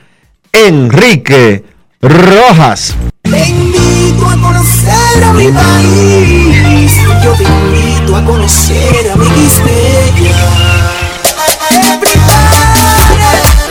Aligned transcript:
Enrique 0.51 1.63
Rojas. 2.01 2.95
Te 3.21 3.49
invito 3.49 4.25
a 4.27 4.35
conocer 4.35 5.23
a 5.23 5.33
mi 5.33 5.47
país, 5.49 6.93
yo 7.23 7.33
te 7.33 7.43
invito 7.43 8.15
a 8.15 8.25
conocer 8.25 9.11
a 9.11 9.15
mi 9.15 9.49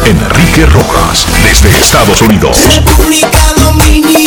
Enrique 0.04 0.66
Rojas, 0.66 1.26
desde 1.42 1.76
Estados 1.78 2.22
Unidos. 2.22 2.56
República 2.74 3.40
Dominicana. 3.56 4.17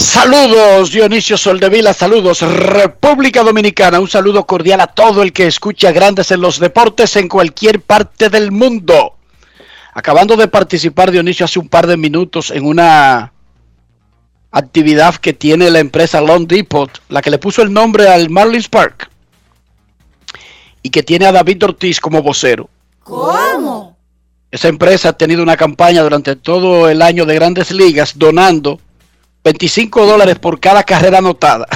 Saludos 0.00 0.92
Dionisio 0.92 1.36
Soldevila, 1.36 1.92
saludos 1.92 2.40
República 2.40 3.42
Dominicana, 3.42 4.00
un 4.00 4.08
saludo 4.08 4.46
cordial 4.46 4.80
a 4.80 4.86
todo 4.86 5.22
el 5.22 5.30
que 5.30 5.46
escucha 5.46 5.92
Grandes 5.92 6.30
en 6.30 6.40
los 6.40 6.58
Deportes 6.58 7.16
en 7.16 7.28
cualquier 7.28 7.82
parte 7.82 8.30
del 8.30 8.50
mundo. 8.50 9.16
Acabando 9.92 10.36
de 10.36 10.48
participar 10.48 11.10
Dionisio 11.10 11.44
hace 11.44 11.58
un 11.58 11.68
par 11.68 11.86
de 11.86 11.98
minutos 11.98 12.50
en 12.50 12.64
una 12.64 13.34
actividad 14.50 15.16
que 15.16 15.34
tiene 15.34 15.68
la 15.68 15.80
empresa 15.80 16.22
Long 16.22 16.46
Depot, 16.46 16.90
la 17.10 17.20
que 17.20 17.30
le 17.30 17.38
puso 17.38 17.60
el 17.60 17.70
nombre 17.70 18.08
al 18.08 18.30
Marlins 18.30 18.68
Park 18.68 19.10
y 20.82 20.88
que 20.88 21.02
tiene 21.02 21.26
a 21.26 21.32
David 21.32 21.62
Ortiz 21.62 22.00
como 22.00 22.22
vocero. 22.22 22.70
¿Cómo? 23.02 23.98
Esa 24.50 24.68
empresa 24.68 25.10
ha 25.10 25.12
tenido 25.12 25.42
una 25.42 25.58
campaña 25.58 26.02
durante 26.02 26.36
todo 26.36 26.88
el 26.88 27.02
año 27.02 27.26
de 27.26 27.34
grandes 27.34 27.70
ligas 27.70 28.14
donando 28.16 28.80
25 29.44 30.06
dólares 30.06 30.38
por 30.38 30.60
cada 30.60 30.84
carrera 30.84 31.18
anotada 31.18 31.66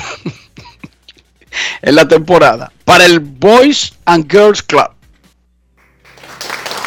en 1.82 1.94
la 1.94 2.06
temporada 2.06 2.72
para 2.84 3.04
el 3.04 3.20
Boys 3.20 3.94
and 4.04 4.30
Girls 4.30 4.62
Club. 4.62 4.91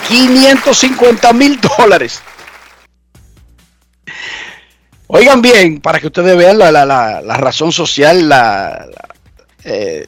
550 0.07 1.33
mil 1.33 1.59
dólares. 1.77 2.21
Oigan 5.07 5.41
bien, 5.41 5.79
para 5.79 5.99
que 5.99 6.07
ustedes 6.07 6.37
vean 6.37 6.57
la, 6.57 7.21
razón 7.37 7.71
social, 7.71 8.27
la, 8.27 8.87
eh, 9.63 10.05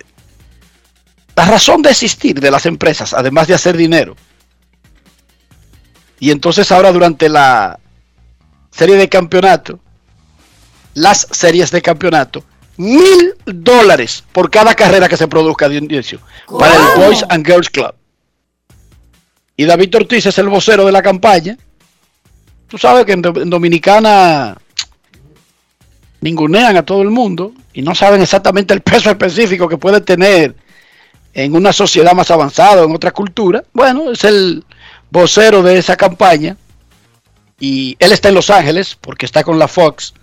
la 1.36 1.46
razón 1.46 1.82
de 1.82 1.92
existir 1.92 2.40
de 2.40 2.52
las 2.52 2.66
empresas, 2.66 3.14
además 3.14 3.48
de 3.48 3.54
hacer 3.54 3.78
dinero. 3.78 4.16
Y 6.20 6.32
entonces 6.32 6.70
ahora 6.72 6.92
durante 6.92 7.30
la 7.30 7.80
serie 8.72 8.98
de 8.98 9.08
campeonato, 9.08 9.80
las 11.00 11.28
series 11.32 11.72
de 11.72 11.82
campeonato. 11.82 12.44
Mil 12.78 13.34
dólares 13.46 14.24
por 14.32 14.50
cada 14.50 14.76
carrera 14.76 15.08
que 15.08 15.18
se 15.18 15.28
produzca 15.28 15.68
de 15.68 15.78
inicio 15.78 16.20
para 16.60 16.76
el 16.76 17.02
Boys 17.02 17.26
and 17.30 17.46
Girls 17.46 17.70
Club. 17.70 17.94
Y 19.56 19.66
David 19.66 19.96
Ortiz 19.96 20.26
es 20.26 20.38
el 20.38 20.48
vocero 20.48 20.86
de 20.86 20.92
la 20.92 21.02
campaña. 21.02 21.58
Tú 22.68 22.78
sabes 22.78 23.06
que 23.06 23.14
en, 23.14 23.22
Dominicana 23.22 24.58
ningunean 26.22 26.78
a 26.78 26.86
todo 26.86 27.02
el 27.02 27.10
mundo 27.10 27.54
y 27.74 27.82
no 27.82 27.96
saben 27.96 28.22
exactamente 28.22 28.74
el 28.74 28.82
peso 28.82 29.10
específico 29.10 29.68
que 29.68 29.78
puede 29.78 30.02
tener 30.02 30.56
en 31.34 31.56
una 31.56 31.74
sociedad 31.74 32.14
más 32.14 32.30
avanzada, 32.32 32.84
en 32.84 32.94
otra 32.94 33.12
cultura. 33.12 33.64
Bueno, 33.74 34.12
es 34.12 34.24
el 34.24 34.64
vocero 35.10 35.64
de 35.64 35.78
esa 35.78 35.96
campaña 35.96 36.58
y 37.60 37.96
él 38.00 38.12
está 38.12 38.30
en 38.30 38.36
Los 38.36 38.50
Ángeles 38.50 38.98
porque 39.00 39.26
está 39.26 39.44
con 39.44 39.60
la 39.60 39.68
Fox 39.68 40.14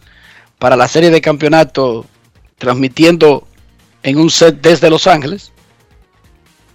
para 0.59 0.77
la 0.77 0.89
serie 0.89 1.11
de 1.11 1.21
campeonato 1.21 2.07
transmitiendo 2.59 3.47
en 4.03 4.19
un 4.19 4.31
set 4.31 4.61
desde 4.61 4.91
Los 4.91 5.07
Ángeles. 5.07 5.53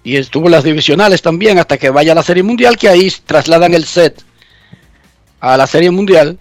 Y 0.04 0.18
estuvo 0.18 0.48
en 0.48 0.52
las 0.52 0.64
divisionales 0.64 1.22
también 1.22 1.60
hasta 1.60 1.78
que 1.78 1.90
vaya 1.90 2.14
a 2.14 2.16
la 2.16 2.24
serie 2.24 2.44
mundial, 2.44 2.78
que 2.78 2.90
ahí 2.90 3.12
trasladan 3.26 3.74
el 3.74 3.86
set 3.86 4.24
a 5.40 5.58
la 5.58 5.68
serie 5.68 5.92
mundial. 5.92 6.38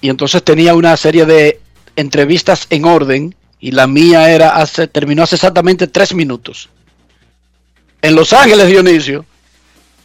Y 0.00 0.10
entonces 0.10 0.42
tenía 0.42 0.74
una 0.74 0.96
serie 0.96 1.26
de 1.26 1.60
entrevistas 1.96 2.66
en 2.70 2.84
orden 2.84 3.34
y 3.60 3.72
la 3.72 3.86
mía 3.86 4.30
era 4.30 4.56
hace, 4.56 4.86
terminó 4.86 5.22
hace 5.22 5.34
exactamente 5.34 5.86
tres 5.86 6.14
minutos. 6.14 6.68
En 8.00 8.14
Los 8.14 8.32
Ángeles, 8.32 8.68
Dionisio, 8.68 9.24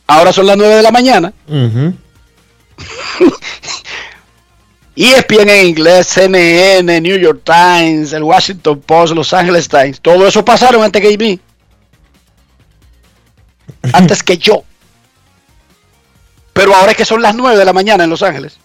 ahora 0.07 0.33
son 0.33 0.47
las 0.47 0.57
nueve 0.57 0.75
de 0.75 0.81
la 0.81 0.91
mañana. 0.91 1.33
ESPN 4.95 5.49
en 5.49 5.67
inglés, 5.67 6.07
CNN, 6.07 7.01
New 7.01 7.17
York 7.17 7.41
Times, 7.43 8.13
el 8.13 8.23
Washington 8.23 8.79
Post, 8.81 9.13
Los 9.13 9.33
Angeles 9.33 9.67
Times, 9.67 9.99
todo 9.99 10.27
eso 10.27 10.45
pasaron 10.45 10.83
antes 10.83 11.01
que 11.01 11.17
mí. 11.17 11.39
Antes 13.93 14.23
que 14.23 14.37
yo. 14.37 14.63
Pero 16.53 16.75
ahora 16.75 16.91
es 16.91 16.97
que 16.97 17.05
son 17.05 17.21
las 17.21 17.35
9 17.35 17.57
de 17.57 17.65
la 17.65 17.73
mañana 17.73 18.03
en 18.03 18.09
Los 18.09 18.21
Ángeles. 18.21 18.57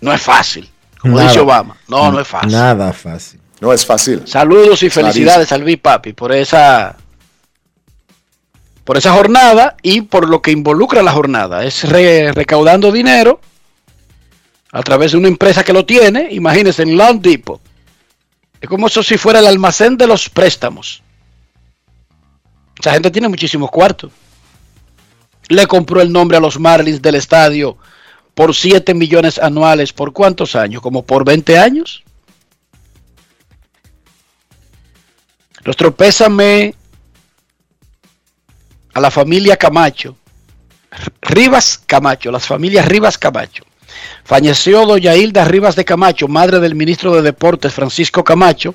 No 0.00 0.12
es 0.12 0.20
fácil, 0.20 0.68
como 0.98 1.20
dice 1.20 1.38
Obama. 1.40 1.76
No, 1.86 2.10
no 2.10 2.20
es 2.20 2.26
fácil. 2.26 2.50
Nada 2.50 2.92
fácil. 2.92 3.40
No 3.60 3.72
es 3.72 3.86
fácil. 3.86 4.22
Saludos 4.26 4.82
y 4.82 4.90
felicidades 4.90 5.52
al 5.52 5.62
Big 5.62 5.80
Papi 5.80 6.12
por 6.12 6.32
esa 6.32 6.96
por 8.84 8.98
esa 8.98 9.12
jornada 9.12 9.76
y 9.82 10.02
por 10.02 10.28
lo 10.28 10.42
que 10.42 10.50
involucra 10.50 11.02
la 11.02 11.12
jornada. 11.12 11.64
Es 11.64 11.88
recaudando 11.88 12.92
dinero 12.92 13.40
a 14.74 14.82
través 14.82 15.12
de 15.12 15.18
una 15.18 15.28
empresa 15.28 15.62
que 15.62 15.72
lo 15.72 15.86
tiene, 15.86 16.26
imagínense, 16.32 16.82
en 16.82 16.96
Long 16.96 17.20
Depot. 17.20 17.60
Es 18.60 18.68
como 18.68 18.88
eso 18.88 19.04
si 19.04 19.16
fuera 19.16 19.38
el 19.38 19.46
almacén 19.46 19.96
de 19.96 20.08
los 20.08 20.28
préstamos. 20.28 21.00
Esa 22.80 22.92
gente 22.92 23.12
tiene 23.12 23.28
muchísimos 23.28 23.70
cuartos. 23.70 24.10
Le 25.46 25.68
compró 25.68 26.00
el 26.00 26.12
nombre 26.12 26.38
a 26.38 26.40
los 26.40 26.58
Marlins 26.58 27.00
del 27.00 27.14
estadio 27.14 27.78
por 28.34 28.52
7 28.52 28.94
millones 28.94 29.38
anuales. 29.38 29.92
¿Por 29.92 30.12
cuántos 30.12 30.56
años? 30.56 30.82
¿Como 30.82 31.04
por 31.04 31.24
20 31.24 31.56
años? 31.56 32.02
Nuestro 35.64 35.94
pésame 35.94 36.74
a 38.92 39.00
la 39.00 39.12
familia 39.12 39.56
Camacho. 39.56 40.16
Rivas 41.22 41.80
Camacho, 41.86 42.32
las 42.32 42.44
familias 42.44 42.88
Rivas 42.88 43.16
Camacho. 43.16 43.64
Falleció 44.24 44.86
doña 44.86 45.16
Hilda 45.16 45.44
Rivas 45.44 45.76
de 45.76 45.84
Camacho, 45.84 46.28
madre 46.28 46.60
del 46.60 46.74
ministro 46.74 47.14
de 47.14 47.22
Deportes 47.22 47.72
Francisco 47.72 48.24
Camacho. 48.24 48.74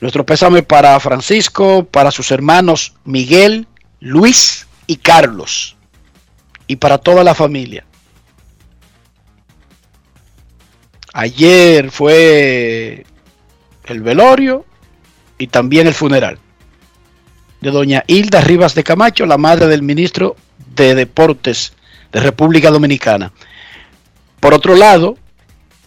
Nuestro 0.00 0.24
pésame 0.24 0.62
para 0.62 0.98
Francisco, 1.00 1.84
para 1.84 2.10
sus 2.10 2.30
hermanos 2.30 2.94
Miguel, 3.04 3.66
Luis 4.00 4.66
y 4.86 4.96
Carlos. 4.96 5.76
Y 6.66 6.76
para 6.76 6.98
toda 6.98 7.24
la 7.24 7.34
familia. 7.34 7.84
Ayer 11.12 11.90
fue 11.90 13.06
el 13.86 14.02
velorio 14.02 14.64
y 15.38 15.46
también 15.46 15.86
el 15.86 15.94
funeral 15.94 16.38
de 17.60 17.70
doña 17.70 18.04
Hilda 18.06 18.40
Rivas 18.40 18.74
de 18.74 18.84
Camacho, 18.84 19.26
la 19.26 19.38
madre 19.38 19.66
del 19.66 19.82
ministro 19.82 20.36
de 20.74 20.94
Deportes 20.94 21.72
de 22.12 22.20
República 22.20 22.70
Dominicana. 22.70 23.32
Por 24.40 24.54
otro 24.54 24.74
lado, 24.74 25.16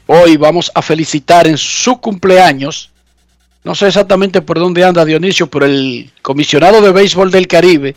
hoy 0.07 0.37
vamos 0.37 0.71
a 0.75 0.81
felicitar 0.81 1.47
en 1.47 1.57
su 1.57 1.99
cumpleaños, 1.99 2.91
no 3.63 3.75
sé 3.75 3.87
exactamente 3.87 4.41
por 4.41 4.59
dónde 4.59 4.83
anda 4.83 5.05
Dionisio, 5.05 5.47
pero 5.47 5.65
el 5.65 6.11
comisionado 6.21 6.81
de 6.81 6.91
béisbol 6.91 7.31
del 7.31 7.47
Caribe, 7.47 7.95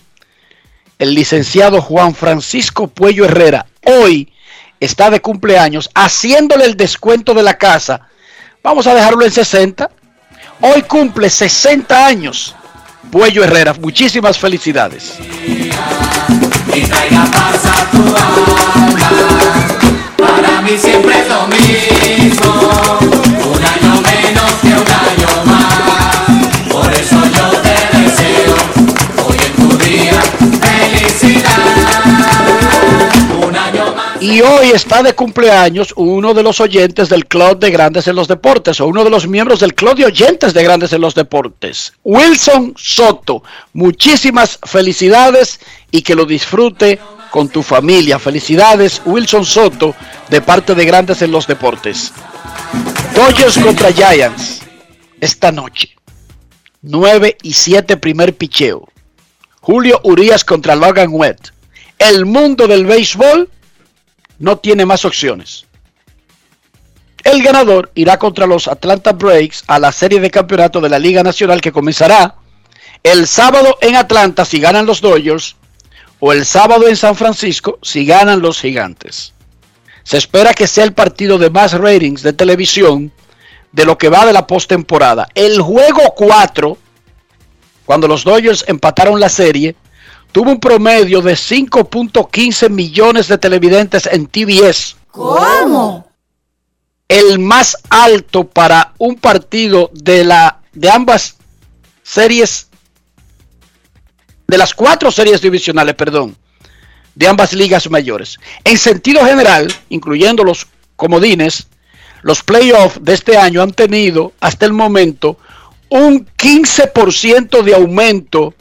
el 0.99 1.15
licenciado 1.15 1.81
Juan 1.81 2.15
Francisco 2.15 2.87
Puello 2.87 3.25
Herrera, 3.25 3.67
hoy 3.85 4.33
está 4.79 5.11
de 5.11 5.21
cumpleaños, 5.21 5.91
haciéndole 5.95 6.67
el 6.67 6.77
descuento 6.77 7.35
de 7.35 7.43
la 7.43 7.59
casa. 7.59 8.09
Vamos 8.63 8.87
a 8.87 8.95
dejarlo 8.95 9.25
en 9.25 9.33
60. 9.33 9.91
Hoy 10.61 10.83
cumple 10.83 11.31
60 11.31 12.07
años. 12.07 12.55
Puello 13.11 13.45
Herrera, 13.45 13.75
muchísimas 13.75 14.39
felicidades. 14.39 15.19
Para 20.35 20.61
mí 20.63 20.77
siempre 20.77 21.15
es 21.17 21.29
lo 21.29 21.47
mismo, 21.47 22.99
un 23.47 23.65
año 23.65 24.03
menos 24.03 24.51
que 24.61 24.67
un 24.67 24.75
año 24.75 25.45
más. 25.45 26.73
Por 26.73 26.93
eso 26.93 27.23
yo 27.37 27.51
te 27.63 27.77
deseo 27.99 28.57
hoy 29.25 29.37
en 29.47 29.69
tu 29.69 29.79
día 29.79 30.21
felicidad. 30.61 31.64
Y 34.25 34.41
hoy 34.41 34.71
está 34.71 35.03
de 35.03 35.13
cumpleaños 35.13 35.93
uno 35.97 36.33
de 36.33 36.43
los 36.43 36.59
oyentes 36.59 37.11
del 37.11 37.27
Club 37.27 37.59
de 37.59 37.71
Grandes 37.71 38.09
en 38.09 38.17
los 38.17 38.27
Deportes, 38.27 38.81
o 38.81 38.87
uno 38.87 39.05
de 39.05 39.11
los 39.11 39.29
miembros 39.29 39.61
del 39.61 39.75
Club 39.75 39.97
de 39.97 40.07
Oyentes 40.07 40.55
de 40.55 40.63
Grandes 40.63 40.95
en 40.95 41.03
los 41.03 41.15
Deportes, 41.15 41.93
Wilson 42.05 42.73
Soto. 42.75 43.43
Muchísimas 43.75 44.59
felicidades 44.63 45.61
y 45.91 46.01
que 46.01 46.15
lo 46.15 46.25
disfrute 46.25 46.99
con 47.31 47.51
tu 47.51 47.63
familia. 47.63 48.19
Felicidades, 48.19 49.03
Wilson 49.05 49.45
Soto, 49.45 49.95
de 50.31 50.41
parte 50.41 50.75
de 50.75 50.87
Grandes 50.87 51.21
en 51.21 51.31
los 51.31 51.47
Deportes. 51.47 52.11
Dodgers 53.15 53.59
contra 53.59 53.93
Giants 53.93 54.63
esta 55.21 55.53
noche. 55.53 55.91
9 56.81 57.37
y 57.43 57.53
7 57.53 57.99
primer 57.99 58.35
picheo. 58.35 58.89
Julio 59.61 60.01
Urias 60.03 60.47
contra 60.47 60.77
Logan 60.77 61.11
Webb. 61.11 61.41
El 61.99 62.25
mundo 62.25 62.67
del 62.67 62.87
béisbol 62.87 63.51
no 64.45 64.59
tiene 64.59 64.85
más 64.85 65.07
opciones. 65.07 65.65
El 67.25 67.43
ganador 67.43 67.91
irá 67.95 68.19
contra 68.19 68.47
los 68.47 68.69
Atlanta 68.69 69.13
Braves 69.13 69.65
a 69.67 69.79
la 69.79 69.91
serie 69.91 70.21
de 70.21 70.31
campeonato 70.31 70.83
de 70.83 70.91
la 70.91 70.99
Liga 70.99 71.23
Nacional 71.23 71.63
que 71.63 71.73
comenzará 71.73 72.35
el 73.03 73.27
sábado 73.27 73.79
en 73.81 73.97
Atlanta 73.97 74.45
si 74.45 74.61
ganan 74.61 74.85
los 74.85 75.01
Dodgers 75.01 75.57
o 76.21 76.35
el 76.35 76.45
sábado 76.45 76.87
en 76.87 76.97
San 76.97 77.17
Francisco 77.17 77.79
si 77.81 78.05
ganan 78.05 78.43
los 78.43 78.61
Gigantes. 78.61 79.33
Se 80.03 80.19
espera 80.19 80.53
que 80.53 80.67
sea 80.67 80.85
el 80.85 80.93
partido 80.93 81.39
de 81.39 81.49
más 81.49 81.73
ratings 81.73 82.23
de 82.23 82.35
televisión 82.35 83.13
de 83.73 83.87
lo 83.87 83.97
que 83.97 84.11
va 84.11 84.27
de 84.27 84.35
la 84.35 84.47
postemporada. 84.47 85.27
El 85.35 85.63
juego 85.63 86.15
4, 86.15 86.77
cuando 87.87 88.07
los 88.09 88.25
Dodgers 88.25 88.67
empataron 88.69 89.19
la 89.19 89.31
serie, 89.31 89.75
tuvo 90.35 90.51
un 90.51 90.59
promedio 90.59 91.23
de 91.23 91.35
5.15 91.35 92.69
millones 92.69 93.29
de 93.29 93.39
televidentes 93.39 94.07
en 94.07 94.27
TBS. 94.27 94.97
¿Cómo? 95.13 96.11
El 97.07 97.39
más 97.39 97.77
alto 97.89 98.43
para 98.43 98.95
un 98.99 99.15
partido 99.15 99.91
de 99.93 100.25
la 100.25 100.61
de 100.73 100.91
ambas 100.91 101.37
series 102.03 102.67
de 104.49 104.59
las 104.59 104.75
cuatro 104.75 105.13
series 105.13 105.41
divisionales, 105.41 105.95
perdón, 105.95 106.37
de 107.15 107.29
ambas 107.29 107.53
ligas 107.53 107.89
mayores. 107.89 108.41
En 108.65 108.77
sentido 108.77 109.25
general, 109.25 109.73
incluyendo 109.89 110.43
los 110.43 110.67
comodines, 110.97 111.69
los 112.23 112.43
playoffs 112.43 112.99
de 113.01 113.15
este 113.15 113.37
año 113.37 113.63
han 113.63 113.73
tenido 113.73 114.33
hasta 114.41 114.67
el 114.67 114.73
momento 114.73 115.39
un 115.91 116.27
15% 116.27 117.63
de 117.63 117.75
aumento 117.77 118.53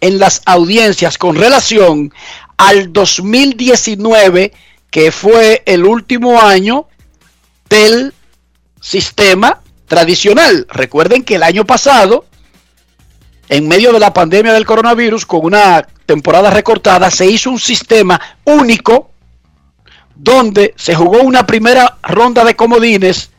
en 0.00 0.18
las 0.18 0.42
audiencias 0.46 1.18
con 1.18 1.36
relación 1.36 2.12
al 2.56 2.92
2019, 2.92 4.52
que 4.90 5.12
fue 5.12 5.62
el 5.66 5.84
último 5.84 6.40
año 6.40 6.86
del 7.68 8.14
sistema 8.80 9.60
tradicional. 9.86 10.66
Recuerden 10.70 11.24
que 11.24 11.36
el 11.36 11.42
año 11.42 11.64
pasado, 11.64 12.26
en 13.48 13.68
medio 13.68 13.92
de 13.92 14.00
la 14.00 14.12
pandemia 14.12 14.52
del 14.52 14.66
coronavirus, 14.66 15.26
con 15.26 15.44
una 15.44 15.86
temporada 16.06 16.50
recortada, 16.50 17.10
se 17.10 17.26
hizo 17.26 17.50
un 17.50 17.60
sistema 17.60 18.20
único 18.44 19.10
donde 20.14 20.74
se 20.76 20.94
jugó 20.94 21.22
una 21.22 21.46
primera 21.46 21.98
ronda 22.02 22.44
de 22.44 22.56
comodines 22.56 23.30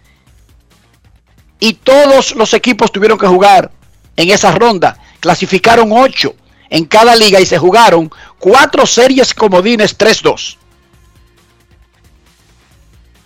y 1.59 1.73
todos 1.73 2.35
los 2.35 2.53
equipos 2.53 2.91
tuvieron 2.91 3.17
que 3.17 3.27
jugar 3.27 3.71
en 4.15 4.29
esa 4.29 4.51
ronda. 4.51 4.97
Clasificaron 5.19 5.91
ocho 5.91 6.35
en 6.69 6.85
cada 6.85 7.15
liga 7.15 7.39
y 7.39 7.45
se 7.45 7.57
jugaron 7.57 8.11
cuatro 8.37 8.85
series 8.85 9.33
comodines 9.33 9.97
3-2 9.97 10.57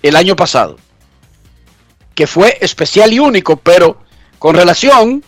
el 0.02 0.16
año 0.16 0.36
pasado, 0.36 0.78
que 2.14 2.28
fue 2.28 2.58
especial 2.62 3.14
y 3.14 3.20
único, 3.20 3.56
pero 3.58 3.98
con 4.40 4.56
relación 4.56 5.24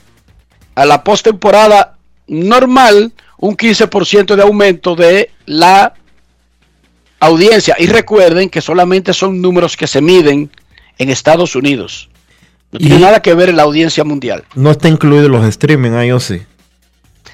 a 0.75 0.85
la 0.85 1.03
postemporada 1.03 1.97
normal, 2.27 3.13
un 3.37 3.55
15% 3.55 4.35
de 4.35 4.41
aumento 4.43 4.95
de 4.95 5.31
la 5.45 5.93
audiencia. 7.21 7.75
Y 7.79 7.87
recuerden 7.87 8.49
que 8.49 8.61
solamente 8.61 9.13
son 9.13 9.41
números 9.41 9.77
que 9.77 9.87
se 9.87 10.01
miden 10.01 10.51
en 10.97 11.09
Estados 11.09 11.55
Unidos. 11.55 12.09
No 12.71 12.79
tiene 12.79 12.95
Y- 12.97 12.99
nada 13.01 13.21
que 13.21 13.33
ver 13.33 13.49
en 13.49 13.55
la 13.55 13.63
audiencia 13.63 14.03
mundial. 14.03 14.43
No 14.55 14.71
está 14.71 14.89
incluido 14.89 15.29
los 15.29 15.45
streaming 15.45 15.91
ahí 15.91 16.11
o 16.11 16.19
sí. 16.19 16.41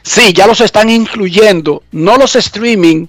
Sí, 0.04 0.34
ya 0.34 0.48
los 0.48 0.62
están 0.62 0.90
incluyendo, 0.90 1.84
no 1.92 2.18
los 2.18 2.36
streaming. 2.36 3.08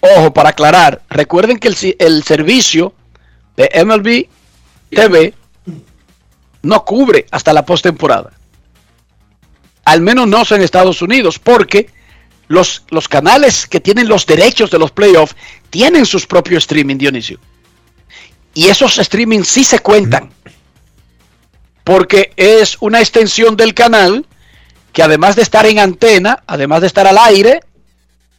Ojo, 0.00 0.32
para 0.32 0.50
aclarar, 0.50 1.02
recuerden 1.08 1.58
que 1.58 1.68
el, 1.68 1.96
el 1.98 2.22
servicio 2.22 2.94
de 3.56 3.70
MLB 3.84 4.28
TV 4.90 5.34
no 6.62 6.84
cubre 6.84 7.26
hasta 7.30 7.52
la 7.52 7.64
postemporada. 7.64 8.32
Al 9.84 10.00
menos 10.00 10.28
no 10.28 10.42
en 10.50 10.62
Estados 10.62 11.02
Unidos, 11.02 11.38
porque 11.38 11.88
los, 12.48 12.84
los 12.90 13.08
canales 13.08 13.66
que 13.66 13.80
tienen 13.80 14.08
los 14.08 14.26
derechos 14.26 14.70
de 14.70 14.78
los 14.78 14.90
playoffs 14.90 15.36
tienen 15.70 16.06
sus 16.06 16.26
propios 16.26 16.64
streaming, 16.64 16.96
Dionisio. 16.96 17.38
Y 18.54 18.68
esos 18.68 18.98
streaming 18.98 19.42
sí 19.42 19.64
se 19.64 19.78
cuentan. 19.78 20.30
Porque 21.84 22.32
es 22.36 22.76
una 22.80 23.00
extensión 23.00 23.56
del 23.56 23.72
canal 23.72 24.26
que 24.92 25.02
además 25.02 25.36
de 25.36 25.42
estar 25.42 25.66
en 25.66 25.78
antena, 25.78 26.42
además 26.46 26.80
de 26.80 26.86
estar 26.86 27.06
al 27.06 27.18
aire, 27.18 27.60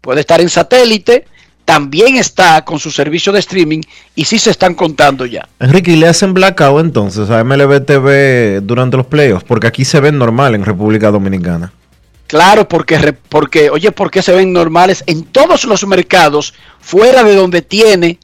puede 0.02 0.22
estar 0.22 0.42
en 0.42 0.50
satélite, 0.50 1.26
también 1.70 2.16
está 2.16 2.66
con 2.66 2.80
su 2.80 2.90
servicio 2.90 3.32
de 3.32 3.40
streaming 3.40 3.82
y 4.16 4.26
sí 4.26 4.40
se 4.40 4.50
están 4.50 4.74
contando 4.74 5.28
ya. 5.28 5.48
Enrique, 5.60 5.92
¿y 5.92 5.98
le 5.98 6.08
hacen 6.08 6.34
blackout 6.34 6.84
entonces 6.84 7.30
a 7.30 7.44
MLB 7.44 7.86
TV 7.86 8.62
durante 8.62 8.98
los 8.98 9.06
playoffs? 9.06 9.44
Porque 9.44 9.68
aquí 9.68 9.86
se 9.86 10.00
ven 10.00 10.18
normal 10.18 10.56
en 10.56 10.66
República 10.66 11.12
Dominicana. 11.12 11.72
Claro, 12.26 12.68
porque, 12.68 13.16
porque, 13.30 13.70
oye, 13.70 13.92
¿por 13.92 14.10
qué 14.10 14.22
se 14.22 14.32
ven 14.32 14.52
normales 14.52 15.04
en 15.06 15.26
todos 15.26 15.66
los 15.66 15.86
mercados 15.86 16.56
fuera 16.80 17.24
de 17.24 17.36
donde 17.36 17.62
tiene 17.62 18.18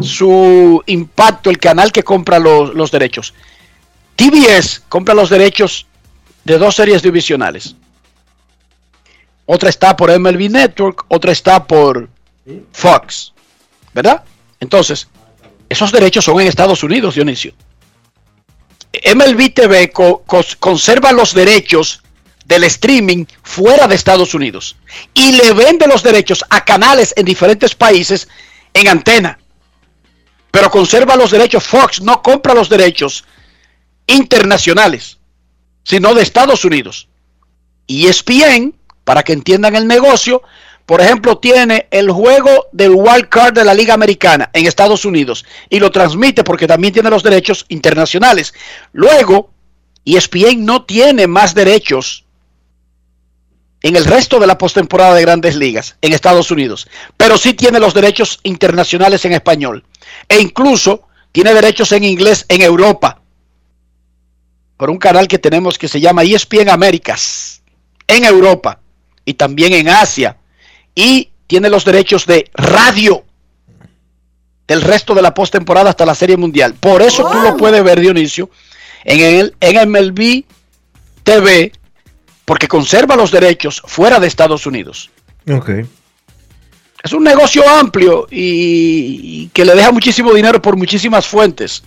su 0.00 0.82
impacto 0.86 1.50
el 1.50 1.58
canal 1.58 1.92
que 1.92 2.02
compra 2.02 2.40
los, 2.40 2.74
los 2.74 2.90
derechos? 2.90 3.34
TBS 4.16 4.82
compra 4.88 5.14
los 5.14 5.30
derechos 5.30 5.86
de 6.46 6.58
dos 6.58 6.76
series 6.76 7.02
divisionales. 7.02 7.74
otra 9.46 9.68
está 9.68 9.96
por 9.96 10.10
MLB 10.16 10.48
Network, 10.50 11.04
otra 11.08 11.32
está 11.32 11.64
por 11.64 12.08
Fox, 12.72 13.32
¿verdad? 13.92 14.22
Entonces, 14.60 15.08
esos 15.68 15.90
derechos 15.92 16.24
son 16.24 16.40
en 16.40 16.46
Estados 16.46 16.82
Unidos, 16.82 17.14
Dionisio. 17.16 17.52
MLB 19.14 19.52
TV 19.54 19.90
co- 19.90 20.24
conserva 20.58 21.12
los 21.12 21.34
derechos 21.34 22.02
del 22.44 22.64
streaming 22.64 23.24
fuera 23.42 23.86
de 23.88 23.94
Estados 23.96 24.32
Unidos 24.34 24.76
y 25.14 25.32
le 25.32 25.52
vende 25.52 25.86
los 25.88 26.02
derechos 26.02 26.44
a 26.48 26.64
canales 26.64 27.12
en 27.16 27.24
diferentes 27.24 27.74
países 27.74 28.28
en 28.72 28.88
antena. 28.88 29.38
Pero 30.52 30.70
conserva 30.70 31.16
los 31.16 31.30
derechos, 31.32 31.64
Fox 31.64 32.00
no 32.00 32.22
compra 32.22 32.54
los 32.54 32.68
derechos 32.68 33.24
internacionales, 34.06 35.18
sino 35.86 36.14
de 36.14 36.22
Estados 36.22 36.64
Unidos. 36.64 37.08
E 37.86 38.08
ESPN, 38.08 38.74
para 39.04 39.22
que 39.22 39.32
entiendan 39.32 39.76
el 39.76 39.86
negocio, 39.86 40.42
por 40.84 41.00
ejemplo, 41.00 41.38
tiene 41.38 41.86
el 41.92 42.10
juego 42.10 42.66
del 42.72 42.90
wild 42.90 43.28
card 43.28 43.54
de 43.54 43.64
la 43.64 43.72
Liga 43.72 43.94
Americana 43.94 44.50
en 44.52 44.66
Estados 44.66 45.04
Unidos 45.04 45.44
y 45.70 45.78
lo 45.78 45.92
transmite 45.92 46.42
porque 46.42 46.66
también 46.66 46.92
tiene 46.92 47.08
los 47.08 47.22
derechos 47.22 47.66
internacionales. 47.68 48.52
Luego, 48.92 49.50
ESPN 50.04 50.64
no 50.64 50.84
tiene 50.84 51.28
más 51.28 51.54
derechos 51.54 52.24
en 53.82 53.94
el 53.94 54.04
resto 54.04 54.40
de 54.40 54.48
la 54.48 54.58
postemporada 54.58 55.14
de 55.14 55.22
Grandes 55.22 55.54
Ligas 55.54 55.96
en 56.02 56.12
Estados 56.12 56.50
Unidos, 56.50 56.88
pero 57.16 57.38
sí 57.38 57.54
tiene 57.54 57.78
los 57.78 57.94
derechos 57.94 58.40
internacionales 58.42 59.24
en 59.24 59.34
español 59.34 59.84
e 60.28 60.40
incluso 60.40 61.06
tiene 61.30 61.54
derechos 61.54 61.92
en 61.92 62.02
inglés 62.02 62.44
en 62.48 62.62
Europa 62.62 63.20
por 64.76 64.90
un 64.90 64.98
canal 64.98 65.28
que 65.28 65.38
tenemos 65.38 65.78
que 65.78 65.88
se 65.88 66.00
llama 66.00 66.22
ESPN 66.22 66.68
Américas 66.68 67.62
en 68.06 68.24
Europa 68.24 68.80
y 69.24 69.34
también 69.34 69.72
en 69.72 69.88
Asia 69.88 70.36
y 70.94 71.30
tiene 71.46 71.68
los 71.68 71.84
derechos 71.84 72.26
de 72.26 72.50
radio 72.54 73.24
del 74.66 74.82
resto 74.82 75.14
de 75.14 75.22
la 75.22 75.32
postemporada 75.32 75.90
hasta 75.90 76.04
la 76.04 76.14
Serie 76.14 76.36
Mundial. 76.36 76.74
Por 76.74 77.02
eso 77.02 77.28
tú 77.30 77.40
lo 77.40 77.56
puedes 77.56 77.82
ver, 77.84 78.00
Dionisio, 78.00 78.50
en 79.04 79.20
el 79.20 79.54
en 79.60 79.90
MLB 79.90 80.44
TV, 81.22 81.72
porque 82.44 82.68
conserva 82.68 83.16
los 83.16 83.30
derechos 83.30 83.82
fuera 83.84 84.18
de 84.18 84.26
Estados 84.26 84.66
Unidos. 84.66 85.10
Ok. 85.48 85.70
Es 87.02 87.12
un 87.12 87.22
negocio 87.22 87.68
amplio 87.68 88.26
y, 88.30 89.20
y 89.22 89.50
que 89.52 89.64
le 89.64 89.76
deja 89.76 89.92
muchísimo 89.92 90.34
dinero 90.34 90.60
por 90.60 90.76
muchísimas 90.76 91.26
fuentes 91.26 91.84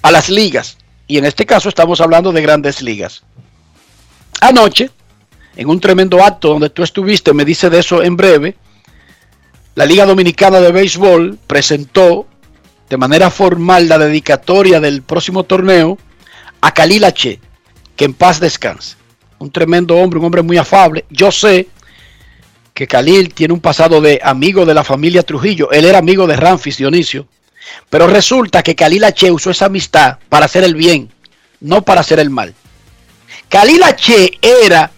a 0.00 0.10
las 0.10 0.30
ligas. 0.30 0.78
Y 1.12 1.18
en 1.18 1.26
este 1.26 1.44
caso 1.44 1.68
estamos 1.68 2.00
hablando 2.00 2.32
de 2.32 2.40
grandes 2.40 2.80
ligas. 2.80 3.22
Anoche, 4.40 4.88
en 5.56 5.68
un 5.68 5.78
tremendo 5.78 6.24
acto 6.24 6.48
donde 6.48 6.70
tú 6.70 6.82
estuviste, 6.82 7.34
me 7.34 7.44
dice 7.44 7.68
de 7.68 7.80
eso 7.80 8.02
en 8.02 8.16
breve, 8.16 8.56
la 9.74 9.84
Liga 9.84 10.06
Dominicana 10.06 10.58
de 10.58 10.72
Béisbol 10.72 11.38
presentó 11.46 12.26
de 12.88 12.96
manera 12.96 13.28
formal 13.28 13.90
la 13.90 13.98
dedicatoria 13.98 14.80
del 14.80 15.02
próximo 15.02 15.44
torneo 15.44 15.98
a 16.62 16.68
H., 16.68 17.40
que 17.94 18.04
en 18.06 18.14
paz 18.14 18.40
descanse. 18.40 18.96
Un 19.38 19.50
tremendo 19.50 19.98
hombre, 19.98 20.18
un 20.18 20.24
hombre 20.24 20.40
muy 20.40 20.56
afable. 20.56 21.04
Yo 21.10 21.30
sé 21.30 21.68
que 22.72 22.86
Khalil 22.86 23.34
tiene 23.34 23.52
un 23.52 23.60
pasado 23.60 24.00
de 24.00 24.18
amigo 24.24 24.64
de 24.64 24.72
la 24.72 24.82
familia 24.82 25.24
Trujillo. 25.24 25.72
Él 25.72 25.84
era 25.84 25.98
amigo 25.98 26.26
de 26.26 26.36
Ramfis 26.36 26.78
Dionisio. 26.78 27.28
Pero 27.90 28.06
resulta 28.06 28.62
que 28.62 28.74
Khalil 28.74 29.04
H. 29.04 29.30
usó 29.30 29.50
esa 29.50 29.66
amistad 29.66 30.18
para 30.28 30.46
hacer 30.46 30.64
el 30.64 30.74
bien, 30.74 31.12
no 31.60 31.82
para 31.82 32.00
hacer 32.00 32.18
el 32.18 32.30
mal. 32.30 32.54
Khalil 33.48 33.82
H. 33.82 34.38
era 34.40 34.90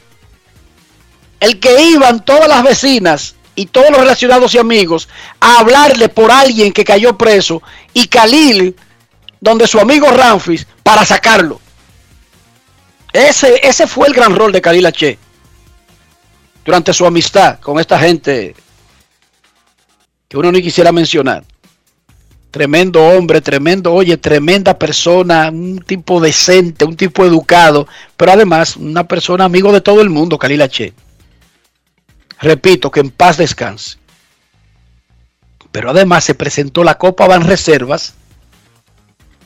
el 1.40 1.60
que 1.60 1.82
iban 1.82 2.24
todas 2.24 2.48
las 2.48 2.62
vecinas 2.62 3.34
y 3.54 3.66
todos 3.66 3.90
los 3.90 4.00
relacionados 4.00 4.54
y 4.54 4.58
amigos 4.58 5.08
a 5.40 5.58
hablarle 5.58 6.08
por 6.08 6.30
alguien 6.30 6.72
que 6.72 6.84
cayó 6.84 7.16
preso 7.18 7.62
y 7.92 8.06
Khalil, 8.08 8.76
donde 9.40 9.66
su 9.66 9.78
amigo 9.78 10.08
Ramfis, 10.10 10.66
para 10.82 11.04
sacarlo. 11.04 11.60
Ese, 13.12 13.60
ese 13.62 13.86
fue 13.86 14.08
el 14.08 14.14
gran 14.14 14.34
rol 14.34 14.52
de 14.52 14.60
Khalil 14.60 14.86
H 14.86 15.18
durante 16.64 16.92
su 16.92 17.06
amistad 17.06 17.60
con 17.60 17.78
esta 17.78 17.98
gente 17.98 18.54
que 20.28 20.36
uno 20.36 20.50
ni 20.50 20.62
quisiera 20.62 20.90
mencionar. 20.90 21.44
Tremendo 22.54 23.04
hombre, 23.04 23.40
tremendo, 23.40 23.92
oye, 23.92 24.16
tremenda 24.16 24.78
persona, 24.78 25.48
un 25.48 25.82
tipo 25.84 26.20
decente, 26.20 26.84
un 26.84 26.94
tipo 26.94 27.24
educado, 27.24 27.88
pero 28.16 28.30
además 28.30 28.76
una 28.76 29.08
persona 29.08 29.44
amigo 29.44 29.72
de 29.72 29.80
todo 29.80 30.00
el 30.00 30.08
mundo, 30.08 30.38
Khalil 30.38 30.62
H. 30.62 30.92
Repito, 32.38 32.92
que 32.92 33.00
en 33.00 33.10
paz 33.10 33.38
descanse. 33.38 33.98
Pero 35.72 35.90
además 35.90 36.22
se 36.22 36.36
presentó 36.36 36.84
la 36.84 36.96
Copa 36.96 37.26
Van 37.26 37.42
Reservas, 37.42 38.14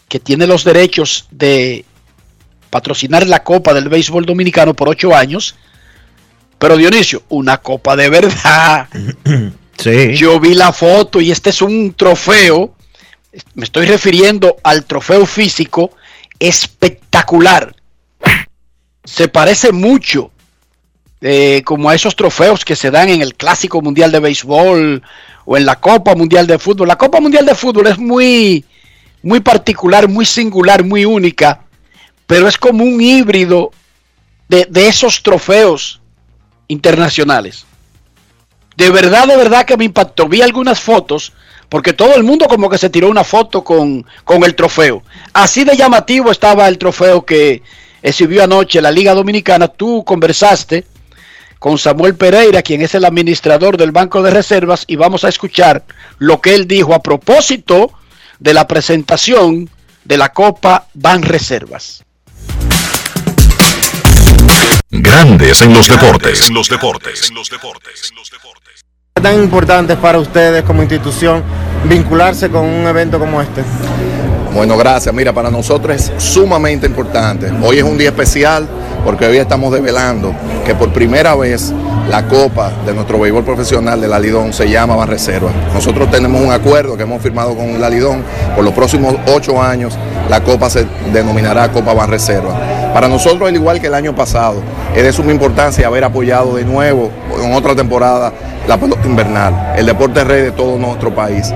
que 0.06 0.20
tiene 0.20 0.46
los 0.46 0.62
derechos 0.62 1.28
de 1.30 1.86
patrocinar 2.68 3.26
la 3.26 3.42
Copa 3.42 3.72
del 3.72 3.88
Béisbol 3.88 4.26
Dominicano 4.26 4.74
por 4.74 4.90
ocho 4.90 5.16
años. 5.16 5.54
Pero 6.58 6.76
Dionisio, 6.76 7.22
una 7.30 7.56
copa 7.56 7.96
de 7.96 8.10
verdad. 8.10 8.86
Sí. 9.78 10.16
Yo 10.16 10.40
vi 10.40 10.54
la 10.54 10.72
foto 10.72 11.20
y 11.20 11.30
este 11.30 11.50
es 11.50 11.62
un 11.62 11.94
trofeo. 11.94 12.74
Me 13.54 13.64
estoy 13.64 13.86
refiriendo 13.86 14.56
al 14.62 14.84
trofeo 14.84 15.26
físico 15.26 15.90
espectacular. 16.38 17.74
Se 19.04 19.28
parece 19.28 19.72
mucho 19.72 20.30
eh, 21.20 21.62
como 21.64 21.90
a 21.90 21.94
esos 21.94 22.14
trofeos 22.14 22.64
que 22.64 22.76
se 22.76 22.90
dan 22.90 23.08
en 23.08 23.22
el 23.22 23.34
Clásico 23.34 23.82
Mundial 23.82 24.12
de 24.12 24.20
Béisbol 24.20 25.02
o 25.44 25.56
en 25.56 25.66
la 25.66 25.76
Copa 25.76 26.14
Mundial 26.14 26.46
de 26.46 26.58
Fútbol. 26.58 26.88
La 26.88 26.98
Copa 26.98 27.20
Mundial 27.20 27.44
de 27.44 27.54
Fútbol 27.54 27.88
es 27.88 27.98
muy, 27.98 28.64
muy 29.22 29.40
particular, 29.40 30.08
muy 30.08 30.24
singular, 30.24 30.84
muy 30.84 31.04
única, 31.04 31.64
pero 32.26 32.46
es 32.46 32.56
como 32.56 32.84
un 32.84 33.00
híbrido 33.00 33.72
de, 34.48 34.66
de 34.70 34.88
esos 34.88 35.22
trofeos 35.22 36.00
internacionales. 36.68 37.66
De 38.76 38.90
verdad, 38.90 39.26
de 39.26 39.36
verdad 39.36 39.66
que 39.66 39.76
me 39.76 39.84
impactó. 39.84 40.28
Vi 40.28 40.40
algunas 40.40 40.78
fotos, 40.78 41.32
porque 41.68 41.92
todo 41.92 42.14
el 42.14 42.24
mundo 42.24 42.46
como 42.46 42.70
que 42.70 42.78
se 42.78 42.90
tiró 42.90 43.08
una 43.08 43.24
foto 43.24 43.62
con, 43.62 44.04
con 44.24 44.44
el 44.44 44.54
trofeo. 44.54 45.02
Así 45.32 45.64
de 45.64 45.76
llamativo 45.76 46.30
estaba 46.30 46.68
el 46.68 46.78
trofeo 46.78 47.24
que 47.24 47.62
exhibió 48.02 48.44
anoche 48.44 48.80
la 48.80 48.90
Liga 48.90 49.14
Dominicana. 49.14 49.68
Tú 49.68 50.04
conversaste 50.04 50.84
con 51.58 51.78
Samuel 51.78 52.14
Pereira, 52.14 52.62
quien 52.62 52.82
es 52.82 52.94
el 52.94 53.04
administrador 53.04 53.76
del 53.76 53.92
Banco 53.92 54.22
de 54.22 54.30
Reservas, 54.30 54.84
y 54.86 54.96
vamos 54.96 55.24
a 55.24 55.28
escuchar 55.28 55.84
lo 56.18 56.40
que 56.40 56.54
él 56.54 56.66
dijo 56.66 56.94
a 56.94 57.02
propósito 57.02 57.92
de 58.38 58.54
la 58.54 58.66
presentación 58.66 59.68
de 60.04 60.16
la 60.16 60.32
Copa 60.32 60.86
Ban 60.94 61.22
Reservas. 61.22 62.04
Grandes 64.90 65.60
en 65.60 65.74
los 65.74 65.86
deportes. 65.86 66.48
En 66.48 66.54
los 66.54 66.68
deportes. 66.68 67.28
En 67.28 67.34
los 67.34 67.50
deportes. 67.50 68.12
¿Es 69.18 69.24
tan 69.24 69.42
importante 69.42 69.96
para 69.96 70.16
ustedes 70.20 70.62
como 70.62 70.80
institución 70.80 71.42
vincularse 71.88 72.48
con 72.50 72.64
un 72.64 72.86
evento 72.86 73.18
como 73.18 73.42
este? 73.42 73.64
Bueno, 74.54 74.76
gracias. 74.76 75.12
Mira, 75.12 75.32
para 75.32 75.50
nosotros 75.50 75.96
es 75.96 76.22
sumamente 76.22 76.86
importante. 76.86 77.50
Hoy 77.60 77.78
es 77.78 77.82
un 77.82 77.98
día 77.98 78.10
especial 78.10 78.68
porque 79.04 79.26
hoy 79.26 79.38
estamos 79.38 79.72
develando 79.72 80.32
que 80.64 80.72
por 80.72 80.92
primera 80.92 81.34
vez 81.34 81.74
la 82.08 82.26
copa 82.26 82.72
de 82.86 82.94
nuestro 82.94 83.18
béisbol 83.18 83.44
profesional 83.44 84.00
de 84.00 84.08
la 84.08 84.18
Lidón 84.18 84.52
se 84.52 84.68
llama 84.68 84.96
Ban 84.96 85.08
Reserva. 85.08 85.50
Nosotros 85.74 86.10
tenemos 86.10 86.40
un 86.40 86.50
acuerdo 86.50 86.96
que 86.96 87.02
hemos 87.02 87.22
firmado 87.22 87.54
con 87.54 87.80
la 87.80 87.90
Lidón. 87.90 88.22
Por 88.54 88.64
los 88.64 88.72
próximos 88.72 89.14
ocho 89.26 89.60
años 89.60 89.98
la 90.28 90.42
copa 90.42 90.70
se 90.70 90.86
denominará 91.12 91.70
Copa 91.70 91.92
Ban 91.92 92.10
Reserva. 92.10 92.54
Para 92.94 93.08
nosotros, 93.08 93.48
al 93.48 93.54
igual 93.54 93.80
que 93.80 93.88
el 93.88 93.94
año 93.94 94.14
pasado, 94.14 94.62
es 94.94 95.02
de 95.02 95.12
suma 95.12 95.32
importancia 95.32 95.86
haber 95.86 96.04
apoyado 96.04 96.56
de 96.56 96.64
nuevo 96.64 97.10
en 97.42 97.52
otra 97.52 97.74
temporada 97.74 98.32
la 98.66 98.76
pelota 98.78 99.06
invernal, 99.06 99.74
el 99.76 99.86
deporte 99.86 100.24
rey 100.24 100.42
de 100.42 100.50
todo 100.52 100.78
nuestro 100.78 101.14
país 101.14 101.52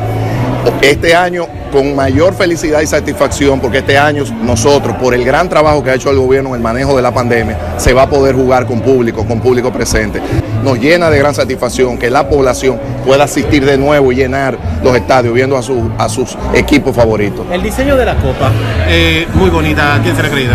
este 0.80 1.14
año 1.14 1.46
con 1.72 1.94
mayor 1.96 2.34
felicidad 2.34 2.80
y 2.82 2.86
satisfacción, 2.86 3.60
porque 3.60 3.78
este 3.78 3.96
año 3.96 4.24
nosotros, 4.42 4.96
por 4.96 5.14
el 5.14 5.24
gran 5.24 5.48
trabajo 5.48 5.82
que 5.82 5.90
ha 5.90 5.94
hecho 5.94 6.10
el 6.10 6.18
gobierno 6.18 6.50
en 6.50 6.56
el 6.56 6.60
manejo 6.60 6.94
de 6.96 7.02
la 7.02 7.12
pandemia, 7.12 7.56
se 7.78 7.92
va 7.94 8.02
a 8.02 8.08
poder 8.10 8.34
jugar 8.34 8.66
con 8.66 8.80
público, 8.80 9.26
con 9.26 9.40
público 9.40 9.72
presente. 9.72 10.20
Nos 10.62 10.78
llena 10.78 11.08
de 11.10 11.18
gran 11.18 11.34
satisfacción 11.34 11.96
que 11.98 12.10
la 12.10 12.28
población 12.28 12.78
pueda 13.06 13.24
asistir 13.24 13.64
de 13.64 13.78
nuevo 13.78 14.12
y 14.12 14.16
llenar 14.16 14.56
los 14.84 14.94
estadios 14.94 15.34
viendo 15.34 15.56
a, 15.56 15.62
su- 15.62 15.90
a 15.98 16.08
sus 16.08 16.36
equipos 16.54 16.94
favoritos. 16.94 17.46
El 17.50 17.62
diseño 17.62 17.96
de 17.96 18.04
la 18.04 18.14
copa, 18.16 18.50
eh, 18.88 19.26
muy 19.34 19.48
bonita, 19.50 19.96
¿a 19.96 20.02
quién 20.02 20.14
se 20.14 20.22
le 20.22 20.28
acredita? 20.28 20.54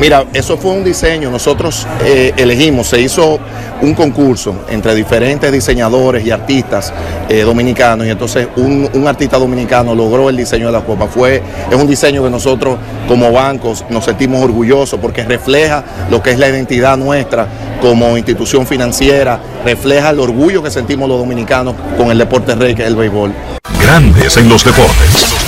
Mira, 0.00 0.24
eso 0.32 0.56
fue 0.56 0.70
un 0.70 0.82
diseño. 0.82 1.30
Nosotros 1.30 1.86
eh, 2.02 2.32
elegimos, 2.38 2.86
se 2.86 3.02
hizo 3.02 3.38
un 3.82 3.92
concurso 3.92 4.64
entre 4.70 4.94
diferentes 4.94 5.52
diseñadores 5.52 6.24
y 6.24 6.30
artistas 6.30 6.90
eh, 7.28 7.42
dominicanos 7.42 8.06
y 8.06 8.10
entonces 8.10 8.48
un, 8.56 8.88
un 8.94 9.06
artista 9.06 9.36
dominicano 9.36 9.94
logró 9.94 10.30
el 10.30 10.38
diseño 10.38 10.66
de 10.66 10.72
la 10.72 10.80
copa. 10.80 11.06
Fue, 11.06 11.42
es 11.70 11.76
un 11.76 11.86
diseño 11.86 12.22
que 12.24 12.30
nosotros 12.30 12.78
como 13.06 13.30
bancos 13.30 13.84
nos 13.90 14.06
sentimos 14.06 14.42
orgullosos 14.42 14.98
porque 14.98 15.22
refleja 15.22 15.84
lo 16.10 16.22
que 16.22 16.30
es 16.30 16.38
la 16.38 16.48
identidad 16.48 16.96
nuestra 16.96 17.46
como 17.82 18.16
institución 18.16 18.66
financiera, 18.66 19.38
refleja 19.66 20.10
el 20.10 20.20
orgullo 20.20 20.62
que 20.62 20.70
sentimos 20.70 21.10
los 21.10 21.18
dominicanos 21.18 21.74
con 21.98 22.10
el 22.10 22.16
deporte 22.16 22.54
rey 22.54 22.74
que 22.74 22.82
es 22.82 22.88
el 22.88 22.96
béisbol. 22.96 23.34
Grandes 23.82 24.38
en 24.38 24.48
los 24.48 24.64
deportes. 24.64 25.39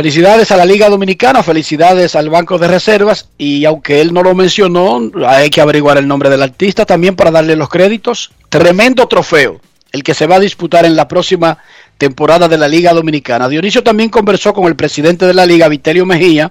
Felicidades 0.00 0.50
a 0.50 0.56
la 0.56 0.64
Liga 0.64 0.88
Dominicana, 0.88 1.42
felicidades 1.42 2.16
al 2.16 2.30
Banco 2.30 2.56
de 2.56 2.68
Reservas 2.68 3.28
y 3.36 3.66
aunque 3.66 4.00
él 4.00 4.14
no 4.14 4.22
lo 4.22 4.34
mencionó, 4.34 4.98
hay 5.26 5.50
que 5.50 5.60
averiguar 5.60 5.98
el 5.98 6.08
nombre 6.08 6.30
del 6.30 6.42
artista 6.42 6.86
también 6.86 7.16
para 7.16 7.30
darle 7.30 7.54
los 7.54 7.68
créditos. 7.68 8.32
Tremendo 8.48 9.06
trofeo, 9.08 9.60
el 9.92 10.02
que 10.02 10.14
se 10.14 10.26
va 10.26 10.36
a 10.36 10.40
disputar 10.40 10.86
en 10.86 10.96
la 10.96 11.06
próxima 11.06 11.58
temporada 11.98 12.48
de 12.48 12.56
la 12.56 12.66
Liga 12.66 12.94
Dominicana. 12.94 13.46
Dionisio 13.46 13.82
también 13.82 14.08
conversó 14.08 14.54
con 14.54 14.64
el 14.68 14.74
presidente 14.74 15.26
de 15.26 15.34
la 15.34 15.44
Liga, 15.44 15.68
Vitelio 15.68 16.06
Mejía, 16.06 16.50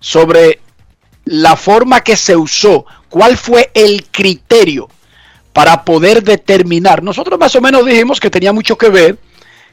sobre 0.00 0.58
la 1.24 1.54
forma 1.54 2.00
que 2.00 2.16
se 2.16 2.34
usó, 2.34 2.84
cuál 3.08 3.36
fue 3.36 3.70
el 3.74 4.06
criterio 4.10 4.88
para 5.52 5.84
poder 5.84 6.24
determinar. 6.24 7.00
Nosotros 7.00 7.38
más 7.38 7.54
o 7.54 7.60
menos 7.60 7.86
dijimos 7.86 8.18
que 8.18 8.28
tenía 8.28 8.52
mucho 8.52 8.76
que 8.76 8.88
ver 8.88 9.18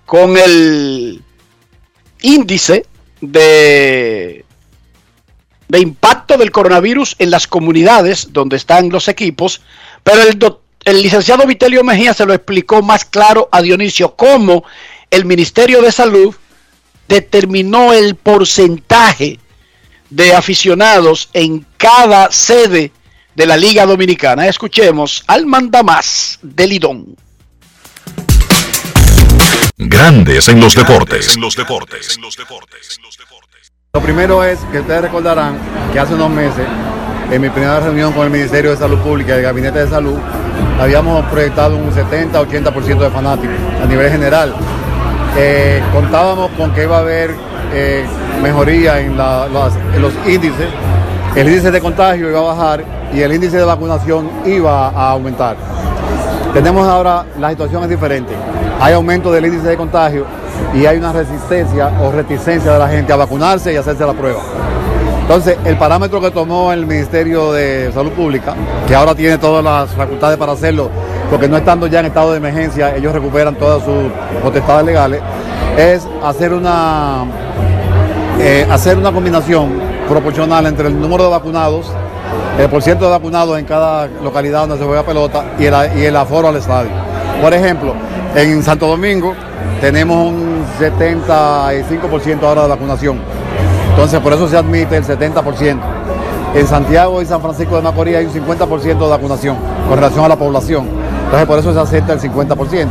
con 0.05 0.37
el 0.37 1.23
índice 2.21 2.85
de, 3.21 4.45
de 5.67 5.79
impacto 5.79 6.37
del 6.37 6.51
coronavirus 6.51 7.15
en 7.19 7.31
las 7.31 7.47
comunidades 7.47 8.29
donde 8.31 8.57
están 8.57 8.89
los 8.89 9.07
equipos, 9.07 9.61
pero 10.03 10.21
el, 10.23 10.39
el 10.85 11.01
licenciado 11.01 11.45
Vitelio 11.45 11.83
Mejía 11.83 12.13
se 12.13 12.25
lo 12.25 12.33
explicó 12.33 12.81
más 12.81 13.05
claro 13.05 13.49
a 13.51 13.61
Dionisio 13.61 14.15
cómo 14.15 14.63
el 15.11 15.25
Ministerio 15.25 15.81
de 15.81 15.91
Salud 15.91 16.35
determinó 17.07 17.93
el 17.93 18.15
porcentaje 18.15 19.39
de 20.09 20.33
aficionados 20.33 21.29
en 21.33 21.65
cada 21.77 22.31
sede 22.31 22.91
de 23.35 23.45
la 23.45 23.57
Liga 23.57 23.85
Dominicana. 23.85 24.47
Escuchemos 24.47 25.23
al 25.27 25.45
mandamás 25.45 26.39
del 26.41 26.69
Lidón. 26.69 27.15
Grandes 29.81 30.49
en 30.49 30.59
los 30.59 30.75
deportes. 30.75 31.37
Lo 33.93 34.01
primero 34.01 34.43
es 34.43 34.59
que 34.71 34.79
ustedes 34.81 35.01
recordarán 35.03 35.57
que 35.93 35.99
hace 35.99 36.13
unos 36.15 36.29
meses, 36.29 36.65
en 37.31 37.41
mi 37.41 37.49
primera 37.49 37.79
reunión 37.79 38.11
con 38.11 38.25
el 38.25 38.29
Ministerio 38.29 38.71
de 38.71 38.77
Salud 38.77 38.97
Pública 38.99 39.33
y 39.35 39.37
el 39.37 39.43
Gabinete 39.43 39.79
de 39.79 39.87
Salud, 39.89 40.17
habíamos 40.81 41.23
proyectado 41.27 41.77
un 41.77 41.89
70-80% 41.91 42.99
de 42.99 43.09
fanáticos 43.09 43.55
a 43.81 43.85
nivel 43.85 44.11
general. 44.11 44.53
Eh, 45.37 45.81
contábamos 45.93 46.51
con 46.57 46.73
que 46.73 46.83
iba 46.83 46.97
a 46.97 46.99
haber 46.99 47.33
eh, 47.73 48.05
mejoría 48.43 48.99
en, 48.99 49.17
la- 49.17 49.47
las- 49.47 49.75
en 49.95 50.01
los 50.01 50.11
índices, 50.27 50.67
el 51.35 51.47
índice 51.47 51.71
de 51.71 51.79
contagio 51.79 52.29
iba 52.29 52.39
a 52.39 52.53
bajar 52.53 52.83
y 53.13 53.21
el 53.21 53.31
índice 53.33 53.55
de 53.57 53.63
vacunación 53.63 54.29
iba 54.45 54.89
a 54.89 55.11
aumentar. 55.11 55.55
Tenemos 56.53 56.85
ahora, 56.87 57.25
la 57.39 57.51
situación 57.51 57.83
es 57.83 57.89
diferente. 57.89 58.33
Hay 58.79 58.93
aumento 58.93 59.31
del 59.31 59.45
índice 59.45 59.67
de 59.67 59.77
contagio 59.77 60.25
y 60.73 60.85
hay 60.85 60.97
una 60.97 61.11
resistencia 61.11 61.91
o 62.01 62.11
reticencia 62.11 62.71
de 62.73 62.79
la 62.79 62.87
gente 62.87 63.11
a 63.11 63.17
vacunarse 63.17 63.73
y 63.73 63.75
hacerse 63.75 64.05
la 64.05 64.13
prueba. 64.13 64.39
Entonces, 65.21 65.57
el 65.65 65.77
parámetro 65.77 66.19
que 66.21 66.31
tomó 66.31 66.71
el 66.71 66.87
Ministerio 66.87 67.51
de 67.51 67.91
Salud 67.93 68.11
Pública, 68.13 68.55
que 68.87 68.95
ahora 68.95 69.13
tiene 69.13 69.37
todas 69.37 69.63
las 69.63 69.91
facultades 69.91 70.37
para 70.37 70.53
hacerlo, 70.53 70.89
porque 71.29 71.47
no 71.47 71.57
estando 71.57 71.85
ya 71.87 71.99
en 71.99 72.07
estado 72.07 72.31
de 72.31 72.37
emergencia, 72.37 72.95
ellos 72.95 73.13
recuperan 73.13 73.53
todas 73.55 73.83
sus 73.83 74.11
potestades 74.41 74.85
legales, 74.85 75.21
es 75.77 76.07
hacer 76.23 76.51
una, 76.51 77.25
eh, 78.39 78.65
hacer 78.71 78.97
una 78.97 79.11
combinación 79.11 79.69
proporcional 80.07 80.65
entre 80.65 80.87
el 80.87 80.99
número 80.99 81.25
de 81.25 81.29
vacunados, 81.29 81.91
el 82.57 82.67
porciento 82.69 83.05
de 83.05 83.11
vacunados 83.11 83.59
en 83.59 83.65
cada 83.65 84.07
localidad 84.23 84.61
donde 84.61 84.77
se 84.79 84.83
juega 84.83 85.03
pelota 85.03 85.43
y 85.59 85.65
el, 85.65 85.75
y 85.95 86.05
el 86.05 86.15
aforo 86.15 86.47
al 86.47 86.55
estadio. 86.55 86.89
Por 87.39 87.53
ejemplo, 87.53 87.93
en 88.35 88.63
Santo 88.63 88.87
Domingo 88.87 89.33
tenemos 89.81 90.27
un 90.27 90.63
75% 90.79 92.43
ahora 92.43 92.63
de 92.63 92.67
vacunación. 92.69 93.19
Entonces, 93.91 94.19
por 94.19 94.33
eso 94.33 94.47
se 94.47 94.57
admite 94.57 94.97
el 94.97 95.03
70%. 95.03 95.77
En 96.55 96.67
Santiago 96.67 97.21
y 97.21 97.25
San 97.25 97.41
Francisco 97.41 97.75
de 97.75 97.81
Macorís 97.81 98.15
hay 98.15 98.25
un 98.25 98.33
50% 98.33 98.81
de 98.97 99.09
vacunación 99.09 99.55
con 99.87 99.97
relación 99.97 100.25
a 100.25 100.27
la 100.27 100.35
población. 100.35 100.87
Entonces, 101.25 101.47
por 101.47 101.59
eso 101.59 101.73
se 101.73 101.79
acepta 101.79 102.13
el 102.13 102.19
50%. 102.19 102.87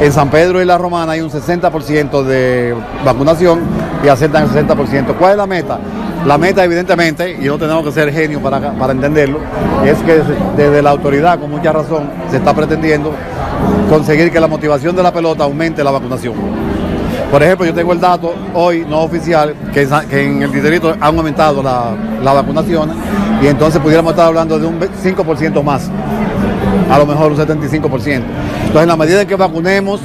En 0.00 0.12
San 0.12 0.28
Pedro 0.30 0.60
y 0.62 0.64
La 0.64 0.78
Romana 0.78 1.12
hay 1.12 1.20
un 1.20 1.30
60% 1.30 2.22
de 2.24 2.74
vacunación 3.04 3.60
y 4.04 4.08
aceptan 4.08 4.44
el 4.44 4.50
60%. 4.50 5.14
¿Cuál 5.18 5.32
es 5.32 5.36
la 5.36 5.46
meta? 5.46 5.78
La 6.26 6.38
meta, 6.38 6.64
evidentemente, 6.64 7.36
y 7.38 7.44
no 7.44 7.58
tenemos 7.58 7.84
que 7.84 7.92
ser 7.92 8.10
genios 8.10 8.40
para, 8.42 8.72
para 8.72 8.92
entenderlo, 8.94 9.38
es 9.84 9.98
que 9.98 10.22
desde- 10.56 10.80
la 10.80 10.90
autoridad, 10.90 11.38
con 11.38 11.50
mucha 11.50 11.70
razón, 11.70 12.08
se 12.30 12.38
está 12.38 12.54
pretendiendo 12.54 13.12
conseguir 13.88 14.30
que 14.30 14.40
la 14.40 14.46
motivación 14.48 14.94
de 14.96 15.02
la 15.02 15.12
pelota 15.12 15.44
aumente 15.44 15.82
la 15.84 15.90
vacunación. 15.90 16.34
Por 17.30 17.42
ejemplo, 17.42 17.66
yo 17.66 17.74
tengo 17.74 17.92
el 17.92 18.00
dato 18.00 18.32
hoy 18.54 18.84
no 18.88 19.00
oficial 19.00 19.54
que, 19.72 19.82
en 19.82 19.88
Sa- 19.88 20.04
que 20.06 20.24
en 20.24 20.42
el 20.42 20.52
distrito 20.52 20.90
han 21.00 21.16
aumentado 21.18 21.62
la, 21.62 21.94
la 22.22 22.32
vacunación 22.32 22.90
y 23.42 23.46
entonces 23.46 23.80
pudiéramos 23.80 24.12
estar 24.12 24.26
hablando 24.26 24.58
de 24.58 24.66
un 24.66 24.78
ve- 24.78 24.88
5% 25.02 25.62
más, 25.62 25.90
a 26.90 26.98
lo 26.98 27.06
mejor 27.06 27.32
un 27.32 27.38
75%. 27.38 27.82
Entonces, 27.82 28.82
en 28.82 28.88
la 28.88 28.96
medida 28.96 29.22
en 29.22 29.28
que 29.28 29.34
vacunemos, 29.36 30.00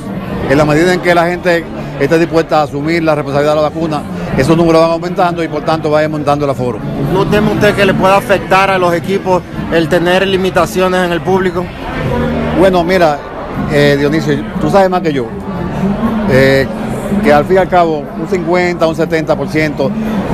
en 0.49 0.57
la 0.57 0.65
medida 0.65 0.93
en 0.93 1.01
que 1.01 1.13
la 1.13 1.27
gente 1.27 1.63
esté 1.99 2.17
dispuesta 2.17 2.61
a 2.61 2.63
asumir 2.63 3.03
la 3.03 3.13
responsabilidad 3.13 3.53
de 3.55 3.61
la 3.61 3.69
vacuna, 3.69 4.01
esos 4.37 4.55
números 4.57 4.81
van 4.81 4.91
aumentando 4.91 5.43
y 5.43 5.47
por 5.47 5.61
tanto 5.63 5.91
va 5.91 6.03
aumentando 6.03 6.45
el 6.45 6.51
aforo. 6.51 6.79
¿No 7.13 7.25
teme 7.27 7.51
usted 7.51 7.75
que 7.75 7.85
le 7.85 7.93
pueda 7.93 8.17
afectar 8.17 8.71
a 8.71 8.77
los 8.79 8.93
equipos 8.93 9.43
el 9.71 9.87
tener 9.87 10.25
limitaciones 10.25 11.05
en 11.05 11.11
el 11.11 11.21
público? 11.21 11.63
Bueno, 12.59 12.83
mira, 12.83 13.19
eh, 13.71 13.95
Dionisio, 13.97 14.35
tú 14.59 14.69
sabes 14.69 14.89
más 14.89 15.01
que 15.01 15.13
yo, 15.13 15.25
eh, 16.31 16.67
que 17.23 17.33
al 17.33 17.45
fin 17.45 17.55
y 17.55 17.59
al 17.59 17.69
cabo 17.69 18.03
un 18.19 18.27
50, 18.27 18.87
un 18.87 18.95
70%, 18.95 19.91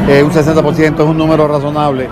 eh, 0.07 0.23
un 0.23 0.31
60% 0.31 0.93
es 0.93 0.99
un 0.99 1.17
número 1.17 1.47
razonable 1.47 2.09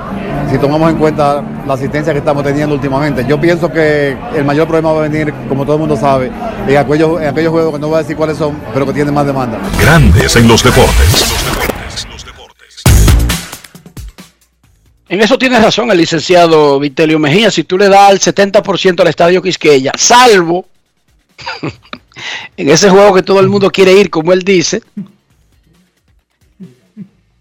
si 0.54 0.58
tomamos 0.60 0.92
en 0.92 0.98
cuenta 0.98 1.44
la 1.66 1.74
asistencia 1.74 2.14
que 2.14 2.20
estamos 2.20 2.44
teniendo 2.44 2.76
últimamente. 2.76 3.26
Yo 3.28 3.42
pienso 3.42 3.72
que 3.72 4.16
el 4.36 4.44
mayor 4.46 4.68
problema 4.68 4.92
va 4.92 5.00
a 5.06 5.08
venir, 5.08 5.34
como 5.50 5.64
todo 5.64 5.76
el 5.76 5.80
mundo 5.80 5.98
sabe, 5.98 6.32
en 6.68 6.78
aquellos, 6.78 7.22
en 7.22 7.28
aquellos 7.28 7.52
juegos 7.52 7.74
que 7.74 7.80
no 7.80 7.88
voy 7.88 7.96
a 7.96 8.00
decir 8.00 8.16
cuáles 8.16 8.38
son, 8.38 8.56
pero 8.72 8.86
que 8.86 8.94
tienen 8.94 9.14
más 9.14 9.26
demanda. 9.26 9.58
Grandes 9.80 10.36
en 10.36 10.48
los 10.48 10.64
deportes. 10.64 11.34
En 15.10 15.22
eso 15.22 15.38
tiene 15.38 15.60
razón 15.60 15.92
el 15.92 15.98
licenciado 15.98 16.80
Vitelio 16.80 17.20
Mejía. 17.20 17.52
Si 17.52 17.64
tú 17.64 17.78
le 17.78 17.90
das 17.90 18.12
el 18.12 18.20
70% 18.20 19.02
al 19.02 19.08
estadio 19.08 19.42
Quisqueya, 19.42 19.92
salvo 19.96 20.66
en 22.58 22.70
ese 22.70 22.90
juego 22.90 23.14
que 23.14 23.24
todo 23.24 23.40
el 23.40 23.50
mundo 23.50 23.72
quiere 23.72 23.94
ir, 23.94 24.10
como 24.10 24.34
él 24.34 24.44
dice, 24.44 24.82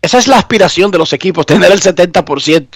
esa 0.00 0.18
es 0.18 0.26
la 0.26 0.38
aspiración 0.38 0.90
de 0.90 0.98
los 0.98 1.12
equipos, 1.12 1.46
tener 1.46 1.70
el 1.70 1.80
70% 1.80 2.66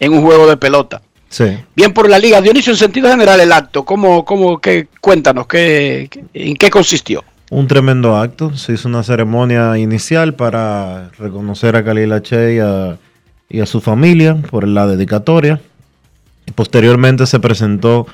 en 0.00 0.12
un 0.12 0.22
juego 0.22 0.46
de 0.46 0.56
pelota. 0.56 1.00
Sí. 1.28 1.46
Bien 1.74 1.92
por 1.92 2.08
la 2.08 2.18
liga. 2.18 2.40
Dionisio, 2.40 2.72
en 2.72 2.76
sentido 2.76 3.08
general, 3.08 3.40
el 3.40 3.50
acto, 3.52 3.84
¿cómo, 3.84 4.24
cómo, 4.24 4.60
qué, 4.60 4.86
cuéntanos, 5.00 5.46
qué, 5.46 6.08
¿en 6.32 6.54
qué 6.56 6.70
consistió? 6.70 7.24
Un 7.50 7.66
tremendo 7.66 8.16
acto. 8.16 8.56
Se 8.56 8.74
hizo 8.74 8.88
una 8.88 9.02
ceremonia 9.02 9.76
inicial 9.78 10.34
para 10.34 11.10
reconocer 11.18 11.74
a 11.74 11.84
Khalil 11.84 12.12
H. 12.12 12.54
y 12.54 12.58
a, 12.58 12.98
y 13.48 13.60
a 13.60 13.66
su 13.66 13.80
familia 13.80 14.36
por 14.50 14.68
la 14.68 14.86
dedicatoria. 14.86 15.60
Posteriormente 16.54 17.26
se 17.26 17.40
presentó, 17.40 18.06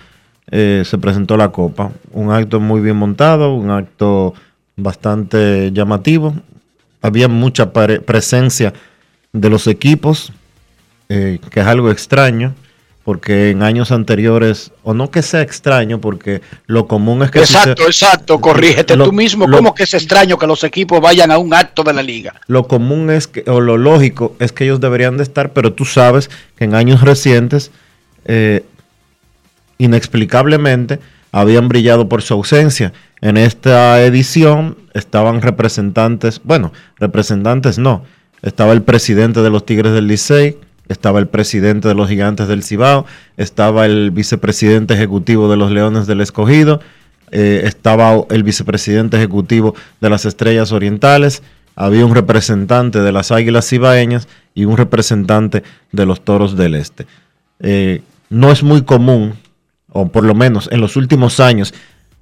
eh, 0.51 0.83
se 0.85 0.99
presentó 0.99 1.37
la 1.37 1.49
copa. 1.51 1.91
Un 2.13 2.31
acto 2.33 2.61
muy 2.61 2.81
bien 2.81 2.97
montado, 2.97 3.55
un 3.55 3.71
acto 3.71 4.35
bastante 4.77 5.71
llamativo. 5.73 6.35
Había 7.03 7.29
mucha 7.29 7.73
presencia 7.73 8.73
de 9.33 9.49
los 9.51 9.67
equipos, 9.67 10.33
eh, 11.09 11.39
que 11.51 11.61
es 11.61 11.67
algo 11.67 11.91
extraño, 11.91 12.55
porque 13.05 13.51
en 13.51 13.63
años 13.63 13.91
anteriores, 13.93 14.73
o 14.83 14.93
no 14.93 15.11
que 15.11 15.23
sea 15.23 15.41
extraño, 15.41 16.01
porque 16.01 16.43
lo 16.67 16.87
común 16.87 17.23
es 17.23 17.31
que... 17.31 17.39
Exacto, 17.39 17.85
exacto, 17.87 18.41
corrígete 18.41 18.95
Lo- 18.97 19.07
tú 19.07 19.13
mismo. 19.13 19.47
lo- 19.47 19.57
¿Cómo 19.57 19.75
que 19.75 19.85
es 19.85 19.95
extraño 19.95 20.37
que 20.39 20.47
los 20.47 20.63
equipos 20.65 21.01
vayan 21.01 21.31
a 21.31 21.39
un 21.39 21.55
acto 21.55 21.83
de 21.83 21.95
la 21.95 22.03
liga? 22.03 22.35
Lo 22.47 22.69
común 22.69 23.11
es 23.11 23.27
que, 23.27 23.43
o 23.51 23.61
lo 23.61 23.79
lógico 23.79 24.37
es 24.39 24.53
que 24.53 24.65
ellos 24.65 24.81
deberían 24.81 25.17
de 25.17 25.23
estar, 25.23 25.53
pero 25.53 25.73
tú 25.73 25.85
sabes 25.87 26.29
que 26.57 26.65
en 26.65 26.75
años 26.75 27.01
recientes, 27.01 27.71
eh, 28.27 28.65
inexplicablemente, 29.81 31.01
habían 31.33 31.69
brillado 31.69 32.09
por 32.09 32.23
su 32.23 32.35
ausencia. 32.35 32.93
En 33.21 33.37
esta 33.37 34.03
edición 34.05 34.77
estaban 34.95 35.43
representantes, 35.43 36.41
bueno, 36.45 36.73
representantes 36.99 37.79
no, 37.79 38.05
estaba 38.43 38.73
el 38.73 38.83
presidente 38.83 39.41
de 39.41 39.51
los 39.51 39.65
Tigres 39.65 39.93
del 39.93 40.07
Licey, 40.07 40.59
estaba 40.89 41.19
el 41.19 41.29
presidente 41.29 41.89
de 41.89 41.95
los 41.95 42.09
Gigantes 42.09 42.49
del 42.49 42.63
Cibao, 42.63 43.07
estaba 43.37 43.87
el 43.87 44.11
vicepresidente 44.11 44.95
ejecutivo 44.95 45.51
de 45.51 45.57
los 45.57 45.71
Leones 45.71 46.07
del 46.07 46.21
Escogido, 46.21 46.81
eh, 47.31 47.63
estaba 47.65 48.25
el 48.31 48.43
vicepresidente 48.43 49.17
ejecutivo 49.17 49.75
de 50.01 50.11
las 50.11 50.27
Estrellas 50.27 50.73
Orientales, 50.73 51.43
había 51.77 52.05
un 52.05 52.15
representante 52.15 53.01
de 53.01 53.13
las 53.13 53.31
Águilas 53.31 53.69
Cibaeñas 53.69 54.29
y 54.55 54.65
un 54.65 54.77
representante 54.77 55.63
de 55.93 56.07
los 56.07 56.23
Toros 56.23 56.57
del 56.57 56.75
Este. 56.75 57.07
Eh, 57.61 58.03
no 58.29 58.51
es 58.51 58.63
muy 58.63 58.83
común, 58.83 59.35
o 59.93 60.09
por 60.09 60.25
lo 60.25 60.35
menos 60.35 60.69
en 60.73 60.81
los 60.81 60.97
últimos 60.97 61.41
años, 61.41 61.75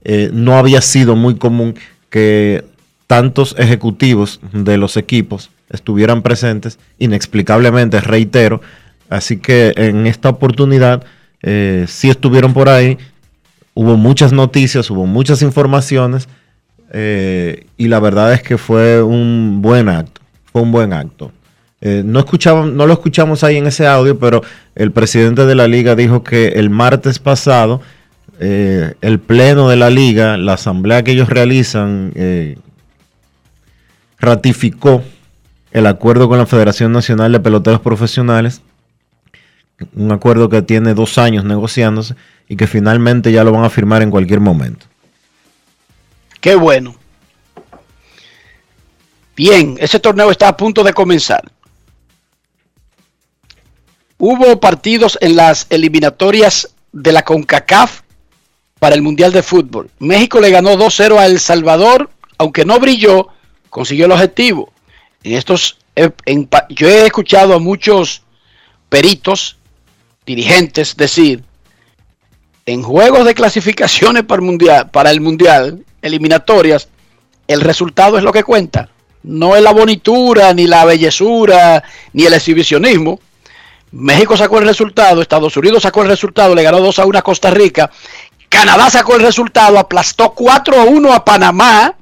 eh, 0.05 0.31
no 0.33 0.57
había 0.57 0.81
sido 0.81 1.17
muy 1.17 1.37
común 1.37 1.75
que 2.11 2.65
tantos 3.07 3.55
ejecutivos 3.59 4.41
de 4.53 4.77
los 4.77 4.97
equipos 4.97 5.51
estuvieran 5.71 6.23
presentes, 6.23 6.79
inexplicablemente, 6.99 8.01
reitero. 8.01 8.61
Así 9.09 9.39
que 9.39 9.73
en 9.77 10.07
esta 10.07 10.29
oportunidad 10.29 11.05
eh, 11.43 11.87
sí 11.89 12.11
estuvieron 12.11 12.53
por 12.53 12.69
ahí, 12.69 12.99
hubo 13.75 13.97
muchas 13.97 14.33
noticias, 14.33 14.91
hubo 14.91 15.07
muchas 15.07 15.43
informaciones 15.43 16.29
eh, 16.93 17.67
y 17.77 17.89
la 17.89 18.01
verdad 18.01 18.33
es 18.33 18.43
que 18.43 18.59
fue 18.59 19.03
un 19.03 19.61
buen 19.63 19.89
acto, 19.89 20.21
fue 20.53 20.63
un 20.63 20.73
buen 20.73 20.93
acto. 20.93 21.33
Eh, 21.81 22.03
no, 22.05 22.19
escuchamos, 22.19 22.73
no 22.73 22.87
lo 22.87 22.93
escuchamos 22.93 23.45
ahí 23.45 23.57
en 23.57 23.67
ese 23.67 23.87
audio, 23.87 24.19
pero 24.19 24.43
el 24.75 24.91
presidente 24.93 25.47
de 25.47 25.55
la 25.55 25.69
liga 25.69 25.95
dijo 25.95 26.25
que 26.25 26.49
el 26.49 26.71
martes 26.71 27.19
pasado 27.19 27.81
eh, 28.41 28.95
el 29.01 29.21
pleno 29.21 29.69
de 29.69 29.77
la 29.77 29.91
liga, 29.91 30.37
la 30.37 30.55
asamblea 30.55 31.03
que 31.03 31.13
ellos 31.13 31.29
realizan, 31.29 32.13
ratificó 34.19 35.03
el 35.73 35.87
acuerdo 35.87 36.29
con 36.29 36.39
la 36.39 36.47
Federación 36.47 36.93
Nacional 36.93 37.33
de 37.33 37.41
Peloteros 37.41 37.81
Profesionales, 37.81 38.63
un 39.95 40.11
acuerdo 40.13 40.49
que 40.49 40.63
tiene 40.63 40.95
dos 40.95 41.19
años 41.19 41.45
negociándose 41.45 42.15
y 42.49 42.57
que 42.57 42.67
finalmente 42.67 43.31
ya 43.31 43.45
lo 43.45 43.53
van 43.53 43.65
a 43.65 43.71
firmar 43.71 44.03
en 44.03 44.11
cualquier 44.11 44.41
momento. 44.41 44.87
Qué 46.41 46.55
bueno. 46.55 46.95
Bien, 49.37 49.77
ese 49.79 50.01
torneo 50.01 50.31
está 50.31 50.49
a 50.49 50.57
punto 50.57 50.83
de 50.83 50.93
comenzar. 50.93 51.43
Hubo 54.19 54.59
partidos 54.59 55.17
en 55.21 55.37
las 55.37 55.67
eliminatorias 55.71 56.75
de 56.93 57.13
la 57.13 57.25
CONCACAF 57.25 58.01
para 58.81 58.97
el 58.97 59.03
Mundial 59.03 59.33
de 59.33 59.45
Fútbol. 59.45 59.91
México 60.01 60.41
le 60.41 60.51
ganó 60.51 60.75
2-0 60.75 61.19
a 61.19 61.27
El 61.27 61.39
Salvador, 61.39 62.11
aunque 62.37 62.65
no 62.65 62.81
brilló, 62.81 63.29
consiguió 63.71 64.07
el 64.07 64.13
objetivo. 64.13 64.73
En 65.23 65.35
estos, 65.35 65.79
eh, 65.95 66.11
yo 66.71 66.89
he 66.89 67.07
escuchado 67.07 67.55
a 67.55 67.61
muchos 67.61 68.23
peritos, 68.89 69.57
dirigentes 70.27 70.97
decir, 70.97 71.45
en 72.67 72.83
juegos 72.83 73.25
de 73.25 73.35
clasificaciones 73.35 74.25
para 74.25 74.41
el 74.41 74.47
mundial, 74.47 74.91
para 74.91 75.11
el 75.11 75.21
mundial 75.21 75.85
eliminatorias, 76.03 76.89
el 77.47 77.61
resultado 77.61 78.19
es 78.19 78.25
lo 78.25 78.33
que 78.33 78.45
cuenta. 78.45 78.89
No 79.23 79.57
es 79.57 79.63
la 79.63 79.73
bonitura, 79.73 80.53
ni 80.55 80.67
la 80.67 80.85
bellezura, 80.85 81.83
ni 82.13 82.25
el 82.25 82.35
exhibicionismo. 82.35 83.21
México 83.93 84.37
sacó 84.37 84.59
el 84.59 84.67
resultado, 84.67 85.23
Estados 85.23 85.57
Unidos 85.57 85.83
sacó 85.83 86.03
el 86.03 86.09
resultado, 86.09 86.55
le 86.55 86.63
ganó 86.63 86.81
2 86.81 86.99
a 86.99 87.07
1 87.07 87.19
a 87.19 87.23
Costa 87.23 87.51
Rica. 87.51 87.91
Canadá 88.49 88.91
sacó 88.91 89.15
el 89.17 89.23
resultado, 89.23 89.79
aplastó 89.79 90.31
4 90.31 90.81
a 90.81 90.85
1 90.85 91.13
a 91.13 91.25
Panamá. 91.25 91.95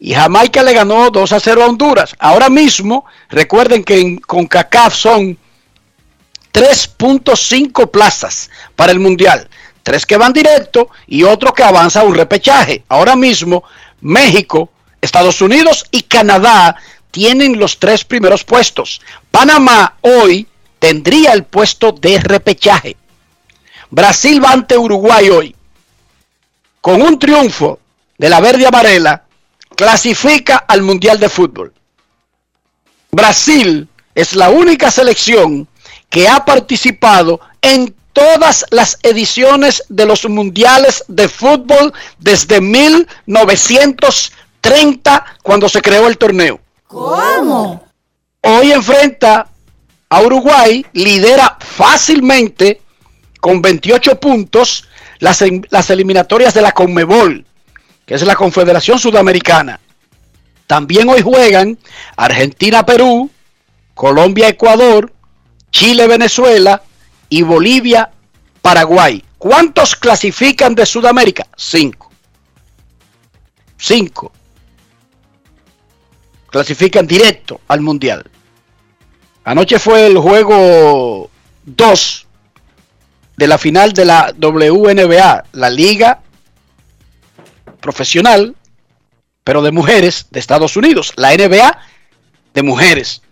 Y 0.00 0.14
Jamaica 0.14 0.62
le 0.62 0.74
ganó 0.74 1.10
2 1.10 1.32
a 1.32 1.40
0 1.40 1.62
a 1.62 1.66
Honduras. 1.66 2.14
Ahora 2.18 2.48
mismo, 2.48 3.04
recuerden 3.28 3.82
que 3.82 3.98
en 3.98 4.18
CONCACAF 4.18 4.94
son 4.94 5.36
3.5 6.52 7.90
plazas 7.90 8.50
para 8.76 8.92
el 8.92 9.00
Mundial. 9.00 9.48
Tres 9.82 10.06
que 10.06 10.16
van 10.16 10.32
directo 10.32 10.90
y 11.06 11.24
otro 11.24 11.52
que 11.52 11.64
avanza 11.64 12.00
a 12.00 12.04
un 12.04 12.14
repechaje. 12.14 12.84
Ahora 12.88 13.16
mismo, 13.16 13.64
México, 14.00 14.70
Estados 15.00 15.40
Unidos 15.40 15.86
y 15.90 16.02
Canadá 16.02 16.76
tienen 17.10 17.58
los 17.58 17.78
tres 17.78 18.04
primeros 18.04 18.44
puestos. 18.44 19.00
Panamá 19.30 19.94
hoy 20.02 20.46
tendría 20.78 21.32
el 21.32 21.44
puesto 21.44 21.92
de 21.92 22.18
repechaje. 22.18 22.96
Brasil 23.90 24.44
va 24.44 24.52
ante 24.52 24.76
Uruguay 24.76 25.30
hoy. 25.30 25.56
Con 26.80 27.02
un 27.02 27.18
triunfo 27.18 27.80
de 28.16 28.28
la 28.28 28.40
verde 28.40 28.66
amarela, 28.66 29.24
clasifica 29.76 30.56
al 30.56 30.82
Mundial 30.82 31.18
de 31.18 31.28
Fútbol. 31.28 31.72
Brasil 33.10 33.88
es 34.14 34.34
la 34.34 34.50
única 34.50 34.90
selección 34.90 35.66
que 36.10 36.28
ha 36.28 36.44
participado 36.44 37.40
en 37.62 37.94
todas 38.12 38.66
las 38.70 38.98
ediciones 39.02 39.82
de 39.88 40.04
los 40.04 40.28
mundiales 40.28 41.04
de 41.06 41.28
fútbol 41.28 41.94
desde 42.18 42.60
1930 42.60 45.24
cuando 45.42 45.68
se 45.68 45.80
creó 45.80 46.08
el 46.08 46.18
torneo. 46.18 46.60
¿Cómo? 46.88 47.86
Hoy 48.42 48.72
enfrenta 48.72 49.48
a 50.08 50.22
Uruguay, 50.22 50.84
lidera 50.92 51.56
fácilmente 51.60 52.80
con 53.40 53.60
28 53.60 54.18
puntos 54.18 54.88
las, 55.18 55.90
eliminatorias 55.90 56.54
de 56.54 56.62
la 56.62 56.72
Conmebol, 56.72 57.44
que 58.06 58.14
es 58.14 58.22
la 58.22 58.36
Confederación 58.36 58.98
Sudamericana. 58.98 59.80
También 60.66 61.08
hoy 61.08 61.22
juegan 61.22 61.78
Argentina-Perú, 62.16 63.30
Colombia-Ecuador, 63.94 65.12
Chile-Venezuela 65.70 66.82
y 67.28 67.42
Bolivia-Paraguay. 67.42 69.24
¿Cuántos 69.38 69.94
clasifican 69.94 70.74
de 70.74 70.84
Sudamérica? 70.84 71.46
Cinco. 71.56 72.10
Cinco. 73.76 74.32
Clasifican 76.50 77.06
directo 77.06 77.60
al 77.68 77.80
Mundial. 77.80 78.24
Anoche 79.48 79.78
fue 79.78 80.06
el 80.06 80.18
juego 80.18 81.30
2 81.64 82.26
de 83.38 83.46
la 83.46 83.56
final 83.56 83.94
de 83.94 84.04
la 84.04 84.34
WNBA, 84.38 85.44
la 85.52 85.70
liga 85.70 86.20
profesional, 87.80 88.54
pero 89.44 89.62
de 89.62 89.72
mujeres 89.72 90.26
de 90.30 90.38
Estados 90.38 90.76
Unidos, 90.76 91.14
la 91.16 91.34
NBA 91.34 91.78
de 92.52 92.62
mujeres. 92.62 93.22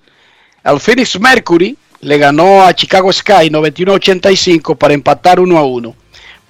El 0.64 0.80
Phoenix 0.80 1.20
Mercury 1.20 1.76
le 2.00 2.16
ganó 2.16 2.62
a 2.62 2.72
Chicago 2.72 3.12
Sky 3.12 3.50
91-85 3.50 4.78
para 4.78 4.94
empatar 4.94 5.38
1 5.38 5.58
a 5.58 5.64
1. 5.64 5.94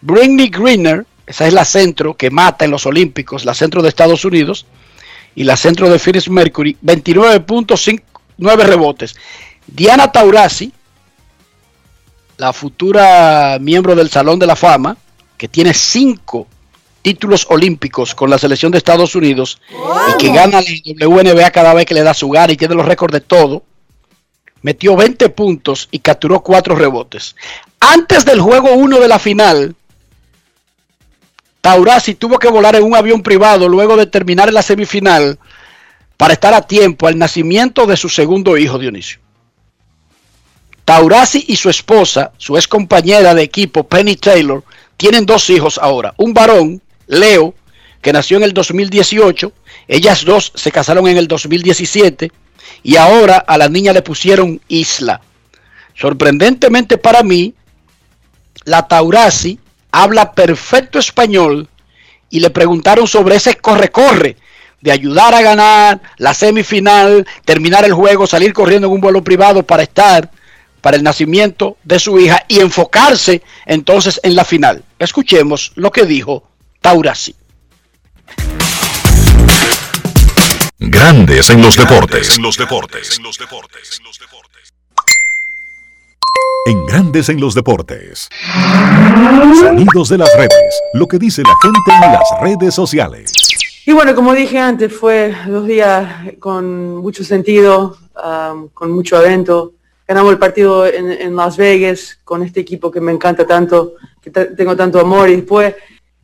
Britney 0.01 0.49
Greener, 0.49 1.05
esa 1.27 1.49
es 1.49 1.53
la 1.53 1.65
centro 1.65 2.15
que 2.15 2.31
mata 2.31 2.65
en 2.65 2.71
los 2.71 2.87
Olímpicos, 2.87 3.45
la 3.45 3.53
centro 3.53 3.83
de 3.83 3.89
Estados 3.89 4.25
Unidos, 4.25 4.65
y 5.35 5.43
la 5.43 5.57
centro 5.57 5.91
de 5.91 5.99
Phoenix 5.99 6.29
Mercury, 6.29 6.77
29.9 6.85 8.57
rebotes. 8.59 9.17
Diana 9.67 10.11
Taurasi, 10.11 10.73
la 12.37 12.53
futura 12.53 13.59
miembro 13.61 13.95
del 13.95 14.11
Salón 14.11 14.39
de 14.39 14.47
la 14.47 14.57
Fama, 14.57 14.97
que 15.37 15.49
tiene 15.49 15.75
5 15.75 16.47
títulos 17.03 17.47
olímpicos 17.51 18.15
con 18.15 18.31
la 18.31 18.39
selección 18.39 18.73
de 18.73 18.79
Estados 18.79 19.15
Unidos 19.15 19.61
y 19.71 20.19
que 20.19 20.33
gana 20.33 20.61
la 20.61 21.09
WNBA 21.09 21.51
cada 21.51 21.73
vez 21.73 21.87
que 21.87 21.95
le 21.95 22.03
da 22.03 22.15
su 22.15 22.29
gana 22.29 22.53
y 22.53 22.57
tiene 22.57 22.75
los 22.75 22.87
récords 22.87 23.13
de 23.13 23.21
todo 23.21 23.63
metió 24.67 24.97
20 24.97 25.29
puntos 25.29 25.89
y 25.93 26.01
capturó 26.01 26.41
4 26.41 26.75
rebotes. 26.75 27.37
Antes 27.79 28.25
del 28.25 28.41
juego 28.41 28.73
1 28.73 28.99
de 28.99 29.07
la 29.07 29.21
final, 29.21 29.77
Taurasi 31.61 32.17
tuvo 32.17 32.41
que 32.41 32.49
volar 32.49 32.75
en 32.75 32.83
un 32.83 32.97
avión 32.97 33.23
privado 33.23 33.69
luego 33.69 33.97
de 33.97 34.07
terminar 34.07 34.53
la 34.53 34.63
semifinal 34.63 35.39
para 36.17 36.33
estar 36.33 36.53
a 36.53 36.63
tiempo 36.63 37.07
al 37.07 37.17
nacimiento 37.17 37.87
de 37.87 37.97
su 37.97 38.09
segundo 38.09 38.57
hijo, 38.57 38.77
Dionisio. 38.77 39.21
Taurasi 40.87 41.45
y 41.49 41.57
su 41.57 41.69
esposa, 41.69 42.31
su 42.39 42.57
ex 42.57 42.69
compañera 42.69 43.35
de 43.35 43.43
equipo, 43.43 43.83
Penny 43.89 44.15
Taylor, 44.15 44.63
tienen 44.97 45.27
dos 45.27 45.51
hijos 45.51 45.81
ahora. 45.83 46.15
Un 46.17 46.33
varón, 46.33 46.81
Leo, 47.09 47.55
que 48.01 48.13
nació 48.13 48.37
en 48.37 48.45
el 48.45 48.53
2018. 48.53 49.53
Ellas 49.89 50.25
dos 50.25 50.53
se 50.55 50.71
casaron 50.71 51.09
en 51.09 51.17
el 51.17 51.27
2017 51.27 52.31
y 52.85 52.95
ahora 52.95 53.39
a 53.39 53.59
la 53.59 53.69
niña 53.69 53.93
le 53.93 54.03
pusieron 54.03 54.61
Isla. 54.69 55.21
Sorprendentemente 55.97 56.99
para 56.99 57.25
mí, 57.25 57.53
la 58.65 58.87
Taurasi 58.87 59.59
habla 59.91 60.35
perfecto 60.35 61.01
español 61.01 61.69
y 62.31 62.39
le 62.39 62.51
preguntaron 62.51 63.09
sobre 63.09 63.35
ese 63.35 63.57
corre-corre 63.57 64.37
de 64.81 64.93
ayudar 64.93 65.35
a 65.35 65.43
ganar 65.43 66.01
la 66.19 66.33
semifinal, 66.33 67.27
terminar 67.45 67.85
el 67.85 67.93
juego, 67.93 68.25
salir 68.29 68.53
corriendo 68.53 68.87
en 68.87 68.93
un 68.93 69.01
vuelo 69.01 69.25
privado 69.25 69.65
para 69.65 69.83
estar 69.83 70.31
para 70.87 70.99
el 70.99 71.03
nacimiento 71.03 71.79
de 71.83 71.99
su 71.99 72.17
hija 72.17 72.45
y 72.47 72.61
enfocarse 72.61 73.43
entonces 73.65 74.21
en 74.23 74.37
la 74.37 74.45
final. 74.45 74.85
Escuchemos 75.01 75.73
lo 75.75 75.91
que 75.91 76.07
dijo 76.07 76.45
Taurasi. 76.81 77.35
Grandes 80.79 81.51
en 81.51 81.61
los 81.61 81.77
deportes. 81.77 82.37
En 82.37 82.45
los 82.45 82.57
deportes. 82.57 83.19
En 86.67 86.87
Grandes 86.87 87.29
en 87.31 87.41
los 87.41 87.57
deportes. 87.57 88.29
Sonidos 89.59 90.09
de 90.11 90.19
las 90.19 90.33
redes. 90.37 90.83
Lo 90.95 91.09
que 91.09 91.19
dice 91.19 91.43
la 91.43 91.57
gente 91.63 92.07
en 92.07 92.13
las 92.13 92.41
redes 92.41 92.77
sociales. 92.77 93.33
Y 93.85 93.91
bueno, 93.91 94.15
como 94.15 94.35
dije 94.35 94.61
antes, 94.61 94.93
fue 94.93 95.35
dos 95.49 95.67
días 95.67 96.33
con 96.39 96.99
mucho 96.99 97.25
sentido, 97.25 97.99
um, 98.25 98.69
con 98.69 98.93
mucho 98.93 99.21
evento. 99.21 99.73
Ganamos 100.07 100.33
el 100.33 100.39
partido 100.39 100.87
en, 100.87 101.11
en 101.11 101.35
Las 101.35 101.57
Vegas 101.57 102.19
con 102.23 102.43
este 102.43 102.61
equipo 102.61 102.91
que 102.91 103.01
me 103.01 103.13
encanta 103.13 103.47
tanto, 103.47 103.95
que 104.23 104.31
te- 104.31 104.47
tengo 104.47 104.77
tanto 104.77 105.01
amor. 105.01 105.29
Y 105.29 105.37
después 105.37 105.75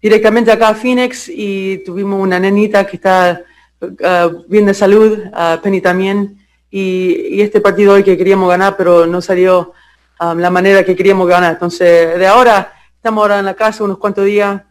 directamente 0.01 0.53
acá 0.53 0.69
a 0.69 0.75
Phoenix 0.75 1.29
y 1.29 1.79
tuvimos 1.79 2.21
una 2.21 2.39
nenita 2.39 2.87
que 2.87 2.97
está 2.97 3.43
uh, 3.81 4.45
bien 4.47 4.67
de 4.67 4.75
salud, 4.75 5.19
Penny 5.63 5.81
también. 5.81 6.39
Y, 6.71 7.41
este 7.43 7.61
partido 7.61 7.95
hoy 7.95 8.03
que 8.05 8.17
queríamos 8.17 8.49
ganar, 8.49 8.77
pero 8.77 9.07
no 9.07 9.21
salió 9.21 9.73
um, 10.21 10.39
la 10.39 10.49
manera 10.49 10.85
que 10.85 10.97
queríamos 10.97 11.29
ganar. 11.29 11.55
Entonces, 11.55 12.19
de 12.19 12.27
ahora, 12.27 12.73
estamos 12.95 13.21
ahora 13.23 13.41
en 13.41 13.45
la 13.45 13.55
casa 13.55 13.85
unos 13.85 13.99
cuantos 13.99 14.25
días, 14.25 14.63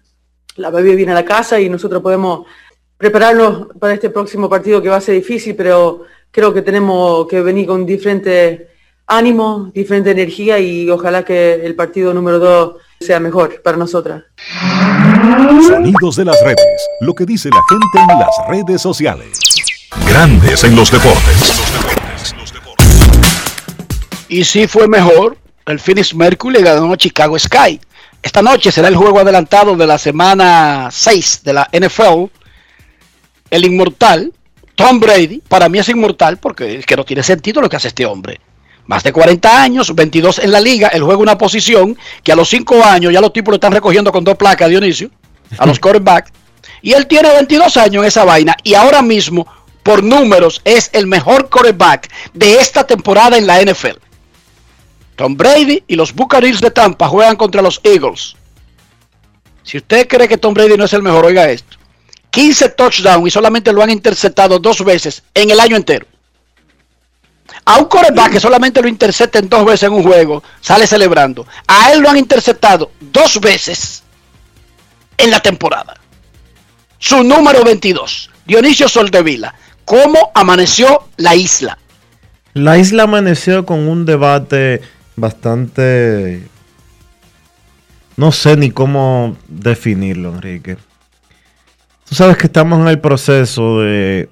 la 0.56 0.70
bebé 0.70 0.96
viene 0.96 1.12
a 1.12 1.16
la 1.16 1.26
casa 1.26 1.60
y 1.60 1.70
nosotros 1.70 2.02
podemos 2.02 2.48
prepararnos 2.98 3.68
para 3.80 3.94
este 3.94 4.10
próximo 4.10 4.50
partido 4.50 4.82
que 4.82 4.90
va 4.90 4.96
a 4.96 5.02
ser 5.02 5.16
difícil, 5.16 5.56
pero 5.56 6.06
creo 6.32 6.54
que 6.54 6.62
tenemos 6.62 7.28
que 7.28 7.42
venir 7.42 7.68
con 7.68 7.86
diferente 7.86 8.71
ánimo, 9.12 9.70
diferente 9.74 10.12
energía 10.12 10.58
y 10.60 10.90
ojalá 10.90 11.26
que 11.26 11.66
el 11.66 11.76
partido 11.76 12.14
número 12.14 12.40
dos 12.40 12.76
sea 13.02 13.20
mejor 13.20 13.62
para 13.62 13.76
nosotras. 13.76 14.24
Sonidos 15.68 16.16
de 16.16 16.26
las 16.26 16.42
redes. 16.42 16.88
Lo 17.02 17.14
que 17.14 17.26
dice 17.26 17.50
la 17.50 17.62
gente 17.68 18.14
en 18.14 18.20
las 18.20 18.48
redes 18.48 18.82
sociales. 18.82 19.38
Grandes 20.08 20.64
en 20.64 20.76
los 20.78 20.90
deportes. 20.90 21.62
Y 24.30 24.46
sí 24.46 24.66
fue 24.68 24.88
mejor. 24.88 25.38
El 25.66 25.80
Phoenix 25.80 26.16
Mercury 26.16 26.56
le 26.56 26.64
ganó 26.64 26.94
a 26.94 26.98
Chicago 26.98 27.38
Sky. 27.38 27.80
Esta 28.24 28.42
noche 28.42 28.72
será 28.72 28.88
el 28.88 28.96
juego 28.96 29.20
adelantado 29.20 29.76
de 29.76 29.88
la 29.88 29.98
semana 29.98 30.88
6 30.90 31.42
de 31.44 31.54
la 31.54 31.70
NFL. 31.74 32.32
El 33.50 33.66
inmortal, 33.66 34.32
Tom 34.76 35.02
Brady, 35.02 35.42
para 35.48 35.68
mí 35.68 35.80
es 35.80 35.90
inmortal 35.90 36.38
porque 36.38 36.80
es 36.80 36.86
que 36.86 36.96
no 36.96 37.04
tiene 37.04 37.24
sentido 37.24 37.62
lo 37.62 37.68
que 37.68 37.76
hace 37.76 37.90
este 37.90 38.06
hombre. 38.06 38.40
Más 38.92 39.04
de 39.04 39.14
40 39.14 39.64
años, 39.64 39.96
22 39.96 40.40
en 40.40 40.52
la 40.52 40.60
liga, 40.60 40.90
él 40.90 41.02
juega 41.02 41.22
una 41.22 41.38
posición 41.38 41.98
que 42.24 42.34
a 42.34 42.36
los 42.36 42.50
5 42.50 42.84
años 42.84 43.14
ya 43.14 43.22
los 43.22 43.32
tipos 43.32 43.54
lo 43.54 43.56
están 43.56 43.72
recogiendo 43.72 44.12
con 44.12 44.26
dos 44.26 44.36
placas, 44.36 44.68
Dionisio, 44.68 45.10
a 45.58 45.66
los 45.66 45.80
quarterbacks. 45.80 46.34
Y 46.82 46.92
él 46.92 47.08
tiene 47.08 47.32
22 47.32 47.78
años 47.78 48.04
en 48.04 48.08
esa 48.10 48.26
vaina 48.26 48.54
y 48.66 48.74
ahora 48.74 49.02
mismo, 49.02 49.48
por 49.82 50.04
números, 50.04 50.60
es 50.66 50.90
el 50.92 51.08
mejor 51.08 51.50
quarterback 51.50 52.12
de 52.34 52.56
esta 52.56 52.86
temporada 52.86 53.38
en 53.38 53.48
la 53.48 53.62
NFL. 53.62 53.96
Tom 55.16 55.38
Brady 55.38 55.86
y 55.88 55.96
los 55.96 56.14
Buccaneers 56.14 56.60
de 56.60 56.72
Tampa 56.72 57.08
juegan 57.08 57.38
contra 57.38 57.62
los 57.62 57.80
Eagles. 57.86 58.36
Si 59.64 59.78
usted 59.78 60.06
cree 60.06 60.28
que 60.28 60.38
Tom 60.38 60.54
Brady 60.54 60.76
no 60.76 60.84
es 60.84 60.92
el 60.92 61.02
mejor, 61.02 61.24
oiga 61.24 61.50
esto. 61.50 61.78
15 62.32 62.68
touchdowns 62.72 63.26
y 63.26 63.32
solamente 63.32 63.72
lo 63.72 63.84
han 63.84 63.90
interceptado 63.90 64.60
dos 64.60 64.84
veces 64.84 65.24
en 65.34 65.50
el 65.50 65.62
año 65.62 65.78
entero. 65.78 66.08
A 67.66 67.78
un 67.78 67.86
quarterback 67.86 68.34
que 68.34 68.40
solamente 68.40 68.82
lo 68.82 68.88
intercepten 68.88 69.48
dos 69.48 69.66
veces 69.66 69.84
en 69.84 69.94
un 69.94 70.04
juego, 70.04 70.44
sale 70.60 70.88
celebrando. 70.88 71.46
A 71.68 71.92
él 71.92 72.02
lo 72.02 72.10
han 72.10 72.18
interceptado 72.18 72.92
dos 73.00 73.40
veces 73.40 74.04
en 75.18 75.30
la 75.30 75.40
temporada. 75.40 75.96
Su 76.98 77.24
número 77.24 77.64
22, 77.64 78.30
Dionisio 78.46 78.88
Soldevila. 78.88 79.54
¿Cómo 79.86 80.32
amaneció 80.34 81.08
la 81.18 81.36
isla? 81.36 81.78
La 82.54 82.78
isla 82.78 83.04
amaneció 83.04 83.66
con 83.66 83.88
un 83.88 84.06
debate 84.06 84.82
bastante... 85.16 86.48
No 88.18 88.32
sé 88.32 88.58
ni 88.58 88.72
cómo 88.72 89.38
definirlo, 89.48 90.30
Enrique. 90.36 90.78
Tú 92.08 92.16
sabes 92.16 92.38
que 92.38 92.48
estamos 92.48 92.80
en 92.82 92.88
el 92.88 93.00
proceso 93.00 93.80
de 93.80 94.30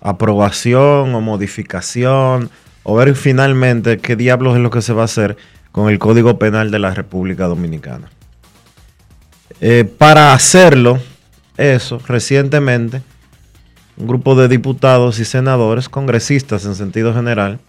aprobación 0.00 1.14
o 1.14 1.20
modificación 1.20 2.50
o 2.82 2.96
ver 2.96 3.14
finalmente 3.14 3.98
qué 3.98 4.16
diablos 4.16 4.56
es 4.56 4.62
lo 4.62 4.70
que 4.70 4.82
se 4.82 4.92
va 4.92 5.02
a 5.02 5.06
hacer 5.06 5.36
con 5.70 5.90
el 5.90 5.98
Código 5.98 6.38
Penal 6.38 6.70
de 6.70 6.78
la 6.78 6.94
República 6.94 7.46
Dominicana. 7.46 8.10
Eh, 9.60 9.84
para 9.84 10.32
hacerlo, 10.34 10.98
eso, 11.56 12.00
recientemente, 12.06 13.02
un 13.96 14.06
grupo 14.06 14.34
de 14.34 14.48
diputados 14.48 15.18
y 15.18 15.24
senadores, 15.24 15.88
congresistas 15.88 16.64
en 16.64 16.74
sentido 16.74 17.14
general, 17.14 17.60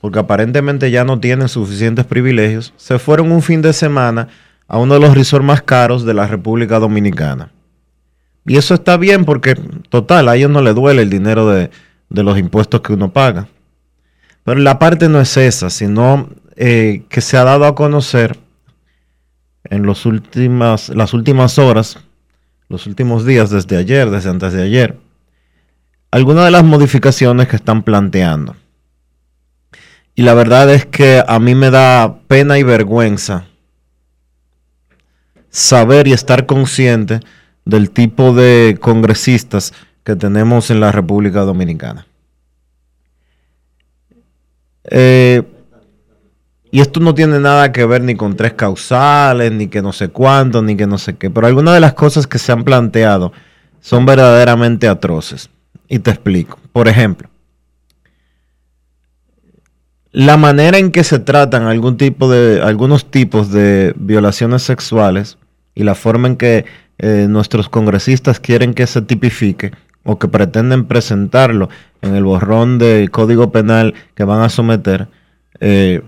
porque 0.00 0.20
aparentemente 0.20 0.90
ya 0.90 1.04
no 1.04 1.20
tienen 1.20 1.48
suficientes 1.48 2.04
privilegios, 2.06 2.72
se 2.76 2.98
fueron 2.98 3.32
un 3.32 3.42
fin 3.42 3.62
de 3.62 3.72
semana 3.72 4.28
a 4.66 4.78
uno 4.78 4.94
de 4.94 5.00
los 5.00 5.14
resorts 5.14 5.44
más 5.44 5.62
caros 5.62 6.04
de 6.04 6.14
la 6.14 6.26
República 6.26 6.78
Dominicana. 6.78 7.50
Y 8.46 8.56
eso 8.56 8.74
está 8.74 8.96
bien 8.96 9.24
porque, 9.24 9.54
total, 9.90 10.28
a 10.28 10.36
ellos 10.36 10.50
no 10.50 10.62
les 10.62 10.74
duele 10.74 11.02
el 11.02 11.10
dinero 11.10 11.48
de, 11.48 11.70
de 12.08 12.22
los 12.22 12.38
impuestos 12.38 12.80
que 12.80 12.94
uno 12.94 13.12
paga. 13.12 13.48
Pero 14.48 14.60
la 14.60 14.78
parte 14.78 15.10
no 15.10 15.20
es 15.20 15.36
esa, 15.36 15.68
sino 15.68 16.30
eh, 16.56 17.02
que 17.10 17.20
se 17.20 17.36
ha 17.36 17.44
dado 17.44 17.66
a 17.66 17.74
conocer 17.74 18.38
en 19.64 19.86
las 19.86 20.06
últimas 20.06 21.58
horas, 21.58 21.98
los 22.70 22.86
últimos 22.86 23.26
días, 23.26 23.50
desde 23.50 23.76
ayer, 23.76 24.08
desde 24.08 24.30
antes 24.30 24.54
de 24.54 24.62
ayer, 24.62 24.96
algunas 26.10 26.46
de 26.46 26.50
las 26.50 26.64
modificaciones 26.64 27.46
que 27.46 27.56
están 27.56 27.82
planteando. 27.82 28.56
Y 30.14 30.22
la 30.22 30.32
verdad 30.32 30.72
es 30.72 30.86
que 30.86 31.22
a 31.28 31.38
mí 31.38 31.54
me 31.54 31.70
da 31.70 32.20
pena 32.26 32.58
y 32.58 32.62
vergüenza 32.62 33.44
saber 35.50 36.08
y 36.08 36.14
estar 36.14 36.46
consciente 36.46 37.20
del 37.66 37.90
tipo 37.90 38.32
de 38.32 38.78
congresistas 38.80 39.74
que 40.04 40.16
tenemos 40.16 40.70
en 40.70 40.80
la 40.80 40.90
República 40.90 41.40
Dominicana. 41.42 42.07
Eh, 44.90 45.42
y 46.70 46.80
esto 46.80 47.00
no 47.00 47.14
tiene 47.14 47.40
nada 47.40 47.72
que 47.72 47.86
ver 47.86 48.02
ni 48.02 48.14
con 48.14 48.36
tres 48.36 48.52
causales, 48.52 49.52
ni 49.52 49.68
que 49.68 49.80
no 49.80 49.92
sé 49.92 50.08
cuánto, 50.08 50.62
ni 50.62 50.76
que 50.76 50.86
no 50.86 50.98
sé 50.98 51.16
qué. 51.16 51.30
Pero 51.30 51.46
algunas 51.46 51.74
de 51.74 51.80
las 51.80 51.94
cosas 51.94 52.26
que 52.26 52.38
se 52.38 52.52
han 52.52 52.64
planteado 52.64 53.32
son 53.80 54.04
verdaderamente 54.04 54.88
atroces. 54.88 55.48
Y 55.88 56.00
te 56.00 56.10
explico. 56.10 56.58
Por 56.72 56.88
ejemplo, 56.88 57.30
la 60.12 60.36
manera 60.36 60.78
en 60.78 60.90
que 60.90 61.04
se 61.04 61.18
tratan 61.18 61.64
algún 61.64 61.96
tipo 61.96 62.30
de, 62.30 62.60
algunos 62.62 63.10
tipos 63.10 63.50
de 63.50 63.94
violaciones 63.96 64.62
sexuales 64.62 65.38
y 65.74 65.84
la 65.84 65.94
forma 65.94 66.28
en 66.28 66.36
que 66.36 66.64
eh, 66.98 67.26
nuestros 67.28 67.68
congresistas 67.68 68.40
quieren 68.40 68.74
que 68.74 68.86
se 68.86 69.00
tipifique 69.02 69.72
o 70.04 70.18
que 70.18 70.28
pretenden 70.28 70.86
presentarlo 70.86 71.68
en 72.02 72.14
el 72.14 72.24
borrón 72.24 72.78
de 72.78 73.08
código 73.10 73.52
penal 73.52 73.94
que 74.14 74.24
van 74.24 74.42
a 74.42 74.48
someter, 74.48 75.08
eh, 75.60 76.02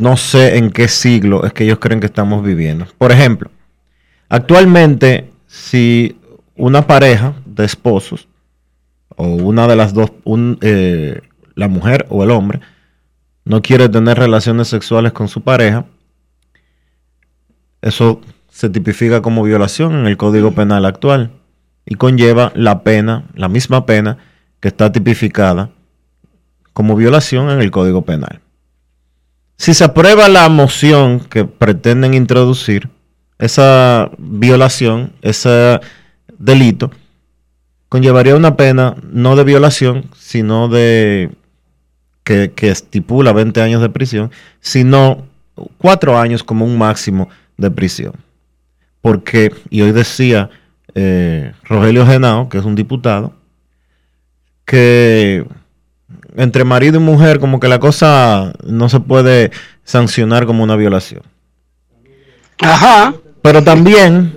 no 0.00 0.16
sé 0.16 0.56
en 0.56 0.70
qué 0.70 0.88
siglo 0.88 1.44
es 1.44 1.52
que 1.52 1.64
ellos 1.64 1.78
creen 1.78 2.00
que 2.00 2.06
estamos 2.06 2.42
viviendo. 2.42 2.86
Por 2.98 3.12
ejemplo, 3.12 3.50
actualmente 4.28 5.30
si 5.46 6.16
una 6.56 6.86
pareja 6.86 7.34
de 7.44 7.64
esposos 7.64 8.28
o 9.16 9.26
una 9.26 9.66
de 9.66 9.76
las 9.76 9.94
dos, 9.94 10.12
un, 10.24 10.58
eh, 10.62 11.20
la 11.54 11.68
mujer 11.68 12.06
o 12.08 12.24
el 12.24 12.30
hombre, 12.30 12.60
no 13.44 13.62
quiere 13.62 13.88
tener 13.88 14.18
relaciones 14.18 14.68
sexuales 14.68 15.12
con 15.12 15.28
su 15.28 15.42
pareja, 15.42 15.84
eso 17.82 18.20
se 18.48 18.70
tipifica 18.70 19.20
como 19.20 19.42
violación 19.42 19.94
en 19.94 20.06
el 20.06 20.16
Código 20.16 20.52
Penal 20.52 20.86
actual 20.86 21.30
y 21.86 21.96
conlleva 21.96 22.52
la 22.54 22.82
pena, 22.82 23.24
la 23.34 23.48
misma 23.48 23.86
pena 23.86 24.18
que 24.60 24.68
está 24.68 24.92
tipificada 24.92 25.70
como 26.72 26.96
violación 26.96 27.50
en 27.50 27.60
el 27.60 27.70
Código 27.70 28.02
Penal. 28.02 28.40
Si 29.56 29.74
se 29.74 29.84
aprueba 29.84 30.28
la 30.28 30.48
moción 30.48 31.20
que 31.20 31.44
pretenden 31.44 32.14
introducir, 32.14 32.88
esa 33.38 34.10
violación, 34.18 35.12
ese 35.22 35.80
delito, 36.38 36.90
conllevaría 37.88 38.36
una 38.36 38.56
pena 38.56 38.96
no 39.02 39.36
de 39.36 39.44
violación, 39.44 40.10
sino 40.16 40.68
de 40.68 41.30
que, 42.24 42.52
estipula 42.62 43.32
20 43.32 43.60
años 43.60 43.82
de 43.82 43.90
prisión, 43.90 44.30
sino 44.60 45.26
4 45.78 46.18
años 46.18 46.42
como 46.42 46.64
un 46.64 46.78
máximo 46.78 47.28
de 47.56 47.70
prisión. 47.70 48.14
Porque, 49.00 49.54
y 49.70 49.82
hoy 49.82 49.92
decía 49.92 50.50
eh, 50.94 51.52
Rogelio 51.64 52.06
Genao, 52.06 52.48
que 52.48 52.58
es 52.58 52.64
un 52.64 52.74
diputado, 52.74 53.34
que 54.64 55.44
entre 56.36 56.64
marido 56.64 56.96
y 56.98 57.00
mujer 57.00 57.38
como 57.38 57.60
que 57.60 57.68
la 57.68 57.78
cosa 57.78 58.52
no 58.64 58.88
se 58.88 59.00
puede 59.00 59.50
sancionar 59.84 60.46
como 60.46 60.62
una 60.64 60.76
violación. 60.76 61.22
Ajá. 62.60 63.14
Pero 63.42 63.62
también, 63.62 64.34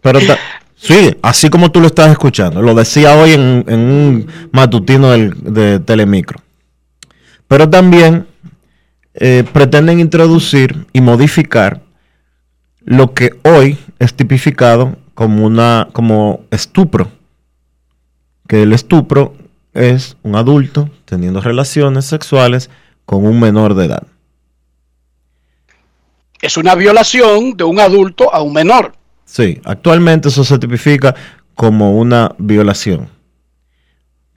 pero 0.00 0.20
ta 0.20 0.38
Sí, 0.76 1.16
así 1.22 1.48
como 1.48 1.72
tú 1.72 1.80
lo 1.80 1.86
estás 1.86 2.10
escuchando. 2.10 2.60
Lo 2.60 2.74
decía 2.74 3.16
hoy 3.16 3.32
en, 3.32 3.64
en 3.68 3.80
un 3.80 4.26
matutino 4.52 5.10
del- 5.12 5.32
de 5.42 5.80
Telemicro. 5.80 6.40
Pero 7.48 7.70
también 7.70 8.26
eh, 9.14 9.44
pretenden 9.50 9.98
introducir 10.00 10.86
y 10.92 11.00
modificar 11.00 11.80
lo 12.84 13.14
que 13.14 13.30
hoy 13.44 13.78
es 13.98 14.12
tipificado 14.12 14.96
como 15.14 15.44
una 15.46 15.88
como 15.92 16.40
estupro. 16.50 17.08
Que 18.46 18.62
el 18.62 18.72
estupro 18.72 19.34
es 19.72 20.16
un 20.22 20.36
adulto 20.36 20.90
teniendo 21.04 21.40
relaciones 21.40 22.04
sexuales 22.04 22.70
con 23.06 23.24
un 23.26 23.40
menor 23.40 23.74
de 23.74 23.86
edad. 23.86 24.02
Es 26.42 26.56
una 26.56 26.74
violación 26.74 27.56
de 27.56 27.64
un 27.64 27.80
adulto 27.80 28.32
a 28.34 28.42
un 28.42 28.52
menor. 28.52 28.92
Sí, 29.24 29.60
actualmente 29.64 30.28
eso 30.28 30.44
se 30.44 30.58
tipifica 30.58 31.14
como 31.54 31.96
una 31.98 32.34
violación. 32.38 33.08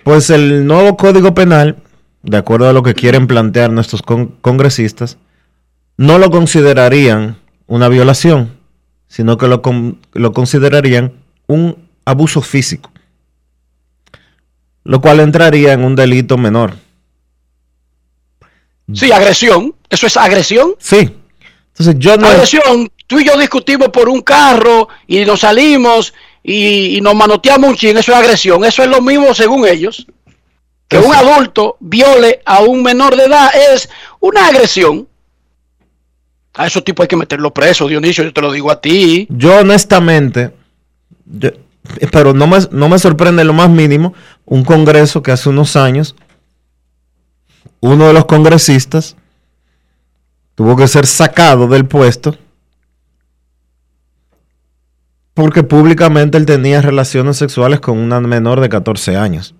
Pues 0.04 0.30
el 0.30 0.66
nuevo 0.66 0.96
Código 0.96 1.34
Penal, 1.34 1.76
de 2.24 2.38
acuerdo 2.38 2.70
a 2.70 2.74
lo 2.74 2.82
que 2.84 2.94
quieren 2.94 3.28
plantear 3.28 3.72
nuestros 3.72 4.02
con- 4.02 4.28
congresistas, 4.40 5.18
no 5.98 6.18
lo 6.18 6.30
considerarían 6.30 7.38
una 7.66 7.90
violación, 7.90 8.52
sino 9.08 9.38
que 9.38 9.48
lo, 9.48 9.62
con- 9.62 10.00
lo 10.14 10.34
considerarían 10.34 11.14
un 11.48 11.90
abuso 12.06 12.42
físico, 12.42 12.92
lo 14.84 15.02
cual 15.02 15.20
entraría 15.20 15.74
en 15.74 15.84
un 15.84 15.96
delito 15.96 16.38
menor. 16.38 16.76
Sí, 18.94 19.12
agresión. 19.12 19.76
Eso 19.90 20.08
es 20.08 20.16
agresión. 20.16 20.76
Sí. 20.80 21.14
Entonces 21.70 21.96
yo 22.00 22.16
no... 22.18 22.28
Agresión. 22.28 22.90
Tú 23.06 23.20
y 23.20 23.26
yo 23.26 23.38
discutimos 23.38 23.90
por 23.90 24.10
un 24.10 24.22
carro 24.22 24.88
y 25.08 25.24
nos 25.26 25.42
salimos 25.42 26.14
y, 26.44 26.98
y 26.98 27.02
nos 27.02 27.16
manoteamos 27.16 27.70
un 27.70 27.76
chin. 27.76 27.98
Eso 27.98 28.12
es 28.14 28.18
agresión. 28.18 28.64
Eso 28.64 28.84
es 28.84 28.90
lo 28.90 29.02
mismo 29.02 29.34
según 29.34 29.68
ellos. 29.68 30.08
Que 30.88 30.98
un 31.00 31.14
adulto 31.14 31.76
viole 31.82 32.42
a 32.46 32.62
un 32.62 32.82
menor 32.82 33.18
de 33.18 33.26
edad 33.26 33.50
es 33.74 33.90
una 34.22 34.48
agresión. 34.48 35.08
A 36.58 36.66
esos 36.66 36.84
tipos 36.84 37.04
hay 37.04 37.08
que 37.08 37.16
meterlo 37.16 37.54
preso, 37.54 37.88
Dionisio. 37.88 38.24
Yo 38.24 38.34
te 38.34 38.42
lo 38.42 38.52
digo 38.52 38.72
a 38.72 38.82
ti. 38.82 39.28
Yo 39.30 39.60
honestamente, 39.60 40.52
pero 42.12 42.34
no 42.34 42.48
me, 42.48 42.58
no 42.72 42.90
me 42.90 42.98
sorprende 42.98 43.44
lo 43.44 43.54
más 43.54 43.70
mínimo, 43.70 44.16
un 44.44 44.64
congreso 44.64 45.22
que 45.22 45.32
hace 45.32 45.50
unos 45.50 45.76
años, 45.76 46.16
uno 47.80 48.08
de 48.08 48.14
los 48.14 48.26
congresistas 48.26 49.16
tuvo 50.56 50.76
que 50.76 50.88
ser 50.88 51.06
sacado 51.06 51.68
del 51.68 51.86
puesto 51.86 52.36
porque 55.36 55.62
públicamente 55.62 56.36
él 56.40 56.48
tenía 56.48 56.82
relaciones 56.82 57.38
sexuales 57.38 57.80
con 57.80 58.00
una 58.00 58.20
menor 58.20 58.60
de 58.60 58.70
14 58.70 59.16
años. 59.16 59.54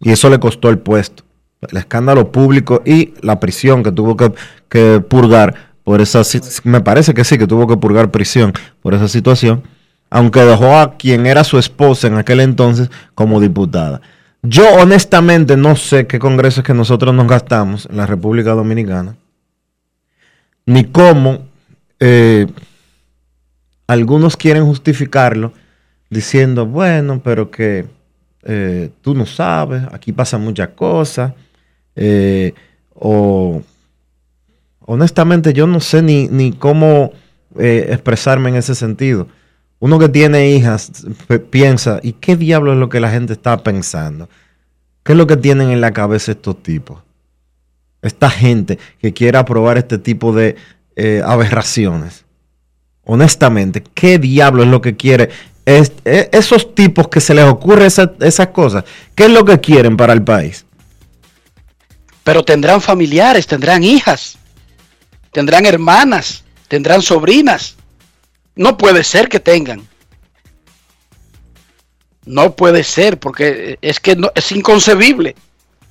Y 0.00 0.10
eso 0.10 0.28
le 0.28 0.40
costó 0.40 0.70
el 0.70 0.80
puesto. 0.80 1.22
El 1.60 1.76
escándalo 1.76 2.30
público 2.30 2.82
y 2.84 3.14
la 3.20 3.40
prisión 3.40 3.82
que 3.82 3.90
tuvo 3.90 4.16
que, 4.16 5.00
purgar 5.00 5.54
por 5.82 6.00
esa 6.00 6.22
me 6.64 6.80
parece 6.80 7.14
que 7.14 7.24
sí, 7.24 7.38
que 7.38 7.46
tuvo 7.46 7.66
que 7.66 7.76
purgar 7.76 8.10
prisión 8.10 8.52
por 8.82 8.94
esa 8.94 9.08
situación, 9.08 9.62
aunque 10.10 10.40
dejó 10.40 10.78
a 10.78 10.96
quien 10.96 11.26
era 11.26 11.44
su 11.44 11.58
esposa 11.58 12.06
en 12.06 12.16
aquel 12.16 12.40
entonces 12.40 12.90
como 13.14 13.40
diputada. 13.40 14.00
Yo 14.42 14.72
honestamente 14.74 15.56
no 15.56 15.74
sé 15.74 16.06
qué 16.06 16.18
congresos 16.18 16.62
que 16.62 16.74
nosotros 16.74 17.14
nos 17.14 17.26
gastamos 17.26 17.86
en 17.90 17.96
la 17.96 18.06
República 18.06 18.52
Dominicana, 18.52 19.16
ni 20.64 20.84
cómo 20.84 21.48
eh, 21.98 22.46
algunos 23.88 24.36
quieren 24.36 24.64
justificarlo 24.64 25.52
diciendo, 26.10 26.66
bueno, 26.66 27.20
pero 27.22 27.50
que 27.50 27.86
eh, 28.44 28.90
tú 29.02 29.14
no 29.14 29.26
sabes, 29.26 29.82
aquí 29.92 30.12
pasan 30.12 30.42
muchas 30.42 30.68
cosas, 30.68 31.32
eh, 32.00 32.54
o 32.94 33.62
honestamente 34.86 35.52
yo 35.52 35.66
no 35.66 35.80
sé 35.80 36.00
ni, 36.02 36.28
ni 36.28 36.52
cómo 36.52 37.12
eh, 37.58 37.88
expresarme 37.90 38.48
en 38.50 38.56
ese 38.56 38.74
sentido. 38.74 39.26
Uno 39.80 39.98
que 39.98 40.08
tiene 40.08 40.50
hijas 40.50 40.90
piensa, 41.50 42.00
¿y 42.02 42.12
qué 42.14 42.36
diablo 42.36 42.72
es 42.72 42.78
lo 42.78 42.88
que 42.88 43.00
la 43.00 43.10
gente 43.10 43.32
está 43.32 43.56
pensando? 43.62 44.28
¿Qué 45.04 45.12
es 45.12 45.18
lo 45.18 45.26
que 45.26 45.36
tienen 45.36 45.70
en 45.70 45.80
la 45.80 45.92
cabeza 45.92 46.32
estos 46.32 46.62
tipos? 46.62 46.98
Esta 48.02 48.30
gente 48.30 48.78
que 49.00 49.12
quiere 49.12 49.38
aprobar 49.38 49.78
este 49.78 49.98
tipo 49.98 50.32
de 50.32 50.56
eh, 50.96 51.22
aberraciones. 51.24 52.24
Honestamente, 53.04 53.82
¿qué 53.94 54.18
diablo 54.18 54.62
es 54.64 54.68
lo 54.68 54.80
que 54.80 54.96
quiere 54.96 55.30
es- 55.64 55.92
e- 56.04 56.28
esos 56.32 56.74
tipos 56.74 57.08
que 57.08 57.20
se 57.20 57.34
les 57.34 57.44
ocurre 57.44 57.86
esa- 57.86 58.12
esas 58.20 58.48
cosas? 58.48 58.84
¿Qué 59.14 59.26
es 59.26 59.30
lo 59.32 59.44
que 59.44 59.60
quieren 59.60 59.96
para 59.96 60.12
el 60.12 60.22
país? 60.22 60.64
Pero 62.28 62.44
tendrán 62.44 62.82
familiares, 62.82 63.46
tendrán 63.46 63.82
hijas, 63.82 64.36
tendrán 65.32 65.64
hermanas, 65.64 66.44
tendrán 66.68 67.00
sobrinas. 67.00 67.76
No 68.54 68.76
puede 68.76 69.02
ser 69.02 69.30
que 69.30 69.40
tengan. 69.40 69.88
No 72.26 72.54
puede 72.54 72.84
ser, 72.84 73.18
porque 73.18 73.78
es 73.80 73.98
que 73.98 74.14
no, 74.14 74.30
es 74.34 74.52
inconcebible. 74.52 75.36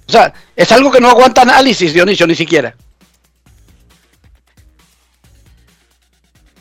O 0.08 0.12
sea, 0.12 0.32
es 0.56 0.72
algo 0.72 0.92
que 0.92 1.02
no 1.02 1.10
aguanta 1.10 1.42
análisis, 1.42 1.92
Dionisio, 1.92 2.28
ni 2.28 2.36
siquiera. 2.36 2.76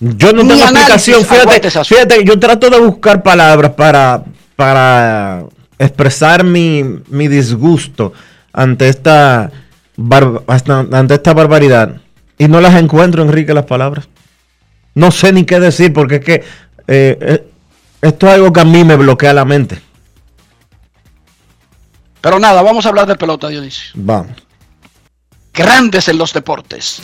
Yo 0.00 0.32
no 0.32 0.42
Ni 0.42 0.48
tengo 0.48 0.62
explicación. 0.62 1.22
Fíjate, 1.22 1.70
fíjate, 1.70 2.24
yo 2.24 2.40
trato 2.40 2.70
de 2.70 2.80
buscar 2.80 3.22
palabras 3.22 3.72
para, 3.72 4.24
para 4.56 5.44
expresar 5.78 6.44
mi, 6.44 6.82
mi 7.08 7.28
disgusto 7.28 8.14
ante 8.54 8.88
esta, 8.88 9.52
ante 10.92 11.14
esta 11.14 11.35
barbaridad. 11.35 12.00
Y 12.38 12.48
no 12.48 12.61
las 12.61 12.74
encuentro, 12.74 13.22
Enrique, 13.22 13.54
las 13.54 13.64
palabras. 13.64 14.09
No 14.94 15.11
sé 15.11 15.32
ni 15.32 15.44
qué 15.44 15.61
decir, 15.61 15.92
porque 15.92 16.16
es 16.16 16.24
que 16.24 16.35
eh, 16.35 17.18
eh, 17.20 17.48
esto 18.02 18.26
es 18.28 18.35
algo 18.35 18.52
que 18.52 18.61
a 18.61 18.64
mí 18.64 18.85
me 18.85 18.96
bloquea 18.96 19.32
la 19.32 19.44
mente. 19.44 19.80
Pero 22.20 22.38
nada, 22.38 22.62
vamos 22.62 22.85
a 22.85 22.88
hablar 22.88 23.06
de 23.06 23.16
pelota, 23.16 23.48
Dionisio. 23.48 23.92
Vamos. 23.94 24.32
Grandes 25.52 26.09
en 26.09 26.18
los 26.18 26.32
deportes. 26.32 27.02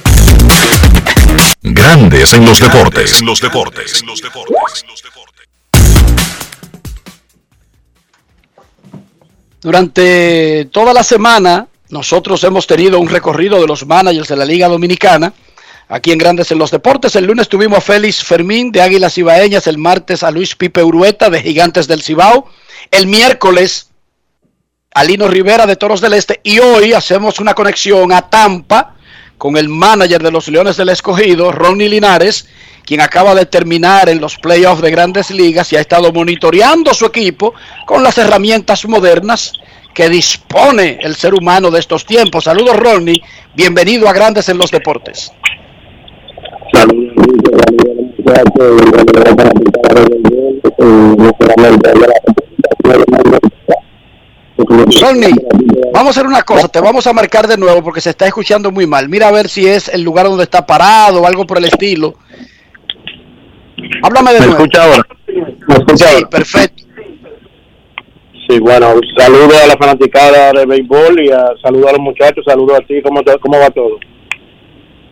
Grandes 1.62 2.34
en 2.34 2.44
los 2.44 2.60
deportes. 2.60 3.20
En 3.20 3.26
los 3.26 3.40
deportes. 3.40 4.02
En 4.02 4.08
los 4.08 4.20
deportes. 4.20 4.42
Durante 9.60 10.68
toda 10.72 10.92
la 10.92 11.04
semana, 11.04 11.68
nosotros 11.92 12.42
hemos 12.42 12.66
tenido 12.66 12.98
un 12.98 13.06
recorrido 13.06 13.60
de 13.60 13.66
los 13.66 13.84
managers 13.84 14.28
de 14.28 14.36
la 14.36 14.46
Liga 14.46 14.66
Dominicana. 14.66 15.34
Aquí 15.88 16.10
en 16.10 16.16
Grandes 16.16 16.50
en 16.50 16.58
los 16.58 16.70
Deportes, 16.70 17.14
el 17.16 17.26
lunes 17.26 17.50
tuvimos 17.50 17.78
a 17.78 17.80
Félix 17.82 18.24
Fermín 18.24 18.72
de 18.72 18.80
Águilas 18.80 19.18
Ibaeñas, 19.18 19.66
el 19.66 19.76
martes 19.76 20.22
a 20.22 20.30
Luis 20.30 20.56
Pipe 20.56 20.82
Urueta 20.82 21.28
de 21.28 21.42
Gigantes 21.42 21.86
del 21.86 22.00
Cibao, 22.00 22.48
el 22.90 23.06
miércoles 23.06 23.90
a 24.94 25.04
Lino 25.04 25.28
Rivera 25.28 25.66
de 25.66 25.76
Toros 25.76 26.00
del 26.00 26.14
Este 26.14 26.40
y 26.42 26.60
hoy 26.60 26.94
hacemos 26.94 27.40
una 27.40 27.52
conexión 27.52 28.10
a 28.10 28.22
Tampa 28.22 28.94
con 29.36 29.58
el 29.58 29.68
manager 29.68 30.22
de 30.22 30.30
los 30.30 30.48
Leones 30.48 30.78
del 30.78 30.88
Escogido, 30.88 31.52
Ronnie 31.52 31.90
Linares, 31.90 32.48
quien 32.86 33.02
acaba 33.02 33.34
de 33.34 33.44
terminar 33.44 34.08
en 34.08 34.18
los 34.18 34.38
playoffs 34.38 34.80
de 34.80 34.90
grandes 34.90 35.30
ligas 35.30 35.70
y 35.74 35.76
ha 35.76 35.80
estado 35.80 36.10
monitoreando 36.10 36.94
su 36.94 37.04
equipo 37.04 37.52
con 37.84 38.02
las 38.02 38.16
herramientas 38.16 38.86
modernas 38.86 39.52
que 39.94 40.08
dispone 40.08 40.98
el 41.02 41.14
ser 41.16 41.34
humano 41.34 41.70
de 41.70 41.80
estos 41.80 42.04
tiempos. 42.06 42.44
Saludos 42.44 42.76
Ronnie, 42.76 43.22
bienvenido 43.54 44.08
a 44.08 44.12
Grandes 44.12 44.48
en 44.48 44.58
los 44.58 44.70
Deportes. 44.70 45.32
Ronnie, 54.56 55.34
vamos 55.92 56.08
a 56.08 56.10
hacer 56.20 56.26
una 56.26 56.42
cosa, 56.42 56.68
te 56.68 56.80
vamos 56.80 57.06
a 57.06 57.12
marcar 57.12 57.46
de 57.46 57.56
nuevo 57.56 57.82
porque 57.82 58.00
se 58.00 58.10
está 58.10 58.26
escuchando 58.26 58.70
muy 58.70 58.86
mal. 58.86 59.08
Mira 59.08 59.28
a 59.28 59.32
ver 59.32 59.48
si 59.48 59.66
es 59.66 59.88
el 59.88 60.02
lugar 60.02 60.26
donde 60.26 60.44
está 60.44 60.64
parado 60.66 61.22
o 61.22 61.26
algo 61.26 61.46
por 61.46 61.58
el 61.58 61.64
estilo. 61.64 62.14
Háblame 64.02 64.32
de 64.34 64.40
¿Me 64.40 64.46
nuevo. 64.46 64.60
escucha 64.62 64.84
ahora? 64.84 65.06
¿Me 65.68 65.74
escucha 65.74 66.06
Sí, 66.08 66.14
ahora? 66.14 66.28
perfecto. 66.28 66.81
Sí, 68.48 68.58
bueno, 68.58 68.94
saludo 69.16 69.56
a 69.62 69.66
la 69.66 69.76
fanaticada 69.76 70.52
de 70.52 70.66
béisbol 70.66 71.24
y 71.24 71.30
a, 71.30 71.52
saludo 71.62 71.88
a 71.88 71.92
los 71.92 72.00
muchachos, 72.00 72.44
saludo 72.44 72.74
a 72.74 72.80
ti, 72.80 73.00
¿cómo, 73.02 73.22
cómo 73.40 73.58
va 73.58 73.70
todo? 73.70 73.98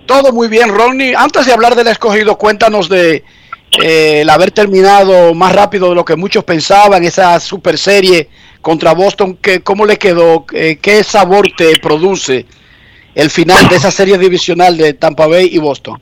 Todo 0.06 0.32
muy 0.32 0.48
bien, 0.48 0.74
Ronnie. 0.74 1.14
Antes 1.14 1.46
de 1.46 1.52
hablar 1.52 1.76
del 1.76 1.86
escogido, 1.86 2.36
cuéntanos 2.36 2.88
de 2.88 3.22
eh, 3.80 4.22
el 4.22 4.30
haber 4.30 4.50
terminado 4.50 5.32
más 5.34 5.54
rápido 5.54 5.90
de 5.90 5.94
lo 5.94 6.04
que 6.04 6.16
muchos 6.16 6.42
pensaban, 6.42 7.04
esa 7.04 7.38
super 7.38 7.78
serie 7.78 8.28
contra 8.60 8.92
Boston. 8.92 9.36
Que, 9.36 9.60
¿Cómo 9.60 9.86
le 9.86 9.96
quedó? 9.96 10.44
¿Qué 10.46 11.04
sabor 11.04 11.48
te 11.56 11.78
produce 11.78 12.46
el 13.14 13.30
final 13.30 13.68
de 13.68 13.76
esa 13.76 13.92
serie 13.92 14.18
divisional 14.18 14.76
de 14.76 14.94
Tampa 14.94 15.28
Bay 15.28 15.50
y 15.52 15.58
Boston? 15.58 16.00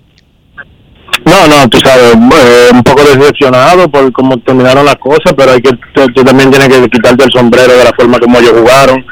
No, 1.28 1.46
no, 1.46 1.68
tú 1.68 1.78
sabes, 1.78 2.14
eh, 2.14 2.70
un 2.72 2.82
poco 2.82 3.02
decepcionado 3.02 3.86
por 3.90 4.10
cómo 4.12 4.38
terminaron 4.38 4.86
las 4.86 4.96
cosas, 4.96 5.34
pero 5.36 5.52
hay 5.52 5.60
que 5.60 5.70
tú, 5.92 6.24
también 6.24 6.50
tienes 6.50 6.68
que 6.68 6.88
quitarte 6.88 7.24
el 7.24 7.30
sombrero 7.32 7.74
de 7.74 7.84
la 7.84 7.92
forma 7.94 8.18
como 8.18 8.38
ellos 8.38 8.54
jugaron, 8.56 9.04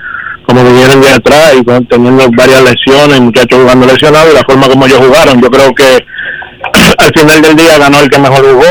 como 0.46 0.64
vinieron 0.64 1.02
de 1.02 1.10
atrás 1.10 1.54
y 1.60 1.64
teniendo 1.86 2.24
varias 2.34 2.62
lesiones, 2.62 3.20
muchachos 3.20 3.60
jugando 3.60 3.86
lesionados, 3.86 4.32
y 4.32 4.34
la 4.34 4.44
forma 4.48 4.66
como 4.66 4.86
ellos 4.86 4.98
jugaron. 4.98 5.42
Yo 5.42 5.50
creo 5.50 5.74
que 5.74 5.84
al 6.98 7.12
final 7.14 7.42
del 7.42 7.56
día 7.56 7.78
ganó 7.78 8.00
el 8.00 8.08
que 8.08 8.18
mejor 8.18 8.50
jugó. 8.50 8.70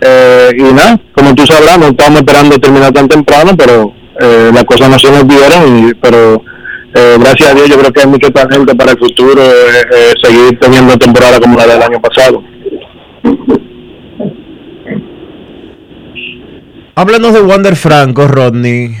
Eh, 0.00 0.50
y 0.58 0.62
nada, 0.72 0.98
como 1.14 1.34
tú 1.34 1.46
sabrás, 1.46 1.78
no 1.78 1.88
estábamos 1.88 2.20
esperando 2.20 2.58
terminar 2.58 2.92
tan 2.92 3.06
temprano, 3.06 3.52
pero 3.56 3.92
eh, 4.18 4.50
las 4.52 4.64
cosas 4.64 4.88
no 4.88 4.98
se 4.98 5.10
nos 5.10 5.28
dieron, 5.28 5.88
y, 5.88 5.94
pero 5.94 6.42
eh, 6.94 7.16
gracias 7.18 7.50
a 7.50 7.54
Dios 7.54 7.68
yo 7.68 7.78
creo 7.78 7.92
que 7.92 8.00
hay 8.00 8.06
mucho 8.06 8.30
talento 8.30 8.76
para 8.76 8.92
el 8.92 8.98
futuro, 8.98 9.42
eh, 9.42 9.82
eh, 9.92 10.12
seguir 10.22 10.58
teniendo 10.58 10.96
temporada 10.98 11.40
como 11.40 11.56
la 11.56 11.66
del 11.66 11.82
año 11.82 12.00
pasado. 12.00 12.42
Háblanos 16.94 17.32
de 17.32 17.40
Wander 17.40 17.74
Franco, 17.74 18.28
Rodney, 18.28 18.94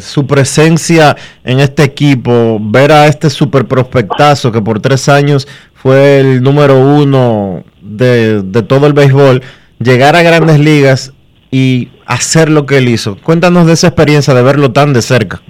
su 0.00 0.28
presencia 0.28 1.16
en 1.42 1.58
este 1.58 1.82
equipo, 1.82 2.58
ver 2.60 2.92
a 2.92 3.08
este 3.08 3.30
super 3.30 3.66
prospectazo 3.66 4.52
que 4.52 4.62
por 4.62 4.78
tres 4.80 5.08
años 5.08 5.48
fue 5.74 6.20
el 6.20 6.40
número 6.40 6.78
uno 6.78 7.64
de, 7.82 8.42
de 8.42 8.62
todo 8.62 8.86
el 8.86 8.92
béisbol, 8.92 9.42
llegar 9.80 10.14
a 10.14 10.22
grandes 10.22 10.60
ligas 10.60 11.14
y 11.50 11.88
hacer 12.06 12.48
lo 12.48 12.64
que 12.64 12.78
él 12.78 12.88
hizo. 12.88 13.16
Cuéntanos 13.16 13.66
de 13.66 13.72
esa 13.72 13.88
experiencia 13.88 14.32
de 14.32 14.42
verlo 14.42 14.70
tan 14.70 14.92
de 14.92 15.02
cerca. 15.02 15.42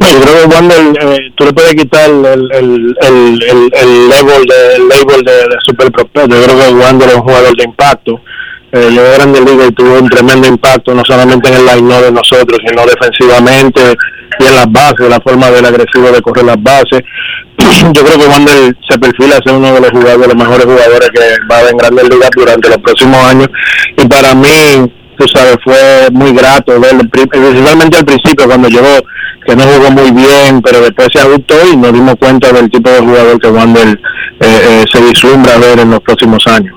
Yo 0.00 0.20
creo 0.22 0.48
que 0.48 0.54
Wander, 0.54 0.80
eh, 1.02 1.30
tú 1.36 1.44
le 1.44 1.52
puedes 1.52 1.74
quitar 1.74 2.08
el, 2.08 2.24
el, 2.24 2.50
el, 2.52 2.96
el, 3.02 3.42
el, 3.42 3.70
el 3.74 4.08
label 4.08 4.42
de, 4.46 4.74
el 4.76 4.88
label 4.88 5.22
de, 5.24 5.32
de 5.32 5.56
super 5.66 5.92
prospecto. 5.92 6.36
Yo 6.36 6.42
creo 6.44 6.56
que 6.58 6.74
Wander 6.74 7.08
es 7.10 7.14
un 7.16 7.22
jugador 7.22 7.56
de 7.56 7.64
impacto. 7.64 8.20
Eh, 8.72 8.88
llegó 8.90 9.12
Grande 9.14 9.40
Liga 9.40 9.66
y 9.66 9.72
tuvo 9.72 9.98
un 9.98 10.08
tremendo 10.08 10.46
impacto, 10.48 10.94
no 10.94 11.02
solamente 11.04 11.48
en 11.48 11.54
el 11.56 11.66
line 11.66 12.00
de 12.02 12.12
nosotros, 12.12 12.58
sino 12.66 12.82
defensivamente 12.86 13.80
y 14.38 14.44
en 14.46 14.54
las 14.54 14.70
bases, 14.72 15.08
la 15.08 15.20
forma 15.20 15.50
del 15.50 15.66
agresivo 15.66 16.10
de 16.10 16.22
correr 16.22 16.44
las 16.44 16.62
bases. 16.62 17.02
Yo 17.92 18.04
creo 18.04 18.18
que 18.18 18.26
Wander 18.26 18.74
se 18.88 18.98
perfila 18.98 19.36
a 19.36 19.42
ser 19.44 19.54
uno 19.56 19.74
de 19.74 19.80
los 19.80 19.90
jugadores, 19.90 20.20
de 20.20 20.26
los 20.28 20.36
mejores 20.36 20.64
jugadores 20.64 21.10
que 21.10 21.20
va 21.50 21.56
a 21.56 21.58
haber 21.58 21.72
en 21.72 21.76
Grandes 21.76 22.08
Ligas 22.08 22.30
durante 22.34 22.68
los 22.68 22.78
próximos 22.78 23.18
años. 23.24 23.48
Y 23.98 24.06
para 24.08 24.34
mí, 24.34 24.90
tú 25.18 25.26
sabes, 25.28 25.56
fue 25.62 26.08
muy 26.12 26.32
grato 26.32 26.80
verlo, 26.80 27.00
pri- 27.10 27.26
principalmente 27.26 27.98
al 27.98 28.04
principio 28.06 28.46
cuando 28.46 28.68
llegó, 28.68 28.96
no 29.56 29.64
jugó 29.64 29.90
muy 29.90 30.10
bien, 30.12 30.62
pero 30.62 30.80
después 30.80 31.08
se 31.12 31.20
ajustó 31.20 31.54
y 31.72 31.76
nos 31.76 31.92
dimos 31.92 32.14
cuenta 32.16 32.52
del 32.52 32.70
tipo 32.70 32.90
de 32.90 33.00
jugador 33.00 33.40
que 33.40 33.48
Wander 33.48 33.88
eh, 33.88 33.94
eh, 34.40 34.84
se 34.92 35.00
vislumbra 35.00 35.58
ver 35.58 35.80
en 35.80 35.90
los 35.90 36.00
próximos 36.00 36.46
años. 36.46 36.74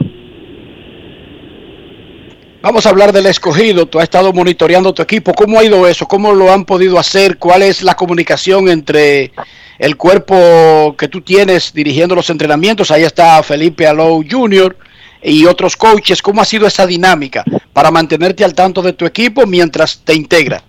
Vamos 2.63 2.85
a 2.85 2.89
hablar 2.89 3.11
del 3.11 3.25
escogido. 3.25 3.87
Tú 3.87 3.99
has 3.99 4.03
estado 4.03 4.31
monitoreando 4.31 4.93
tu 4.93 5.01
equipo. 5.01 5.33
¿Cómo 5.33 5.59
ha 5.59 5.65
ido 5.65 5.85
eso? 5.85 6.07
¿Cómo 6.07 6.33
lo 6.33 6.51
han 6.51 6.63
podido 6.63 6.97
hacer? 6.97 7.37
¿Cuál 7.37 7.61
es 7.61 7.83
la 7.83 7.95
comunicación 7.95 8.69
entre 8.69 9.33
el 9.77 9.97
cuerpo 9.97 10.95
que 10.97 11.09
tú 11.09 11.19
tienes 11.19 11.73
dirigiendo 11.73 12.15
los 12.15 12.29
entrenamientos? 12.29 12.89
Ahí 12.89 13.03
está 13.03 13.43
Felipe 13.43 13.85
Alou 13.85 14.23
Jr. 14.29 14.77
y 15.21 15.45
otros 15.45 15.75
coaches. 15.75 16.21
¿Cómo 16.21 16.41
ha 16.41 16.45
sido 16.45 16.65
esa 16.65 16.87
dinámica 16.87 17.43
para 17.73 17.91
mantenerte 17.91 18.45
al 18.45 18.53
tanto 18.53 18.81
de 18.81 18.93
tu 18.93 19.05
equipo 19.05 19.45
mientras 19.45 19.99
te 20.05 20.13
integras? 20.13 20.63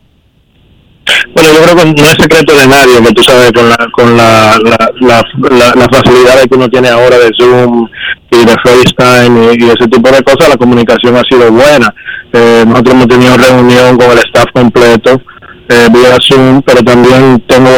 Bueno, 1.35 1.51
yo 1.53 1.63
creo 1.63 1.77
que 1.77 2.01
no 2.01 2.07
es 2.07 2.17
secreto 2.19 2.55
de 2.55 2.67
nadie, 2.67 3.03
que 3.03 3.13
tú 3.13 3.23
sabes, 3.23 3.53
con 3.53 3.69
la, 3.69 3.77
con 3.93 4.17
la, 4.17 4.57
la, 4.65 4.93
la, 5.01 5.75
la, 5.75 6.43
que 6.49 6.55
uno 6.55 6.69
tiene 6.69 6.89
ahora 6.89 7.19
de 7.19 7.31
Zoom 7.39 7.89
y 8.31 8.45
de 8.45 8.55
FaceTime 8.65 9.55
y, 9.55 9.65
y 9.65 9.71
ese 9.71 9.89
tipo 9.89 10.11
de 10.11 10.23
cosas, 10.23 10.49
la 10.49 10.57
comunicación 10.57 11.17
ha 11.17 11.23
sido 11.29 11.51
buena. 11.51 11.93
Eh, 12.33 12.65
nosotros 12.67 12.95
hemos 12.95 13.09
tenido 13.09 13.37
reunión 13.37 13.97
con 13.97 14.11
el 14.11 14.19
staff 14.19 14.47
completo 14.53 15.21
eh, 15.69 15.89
vía 15.93 16.17
Zoom, 16.21 16.63
pero 16.63 16.83
también 16.83 17.43
tengo 17.47 17.71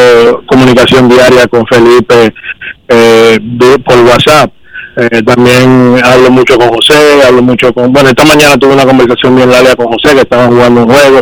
comunicación 0.47 1.09
diaria 1.09 1.47
con 1.47 1.65
Felipe 1.67 2.33
eh, 2.87 3.39
por 3.85 3.97
WhatsApp. 3.99 4.51
Eh, 4.97 5.21
también 5.21 5.99
hablo 6.03 6.31
mucho 6.31 6.57
con 6.57 6.69
José, 6.69 7.21
hablo 7.27 7.43
mucho 7.43 7.71
con... 7.71 7.93
Bueno, 7.93 8.09
esta 8.09 8.25
mañana 8.25 8.57
tuve 8.57 8.73
una 8.73 8.85
conversación 8.85 9.35
bien 9.35 9.51
larga 9.51 9.75
con 9.75 9.87
José, 9.87 10.15
que 10.15 10.21
estaban 10.21 10.49
jugando 10.49 10.85
un 10.85 10.89
juego 10.91 11.21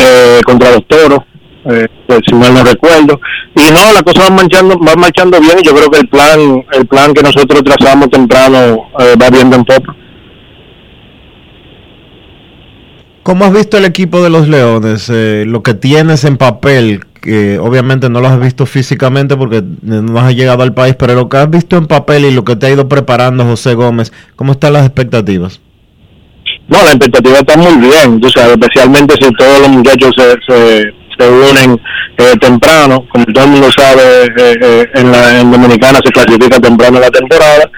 eh, 0.00 0.40
contra 0.44 0.70
los 0.70 0.86
toros, 0.86 1.20
eh, 1.64 1.86
pues, 2.06 2.20
si 2.26 2.34
mal 2.34 2.54
no 2.54 2.64
recuerdo. 2.64 3.20
Y 3.54 3.72
no, 3.72 3.92
la 3.92 4.02
cosa 4.02 4.22
va 4.28 4.36
marchando, 4.36 4.78
va 4.78 4.94
marchando 4.96 5.40
bien 5.40 5.58
y 5.60 5.66
yo 5.66 5.74
creo 5.74 5.90
que 5.90 5.98
el 5.98 6.08
plan, 6.08 6.64
el 6.72 6.86
plan 6.86 7.12
que 7.12 7.22
nosotros 7.22 7.62
trazamos 7.64 8.08
temprano 8.10 8.88
eh, 8.98 9.14
va 9.20 9.30
viendo 9.30 9.56
en 9.56 9.64
popa. 9.64 9.96
¿Cómo 13.22 13.44
has 13.44 13.52
visto 13.52 13.76
el 13.76 13.84
equipo 13.84 14.22
de 14.22 14.30
los 14.30 14.48
Leones? 14.48 15.10
Eh, 15.10 15.44
lo 15.46 15.62
que 15.62 15.74
tienes 15.74 16.24
en 16.24 16.38
papel, 16.38 17.04
que 17.20 17.58
obviamente 17.58 18.08
no 18.08 18.20
lo 18.20 18.28
has 18.28 18.40
visto 18.40 18.64
físicamente 18.64 19.36
porque 19.36 19.62
no 19.82 20.18
has 20.18 20.34
llegado 20.34 20.62
al 20.62 20.72
país, 20.72 20.96
pero 20.98 21.14
lo 21.14 21.28
que 21.28 21.36
has 21.36 21.50
visto 21.50 21.76
en 21.76 21.86
papel 21.86 22.24
y 22.24 22.30
lo 22.32 22.44
que 22.44 22.56
te 22.56 22.66
ha 22.66 22.70
ido 22.70 22.88
preparando 22.88 23.44
José 23.44 23.74
Gómez, 23.74 24.10
¿cómo 24.36 24.52
están 24.52 24.72
las 24.72 24.86
expectativas? 24.86 25.60
No, 26.70 26.78
la 26.84 26.90
expectativa 26.92 27.38
está 27.38 27.56
muy 27.56 27.74
bien, 27.88 28.20
tú 28.20 28.30
sabes, 28.30 28.52
especialmente 28.52 29.14
si 29.20 29.30
todos 29.34 29.58
los 29.60 29.68
muchachos 29.70 30.12
se, 30.16 30.30
se, 30.48 30.94
se 31.18 31.28
unen 31.28 31.80
eh, 32.18 32.36
temprano, 32.40 33.04
como 33.12 33.24
todo 33.26 33.44
el 33.44 33.50
mundo 33.50 33.68
sabe, 33.76 34.02
eh, 34.26 34.54
eh, 34.62 34.90
en, 34.94 35.10
la, 35.10 35.40
en 35.40 35.50
Dominicana 35.50 35.98
se 36.04 36.12
clasifica 36.12 36.60
temprano 36.60 36.96
en 36.98 37.02
la 37.02 37.10
temporada 37.10 37.68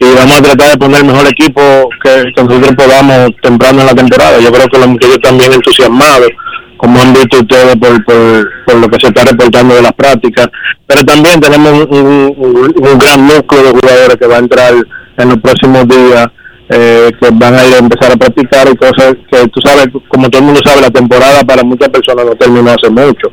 y 0.00 0.04
vamos 0.16 0.38
a 0.38 0.42
tratar 0.42 0.70
de 0.72 0.76
poner 0.78 1.00
el 1.02 1.06
mejor 1.06 1.26
equipo 1.28 1.60
que, 2.02 2.24
que 2.34 2.42
nosotros 2.42 2.72
podamos 2.76 3.30
temprano 3.40 3.80
en 3.82 3.86
la 3.86 3.94
temporada. 3.94 4.40
Yo 4.40 4.50
creo 4.52 4.66
que 4.66 4.78
los 4.78 4.88
muchachos 4.88 5.16
están 5.22 5.38
bien 5.38 5.52
entusiasmados, 5.52 6.30
como 6.78 7.00
han 7.00 7.12
visto 7.14 7.38
ustedes 7.38 7.76
por, 7.76 8.04
por, 8.04 8.50
por 8.66 8.74
lo 8.74 8.88
que 8.88 8.98
se 9.00 9.06
está 9.06 9.24
reportando 9.24 9.76
de 9.76 9.82
las 9.82 9.92
prácticas, 9.92 10.48
pero 10.88 11.04
también 11.04 11.38
tenemos 11.40 11.86
un- 11.88 12.34
un- 12.36 12.74
un 12.76 12.98
gran 12.98 13.24
núcleo 13.24 13.62
de 13.62 13.70
jugadores 13.70 14.16
que 14.18 14.26
va 14.26 14.34
a 14.34 14.38
entrar 14.40 14.74
en 15.18 15.28
los 15.28 15.38
próximos 15.38 15.86
días 15.86 16.26
eh, 16.74 17.12
que 17.20 17.28
van 17.32 17.54
a 17.54 17.66
ir 17.66 17.74
a 17.74 17.78
empezar 17.78 18.12
a 18.12 18.16
practicar 18.16 18.66
y 18.66 18.76
cosas 18.76 19.14
que 19.30 19.46
tú 19.48 19.60
sabes, 19.60 19.88
como 20.08 20.30
todo 20.30 20.40
el 20.40 20.46
mundo 20.46 20.60
sabe, 20.64 20.80
la 20.80 20.90
temporada 20.90 21.42
para 21.44 21.62
muchas 21.62 21.90
personas 21.90 22.24
no 22.24 22.34
terminó 22.34 22.70
hace 22.70 22.88
mucho. 22.88 23.28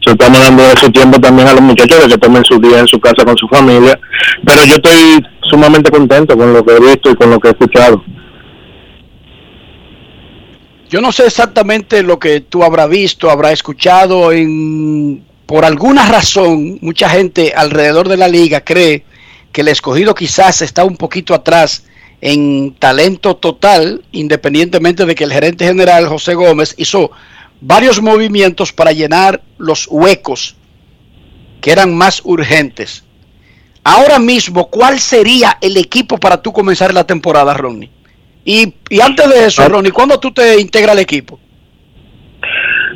So, 0.00 0.12
estamos 0.12 0.40
dando 0.40 0.62
ese 0.62 0.90
tiempo 0.90 1.18
también 1.18 1.48
a 1.48 1.54
los 1.54 1.62
muchachos 1.62 2.02
de 2.02 2.08
que 2.08 2.18
tomen 2.18 2.44
su 2.44 2.58
día 2.60 2.78
en 2.78 2.86
su 2.86 3.00
casa 3.00 3.24
con 3.24 3.36
su 3.36 3.48
familia. 3.48 3.98
Pero 4.44 4.64
yo 4.64 4.74
estoy 4.74 5.26
sumamente 5.42 5.90
contento 5.90 6.36
con 6.36 6.52
lo 6.52 6.64
que 6.64 6.74
he 6.74 6.80
visto 6.80 7.10
y 7.10 7.16
con 7.16 7.30
lo 7.30 7.40
que 7.40 7.48
he 7.48 7.50
escuchado. 7.50 8.04
Yo 10.88 11.00
no 11.00 11.10
sé 11.10 11.26
exactamente 11.26 12.02
lo 12.04 12.20
que 12.20 12.42
tú 12.42 12.62
habrás 12.62 12.88
visto, 12.88 13.30
habrás 13.30 13.54
escuchado. 13.54 14.30
En, 14.30 15.24
por 15.46 15.64
alguna 15.64 16.06
razón, 16.06 16.78
mucha 16.80 17.08
gente 17.08 17.52
alrededor 17.56 18.08
de 18.08 18.18
la 18.18 18.28
liga 18.28 18.60
cree 18.60 19.04
que 19.50 19.62
el 19.62 19.68
escogido 19.68 20.14
quizás 20.14 20.62
está 20.62 20.84
un 20.84 20.96
poquito 20.96 21.34
atrás 21.34 21.84
en 22.20 22.74
talento 22.78 23.36
total, 23.36 24.02
independientemente 24.12 25.04
de 25.04 25.14
que 25.14 25.24
el 25.24 25.32
gerente 25.32 25.66
general 25.66 26.06
José 26.06 26.34
Gómez 26.34 26.74
hizo 26.78 27.10
varios 27.60 28.00
movimientos 28.00 28.72
para 28.72 28.92
llenar 28.92 29.42
los 29.58 29.86
huecos 29.88 30.56
que 31.60 31.72
eran 31.72 31.94
más 31.96 32.20
urgentes. 32.24 33.04
Ahora 33.82 34.18
mismo, 34.18 34.66
¿cuál 34.70 34.98
sería 34.98 35.58
el 35.60 35.76
equipo 35.76 36.18
para 36.18 36.40
tú 36.40 36.52
comenzar 36.52 36.92
la 36.94 37.06
temporada, 37.06 37.54
Ronnie? 37.54 37.90
Y, 38.44 38.74
y 38.90 39.00
antes 39.00 39.28
de 39.28 39.46
eso, 39.46 39.66
Ronnie, 39.68 39.92
¿cuándo 39.92 40.18
tú 40.18 40.32
te 40.32 40.60
integras 40.60 40.92
al 40.92 40.98
equipo? 41.00 41.38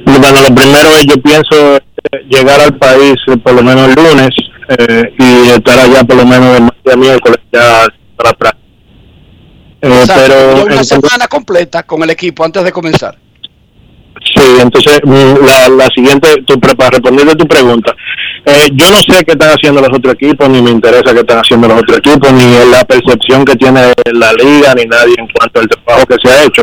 Bueno, 0.05 0.43
lo 0.43 0.55
primero 0.55 0.89
es, 0.97 1.07
yo 1.07 1.21
pienso 1.23 1.77
eh, 1.77 1.81
llegar 2.29 2.61
al 2.61 2.77
país 2.79 3.15
eh, 3.27 3.37
por 3.37 3.53
lo 3.53 3.63
menos 3.63 3.89
el 3.89 3.95
lunes 3.95 4.31
eh, 4.69 5.15
y 5.19 5.51
estar 5.51 5.79
allá 5.79 6.05
por 6.05 6.17
lo 6.17 6.27
menos 6.27 6.55
de 6.55 6.61
martes 6.61 6.97
miércoles 6.97 7.39
ya 7.53 7.87
para 8.17 8.33
Eh, 9.81 9.89
Exacto, 9.89 10.23
pero 10.27 10.57
ya 10.57 10.65
una 10.65 10.85
semana 10.85 11.29
completa 11.29 11.83
con 11.85 12.03
el 12.03 12.11
equipo 12.11 12.45
antes 12.45 12.65
de 12.65 12.73
comenzar. 12.73 13.17
Sí, 14.35 14.43
entonces 14.61 15.01
mm, 15.05 15.45
la, 15.47 15.69
la 15.69 15.87
siguiente, 15.95 16.43
tu, 16.45 16.59
para 16.59 16.91
responder 16.91 17.29
a 17.29 17.35
tu 17.35 17.47
pregunta, 17.47 17.95
eh, 18.45 18.69
yo 18.73 18.91
no 18.91 18.97
sé 18.97 19.25
qué 19.25 19.33
están 19.33 19.51
haciendo 19.51 19.81
los 19.81 19.97
otros 19.97 20.15
equipos, 20.15 20.49
ni 20.49 20.61
me 20.61 20.71
interesa 20.71 21.13
qué 21.13 21.21
están 21.21 21.39
haciendo 21.39 21.69
los 21.69 21.79
otros 21.79 21.99
equipos, 21.99 22.33
ni 22.33 22.71
la 22.71 22.85
percepción 22.85 23.45
que 23.45 23.55
tiene 23.55 23.93
la 24.13 24.33
liga, 24.33 24.75
ni 24.75 24.85
nadie 24.85 25.15
en 25.19 25.29
cuanto 25.29 25.61
al 25.61 25.69
trabajo 25.69 26.07
que 26.07 26.17
se 26.23 26.29
ha 26.31 26.45
hecho. 26.45 26.63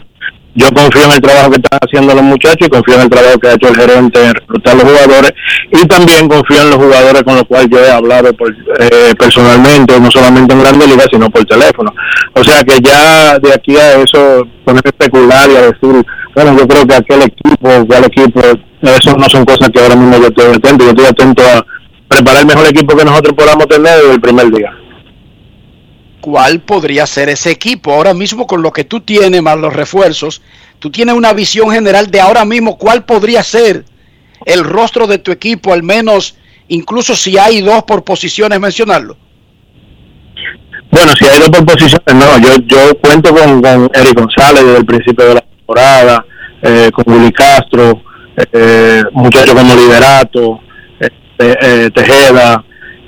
Yo 0.58 0.68
confío 0.72 1.04
en 1.04 1.12
el 1.12 1.20
trabajo 1.20 1.50
que 1.52 1.58
están 1.58 1.80
haciendo 1.82 2.16
los 2.16 2.24
muchachos 2.24 2.68
y 2.68 2.70
confío 2.70 2.96
en 2.96 3.02
el 3.02 3.10
trabajo 3.10 3.38
que 3.40 3.48
ha 3.50 3.54
hecho 3.56 3.68
el 3.68 3.76
gerente 3.76 4.26
en 4.26 4.34
reclutar 4.34 4.76
los 4.76 4.86
jugadores 4.86 5.32
y 5.70 5.86
también 5.86 6.30
confío 6.30 6.62
en 6.62 6.70
los 6.70 6.78
jugadores 6.78 7.24
con 7.24 7.36
los 7.36 7.44
cuales 7.44 7.68
yo 7.70 7.80
he 7.80 7.92
hablado 7.92 8.32
por, 8.34 8.56
eh, 8.80 9.14
personalmente, 9.20 10.00
no 10.00 10.10
solamente 10.10 10.54
en 10.54 10.62
Grandes 10.62 10.88
Ligas, 10.88 11.08
sino 11.12 11.30
por 11.30 11.44
teléfono. 11.44 11.94
O 12.36 12.44
sea 12.44 12.64
que 12.64 12.80
ya 12.82 13.38
de 13.40 13.54
aquí 13.54 13.76
a 13.76 14.02
eso, 14.02 14.48
poner 14.64 14.82
especular 14.86 15.50
y 15.50 15.56
a 15.58 15.62
decir, 15.62 16.06
bueno, 16.34 16.58
yo 16.58 16.66
creo 16.66 16.88
que 16.88 16.96
aquel 16.96 17.22
equipo, 17.24 17.70
aquel 17.70 18.06
equipo, 18.06 18.40
eso 18.82 19.18
no 19.18 19.28
son 19.28 19.44
cosas 19.44 19.70
que 19.70 19.82
ahora 19.82 19.98
mismo 19.98 20.18
yo 20.20 20.28
estoy 20.28 20.56
atento, 20.56 20.86
yo 20.86 20.92
estoy 20.92 21.06
atento 21.06 21.44
a 21.44 21.66
preparar 22.08 22.42
el 22.42 22.48
mejor 22.48 22.68
equipo 22.68 22.96
que 22.96 23.04
nosotros 23.04 23.34
podamos 23.36 23.68
tener 23.68 23.98
desde 23.98 24.14
el 24.14 24.22
primer 24.22 24.50
día. 24.52 24.72
Cuál 26.26 26.60
podría 26.62 27.06
ser 27.06 27.30
ese 27.30 27.52
equipo. 27.52 27.94
Ahora 27.94 28.16
mismo 28.16 28.48
con 28.48 28.64
lo 28.64 28.72
que 28.72 28.84
tú 28.84 29.02
tienes 29.02 29.44
más 29.44 29.60
los 29.60 29.72
refuerzos, 29.72 30.42
tú 30.80 30.90
tienes 30.90 31.14
una 31.14 31.34
visión 31.34 31.70
general 31.70 32.10
de 32.10 32.20
ahora 32.20 32.44
mismo 32.46 32.80
cuál 32.80 33.06
podría 33.06 33.44
ser 33.44 33.86
el 34.44 34.64
rostro 34.64 35.06
de 35.06 35.20
tu 35.20 35.32
equipo, 35.32 35.72
al 35.72 35.84
menos 35.84 36.36
incluso 36.68 37.16
si 37.16 37.38
hay 37.38 37.62
dos 37.62 37.84
por 37.84 38.04
posiciones 38.04 38.60
mencionarlo. 38.60 39.16
Bueno, 40.90 41.14
si 41.16 41.26
hay 41.28 41.38
dos 41.38 41.50
por 41.50 41.64
posiciones, 41.64 42.16
no, 42.16 42.40
yo, 42.40 42.56
yo 42.66 42.98
cuento 43.00 43.30
con, 43.32 43.62
con 43.62 43.92
Eric 43.94 44.20
González 44.20 44.66
desde 44.66 44.78
el 44.80 44.86
principio 44.88 45.26
de 45.26 45.34
la 45.36 45.42
temporada, 45.42 46.26
eh, 46.64 46.90
con 46.92 47.04
Willy 47.14 47.32
Castro, 47.34 48.02
eh, 48.52 49.04
muchachos 49.12 49.54
como 49.54 49.76
Liberato, 49.76 50.60
eh, 51.00 51.56
eh, 51.62 51.90
Tejeda, 51.94 52.66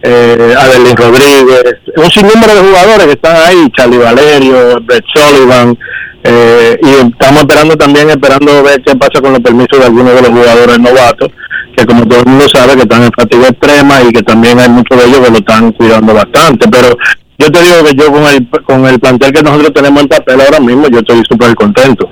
eh, 0.10 0.56
Adelín 0.58 0.96
Rodríguez, 0.96 1.76
un 1.98 2.10
sinnúmero 2.10 2.56
de 2.56 2.62
jugadores 2.62 3.06
que 3.06 3.12
están 3.12 3.36
ahí, 3.36 3.68
Charlie 3.76 3.98
Valerio, 3.98 4.80
Brett 4.84 5.04
Sullivan, 5.14 5.78
eh, 6.24 6.80
y 6.82 6.90
estamos 7.12 7.42
esperando 7.42 7.76
también, 7.76 8.10
esperando 8.10 8.64
ver 8.64 8.82
qué 8.84 8.96
pasa 8.96 9.22
con 9.22 9.34
los 9.34 9.42
permisos 9.42 9.80
de 9.80 9.86
algunos 9.86 10.14
de 10.16 10.22
los 10.22 10.32
jugadores 10.32 10.80
novatos, 10.80 11.30
que 11.76 11.86
como 11.86 12.08
todo 12.08 12.20
el 12.22 12.26
mundo 12.26 12.46
sabe 12.54 12.76
que 12.76 12.84
están 12.84 13.04
en 13.04 13.12
fatiga 13.12 13.48
extrema 13.50 14.02
y 14.04 14.14
que 14.14 14.24
también 14.24 14.60
hay 14.60 14.70
muchos 14.70 14.98
de 14.98 15.10
ellos 15.10 15.20
que 15.20 15.32
lo 15.32 15.38
están 15.38 15.72
cuidando 15.74 16.14
bastante, 16.14 16.68
pero 16.70 16.96
yo 17.38 17.52
te 17.52 17.62
digo 17.62 17.84
que 17.84 17.96
yo 17.96 18.12
con 18.12 18.24
el, 18.24 18.50
con 18.66 18.86
el 18.86 19.00
plantel 19.00 19.34
que 19.34 19.44
nosotros 19.44 19.74
tenemos 19.74 20.04
en 20.04 20.08
papel 20.08 20.42
ahora 20.42 20.60
mismo, 20.62 20.88
yo 20.88 21.00
estoy 21.00 21.22
súper 21.30 21.54
contento. 21.56 22.10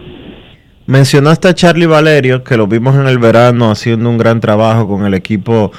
Mencionaste 0.85 1.47
a 1.47 1.55
Charlie 1.55 1.87
Valerio, 1.87 2.43
que 2.43 2.57
lo 2.57 2.67
vimos 2.67 2.95
en 2.95 3.07
el 3.07 3.17
verano 3.17 3.71
haciendo 3.71 4.09
un 4.09 4.17
gran 4.17 4.39
trabajo 4.39 4.87
con 4.87 5.05
el 5.05 5.15
equipo 5.15 5.71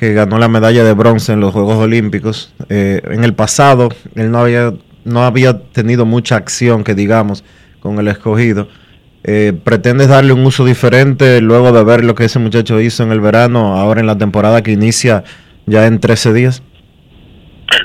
que 0.00 0.14
ganó 0.14 0.38
la 0.38 0.48
medalla 0.48 0.82
de 0.82 0.94
bronce 0.94 1.34
en 1.34 1.40
los 1.40 1.52
Juegos 1.52 1.76
Olímpicos. 1.76 2.54
Eh, 2.70 3.02
en 3.04 3.22
el 3.22 3.34
pasado, 3.34 3.90
él 4.14 4.30
no 4.30 4.38
había, 4.38 4.72
no 5.04 5.24
había 5.24 5.58
tenido 5.58 6.06
mucha 6.06 6.36
acción, 6.36 6.84
que 6.84 6.94
digamos, 6.94 7.44
con 7.80 7.98
el 7.98 8.08
escogido. 8.08 8.66
Eh, 9.24 9.52
¿Pretendes 9.62 10.08
darle 10.08 10.32
un 10.32 10.46
uso 10.46 10.64
diferente 10.64 11.42
luego 11.42 11.70
de 11.72 11.84
ver 11.84 12.02
lo 12.02 12.14
que 12.14 12.24
ese 12.24 12.38
muchacho 12.38 12.80
hizo 12.80 13.02
en 13.02 13.12
el 13.12 13.20
verano, 13.20 13.78
ahora 13.78 14.00
en 14.00 14.06
la 14.06 14.16
temporada 14.16 14.62
que 14.62 14.72
inicia 14.72 15.22
ya 15.66 15.86
en 15.86 16.00
13 16.00 16.32
días? 16.32 16.62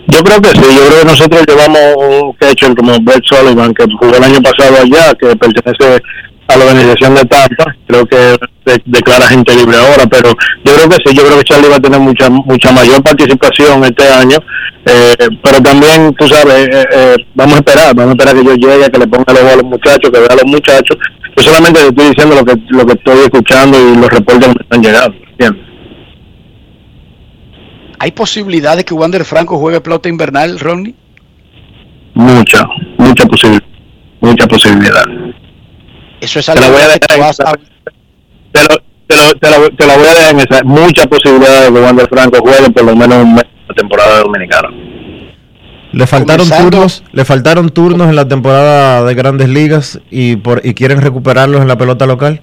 Yo 0.07 0.23
creo 0.23 0.39
que 0.39 0.51
sí, 0.51 0.61
yo 0.73 0.87
creo 0.87 0.99
que 1.01 1.05
nosotros 1.05 1.43
llevamos 1.45 1.81
un 1.97 2.33
catcher 2.39 2.73
como 2.77 2.97
Brett 3.01 3.25
Sullivan, 3.25 3.73
que 3.73 3.83
jugó 3.99 4.15
el 4.15 4.23
año 4.23 4.41
pasado 4.41 4.77
allá, 4.81 5.13
que 5.15 5.35
pertenece 5.35 6.01
a 6.47 6.55
la 6.57 6.65
organización 6.65 7.15
de 7.15 7.25
Tampa, 7.25 7.75
creo 7.87 8.05
que 8.05 8.15
de- 8.17 8.81
declara 8.85 9.27
gente 9.27 9.55
libre 9.55 9.77
ahora, 9.77 10.05
pero 10.09 10.29
yo 10.63 10.73
creo 10.75 10.89
que 10.89 10.97
sí, 11.05 11.15
yo 11.15 11.23
creo 11.25 11.37
que 11.39 11.43
Charlie 11.43 11.69
va 11.69 11.77
a 11.77 11.79
tener 11.79 11.99
mucha 11.99 12.29
mucha 12.29 12.71
mayor 12.71 13.01
participación 13.03 13.83
este 13.83 14.07
año, 14.07 14.37
eh, 14.85 15.15
pero 15.43 15.59
también, 15.61 16.13
tú 16.13 16.27
sabes, 16.27 16.67
eh, 16.67 16.85
eh, 16.93 17.15
vamos 17.33 17.55
a 17.55 17.57
esperar, 17.57 17.95
vamos 17.95 18.09
a 18.09 18.13
esperar 18.23 18.35
que 18.35 18.43
yo 18.45 18.55
llegue, 18.69 18.91
que 18.91 18.99
le 18.99 19.07
ponga 19.07 19.33
los 19.33 19.41
ojos 19.41 19.53
a 19.53 19.55
los 19.55 19.65
muchachos, 19.65 20.11
que 20.11 20.19
vea 20.19 20.27
a 20.29 20.35
los 20.35 20.45
muchachos, 20.45 20.97
yo 21.35 21.43
solamente 21.43 21.79
te 21.81 21.87
estoy 21.87 22.05
diciendo 22.09 22.35
lo 22.35 22.45
que 22.45 22.53
lo 22.69 22.85
que 22.85 22.93
estoy 22.93 23.19
escuchando 23.19 23.77
y 23.79 23.95
los 23.97 24.09
reportes 24.09 24.47
que 24.47 24.53
me 24.53 24.61
están 24.63 24.81
llegando, 24.83 25.17
¿entiendes? 25.31 25.61
¿Hay 27.99 28.11
posibilidad 28.11 28.75
de 28.77 28.83
que 28.83 28.93
Wander 28.93 29.25
Franco 29.25 29.57
juegue 29.57 29.81
pelota 29.81 30.09
invernal, 30.09 30.59
Ronnie? 30.59 30.93
Mucha, 32.13 32.67
mucha 32.97 33.25
posibilidad, 33.25 33.63
mucha 34.21 34.47
posibilidad. 34.47 35.03
Eso 36.25 36.39
es 36.39 36.45
Te 36.45 36.51
algo 36.53 36.63
la 36.65 36.71
voy 36.71 36.81
a 36.81 36.87
que 36.87 36.99
dejar 36.99 37.19
vas 37.19 37.39
a- 37.39 37.53
te 38.51 38.61
lo, 38.63 38.77
te 39.07 39.15
lo, 39.15 39.33
te 39.39 39.49
lo- 39.51 39.69
te 39.75 39.85
la 39.87 39.95
voy 39.97 40.07
a 40.07 40.13
dejar 40.13 40.33
en 40.33 40.39
esa. 40.39 40.63
Mucha 40.63 41.05
posibilidad 41.07 41.65
de 41.67 41.73
que 41.73 41.79
Wander 41.79 42.07
Franco 42.09 42.39
juegue 42.41 42.69
por 42.71 42.83
lo 42.85 42.95
menos 42.95 43.23
un 43.23 43.35
mes 43.35 43.43
en 43.43 43.67
la 43.69 43.75
temporada 43.75 44.19
dominicana. 44.21 44.69
Le 45.91 46.07
faltaron 46.07 46.45
Comenzando- 46.47 46.71
turnos, 46.77 47.03
le 47.13 47.25
faltaron 47.25 47.69
turnos 47.69 48.09
en 48.09 48.15
la 48.15 48.27
temporada 48.27 49.03
de 49.03 49.13
Grandes 49.13 49.47
Ligas 49.49 49.99
y 50.09 50.35
por 50.37 50.61
y 50.65 50.73
quieren 50.73 50.99
recuperarlos 51.01 51.61
en 51.61 51.67
la 51.67 51.77
pelota 51.77 52.05
local. 52.05 52.41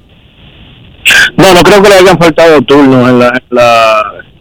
No, 1.37 1.53
no 1.53 1.61
creo 1.63 1.83
que 1.83 1.89
le 1.89 1.95
hayan 1.97 2.19
faltado 2.19 2.63
turnos 2.63 3.09
en 3.11 3.19
la, 3.19 3.29
en 3.29 3.43
la 3.51 4.03
en 4.25 4.32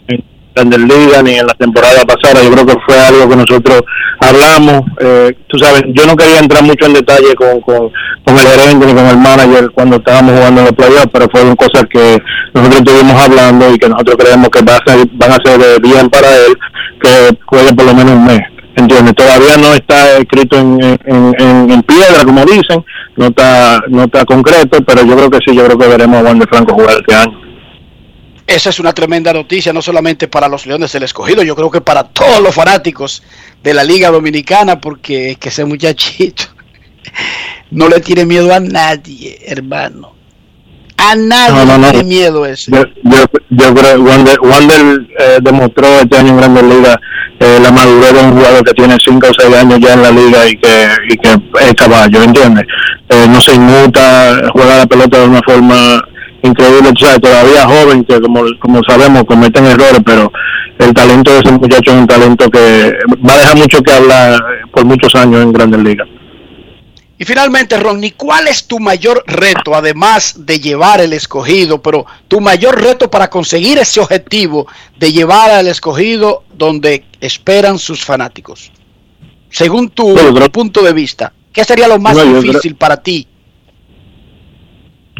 Grandes 0.53 0.79
Ligas 0.79 1.23
ni 1.23 1.35
en 1.35 1.47
la 1.47 1.53
temporada 1.53 2.01
pasada. 2.03 2.43
Yo 2.43 2.51
creo 2.51 2.65
que 2.65 2.75
fue 2.85 2.99
algo 2.99 3.29
que 3.29 3.35
nosotros 3.35 3.81
hablamos. 4.19 4.81
Eh, 4.99 5.33
tú 5.47 5.57
sabes, 5.57 5.83
yo 5.93 6.05
no 6.05 6.15
quería 6.15 6.39
entrar 6.39 6.63
mucho 6.63 6.85
en 6.85 6.93
detalle 6.93 7.33
con, 7.35 7.61
con, 7.61 7.91
con 8.23 8.37
el 8.37 8.47
gerente 8.47 8.85
ni 8.85 8.93
con 8.93 9.05
el 9.05 9.17
manager 9.17 9.71
cuando 9.71 9.97
estábamos 9.97 10.35
jugando 10.35 10.61
en 10.61 10.67
los 10.67 10.75
playoffs, 10.75 11.09
pero 11.11 11.29
fueron 11.29 11.55
cosas 11.55 11.83
que 11.89 12.21
nosotros 12.53 12.81
estuvimos 12.81 13.21
hablando 13.21 13.73
y 13.73 13.77
que 13.77 13.89
nosotros 13.89 14.15
creemos 14.17 14.49
que 14.49 14.61
va 14.61 14.75
a 14.75 14.83
ser, 14.85 15.07
van 15.13 15.31
a 15.31 15.37
ser 15.43 15.59
de 15.59 15.79
bien 15.79 16.09
para 16.09 16.27
él 16.27 16.57
que 17.01 17.37
juegue 17.45 17.73
por 17.73 17.85
lo 17.85 17.93
menos 17.93 18.13
un 18.13 18.25
mes. 18.25 18.41
¿Entiendes? 18.73 19.15
Todavía 19.15 19.57
no 19.57 19.73
está 19.73 20.17
escrito 20.17 20.57
en, 20.57 20.81
en, 20.81 21.35
en, 21.37 21.71
en 21.71 21.83
piedra, 21.83 22.23
como 22.23 22.45
dicen, 22.45 22.83
no 23.17 23.25
está 23.25 23.81
no 23.89 24.03
está 24.03 24.23
concreto, 24.23 24.81
pero 24.85 25.03
yo 25.03 25.15
creo 25.17 25.29
que 25.29 25.39
sí, 25.45 25.53
yo 25.53 25.65
creo 25.65 25.77
que 25.77 25.87
veremos 25.87 26.19
a 26.19 26.21
Juan 26.21 26.39
de 26.39 26.47
Franco 26.47 26.73
jugar 26.73 26.95
este 27.01 27.13
año. 27.13 27.50
Esa 28.51 28.69
es 28.69 28.79
una 28.81 28.91
tremenda 28.93 29.31
noticia, 29.31 29.71
no 29.71 29.81
solamente 29.81 30.27
para 30.27 30.49
los 30.49 30.65
Leones 30.65 30.91
del 30.91 31.03
Escogido, 31.03 31.41
yo 31.41 31.55
creo 31.55 31.71
que 31.71 31.79
para 31.79 32.03
todos 32.03 32.41
los 32.41 32.53
fanáticos 32.53 33.23
de 33.63 33.73
la 33.73 33.83
Liga 33.83 34.09
Dominicana, 34.09 34.81
porque 34.81 35.31
es 35.31 35.37
que 35.37 35.47
ese 35.49 35.63
muchachito 35.63 36.43
no 37.71 37.87
le 37.87 38.01
tiene 38.01 38.25
miedo 38.25 38.53
a 38.53 38.59
nadie, 38.59 39.39
hermano. 39.45 40.13
A 40.97 41.15
nadie 41.15 41.55
No, 41.55 41.65
no, 41.65 41.77
no. 41.77 41.87
le 41.87 41.91
tiene 41.91 42.09
miedo 42.09 42.45
ese. 42.45 42.71
Yo, 42.71 42.83
yo, 43.03 43.25
yo 43.51 43.73
creo 43.73 43.95
que 43.95 44.01
Wander, 44.01 44.39
Wander 44.41 45.07
eh, 45.17 45.39
demostró 45.41 45.87
este 46.01 46.17
año 46.17 46.29
en 46.29 46.37
Grandes 46.37 46.63
Ligas 46.63 46.97
eh, 47.39 47.59
la 47.61 47.71
madurez 47.71 48.13
de 48.13 48.19
un 48.19 48.33
jugador 48.33 48.63
que 48.65 48.73
tiene 48.73 48.97
5 49.03 49.27
o 49.27 49.31
6 49.39 49.55
años 49.55 49.79
ya 49.79 49.93
en 49.93 50.01
la 50.03 50.11
liga 50.11 50.47
y 50.47 50.57
que, 50.57 50.87
y 51.09 51.17
que 51.17 51.29
es 51.61 51.73
caballo, 51.73 52.21
¿entiendes? 52.21 52.65
Eh, 53.09 53.27
no 53.29 53.39
se 53.41 53.55
inmuta, 53.55 54.41
juega 54.51 54.77
la 54.77 54.85
pelota 54.85 55.19
de 55.19 55.25
una 55.25 55.41
forma 55.41 56.03
increíble, 56.43 56.91
tú 56.93 57.05
sabes, 57.05 57.21
todavía 57.21 57.65
joven, 57.65 58.03
que 58.03 58.19
como, 58.21 58.43
como 58.59 58.81
sabemos 58.83 59.23
cometen 59.25 59.65
errores, 59.65 60.01
pero 60.05 60.31
el 60.79 60.93
talento 60.93 61.31
de 61.31 61.39
ese 61.39 61.51
muchacho 61.51 61.91
es 61.91 61.97
un 61.97 62.07
talento 62.07 62.49
que 62.49 62.93
va 63.27 63.33
a 63.33 63.37
dejar 63.37 63.57
mucho 63.57 63.81
que 63.81 63.91
hablar 63.91 64.33
eh, 64.33 64.67
por 64.71 64.85
muchos 64.85 65.13
años 65.15 65.43
en 65.43 65.53
Grandes 65.53 65.81
Ligas. 65.81 66.07
Y 67.21 67.23
finalmente, 67.25 67.77
Ronnie, 67.77 68.13
¿cuál 68.17 68.47
es 68.47 68.65
tu 68.65 68.79
mayor 68.79 69.23
reto, 69.27 69.75
además 69.75 70.33
de 70.39 70.59
llevar 70.59 71.01
el 71.01 71.13
escogido, 71.13 71.79
pero 71.79 72.07
tu 72.27 72.41
mayor 72.41 72.81
reto 72.81 73.11
para 73.11 73.29
conseguir 73.29 73.77
ese 73.77 73.99
objetivo 73.99 74.65
de 74.97 75.11
llevar 75.11 75.51
al 75.51 75.67
escogido 75.67 76.43
donde 76.57 77.05
esperan 77.19 77.77
sus 77.77 78.03
fanáticos? 78.03 78.71
Según 79.51 79.89
tu 79.89 80.15
punto 80.51 80.81
de 80.81 80.93
vista, 80.93 81.31
¿qué 81.53 81.63
sería 81.63 81.87
lo 81.87 81.99
más 81.99 82.17
No, 82.17 82.41
difícil 82.41 82.75
para 82.75 82.97
ti? 82.97 83.27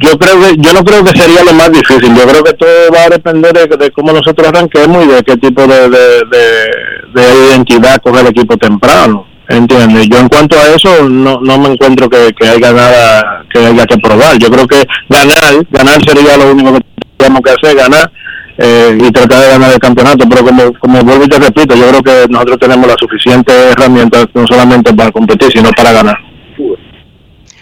Yo 0.01 0.17
creo 0.17 0.39
que 0.41 0.55
yo 0.57 0.73
no 0.73 0.83
creo 0.83 1.03
que 1.03 1.17
sería 1.19 1.43
lo 1.43 1.53
más 1.53 1.71
difícil. 1.71 2.15
Yo 2.15 2.25
creo 2.27 2.43
que 2.43 2.53
todo 2.53 2.69
va 2.93 3.03
a 3.05 3.09
depender 3.09 3.53
de, 3.53 3.77
de 3.77 3.91
cómo 3.91 4.11
nosotros 4.11 4.47
arranquemos 4.47 5.05
y 5.05 5.07
de 5.09 5.23
qué 5.23 5.37
tipo 5.37 5.65
de, 5.67 5.89
de, 5.89 5.99
de- 6.31 6.91
de 7.13 7.47
identidad 7.49 8.01
coge 8.01 8.21
el 8.21 8.27
equipo 8.27 8.55
temprano. 8.57 9.27
¿Entiendes? 9.49 10.07
Yo 10.09 10.17
en 10.17 10.29
cuanto 10.29 10.57
a 10.57 10.67
eso 10.75 11.09
no, 11.09 11.39
no 11.41 11.57
me 11.59 11.73
encuentro 11.73 12.09
que, 12.09 12.31
que 12.39 12.47
haya 12.47 12.71
nada 12.71 13.43
que 13.51 13.59
haya 13.59 13.85
que 13.85 13.97
probar. 13.97 14.37
Yo 14.37 14.49
creo 14.49 14.65
que 14.65 14.81
ganar, 15.09 15.65
ganar 15.69 16.01
sería 16.05 16.37
lo 16.37 16.51
único 16.51 16.73
que 16.73 16.79
tenemos 17.17 17.41
que 17.41 17.51
hacer, 17.51 17.75
ganar 17.75 18.09
eh, 18.57 18.97
y 18.97 19.11
tratar 19.11 19.41
de 19.41 19.49
ganar 19.49 19.71
el 19.73 19.79
campeonato. 19.79 20.23
Pero 20.29 20.45
como, 20.45 20.73
como 20.79 21.01
vuelvo 21.03 21.25
y 21.25 21.27
te 21.27 21.37
repito, 21.39 21.75
yo 21.75 21.89
creo 21.89 22.01
que 22.01 22.25
nosotros 22.31 22.59
tenemos 22.59 22.87
las 22.87 22.95
suficientes 22.97 23.53
herramientas 23.75 24.27
no 24.33 24.47
solamente 24.47 24.93
para 24.93 25.11
competir, 25.11 25.51
sino 25.51 25.69
para 25.71 25.91
ganar. 25.91 26.17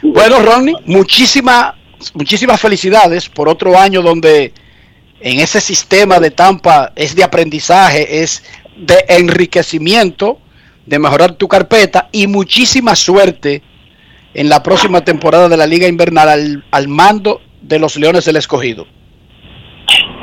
Bueno, 0.04 0.38
Ronnie, 0.46 0.76
muchísimas 0.86 1.74
muchísimas 2.14 2.60
felicidades 2.60 3.30
por 3.30 3.50
otro 3.50 3.78
año 3.78 4.02
donde 4.02 4.54
en 5.22 5.40
ese 5.40 5.62
sistema 5.62 6.20
de 6.20 6.32
Tampa 6.32 6.92
es 6.96 7.16
de 7.16 7.24
aprendizaje, 7.24 8.22
es 8.22 8.44
de 8.78 9.06
enriquecimiento, 9.10 10.40
de 10.86 11.00
mejorar 11.00 11.34
tu 11.34 11.48
carpeta 11.48 12.10
y 12.12 12.28
muchísima 12.28 12.96
suerte 12.96 13.62
en 14.34 14.50
la 14.50 14.64
próxima 14.64 15.02
temporada 15.02 15.50
de 15.50 15.58
la 15.58 15.68
Liga 15.68 15.88
Invernal 15.88 16.30
al, 16.30 16.64
al 16.72 16.88
mando 16.88 17.42
de 17.62 17.80
los 17.80 17.98
Leones 17.98 18.26
del 18.26 18.38
Escogido. 18.38 18.88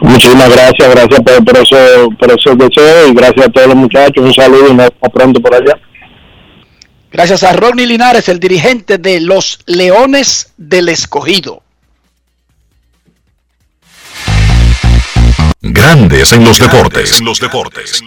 Muchísimas 0.00 0.50
gracias, 0.50 0.90
gracias 0.90 1.20
por, 1.20 1.44
por, 1.44 1.56
eso, 1.56 2.08
por 2.18 2.30
esos 2.30 2.56
deseos 2.58 3.10
y 3.10 3.14
gracias 3.14 3.46
a 3.46 3.50
todos 3.50 3.68
los 3.68 3.76
muchachos. 3.76 4.24
Un 4.24 4.34
saludo 4.34 4.68
y 4.68 4.74
nos 4.74 4.88
vemos 4.88 5.12
pronto 5.12 5.40
por 5.40 5.54
allá. 5.54 5.78
Gracias 7.10 7.42
a 7.42 7.52
Ronnie 7.52 7.86
Linares, 7.86 8.28
el 8.28 8.38
dirigente 8.38 8.98
de 8.98 9.20
los 9.20 9.60
Leones 9.66 10.52
del 10.56 10.88
Escogido. 10.88 11.62
Grandes 15.72 16.32
en 16.32 16.44
los 16.44 16.58
deportes. 16.58 17.18
En 17.18 17.24
los 17.24 17.40
deportes. 17.40 18.02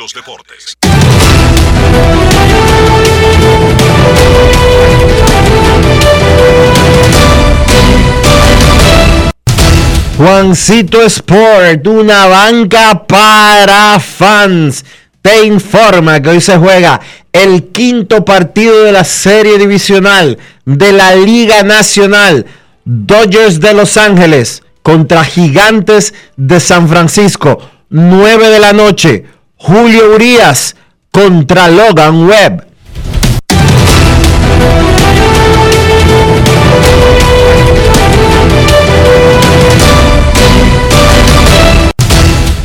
Juancito 10.18 11.02
Sport, 11.02 11.86
una 11.88 12.28
banca 12.28 13.06
para 13.06 14.00
fans, 14.00 14.86
te 15.22 15.46
informa 15.46 16.22
que 16.22 16.30
hoy 16.30 16.42
se 16.42 16.58
juega 16.58 17.02
el 17.34 17.68
quinto 17.72 18.24
partido 18.24 18.84
de 18.84 18.94
la 18.94 19.04
serie 19.04 19.58
divisional 19.58 20.38
de 20.66 20.92
la 20.94 21.14
Liga 21.16 21.64
Nacional. 21.64 22.46
Dodgers 22.86 23.60
de 23.60 23.74
Los 23.74 23.98
Ángeles 23.98 24.64
contra 24.90 25.24
Gigantes 25.24 26.16
de 26.36 26.60
San 26.60 26.90
Francisco. 26.90 27.60
9 27.90 28.50
de 28.50 28.60
la 28.60 28.74
noche. 28.74 29.24
Julio 29.56 30.16
Urias 30.16 30.76
contra 31.12 31.68
Logan 31.68 32.28
Webb. 32.28 32.69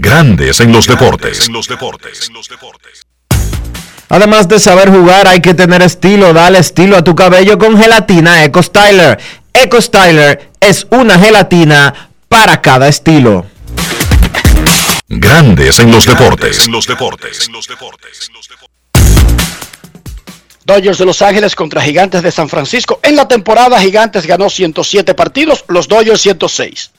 Grandes 0.00 0.60
en 0.60 0.72
los 0.72 0.86
deportes. 0.86 1.50
Además 4.08 4.48
de 4.48 4.58
saber 4.58 4.90
jugar, 4.90 5.26
hay 5.26 5.40
que 5.40 5.54
tener 5.54 5.82
estilo. 5.82 6.32
Dale 6.32 6.58
estilo 6.58 6.96
a 6.96 7.04
tu 7.04 7.14
cabello 7.14 7.58
con 7.58 7.76
gelatina 7.76 8.44
Eco 8.44 8.62
Styler. 8.62 9.18
Eco 9.52 9.80
Styler 9.80 10.50
es 10.60 10.86
una 10.90 11.18
gelatina 11.18 12.10
para 12.28 12.60
cada 12.60 12.88
estilo. 12.88 13.46
Grandes 15.08 15.78
en 15.78 15.90
los 15.90 16.06
deportes. 16.06 16.68
Dodgers 20.64 20.98
de 20.98 21.04
Los 21.04 21.20
Ángeles 21.20 21.54
contra 21.54 21.82
Gigantes 21.82 22.22
de 22.22 22.32
San 22.32 22.48
Francisco. 22.48 22.98
En 23.02 23.16
la 23.16 23.28
temporada, 23.28 23.78
Gigantes 23.80 24.26
ganó 24.26 24.48
107 24.48 25.14
partidos, 25.14 25.64
los 25.68 25.88
Dodgers 25.88 26.20
106. 26.22 26.90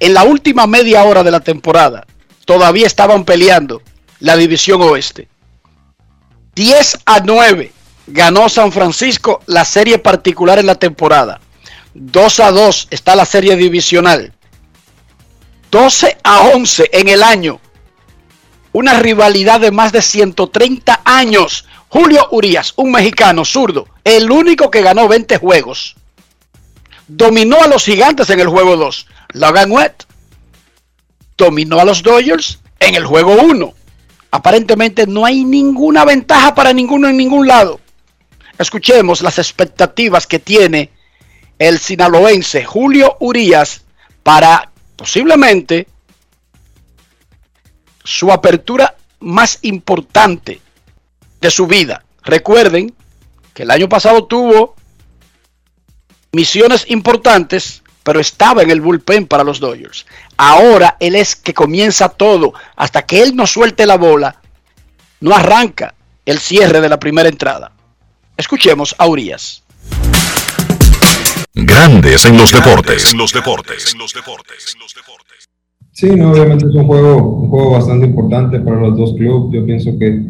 En 0.00 0.14
la 0.14 0.24
última 0.24 0.66
media 0.66 1.04
hora 1.04 1.22
de 1.22 1.30
la 1.30 1.40
temporada, 1.40 2.06
todavía 2.46 2.86
estaban 2.86 3.24
peleando 3.26 3.82
la 4.18 4.34
división 4.36 4.80
oeste. 4.80 5.28
10 6.54 7.00
a 7.04 7.20
9 7.20 7.70
ganó 8.06 8.48
San 8.48 8.72
Francisco 8.72 9.42
la 9.46 9.66
serie 9.66 9.98
particular 9.98 10.58
en 10.58 10.66
la 10.66 10.74
temporada. 10.74 11.40
2 11.92 12.40
a 12.40 12.50
2 12.50 12.88
está 12.90 13.14
la 13.14 13.26
serie 13.26 13.56
divisional. 13.56 14.32
12 15.70 16.16
a 16.24 16.40
11 16.48 16.88
en 16.92 17.08
el 17.08 17.22
año. 17.22 17.60
Una 18.72 19.00
rivalidad 19.00 19.60
de 19.60 19.70
más 19.70 19.92
de 19.92 20.00
130 20.00 21.02
años. 21.04 21.66
Julio 21.88 22.26
Urias, 22.30 22.72
un 22.76 22.90
mexicano 22.92 23.44
zurdo, 23.44 23.86
el 24.04 24.30
único 24.30 24.70
que 24.70 24.80
ganó 24.80 25.08
20 25.08 25.36
juegos. 25.36 25.96
Dominó 27.12 27.60
a 27.60 27.66
los 27.66 27.84
gigantes 27.84 28.30
en 28.30 28.38
el 28.38 28.46
juego 28.46 28.76
2. 28.76 29.06
Logan 29.32 29.72
Webb 29.72 29.94
dominó 31.36 31.80
a 31.80 31.84
los 31.84 32.04
Dodgers 32.04 32.60
en 32.78 32.94
el 32.94 33.04
juego 33.04 33.34
1. 33.34 33.74
Aparentemente 34.30 35.08
no 35.08 35.26
hay 35.26 35.42
ninguna 35.42 36.04
ventaja 36.04 36.54
para 36.54 36.72
ninguno 36.72 37.08
en 37.08 37.16
ningún 37.16 37.48
lado. 37.48 37.80
Escuchemos 38.58 39.22
las 39.22 39.38
expectativas 39.38 40.28
que 40.28 40.38
tiene 40.38 40.90
el 41.58 41.80
sinaloense 41.80 42.64
Julio 42.64 43.16
Urias 43.18 43.82
para 44.22 44.70
posiblemente 44.94 45.88
su 48.04 48.30
apertura 48.30 48.94
más 49.18 49.58
importante 49.62 50.60
de 51.40 51.50
su 51.50 51.66
vida. 51.66 52.04
Recuerden 52.22 52.94
que 53.52 53.64
el 53.64 53.72
año 53.72 53.88
pasado 53.88 54.26
tuvo 54.26 54.76
misiones 56.32 56.84
importantes, 56.88 57.82
pero 58.02 58.20
estaba 58.20 58.62
en 58.62 58.70
el 58.70 58.80
bullpen 58.80 59.26
para 59.26 59.44
los 59.44 59.60
Dodgers. 59.60 60.06
Ahora 60.36 60.96
él 61.00 61.14
es 61.16 61.36
que 61.36 61.54
comienza 61.54 62.08
todo. 62.08 62.54
Hasta 62.76 63.02
que 63.02 63.22
él 63.22 63.36
no 63.36 63.46
suelte 63.46 63.86
la 63.86 63.96
bola, 63.96 64.40
no 65.20 65.34
arranca 65.34 65.94
el 66.24 66.38
cierre 66.38 66.80
de 66.80 66.88
la 66.88 66.98
primera 66.98 67.28
entrada. 67.28 67.72
Escuchemos 68.36 68.94
a 68.98 69.06
Urias. 69.06 69.62
Grandes 71.52 72.24
en 72.24 72.36
los 72.36 72.52
deportes. 72.52 73.12
los 73.14 73.32
deportes. 73.32 73.94
Sí, 75.92 76.06
no, 76.16 76.30
obviamente 76.30 76.64
es 76.66 76.74
un 76.74 76.86
juego, 76.86 77.16
un 77.16 77.50
juego 77.50 77.72
bastante 77.72 78.06
importante 78.06 78.60
para 78.60 78.80
los 78.80 78.96
dos 78.96 79.14
clubes. 79.18 79.52
Yo 79.52 79.66
pienso 79.66 79.98
que, 79.98 80.22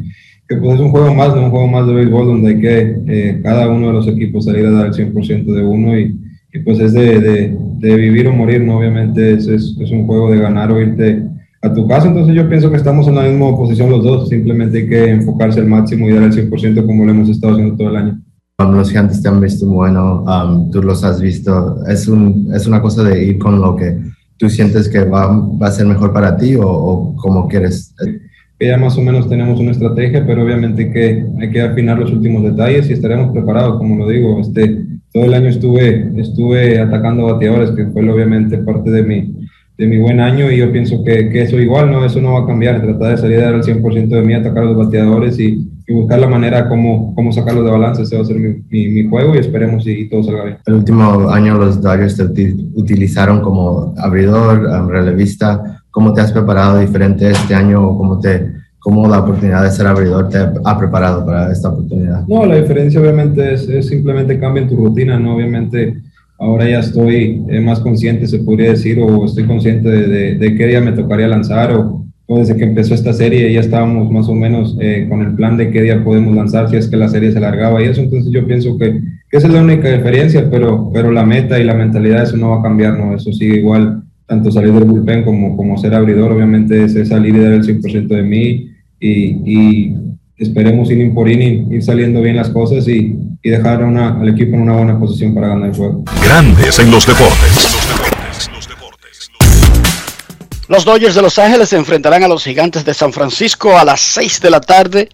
que 0.50 0.56
pues 0.56 0.74
es 0.74 0.80
un 0.80 0.90
juego 0.90 1.14
más, 1.14 1.32
un 1.32 1.48
juego 1.48 1.68
más 1.68 1.86
de 1.86 1.94
béisbol 1.94 2.26
donde 2.26 2.48
hay 2.48 2.60
que 2.60 2.96
eh, 3.06 3.40
cada 3.40 3.68
uno 3.68 3.86
de 3.86 3.92
los 3.92 4.08
equipos 4.08 4.46
salir 4.46 4.66
a 4.66 4.72
dar 4.72 4.86
el 4.86 4.92
100% 4.92 5.44
de 5.44 5.62
uno 5.62 5.96
y, 5.96 6.18
y, 6.52 6.58
pues 6.58 6.80
es 6.80 6.92
de, 6.92 7.20
de, 7.20 7.56
de, 7.78 7.94
vivir 7.94 8.26
o 8.26 8.32
morir, 8.32 8.60
¿no? 8.60 8.78
Obviamente 8.78 9.34
es, 9.34 9.46
es, 9.46 9.76
es, 9.80 9.90
un 9.92 10.08
juego 10.08 10.28
de 10.28 10.38
ganar 10.38 10.72
o 10.72 10.80
irte 10.80 11.22
a 11.62 11.72
tu 11.72 11.86
casa, 11.86 12.08
entonces 12.08 12.34
yo 12.34 12.48
pienso 12.48 12.68
que 12.68 12.78
estamos 12.78 13.06
en 13.06 13.14
la 13.14 13.22
misma 13.22 13.56
posición 13.56 13.90
los 13.90 14.02
dos, 14.02 14.28
simplemente 14.28 14.78
hay 14.78 14.88
que 14.88 15.10
enfocarse 15.10 15.60
al 15.60 15.68
máximo 15.68 16.08
y 16.08 16.14
dar 16.14 16.24
el 16.24 16.32
100% 16.32 16.84
como 16.84 17.04
lo 17.04 17.12
hemos 17.12 17.28
estado 17.28 17.52
haciendo 17.52 17.76
todo 17.76 17.90
el 17.90 17.96
año. 17.96 18.20
Um, 18.58 18.74
los 18.74 18.88
gigantes 18.88 19.22
te 19.22 19.28
han 19.28 19.40
visto 19.40 19.68
bueno, 19.68 20.24
um, 20.24 20.68
tú 20.72 20.82
los 20.82 21.04
has 21.04 21.20
visto, 21.20 21.86
es, 21.86 22.08
un, 22.08 22.50
es 22.52 22.66
una 22.66 22.82
cosa 22.82 23.04
de 23.04 23.22
ir 23.22 23.38
con 23.38 23.60
lo 23.60 23.76
que 23.76 24.00
tú 24.36 24.50
sientes 24.50 24.88
que 24.88 25.04
va, 25.04 25.28
va 25.28 25.68
a 25.68 25.72
ser 25.72 25.86
mejor 25.86 26.12
para 26.12 26.36
ti 26.36 26.56
o, 26.56 26.66
o 26.66 27.14
como 27.14 27.46
quieres. 27.46 27.94
Ya 28.60 28.76
más 28.76 28.96
o 28.98 29.02
menos 29.02 29.26
tenemos 29.26 29.58
una 29.58 29.70
estrategia, 29.70 30.26
pero 30.26 30.44
obviamente 30.44 30.90
que 30.92 31.24
hay 31.40 31.50
que 31.50 31.62
afinar 31.62 31.98
los 31.98 32.12
últimos 32.12 32.42
detalles 32.42 32.90
y 32.90 32.92
estaremos 32.92 33.32
preparados, 33.32 33.78
como 33.78 33.96
lo 33.96 34.06
digo. 34.06 34.38
Este, 34.38 34.84
todo 35.12 35.24
el 35.24 35.32
año 35.32 35.48
estuve, 35.48 36.12
estuve 36.20 36.78
atacando 36.78 37.24
bateadores, 37.24 37.70
que 37.70 37.86
fue 37.86 38.08
obviamente 38.08 38.58
parte 38.58 38.90
de 38.90 39.02
mi, 39.02 39.34
de 39.80 39.86
mi 39.86 39.96
buen 39.96 40.20
año 40.20 40.50
y 40.50 40.58
yo 40.58 40.70
pienso 40.70 41.02
que, 41.02 41.30
que, 41.30 41.42
eso 41.42 41.58
igual, 41.58 41.90
no, 41.90 42.04
eso 42.04 42.20
no 42.20 42.34
va 42.34 42.40
a 42.40 42.46
cambiar, 42.46 42.82
tratar 42.82 43.12
de 43.12 43.16
salir 43.16 43.38
a 43.38 43.44
dar 43.46 43.54
el 43.54 43.62
100% 43.62 44.08
de 44.08 44.22
mí, 44.22 44.34
atacar 44.34 44.62
a 44.62 44.66
los 44.66 44.76
bateadores 44.76 45.38
y, 45.40 45.66
y, 45.86 45.92
buscar 45.94 46.20
la 46.20 46.28
manera 46.28 46.68
como, 46.68 47.14
como 47.14 47.32
sacarlos 47.32 47.64
de 47.64 47.70
balance, 47.70 48.02
ese 48.02 48.14
va 48.14 48.22
a 48.22 48.26
ser 48.26 48.38
mi, 48.38 48.62
mi, 48.68 48.88
mi 48.88 49.08
juego 49.08 49.34
y 49.34 49.38
esperemos 49.38 49.86
y, 49.86 49.92
y, 49.92 50.08
todo 50.10 50.22
salga 50.22 50.44
bien. 50.44 50.58
El 50.66 50.74
último 50.74 51.30
año 51.30 51.56
los 51.56 51.80
Dodgers 51.80 52.14
te 52.16 52.54
utilizaron 52.74 53.40
como 53.40 53.94
abridor, 53.96 54.88
relevista, 54.90 55.79
¿cómo 55.90 56.12
te 56.12 56.20
has 56.20 56.32
preparado 56.32 56.78
diferente 56.78 57.30
este 57.30 57.54
año 57.54 57.88
o 57.88 57.98
cómo 57.98 58.18
te... 58.18 58.60
¿Cómo 58.82 59.06
la 59.06 59.18
oportunidad 59.18 59.62
de 59.62 59.70
ser 59.72 59.86
abridor 59.86 60.30
te 60.30 60.38
ha 60.38 60.78
preparado 60.78 61.26
para 61.26 61.52
esta 61.52 61.68
oportunidad? 61.68 62.26
No, 62.26 62.46
la 62.46 62.56
diferencia 62.56 62.98
obviamente 62.98 63.52
es, 63.52 63.68
es 63.68 63.88
simplemente 63.88 64.38
cambia 64.38 64.62
en 64.62 64.70
tu 64.70 64.76
rutina, 64.76 65.18
¿no? 65.18 65.36
Obviamente 65.36 66.00
ahora 66.40 66.68
ya 66.68 66.80
estoy 66.80 67.44
eh, 67.48 67.60
más 67.60 67.80
consciente, 67.80 68.26
se 68.26 68.38
podría 68.38 68.70
decir, 68.70 68.98
o 68.98 69.26
estoy 69.26 69.44
consciente 69.44 69.88
de, 69.88 70.08
de, 70.08 70.34
de, 70.36 70.54
qué 70.56 70.66
día 70.66 70.80
me 70.80 70.92
tocaría 70.92 71.28
lanzar, 71.28 71.72
o, 71.72 72.06
desde 72.28 72.56
que 72.56 72.64
empezó 72.64 72.94
esta 72.94 73.12
serie 73.12 73.52
ya 73.52 73.60
estábamos 73.60 74.10
más 74.10 74.28
o 74.28 74.34
menos 74.34 74.76
eh, 74.80 75.06
con 75.08 75.20
el 75.20 75.34
plan 75.34 75.56
de 75.56 75.70
qué 75.70 75.82
día 75.82 76.02
podemos 76.04 76.34
lanzar 76.34 76.70
si 76.70 76.76
es 76.76 76.86
que 76.86 76.96
la 76.96 77.08
serie 77.08 77.32
se 77.32 77.38
alargaba 77.38 77.82
y 77.82 77.88
eso, 77.88 78.00
entonces 78.00 78.32
yo 78.32 78.46
pienso 78.46 78.78
que, 78.78 79.02
que 79.28 79.36
esa 79.36 79.48
es 79.48 79.52
la 79.52 79.62
única 79.62 79.90
diferencia, 79.90 80.48
pero, 80.48 80.90
pero 80.94 81.10
la 81.10 81.26
meta 81.26 81.58
y 81.58 81.64
la 81.64 81.74
mentalidad 81.74 82.22
eso 82.22 82.36
no 82.36 82.50
va 82.50 82.60
a 82.60 82.62
cambiar, 82.62 82.96
¿no? 82.96 83.14
Eso 83.14 83.32
sigue 83.32 83.58
igual, 83.58 84.04
tanto 84.30 84.52
salir 84.52 84.72
del 84.72 84.84
bullpen 84.84 85.24
como, 85.24 85.56
como 85.56 85.76
ser 85.76 85.92
abridor, 85.92 86.30
obviamente 86.30 86.84
es 86.84 87.08
salir 87.08 87.34
y 87.34 87.40
dar 87.40 87.52
el 87.52 87.64
100% 87.64 88.06
de 88.06 88.22
mí 88.22 88.70
y, 89.00 89.24
y 89.44 89.96
esperemos 90.36 90.88
inning 90.88 91.12
por 91.12 91.28
inning 91.28 91.72
ir 91.72 91.82
saliendo 91.82 92.22
bien 92.22 92.36
las 92.36 92.48
cosas 92.50 92.86
y, 92.86 93.16
y 93.42 93.50
dejar 93.50 93.82
una, 93.82 94.20
al 94.20 94.28
equipo 94.28 94.54
en 94.54 94.62
una 94.62 94.74
buena 94.74 95.00
posición 95.00 95.34
para 95.34 95.48
ganar 95.48 95.70
el 95.70 95.74
juego. 95.74 96.04
Grandes 96.22 96.78
en 96.78 96.92
los 96.92 97.08
deportes. 97.08 97.76
Los 100.68 100.84
Dodgers 100.84 101.16
de 101.16 101.22
Los 101.22 101.36
Ángeles 101.40 101.70
se 101.70 101.76
enfrentarán 101.76 102.22
a 102.22 102.28
los 102.28 102.44
Gigantes 102.44 102.84
de 102.84 102.94
San 102.94 103.12
Francisco 103.12 103.76
a 103.76 103.84
las 103.84 104.00
6 104.00 104.42
de 104.42 104.50
la 104.50 104.60
tarde, 104.60 105.08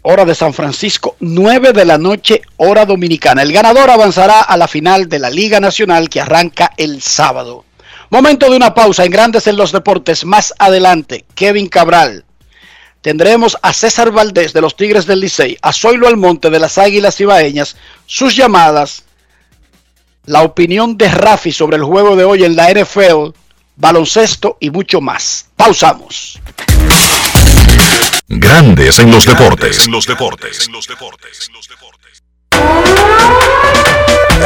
hora 0.00 0.24
de 0.24 0.34
San 0.34 0.54
Francisco, 0.54 1.14
9 1.20 1.74
de 1.74 1.84
la 1.84 1.98
noche, 1.98 2.40
hora 2.56 2.86
dominicana. 2.86 3.42
El 3.42 3.52
ganador 3.52 3.90
avanzará 3.90 4.40
a 4.40 4.56
la 4.56 4.66
final 4.66 5.10
de 5.10 5.18
la 5.18 5.28
Liga 5.28 5.60
Nacional 5.60 6.08
que 6.08 6.22
arranca 6.22 6.72
el 6.78 7.02
sábado. 7.02 7.66
Momento 8.10 8.50
de 8.50 8.56
una 8.56 8.74
pausa 8.74 9.04
en 9.04 9.12
Grandes 9.12 9.46
en 9.46 9.56
los 9.56 9.70
Deportes. 9.70 10.24
Más 10.24 10.52
adelante, 10.58 11.24
Kevin 11.36 11.68
Cabral 11.68 12.24
tendremos 13.02 13.56
a 13.62 13.72
César 13.72 14.10
Valdés 14.10 14.52
de 14.52 14.60
los 14.60 14.76
Tigres 14.76 15.06
del 15.06 15.20
Licey, 15.20 15.56
a 15.62 15.72
Zoilo 15.72 16.08
Almonte 16.08 16.50
de 16.50 16.58
las 16.58 16.76
Águilas 16.76 17.20
Ibaeñas, 17.20 17.76
sus 18.06 18.36
llamadas, 18.36 19.04
la 20.26 20.42
opinión 20.42 20.98
de 20.98 21.08
Rafi 21.08 21.52
sobre 21.52 21.76
el 21.76 21.84
juego 21.84 22.16
de 22.16 22.24
hoy 22.24 22.44
en 22.44 22.56
la 22.56 22.70
NFL, 22.70 23.30
baloncesto 23.76 24.56
y 24.60 24.70
mucho 24.70 25.00
más. 25.00 25.48
Pausamos. 25.56 26.40
Grandes 28.28 28.98
en 28.98 29.10
los 29.10 29.24
deportes. 29.24 29.86
En 29.86 29.92
los 29.92 30.06
deportes. 30.06 30.68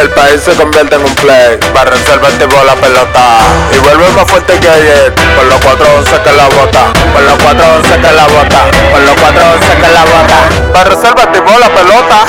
El 0.00 0.10
país 0.10 0.40
se 0.44 0.52
convierte 0.54 0.96
en 0.96 1.04
un 1.04 1.14
play, 1.14 1.56
para 1.72 1.90
reservar 1.90 2.32
tipo 2.32 2.56
la 2.64 2.74
pelota. 2.74 3.38
Y 3.74 3.78
vuelve 3.78 4.08
más 4.10 4.28
fuerte 4.28 4.58
que 4.58 4.68
ayer, 4.68 5.14
por 5.36 5.44
los 5.46 5.60
411 5.60 6.22
que 6.22 6.32
la 6.32 6.48
bota, 6.48 6.92
por 7.12 7.22
los 7.22 7.38
411 7.42 8.00
que 8.00 8.12
la 8.12 8.26
bota, 8.26 8.64
por 8.90 9.00
los 9.00 9.14
411 9.14 9.76
que 9.76 9.88
la 9.92 10.04
bota, 10.04 10.72
para 10.72 10.90
reservar 10.90 11.32
tipo 11.32 11.58
la 11.58 11.68
pelota. 11.68 12.24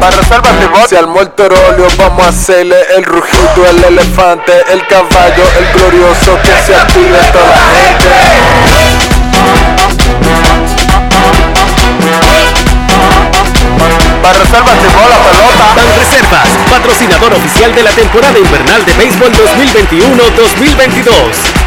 Para 0.00 0.16
reservar 0.16 0.52
tipo 0.58 0.88
Si 0.88 0.96
al 0.96 1.08
óleo 1.08 1.86
vamos 1.98 2.26
a 2.26 2.28
hacerle 2.28 2.76
el 2.96 3.04
rugido, 3.04 3.66
el 3.68 3.84
elefante, 3.84 4.52
el 4.72 4.86
caballo, 4.86 5.44
el 5.58 5.78
glorioso 5.78 6.38
que 6.42 6.52
se 6.66 6.74
active 6.74 7.18
toda 7.32 7.46
la 7.46 7.56
gente. 7.78 8.89
Para 14.22 14.38
reservas 14.38 14.78
tipo 14.78 15.00
la 15.08 15.18
pelota. 15.18 15.74
Ban 15.74 15.86
Reservas, 15.98 16.48
patrocinador 16.70 17.32
oficial 17.32 17.74
de 17.74 17.82
la 17.82 17.90
temporada 17.90 18.38
invernal 18.38 18.84
de 18.84 18.92
béisbol 18.94 19.32
2021-2022. 19.32 21.12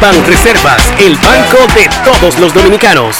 Ban 0.00 0.24
Reservas, 0.24 0.82
el 0.98 1.16
banco 1.16 1.58
de 1.74 1.90
todos 2.04 2.38
los 2.38 2.54
dominicanos. 2.54 3.16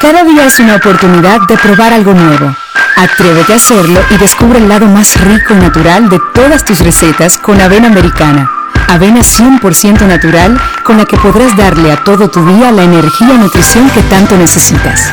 Cada 0.00 0.24
día 0.24 0.46
es 0.46 0.58
una 0.58 0.76
oportunidad 0.76 1.40
de 1.48 1.56
probar 1.56 1.92
algo 1.92 2.14
nuevo. 2.14 2.54
Atrévete 2.96 3.52
a 3.52 3.56
hacerlo 3.56 4.00
y 4.10 4.16
descubre 4.16 4.58
el 4.58 4.68
lado 4.68 4.86
más 4.86 5.20
rico 5.20 5.54
y 5.54 5.58
natural 5.58 6.08
de 6.08 6.18
todas 6.34 6.64
tus 6.64 6.80
recetas 6.80 7.38
con 7.38 7.60
avena 7.60 7.86
americana. 7.86 8.50
Avena 8.88 9.20
100% 9.20 10.06
natural 10.06 10.60
con 10.82 10.96
la 10.96 11.04
que 11.04 11.16
podrás 11.16 11.56
darle 11.56 11.92
a 11.92 12.02
todo 12.02 12.28
tu 12.28 12.44
día 12.46 12.72
la 12.72 12.82
energía 12.82 13.34
y 13.34 13.38
nutrición 13.38 13.88
que 13.90 14.02
tanto 14.02 14.36
necesitas. 14.36 15.12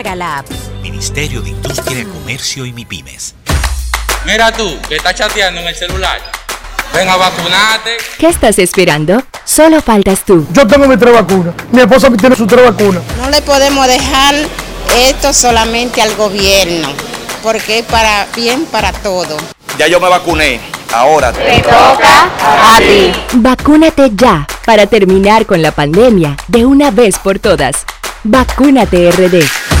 la 0.03 0.39
app. 0.39 0.47
Ministerio 0.81 1.41
de 1.41 1.49
Industria, 1.51 2.03
Comercio 2.05 2.65
y 2.65 2.73
MIPIMES. 2.73 3.35
Mira 4.25 4.51
tú, 4.51 4.77
que 4.87 4.95
estás 4.95 5.15
chateando 5.15 5.61
en 5.61 5.67
el 5.67 5.75
celular. 5.75 6.19
Ven 6.93 7.07
a 7.07 7.15
vacunarte. 7.15 7.97
¿Qué 8.17 8.27
estás 8.27 8.59
esperando? 8.59 9.23
Solo 9.45 9.81
faltas 9.81 10.25
tú. 10.25 10.45
Yo 10.51 10.67
tengo 10.67 10.87
mi 10.87 10.97
tres 10.97 11.13
vacunas. 11.13 11.53
Mi 11.71 11.81
esposa 11.81 12.09
tiene 12.11 12.35
su 12.35 12.45
tres 12.45 12.65
vacunas. 12.65 13.03
No 13.17 13.29
le 13.29 13.41
podemos 13.41 13.87
dejar 13.87 14.35
esto 15.07 15.33
solamente 15.33 16.01
al 16.01 16.13
gobierno, 16.15 16.89
porque 17.43 17.79
es 17.79 17.85
para 17.85 18.27
bien 18.35 18.65
para 18.65 18.91
todo. 18.91 19.37
Ya 19.77 19.87
yo 19.87 19.99
me 19.99 20.09
vacuné. 20.09 20.59
Ahora 20.93 21.31
te 21.31 21.61
toca 21.61 22.75
a 22.75 22.77
ti. 22.79 23.11
Vacúnate 23.33 24.11
ya 24.13 24.45
para 24.65 24.87
terminar 24.87 25.45
con 25.45 25.61
la 25.61 25.71
pandemia 25.71 26.35
de 26.47 26.65
una 26.65 26.91
vez 26.91 27.17
por 27.17 27.39
todas. 27.39 27.85
Vacúnate 28.23 29.09
RD. 29.11 29.80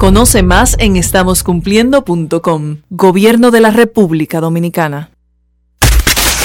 Conoce 0.00 0.42
más 0.42 0.76
en 0.78 0.96
estamoscumpliendo.com. 0.96 2.78
Gobierno 2.88 3.50
de 3.50 3.60
la 3.60 3.70
República 3.70 4.40
Dominicana. 4.40 5.10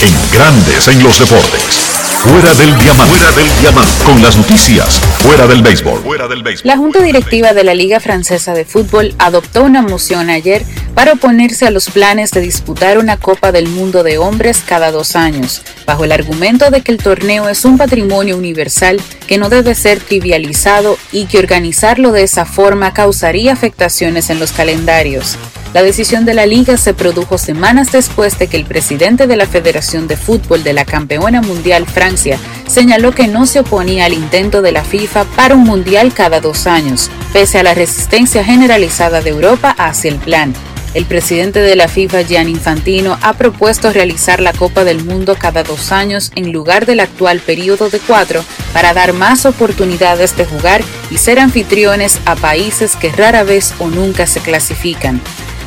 En 0.02 0.14
Grandes 0.34 0.90
en 0.90 1.02
los 1.02 1.18
deportes. 1.18 1.85
Fuera 2.26 2.56
del 2.56 2.76
diamante. 2.80 3.14
Fuera 3.14 3.32
del 3.34 3.62
diamante. 3.62 4.04
Con 4.04 4.22
las 4.24 4.36
noticias. 4.36 5.00
Fuera 5.20 5.46
del 5.46 5.62
béisbol. 5.62 6.02
Fuera 6.02 6.28
del 6.28 6.42
béisbol. 6.42 6.68
La 6.68 6.76
Junta 6.76 7.04
Directiva 7.04 7.54
de 7.54 7.64
la 7.64 7.76
Liga 7.76 8.00
Francesa 8.00 8.56
de 8.56 8.66
Fútbol 8.66 9.14
adoptó 9.20 9.64
una 9.64 9.84
moción 9.84 10.32
ayer 10.32 10.66
para 10.96 11.14
oponerse 11.14 11.68
a 11.68 11.72
los 11.72 11.88
planes 11.92 12.32
de 12.32 12.42
disputar 12.42 12.98
una 12.98 13.18
Copa 13.18 13.52
del 13.52 13.68
Mundo 13.68 14.02
de 14.02 14.18
hombres 14.18 14.64
cada 14.66 14.92
dos 14.92 15.16
años, 15.16 15.62
bajo 15.86 16.04
el 16.04 16.12
argumento 16.12 16.72
de 16.72 16.82
que 16.82 16.92
el 16.92 16.98
torneo 16.98 17.48
es 17.48 17.64
un 17.64 17.78
patrimonio 17.78 18.38
universal 18.38 19.00
que 19.28 19.38
no 19.38 19.50
debe 19.50 19.76
ser 19.76 20.00
trivializado 20.00 20.98
y 21.12 21.26
que 21.26 21.38
organizarlo 21.38 22.12
de 22.12 22.24
esa 22.24 22.46
forma 22.46 22.92
causaría 22.92 23.54
afectaciones 23.54 24.32
en 24.32 24.40
los 24.40 24.52
calendarios. 24.52 25.38
La 25.76 25.84
decisión 25.84 26.24
de 26.24 26.34
la 26.34 26.46
liga 26.46 26.78
se 26.78 26.94
produjo 26.94 27.38
semanas 27.38 27.92
después 27.92 28.40
de 28.40 28.48
que 28.48 28.56
el 28.56 28.64
presidente 28.64 29.28
de 29.28 29.36
la 29.36 29.46
Federación 29.46 30.08
de 30.08 30.16
Fútbol 30.16 30.64
de 30.64 30.72
la 30.72 30.86
campeona 30.86 31.42
mundial 31.42 31.86
Francia 31.86 32.40
señaló 32.66 33.12
que 33.12 33.28
no 33.28 33.46
se 33.46 33.60
oponía 33.60 34.06
al 34.06 34.14
intento 34.14 34.62
de 34.62 34.72
la 34.72 34.86
FIFA 34.86 35.26
para 35.36 35.54
un 35.54 35.66
mundial 35.66 36.14
cada 36.14 36.40
dos 36.40 36.66
años, 36.66 37.12
pese 37.34 37.60
a 37.60 37.64
la 37.64 37.74
resistencia 37.74 38.42
generalizada 38.46 39.20
de 39.20 39.32
Europa 39.32 39.76
hacia 39.78 40.12
el 40.12 40.16
plan. 40.16 40.54
El 40.94 41.04
presidente 41.04 41.60
de 41.60 41.76
la 41.76 41.90
FIFA, 41.90 42.24
Gian 42.24 42.48
Infantino, 42.48 43.18
ha 43.22 43.34
propuesto 43.34 43.92
realizar 43.92 44.40
la 44.40 44.54
Copa 44.54 44.86
del 44.86 45.04
Mundo 45.04 45.36
cada 45.38 45.64
dos 45.64 45.92
años 45.92 46.32
en 46.38 46.54
lugar 46.54 46.86
del 46.86 47.02
actual 47.02 47.42
periodo 47.42 47.90
de 47.90 48.00
cuatro 48.00 48.46
para 48.72 48.94
dar 48.94 49.12
más 49.12 49.46
oportunidades 49.46 50.38
de 50.38 50.46
jugar 50.46 50.82
y 51.12 51.18
ser 51.18 51.38
anfitriones 51.38 52.22
a 52.26 52.38
países 52.38 52.96
que 52.96 53.12
rara 53.12 53.44
vez 53.44 53.74
o 53.80 53.90
nunca 53.90 54.26
se 54.26 54.40
clasifican 54.40 55.22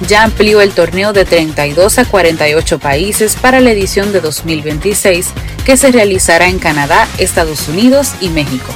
ya 0.07 0.22
amplió 0.22 0.61
el 0.61 0.72
torneo 0.72 1.12
de 1.12 1.24
32 1.24 1.99
a 1.99 2.05
48 2.05 2.78
países 2.78 3.36
para 3.36 3.61
la 3.61 3.70
edición 3.70 4.12
de 4.12 4.20
2026 4.20 5.28
que 5.64 5.76
se 5.76 5.90
realizará 5.90 6.49
en 6.49 6.59
Canadá, 6.59 7.09
Estados 7.18 7.68
Unidos 7.68 8.12
y 8.20 8.28
México. 8.28 8.72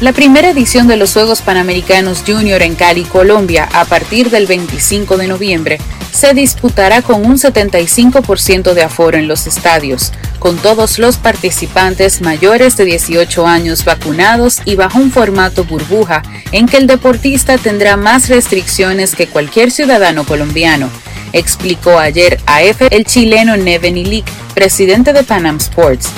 La 0.00 0.12
primera 0.12 0.50
edición 0.50 0.86
de 0.86 0.96
los 0.96 1.12
Juegos 1.12 1.42
Panamericanos 1.42 2.22
Junior 2.24 2.62
en 2.62 2.76
Cali, 2.76 3.02
Colombia, 3.02 3.68
a 3.72 3.84
partir 3.84 4.30
del 4.30 4.46
25 4.46 5.16
de 5.16 5.26
noviembre, 5.26 5.78
se 6.12 6.34
disputará 6.34 7.02
con 7.02 7.26
un 7.26 7.36
75% 7.36 8.74
de 8.74 8.82
aforo 8.84 9.18
en 9.18 9.26
los 9.26 9.48
estadios, 9.48 10.12
con 10.38 10.56
todos 10.58 11.00
los 11.00 11.16
participantes 11.16 12.20
mayores 12.20 12.76
de 12.76 12.84
18 12.84 13.44
años 13.48 13.84
vacunados 13.84 14.60
y 14.64 14.76
bajo 14.76 15.00
un 15.00 15.10
formato 15.10 15.64
burbuja 15.64 16.22
en 16.52 16.66
que 16.66 16.76
el 16.76 16.86
deportista 16.86 17.58
tendrá 17.58 17.96
más 17.96 18.28
restricciones 18.28 19.16
que 19.16 19.26
cualquier 19.26 19.72
ciudadano 19.72 20.24
colombiano, 20.24 20.88
explicó 21.32 21.98
ayer 21.98 22.38
a 22.46 22.62
EFE 22.62 22.86
el 22.92 23.04
chileno 23.04 23.56
Neven 23.56 23.98
Ilic, 23.98 24.30
presidente 24.54 25.12
de 25.12 25.24
Panam 25.24 25.56
Sports. 25.56 26.08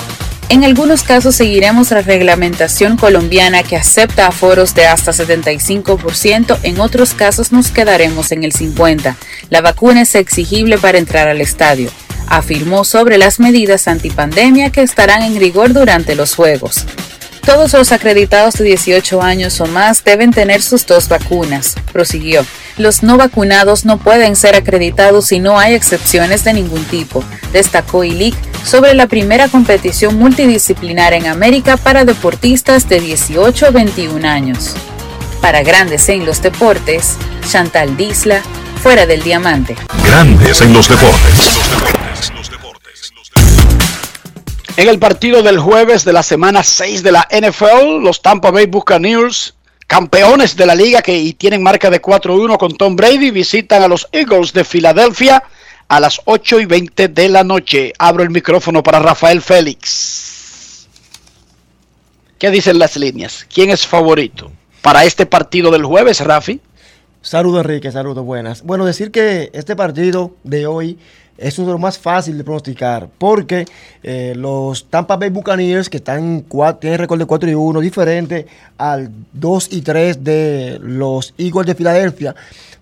En 0.51 0.65
algunos 0.65 1.05
casos 1.05 1.37
seguiremos 1.37 1.93
la 1.93 2.03
reglamentación 2.03 2.97
colombiana 2.97 3.63
que 3.63 3.77
acepta 3.77 4.27
aforos 4.27 4.75
de 4.75 4.85
hasta 4.85 5.13
75%, 5.13 6.59
en 6.65 6.81
otros 6.81 7.15
casos 7.15 7.53
nos 7.53 7.71
quedaremos 7.71 8.33
en 8.33 8.43
el 8.43 8.53
50%. 8.53 9.15
La 9.49 9.61
vacuna 9.61 10.03
es 10.03 10.17
exigible 10.17 10.77
para 10.77 10.99
entrar 10.99 11.29
al 11.29 11.41
estadio, 11.41 11.89
afirmó 12.27 12.85
sobre 12.85 13.17
las 13.17 13.39
medidas 13.39 13.87
antipandemia 13.87 14.71
que 14.71 14.83
estarán 14.83 15.23
en 15.23 15.39
rigor 15.39 15.73
durante 15.73 16.17
los 16.17 16.35
Juegos. 16.35 16.85
Todos 17.47 17.73
los 17.73 17.93
acreditados 17.93 18.55
de 18.55 18.65
18 18.65 19.23
años 19.23 19.61
o 19.61 19.67
más 19.67 20.03
deben 20.03 20.33
tener 20.33 20.63
sus 20.63 20.85
dos 20.85 21.09
vacunas, 21.09 21.77
prosiguió. 21.93 22.45
Los 22.81 23.03
no 23.03 23.19
vacunados 23.19 23.85
no 23.85 23.99
pueden 23.99 24.37
ser 24.37 24.55
acreditados 24.55 25.27
si 25.27 25.39
no 25.39 25.59
hay 25.59 25.75
excepciones 25.75 26.45
de 26.45 26.55
ningún 26.55 26.83
tipo, 26.85 27.23
destacó 27.53 28.05
Ilic 28.05 28.35
sobre 28.65 28.95
la 28.95 29.07
primera 29.07 29.49
competición 29.49 30.17
multidisciplinar 30.17 31.13
en 31.13 31.27
América 31.27 31.77
para 31.77 32.07
deportistas 32.07 32.89
de 32.89 33.01
18 33.01 33.67
a 33.67 33.71
21 33.71 34.27
años. 34.27 34.75
Para 35.43 35.63
Grandes 35.63 36.09
en 36.09 36.25
los 36.25 36.41
Deportes, 36.41 37.19
Chantal 37.47 37.99
Disla, 37.99 38.41
fuera 38.83 39.05
del 39.05 39.23
diamante. 39.23 39.77
Grandes 40.03 40.63
en 40.63 40.73
los 40.73 40.89
deportes. 40.89 41.61
En 44.79 44.89
el 44.89 44.99
partido 44.99 45.43
del 45.43 45.59
jueves 45.59 46.07
de 46.07 46.15
la 46.15 46.23
semana 46.23 46.63
6 46.63 47.03
de 47.03 47.13
la 47.13 47.29
NFL, 47.31 48.03
los 48.03 48.23
Tampa 48.23 48.51
Bay 48.51 48.65
Buccaneers, 48.65 49.53
campeones 49.91 50.55
de 50.55 50.67
la 50.67 50.77
liga 50.77 51.03
que 51.03 51.19
y 51.19 51.33
tienen 51.33 51.65
marca 51.65 51.91
de 51.91 52.01
4-1 52.01 52.59
con 52.59 52.77
Tom 52.77 52.95
Brady, 52.95 53.33
visitan 53.33 53.83
a 53.83 53.89
los 53.89 54.07
Eagles 54.13 54.53
de 54.53 54.63
Filadelfia 54.63 55.43
a 55.89 55.99
las 55.99 56.21
8 56.27 56.61
y 56.61 56.65
20 56.67 57.09
de 57.09 57.29
la 57.29 57.43
noche. 57.43 57.93
Abro 57.99 58.23
el 58.23 58.31
micrófono 58.31 58.85
para 58.85 59.01
Rafael 59.01 59.43
Félix. 59.43 60.87
¿Qué 62.39 62.51
dicen 62.53 62.79
las 62.79 62.97
líneas? 62.97 63.45
¿Quién 63.53 63.71
es 63.71 63.85
favorito 63.85 64.53
para 64.81 65.05
este 65.05 65.27
partido 65.27 65.73
del 65.73 65.85
jueves, 65.85 66.21
Rafi? 66.21 66.61
Saludos 67.21 67.65
Enrique, 67.65 67.91
saludos 67.91 68.25
buenas. 68.25 68.63
Bueno, 68.63 68.85
decir 68.85 69.11
que 69.11 69.51
este 69.55 69.75
partido 69.75 70.37
de 70.45 70.69
hoy 70.69 71.01
es 71.41 71.59
uno 71.59 71.69
de 71.69 71.73
los 71.73 71.81
más 71.81 71.99
fáciles 71.99 72.39
de 72.39 72.45
pronosticar 72.45 73.09
porque 73.19 73.65
eh, 74.03 74.35
los 74.37 74.85
Tampa 74.85 75.17
Bay 75.17 75.31
Buccaneers 75.31 75.89
que 75.89 75.97
están 75.97 76.45
tienen 76.79 76.99
récord 76.99 77.19
de 77.19 77.27
4 77.27 77.51
y 77.51 77.55
1 77.55 77.81
diferente 77.81 78.47
al 78.77 79.11
2 79.33 79.69
y 79.73 79.81
3 79.81 80.23
de 80.23 80.79
los 80.83 81.35
Eagles 81.39 81.67
de 81.67 81.75
Filadelfia, 81.75 82.35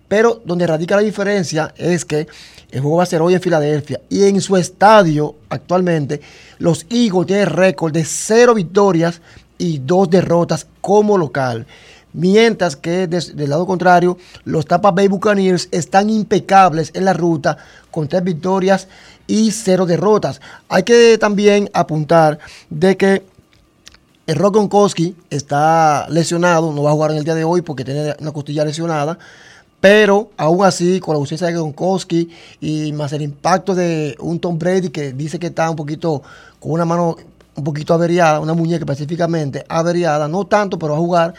pero 0.08 0.42
donde 0.44 0.66
radica 0.66 0.96
la 0.96 1.02
diferencia 1.02 1.72
es 1.76 2.04
que 2.04 2.26
el 2.70 2.80
juego 2.80 2.98
va 2.98 3.04
a 3.04 3.06
ser 3.06 3.22
hoy 3.22 3.34
en 3.34 3.40
Filadelfia 3.40 4.00
y 4.08 4.24
en 4.24 4.40
su 4.40 4.56
estadio 4.56 5.36
actualmente 5.48 6.20
los 6.58 6.84
Eagles 6.90 7.26
tienen 7.26 7.46
récord 7.46 7.92
de 7.92 8.04
0 8.04 8.54
victorias 8.54 9.22
y 9.56 9.78
2 9.78 10.10
derrotas 10.10 10.66
como 10.80 11.16
local. 11.16 11.66
Mientras 12.12 12.76
que 12.76 13.06
del 13.06 13.50
lado 13.50 13.66
contrario, 13.66 14.16
los 14.44 14.66
Tampa 14.66 14.90
Bay 14.90 15.08
Buccaneers 15.08 15.68
están 15.70 16.10
impecables 16.10 16.90
en 16.94 17.04
la 17.04 17.12
ruta 17.12 17.58
con 17.90 18.08
tres 18.08 18.24
victorias 18.24 18.88
y 19.26 19.50
cero 19.50 19.86
derrotas. 19.86 20.40
Hay 20.68 20.82
que 20.82 21.18
también 21.18 21.70
apuntar 21.74 22.38
de 22.70 22.96
que 22.96 23.24
el 24.26 24.36
Rock 24.36 24.54
Gronkowski 24.56 25.16
está 25.30 26.06
lesionado, 26.10 26.72
no 26.72 26.82
va 26.82 26.90
a 26.90 26.94
jugar 26.94 27.12
en 27.12 27.18
el 27.18 27.24
día 27.24 27.34
de 27.34 27.44
hoy 27.44 27.62
porque 27.62 27.84
tiene 27.84 28.14
una 28.20 28.32
costilla 28.32 28.64
lesionada. 28.64 29.18
Pero 29.80 30.30
aún 30.36 30.64
así, 30.64 30.98
con 30.98 31.14
la 31.14 31.18
ausencia 31.20 31.46
de 31.46 31.52
Gronkowski 31.52 32.28
y 32.60 32.92
más 32.92 33.12
el 33.12 33.22
impacto 33.22 33.74
de 33.74 34.16
un 34.18 34.40
Tom 34.40 34.58
Brady 34.58 34.90
que 34.90 35.12
dice 35.12 35.38
que 35.38 35.46
está 35.46 35.70
un 35.70 35.76
poquito 35.76 36.22
con 36.58 36.72
una 36.72 36.84
mano 36.84 37.16
un 37.54 37.64
poquito 37.64 37.94
averiada, 37.94 38.40
una 38.40 38.54
muñeca 38.54 38.84
específicamente 38.84 39.64
averiada, 39.68 40.28
no 40.28 40.46
tanto, 40.46 40.78
pero 40.78 40.92
va 40.92 40.98
a 40.98 41.00
jugar 41.00 41.34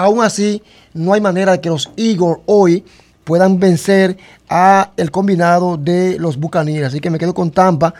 Aún 0.00 0.22
así, 0.22 0.62
no 0.94 1.12
hay 1.12 1.20
manera 1.20 1.52
de 1.52 1.60
que 1.60 1.68
los 1.68 1.90
Eagles 1.94 2.38
hoy 2.46 2.82
puedan 3.22 3.60
vencer 3.60 4.16
a 4.48 4.92
el 4.96 5.10
combinado 5.10 5.76
de 5.76 6.18
los 6.18 6.38
Buccaneers. 6.38 6.86
Así 6.86 7.00
que 7.00 7.10
me 7.10 7.18
quedo 7.18 7.34
con 7.34 7.50
Tampa 7.50 7.92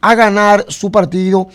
a 0.00 0.14
ganar 0.16 0.66
su 0.68 0.90
partido 0.90 1.46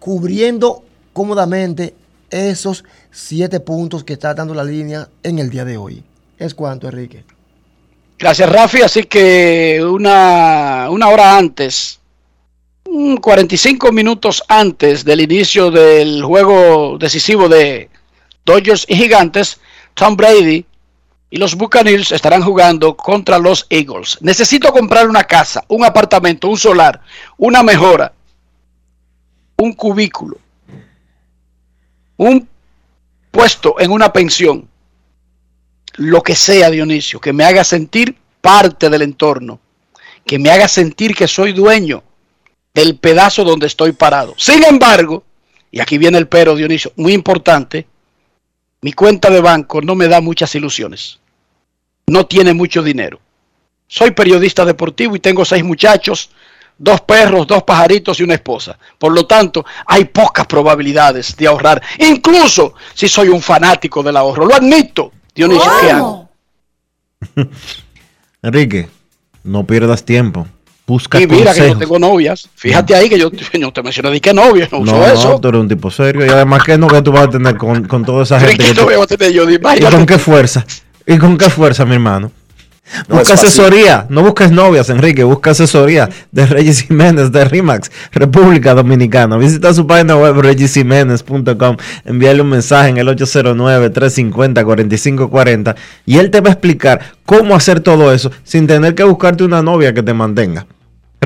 cubriendo 0.00 0.82
cómodamente 1.12 1.94
esos 2.28 2.82
siete 3.12 3.60
puntos 3.60 4.02
que 4.02 4.14
está 4.14 4.34
dando 4.34 4.52
la 4.52 4.64
línea 4.64 5.08
en 5.22 5.38
el 5.38 5.48
día 5.48 5.64
de 5.64 5.76
hoy. 5.76 6.02
Es 6.36 6.52
cuanto, 6.52 6.88
Enrique. 6.88 7.22
Gracias, 8.18 8.50
Rafi. 8.50 8.82
Así 8.82 9.04
que 9.04 9.80
una, 9.88 10.88
una 10.90 11.08
hora 11.08 11.38
antes, 11.38 12.00
45 13.20 13.92
minutos 13.92 14.42
antes 14.48 15.04
del 15.04 15.20
inicio 15.20 15.70
del 15.70 16.24
juego 16.24 16.98
decisivo 16.98 17.48
de 17.48 17.90
Dodgers 18.46 18.86
y 18.88 18.94
Gigantes, 18.94 19.58
Tom 19.94 20.16
Brady 20.16 20.64
y 21.28 21.36
los 21.36 21.56
Buccaneers 21.56 22.12
estarán 22.12 22.42
jugando 22.42 22.96
contra 22.96 23.38
los 23.38 23.66
Eagles. 23.68 24.18
Necesito 24.20 24.72
comprar 24.72 25.08
una 25.08 25.24
casa, 25.24 25.64
un 25.68 25.84
apartamento, 25.84 26.48
un 26.48 26.56
solar, 26.56 27.02
una 27.36 27.64
mejora, 27.64 28.12
un 29.56 29.72
cubículo, 29.72 30.38
un 32.16 32.48
puesto 33.32 33.80
en 33.80 33.90
una 33.90 34.12
pensión, 34.12 34.68
lo 35.96 36.22
que 36.22 36.36
sea, 36.36 36.70
Dionisio, 36.70 37.20
que 37.20 37.32
me 37.32 37.44
haga 37.44 37.64
sentir 37.64 38.16
parte 38.40 38.88
del 38.88 39.02
entorno, 39.02 39.58
que 40.24 40.38
me 40.38 40.50
haga 40.50 40.68
sentir 40.68 41.16
que 41.16 41.26
soy 41.26 41.52
dueño 41.52 42.04
del 42.72 42.96
pedazo 42.96 43.42
donde 43.42 43.66
estoy 43.66 43.90
parado. 43.90 44.34
Sin 44.36 44.62
embargo, 44.62 45.24
y 45.72 45.80
aquí 45.80 45.98
viene 45.98 46.18
el 46.18 46.28
pero, 46.28 46.54
Dionisio, 46.54 46.92
muy 46.94 47.12
importante, 47.12 47.86
mi 48.80 48.92
cuenta 48.92 49.30
de 49.30 49.40
banco 49.40 49.80
no 49.80 49.94
me 49.94 50.08
da 50.08 50.20
muchas 50.20 50.54
ilusiones. 50.54 51.18
No 52.06 52.26
tiene 52.26 52.54
mucho 52.54 52.82
dinero. 52.82 53.20
Soy 53.88 54.12
periodista 54.12 54.64
deportivo 54.64 55.16
y 55.16 55.20
tengo 55.20 55.44
seis 55.44 55.64
muchachos, 55.64 56.30
dos 56.78 57.00
perros, 57.00 57.46
dos 57.46 57.62
pajaritos 57.62 58.20
y 58.20 58.22
una 58.22 58.34
esposa. 58.34 58.78
Por 58.98 59.12
lo 59.12 59.26
tanto, 59.26 59.64
hay 59.86 60.06
pocas 60.06 60.46
probabilidades 60.46 61.36
de 61.36 61.46
ahorrar, 61.46 61.82
incluso 61.98 62.74
si 62.94 63.08
soy 63.08 63.28
un 63.28 63.42
fanático 63.42 64.02
del 64.02 64.16
ahorro. 64.16 64.46
Lo 64.46 64.54
admito, 64.54 65.12
Dionisio, 65.34 65.70
¿qué 65.80 65.90
hago? 65.90 66.28
Enrique, 68.42 68.88
no 69.44 69.66
pierdas 69.66 70.04
tiempo. 70.04 70.46
Busca 70.86 71.20
y 71.20 71.26
mira 71.26 71.52
que 71.52 71.68
yo 71.68 71.76
tengo 71.76 71.98
novias. 71.98 72.48
Fíjate 72.54 72.94
ahí 72.94 73.08
que 73.08 73.18
yo, 73.18 73.30
no 73.58 73.72
te 73.72 73.82
mencioné 73.82 74.10
de 74.10 74.20
qué 74.20 74.32
novia, 74.32 74.68
no, 74.70 74.84
no 74.84 75.04
eso. 75.04 75.30
No, 75.30 75.40
tú 75.40 75.48
eres 75.48 75.60
un 75.60 75.68
tipo 75.68 75.90
serio. 75.90 76.24
Y 76.24 76.28
además, 76.28 76.62
¿qué 76.64 76.78
no 76.78 76.86
que 76.86 77.02
tú 77.02 77.10
vas 77.10 77.24
a 77.24 77.30
tener 77.30 77.56
con, 77.56 77.84
con 77.84 78.04
toda 78.04 78.22
esa 78.22 78.38
gente? 78.38 78.56
¿Qué 78.56 78.74
no 78.74 78.84
voy 78.84 78.94
a 78.94 79.06
tener 79.06 79.32
yo? 79.32 79.50
¿Y 79.50 79.58
con 79.58 80.06
qué 80.06 80.18
fuerza? 80.18 80.64
¿Y 81.04 81.18
con 81.18 81.36
qué 81.36 81.50
fuerza, 81.50 81.84
mi 81.84 81.94
hermano? 81.94 82.30
busca 83.08 83.34
asesoría, 83.34 84.06
no 84.08 84.22
busques 84.22 84.52
novias, 84.52 84.88
Enrique, 84.90 85.24
busca 85.24 85.50
asesoría 85.50 86.08
de 86.30 86.46
Reyes 86.46 86.82
Jiménez 86.82 87.32
de 87.32 87.44
RIMAX, 87.44 87.90
República 88.12 88.74
Dominicana. 88.74 89.36
Visita 89.36 89.74
su 89.74 89.88
página 89.88 90.16
web 90.16 90.40
regisiménez.com, 90.40 91.76
envíale 92.04 92.42
un 92.42 92.48
mensaje 92.48 92.90
en 92.90 92.98
el 92.98 93.08
809-350-4540 93.08 95.74
y 96.06 96.18
él 96.18 96.30
te 96.30 96.40
va 96.40 96.50
a 96.50 96.52
explicar 96.52 97.00
cómo 97.24 97.56
hacer 97.56 97.80
todo 97.80 98.12
eso 98.12 98.30
sin 98.44 98.68
tener 98.68 98.94
que 98.94 99.04
buscarte 99.04 99.44
una 99.44 99.62
novia 99.62 99.92
que 99.92 100.02
te 100.02 100.14
mantenga. 100.14 100.66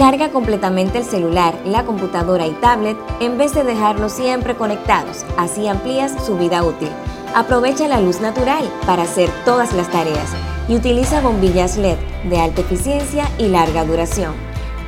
Carga 0.00 0.30
completamente 0.30 0.96
el 0.96 1.04
celular, 1.04 1.54
la 1.66 1.84
computadora 1.84 2.46
y 2.46 2.52
tablet 2.52 2.96
en 3.20 3.36
vez 3.36 3.52
de 3.52 3.64
dejarlos 3.64 4.12
siempre 4.12 4.54
conectados, 4.54 5.26
así 5.36 5.68
amplías 5.68 6.24
su 6.24 6.38
vida 6.38 6.62
útil. 6.62 6.88
Aprovecha 7.34 7.86
la 7.86 8.00
luz 8.00 8.18
natural 8.22 8.64
para 8.86 9.02
hacer 9.02 9.28
todas 9.44 9.74
las 9.74 9.90
tareas 9.90 10.30
y 10.68 10.74
utiliza 10.74 11.20
bombillas 11.20 11.76
LED 11.76 11.98
de 12.30 12.40
alta 12.40 12.62
eficiencia 12.62 13.28
y 13.36 13.48
larga 13.48 13.84
duración. 13.84 14.32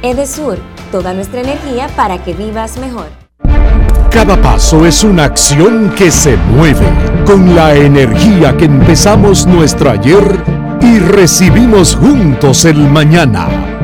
Edesur, 0.00 0.56
toda 0.90 1.12
nuestra 1.12 1.42
energía 1.42 1.88
para 1.94 2.24
que 2.24 2.32
vivas 2.32 2.78
mejor. 2.78 3.08
Cada 4.10 4.40
paso 4.40 4.86
es 4.86 5.04
una 5.04 5.24
acción 5.24 5.92
que 5.94 6.10
se 6.10 6.38
mueve 6.38 6.86
con 7.26 7.54
la 7.54 7.74
energía 7.74 8.56
que 8.56 8.64
empezamos 8.64 9.46
nuestro 9.46 9.90
ayer 9.90 10.42
y 10.80 11.00
recibimos 11.00 11.96
juntos 11.96 12.64
el 12.64 12.78
mañana, 12.78 13.81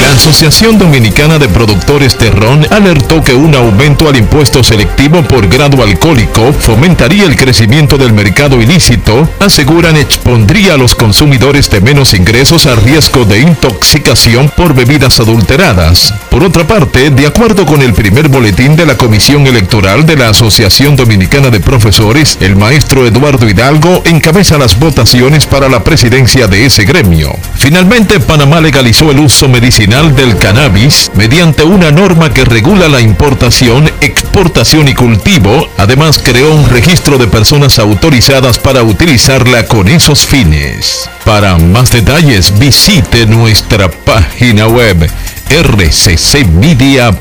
La 0.00 0.12
Asociación 0.12 0.78
Dominicana 0.78 1.38
de 1.38 1.48
Productores 1.48 2.16
de 2.18 2.30
Ron 2.30 2.66
alertó 2.70 3.22
que 3.22 3.34
un 3.34 3.54
aumento 3.54 4.08
al 4.08 4.16
impuesto 4.16 4.62
selectivo 4.62 5.22
por 5.22 5.48
grado 5.48 5.82
alcohólico 5.82 6.52
fomentaría 6.52 7.24
el 7.24 7.34
crecimiento 7.36 7.98
del 7.98 8.12
mercado 8.12 8.62
ilícito, 8.62 9.28
aseguran 9.40 9.96
expondría 9.96 10.74
a 10.74 10.76
los 10.76 10.94
consumidores 10.94 11.68
de 11.70 11.80
menos 11.80 12.14
ingresos 12.14 12.66
a 12.66 12.76
riesgo 12.76 13.24
de 13.24 13.40
intoxicación 13.40 14.50
por 14.56 14.74
bebidas 14.74 15.18
adulteradas. 15.18 16.14
Por 16.30 16.44
otra 16.44 16.66
parte, 16.66 17.10
de 17.10 17.26
acuerdo 17.26 17.66
con 17.66 17.82
el 17.82 17.92
primer 17.92 18.28
boletín 18.28 18.76
de 18.76 18.86
la 18.86 18.96
Comisión 18.96 19.46
Electoral 19.46 20.06
de 20.06 20.16
la 20.16 20.28
Asociación 20.28 20.96
Dominicana 20.96 21.50
de 21.50 21.60
Profesores, 21.60 22.38
el 22.40 22.56
maestro 22.56 23.06
Eduardo 23.06 23.48
Hidalgo 23.48 24.02
encabeza 24.04 24.58
las 24.58 24.78
votaciones 24.78 25.46
para 25.46 25.68
la 25.68 25.82
presidencia 25.82 26.46
de 26.46 26.66
ese 26.66 26.84
gremio. 26.84 27.36
Finalmente, 27.56 28.20
Panamá 28.20 28.60
legalizó 28.60 29.10
el 29.10 29.20
uso 29.20 29.48
medicinal 29.64 30.14
del 30.14 30.36
cannabis 30.36 31.10
mediante 31.14 31.64
una 31.64 31.90
norma 31.90 32.34
que 32.34 32.44
regula 32.44 32.86
la 32.86 33.00
importación, 33.00 33.90
exportación 34.02 34.88
y 34.88 34.94
cultivo. 34.94 35.70
Además, 35.78 36.20
creó 36.22 36.54
un 36.54 36.68
registro 36.68 37.16
de 37.16 37.28
personas 37.28 37.78
autorizadas 37.78 38.58
para 38.58 38.82
utilizarla 38.82 39.64
con 39.64 39.88
esos 39.88 40.26
fines. 40.26 41.08
Para 41.24 41.56
más 41.56 41.90
detalles, 41.92 42.58
visite 42.58 43.24
nuestra 43.24 43.90
página 43.90 44.66
web 44.66 45.10
rccmedia.com.do. 45.48 47.14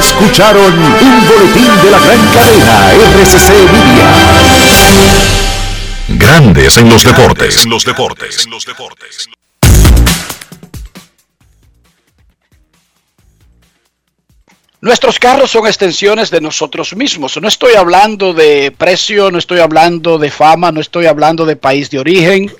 Escucharon 0.00 0.74
un 0.74 1.28
boletín 1.28 1.70
de 1.84 1.90
la 1.92 2.00
gran 2.00 2.26
cadena 2.34 2.90
RCC 3.22 3.50
Media. 3.70 4.08
Grandes 6.08 6.78
en 6.78 6.88
los 6.88 7.04
deportes. 7.04 7.64
En 7.64 7.70
los 7.70 7.84
deportes. 7.84 8.46
En 8.46 8.50
los 8.50 8.64
deportes. 8.64 9.28
Nuestros 14.80 15.18
carros 15.18 15.50
son 15.50 15.66
extensiones 15.66 16.30
de 16.30 16.40
nosotros 16.40 16.96
mismos. 16.96 17.38
No 17.42 17.46
estoy 17.46 17.74
hablando 17.74 18.32
de 18.32 18.72
precio, 18.76 19.30
no 19.30 19.36
estoy 19.36 19.58
hablando 19.58 20.16
de 20.16 20.30
fama, 20.30 20.72
no 20.72 20.80
estoy 20.80 21.04
hablando 21.04 21.44
de 21.44 21.56
país 21.56 21.90
de 21.90 21.98
origen. 21.98 22.50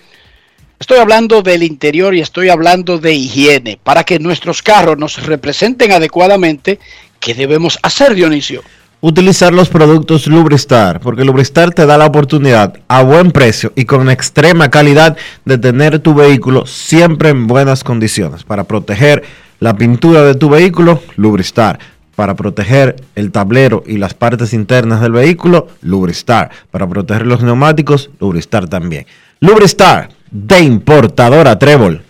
Estoy 0.79 0.99
hablando 0.99 1.41
del 1.41 1.63
interior 1.63 2.15
y 2.15 2.21
estoy 2.21 2.51
hablando 2.51 2.99
de 2.99 3.15
higiene. 3.15 3.79
Para 3.83 4.05
que 4.05 4.19
nuestros 4.19 4.63
carros 4.63 4.99
nos 4.99 5.25
representen 5.25 5.93
adecuadamente, 5.93 6.79
¿qué 7.19 7.33
debemos 7.33 7.79
hacer, 7.83 8.15
Dionisio? 8.15 8.63
Utilizar 9.01 9.53
los 9.53 9.69
productos 9.69 10.27
Lubristar, 10.27 10.99
porque 10.99 11.25
Lubristar 11.25 11.73
te 11.73 11.87
da 11.87 11.97
la 11.97 12.07
oportunidad 12.07 12.81
a 12.89 13.03
buen 13.03 13.31
precio 13.31 13.73
y 13.77 13.85
con 13.85 14.11
extrema 14.11 14.71
calidad 14.71 15.17
de 15.45 15.57
tener 15.57 16.01
tu 16.01 16.15
vehículo 16.15 16.67
siempre 16.67 17.29
en 17.29 17.47
buenas 17.47 17.85
condiciones. 17.85 18.43
Para 18.43 18.65
proteger 18.65 19.23
la 19.61 19.77
pintura 19.77 20.23
de 20.23 20.35
tu 20.35 20.49
vehículo, 20.49 21.01
Lubristar. 21.15 21.79
Para 22.17 22.35
proteger 22.35 22.97
el 23.15 23.31
tablero 23.31 23.85
y 23.87 23.99
las 23.99 24.15
partes 24.15 24.53
internas 24.53 25.01
del 25.01 25.13
vehículo, 25.13 25.69
Lubristar. 25.81 26.51
Para 26.73 26.89
proteger 26.89 27.25
los 27.25 27.41
neumáticos, 27.41 28.11
Lubristar 28.19 28.67
también. 28.67 29.07
Lubristar, 29.39 30.09
de 30.33 30.59
importadora 30.59 31.57
Trébol. 31.57 32.03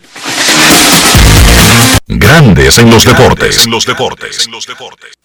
Grandes 2.06 2.78
en 2.78 2.88
los 2.88 3.04
deportes. 3.04 3.66
En 3.66 3.70
los 3.70 3.84
deportes. 3.84 4.46
En 4.46 4.52
los 4.52 4.66
deportes. 4.66 5.17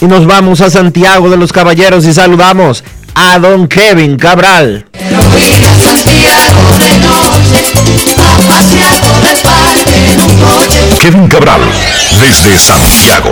Y 0.00 0.04
nos 0.04 0.26
vamos 0.26 0.60
a 0.60 0.68
Santiago 0.68 1.30
de 1.30 1.38
los 1.38 1.52
Caballeros 1.52 2.04
y 2.04 2.12
saludamos 2.12 2.84
a 3.14 3.38
don 3.38 3.66
Kevin 3.66 4.18
Cabral. 4.18 4.86
Kevin 11.00 11.28
Cabral, 11.28 11.60
desde 12.20 12.58
Santiago. 12.58 13.30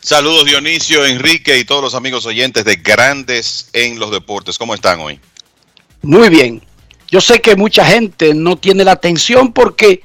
Saludos 0.00 0.44
Dionisio, 0.44 1.04
Enrique 1.06 1.58
y 1.58 1.64
todos 1.64 1.82
los 1.82 1.94
amigos 1.94 2.26
oyentes 2.26 2.64
de 2.64 2.76
Grandes 2.76 3.70
en 3.72 3.98
los 3.98 4.10
Deportes. 4.10 4.58
¿Cómo 4.58 4.74
están 4.74 5.00
hoy? 5.00 5.18
Muy 6.02 6.28
bien. 6.28 6.62
Yo 7.08 7.20
sé 7.20 7.40
que 7.40 7.56
mucha 7.56 7.84
gente 7.84 8.34
no 8.34 8.56
tiene 8.56 8.84
la 8.84 8.92
atención 8.92 9.52
porque 9.52 10.02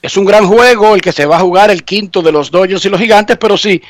es 0.00 0.16
un 0.16 0.24
gran 0.24 0.46
juego 0.46 0.94
el 0.94 1.00
que 1.00 1.12
se 1.12 1.26
va 1.26 1.36
a 1.36 1.40
jugar 1.40 1.70
el 1.70 1.84
quinto 1.84 2.22
de 2.22 2.32
los 2.32 2.50
Dodgers 2.50 2.84
y 2.84 2.88
los 2.88 3.00
Gigantes, 3.00 3.38
pero 3.38 3.56
si 3.56 3.80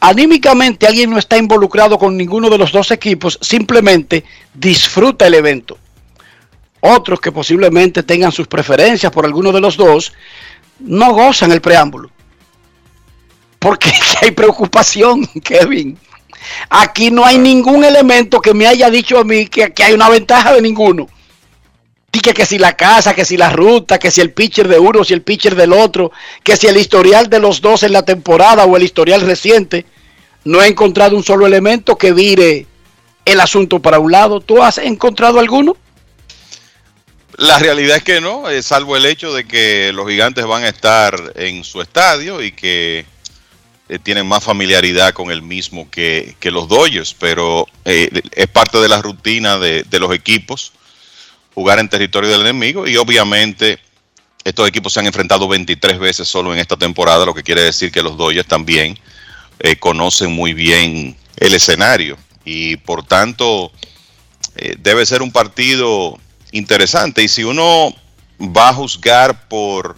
anímicamente 0.00 0.86
alguien 0.86 1.10
no 1.10 1.18
está 1.18 1.38
involucrado 1.38 1.98
con 1.98 2.16
ninguno 2.16 2.50
de 2.50 2.58
los 2.58 2.72
dos 2.72 2.90
equipos, 2.90 3.38
simplemente 3.40 4.24
disfruta 4.52 5.28
el 5.28 5.34
evento. 5.34 5.78
Otros 6.80 7.20
que 7.20 7.30
posiblemente 7.30 8.02
tengan 8.02 8.32
sus 8.32 8.48
preferencias 8.48 9.12
por 9.12 9.24
alguno 9.24 9.52
de 9.52 9.60
los 9.60 9.76
dos, 9.76 10.12
no 10.80 11.12
gozan 11.12 11.52
el 11.52 11.60
preámbulo. 11.60 12.10
Porque 13.60 13.92
hay 14.20 14.32
preocupación, 14.32 15.24
Kevin. 15.44 15.96
Aquí 16.68 17.12
no 17.12 17.24
hay 17.24 17.38
ningún 17.38 17.84
elemento 17.84 18.40
que 18.40 18.52
me 18.52 18.66
haya 18.66 18.90
dicho 18.90 19.16
a 19.20 19.22
mí 19.22 19.46
que, 19.46 19.72
que 19.72 19.84
hay 19.84 19.92
una 19.92 20.08
ventaja 20.08 20.52
de 20.52 20.60
ninguno 20.60 21.06
que, 22.20 22.34
que 22.34 22.46
si 22.46 22.58
la 22.58 22.76
casa, 22.76 23.14
que 23.14 23.24
si 23.24 23.36
la 23.36 23.50
ruta, 23.50 23.98
que 23.98 24.10
si 24.10 24.20
el 24.20 24.32
pitcher 24.32 24.68
de 24.68 24.78
uno, 24.78 25.04
si 25.04 25.14
el 25.14 25.22
pitcher 25.22 25.54
del 25.54 25.72
otro, 25.72 26.12
que 26.44 26.56
si 26.56 26.66
el 26.66 26.76
historial 26.76 27.30
de 27.30 27.40
los 27.40 27.60
dos 27.60 27.82
en 27.82 27.92
la 27.92 28.02
temporada 28.02 28.64
o 28.64 28.76
el 28.76 28.82
historial 28.82 29.22
reciente, 29.22 29.86
no 30.44 30.62
he 30.62 30.68
encontrado 30.68 31.16
un 31.16 31.24
solo 31.24 31.46
elemento 31.46 31.96
que 31.96 32.12
vire 32.12 32.66
el 33.24 33.40
asunto 33.40 33.80
para 33.80 33.98
un 33.98 34.12
lado. 34.12 34.40
¿Tú 34.40 34.62
has 34.62 34.78
encontrado 34.78 35.40
alguno? 35.40 35.76
La 37.38 37.58
realidad 37.58 37.96
es 37.96 38.02
que 38.02 38.20
no, 38.20 38.50
eh, 38.50 38.62
salvo 38.62 38.96
el 38.96 39.06
hecho 39.06 39.32
de 39.32 39.46
que 39.46 39.90
los 39.94 40.06
gigantes 40.08 40.44
van 40.44 40.64
a 40.64 40.68
estar 40.68 41.32
en 41.36 41.64
su 41.64 41.80
estadio 41.80 42.42
y 42.42 42.52
que 42.52 43.06
eh, 43.88 43.98
tienen 43.98 44.26
más 44.26 44.44
familiaridad 44.44 45.14
con 45.14 45.30
el 45.30 45.40
mismo 45.40 45.90
que, 45.90 46.36
los 46.42 46.68
Dodgers, 46.68 47.16
pero 47.18 47.66
eh, 47.86 48.10
es 48.32 48.46
parte 48.48 48.78
de 48.78 48.88
la 48.88 49.00
rutina 49.00 49.58
de, 49.58 49.84
de 49.84 49.98
los 49.98 50.12
equipos 50.12 50.72
jugar 51.54 51.78
en 51.78 51.88
territorio 51.88 52.30
del 52.30 52.42
enemigo 52.42 52.86
y 52.86 52.96
obviamente 52.96 53.78
estos 54.44 54.68
equipos 54.68 54.92
se 54.92 55.00
han 55.00 55.06
enfrentado 55.06 55.46
23 55.46 55.98
veces 55.98 56.26
solo 56.28 56.52
en 56.52 56.58
esta 56.58 56.76
temporada, 56.76 57.24
lo 57.24 57.34
que 57.34 57.42
quiere 57.42 57.62
decir 57.62 57.92
que 57.92 58.02
los 58.02 58.16
Dodgers 58.16 58.48
también 58.48 58.98
eh, 59.60 59.76
conocen 59.76 60.32
muy 60.32 60.52
bien 60.52 61.16
el 61.36 61.54
escenario 61.54 62.16
y 62.44 62.76
por 62.76 63.04
tanto 63.04 63.70
eh, 64.56 64.76
debe 64.78 65.06
ser 65.06 65.22
un 65.22 65.30
partido 65.30 66.18
interesante. 66.50 67.22
Y 67.22 67.28
si 67.28 67.44
uno 67.44 67.94
va 68.40 68.70
a 68.70 68.74
juzgar 68.74 69.48
por 69.48 69.96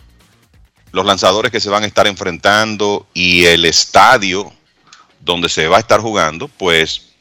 los 0.92 1.06
lanzadores 1.06 1.50
que 1.50 1.60
se 1.60 1.70
van 1.70 1.82
a 1.82 1.86
estar 1.86 2.06
enfrentando 2.06 3.06
y 3.14 3.44
el 3.46 3.64
estadio 3.64 4.52
donde 5.20 5.48
se 5.48 5.66
va 5.66 5.78
a 5.78 5.80
estar 5.80 6.00
jugando, 6.00 6.48
pues 6.48 7.13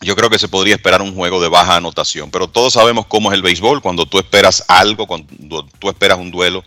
yo 0.00 0.16
creo 0.16 0.30
que 0.30 0.38
se 0.38 0.48
podría 0.48 0.76
esperar 0.76 1.02
un 1.02 1.14
juego 1.14 1.40
de 1.40 1.48
baja 1.48 1.76
anotación. 1.76 2.30
Pero 2.30 2.48
todos 2.48 2.72
sabemos 2.72 3.06
cómo 3.06 3.30
es 3.30 3.36
el 3.36 3.42
béisbol. 3.42 3.82
Cuando 3.82 4.06
tú 4.06 4.18
esperas 4.18 4.64
algo, 4.68 5.06
cuando 5.06 5.66
tú 5.78 5.88
esperas 5.88 6.18
un 6.18 6.30
duelo, 6.30 6.64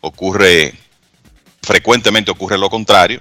ocurre, 0.00 0.74
frecuentemente 1.62 2.30
ocurre 2.30 2.58
lo 2.58 2.70
contrario. 2.70 3.20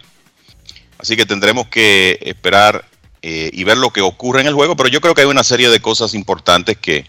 Así 1.00 1.16
que 1.16 1.26
tendremos 1.26 1.68
que 1.68 2.20
esperar 2.22 2.86
eh, 3.24 3.50
y 3.52 3.64
ver 3.64 3.78
lo 3.78 3.92
que 3.92 4.02
ocurre 4.02 4.42
en 4.42 4.48
el 4.48 4.54
juego. 4.54 4.76
Pero 4.76 4.90
yo 4.90 5.02
creo 5.02 5.16
que 5.16 5.22
hay 5.22 5.28
una 5.28 5.44
serie 5.44 5.70
de 5.70 5.80
cosas 5.80 6.14
importantes 6.14 6.78
que 6.78 7.06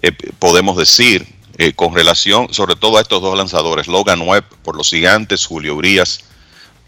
eh, 0.00 0.12
podemos 0.38 0.76
decir 0.76 1.26
eh, 1.58 1.72
con 1.74 1.94
relación, 1.94 2.54
sobre 2.54 2.76
todo 2.76 2.96
a 2.96 3.02
estos 3.02 3.20
dos 3.20 3.36
lanzadores, 3.36 3.88
Logan 3.88 4.22
Webb 4.22 4.44
por 4.62 4.76
los 4.76 4.88
Gigantes, 4.88 5.44
Julio 5.44 5.74
Urias 5.74 6.20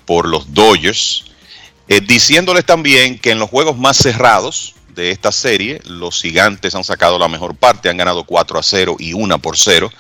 por 0.06 0.26
los 0.26 0.54
Dodgers. 0.54 1.24
Eh, 1.90 2.00
diciéndoles 2.00 2.64
también 2.64 3.18
que 3.18 3.32
en 3.32 3.40
los 3.40 3.50
juegos 3.50 3.76
más 3.76 3.96
cerrados 3.96 4.76
de 4.94 5.10
esta 5.10 5.32
serie, 5.32 5.80
los 5.86 6.22
gigantes 6.22 6.76
han 6.76 6.84
sacado 6.84 7.18
la 7.18 7.26
mejor 7.26 7.56
parte, 7.56 7.88
han 7.88 7.96
ganado 7.96 8.22
4 8.22 8.60
a 8.60 8.62
0 8.62 8.94
y 9.00 9.12
1 9.12 9.40
por 9.40 9.58
0, 9.58 9.90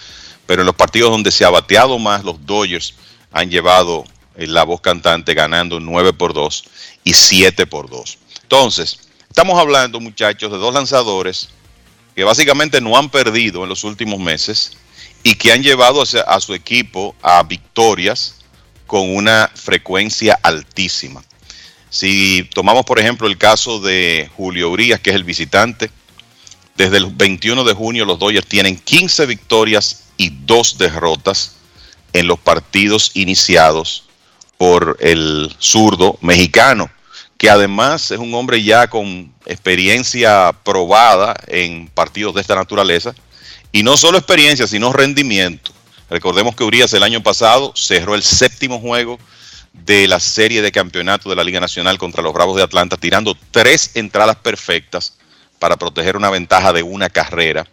pero 0.46 0.62
en 0.62 0.66
los 0.66 0.76
partidos 0.76 1.10
donde 1.10 1.32
se 1.32 1.44
ha 1.44 1.50
bateado 1.50 1.98
más, 1.98 2.22
los 2.22 2.46
Dodgers 2.46 2.94
han 3.32 3.50
llevado 3.50 4.04
eh, 4.36 4.46
la 4.46 4.62
voz 4.62 4.80
cantante 4.80 5.34
ganando 5.34 5.80
9 5.80 6.12
por 6.12 6.32
2 6.32 6.64
y 7.02 7.12
7 7.12 7.66
por 7.66 7.90
2. 7.90 8.18
Entonces, 8.42 9.00
estamos 9.28 9.58
hablando, 9.58 9.98
muchachos, 9.98 10.52
de 10.52 10.58
dos 10.58 10.72
lanzadores 10.72 11.48
que 12.14 12.22
básicamente 12.22 12.80
no 12.80 12.96
han 12.96 13.10
perdido 13.10 13.64
en 13.64 13.68
los 13.68 13.82
últimos 13.82 14.20
meses 14.20 14.76
y 15.24 15.34
que 15.34 15.50
han 15.50 15.64
llevado 15.64 16.04
a 16.04 16.40
su 16.40 16.54
equipo 16.54 17.16
a 17.20 17.42
victorias 17.42 18.36
con 18.86 19.12
una 19.12 19.50
frecuencia 19.56 20.38
altísima. 20.40 21.24
Si 21.90 22.48
tomamos, 22.54 22.84
por 22.84 23.00
ejemplo, 23.00 23.26
el 23.26 23.36
caso 23.36 23.80
de 23.80 24.30
Julio 24.36 24.70
Urias, 24.70 25.00
que 25.00 25.10
es 25.10 25.16
el 25.16 25.24
visitante, 25.24 25.90
desde 26.76 26.96
el 26.96 27.06
21 27.06 27.64
de 27.64 27.74
junio 27.74 28.04
los 28.04 28.18
Dodgers 28.18 28.46
tienen 28.46 28.78
15 28.78 29.26
victorias 29.26 30.04
y 30.16 30.30
2 30.30 30.78
derrotas 30.78 31.56
en 32.12 32.26
los 32.26 32.38
partidos 32.38 33.10
iniciados 33.14 34.04
por 34.56 34.96
el 35.00 35.54
zurdo 35.58 36.16
mexicano, 36.20 36.90
que 37.36 37.50
además 37.50 38.10
es 38.10 38.18
un 38.18 38.34
hombre 38.34 38.62
ya 38.62 38.88
con 38.88 39.32
experiencia 39.46 40.54
probada 40.62 41.34
en 41.48 41.88
partidos 41.88 42.34
de 42.34 42.40
esta 42.40 42.54
naturaleza, 42.54 43.14
y 43.72 43.82
no 43.82 43.96
solo 43.96 44.18
experiencia, 44.18 44.66
sino 44.66 44.92
rendimiento. 44.92 45.72
Recordemos 46.08 46.54
que 46.54 46.64
Urias 46.64 46.92
el 46.92 47.02
año 47.02 47.22
pasado 47.22 47.72
cerró 47.74 48.14
el 48.14 48.22
séptimo 48.22 48.80
juego 48.80 49.18
de 49.72 50.08
la 50.08 50.20
serie 50.20 50.62
de 50.62 50.72
campeonato 50.72 51.30
de 51.30 51.36
la 51.36 51.44
Liga 51.44 51.60
Nacional 51.60 51.98
contra 51.98 52.22
los 52.22 52.32
Bravos 52.32 52.56
de 52.56 52.62
Atlanta, 52.62 52.96
tirando 52.96 53.36
tres 53.50 53.92
entradas 53.94 54.36
perfectas 54.36 55.14
para 55.58 55.76
proteger 55.76 56.16
una 56.16 56.30
ventaja 56.30 56.72
de 56.72 56.82
una 56.82 57.08
carrera 57.08 57.66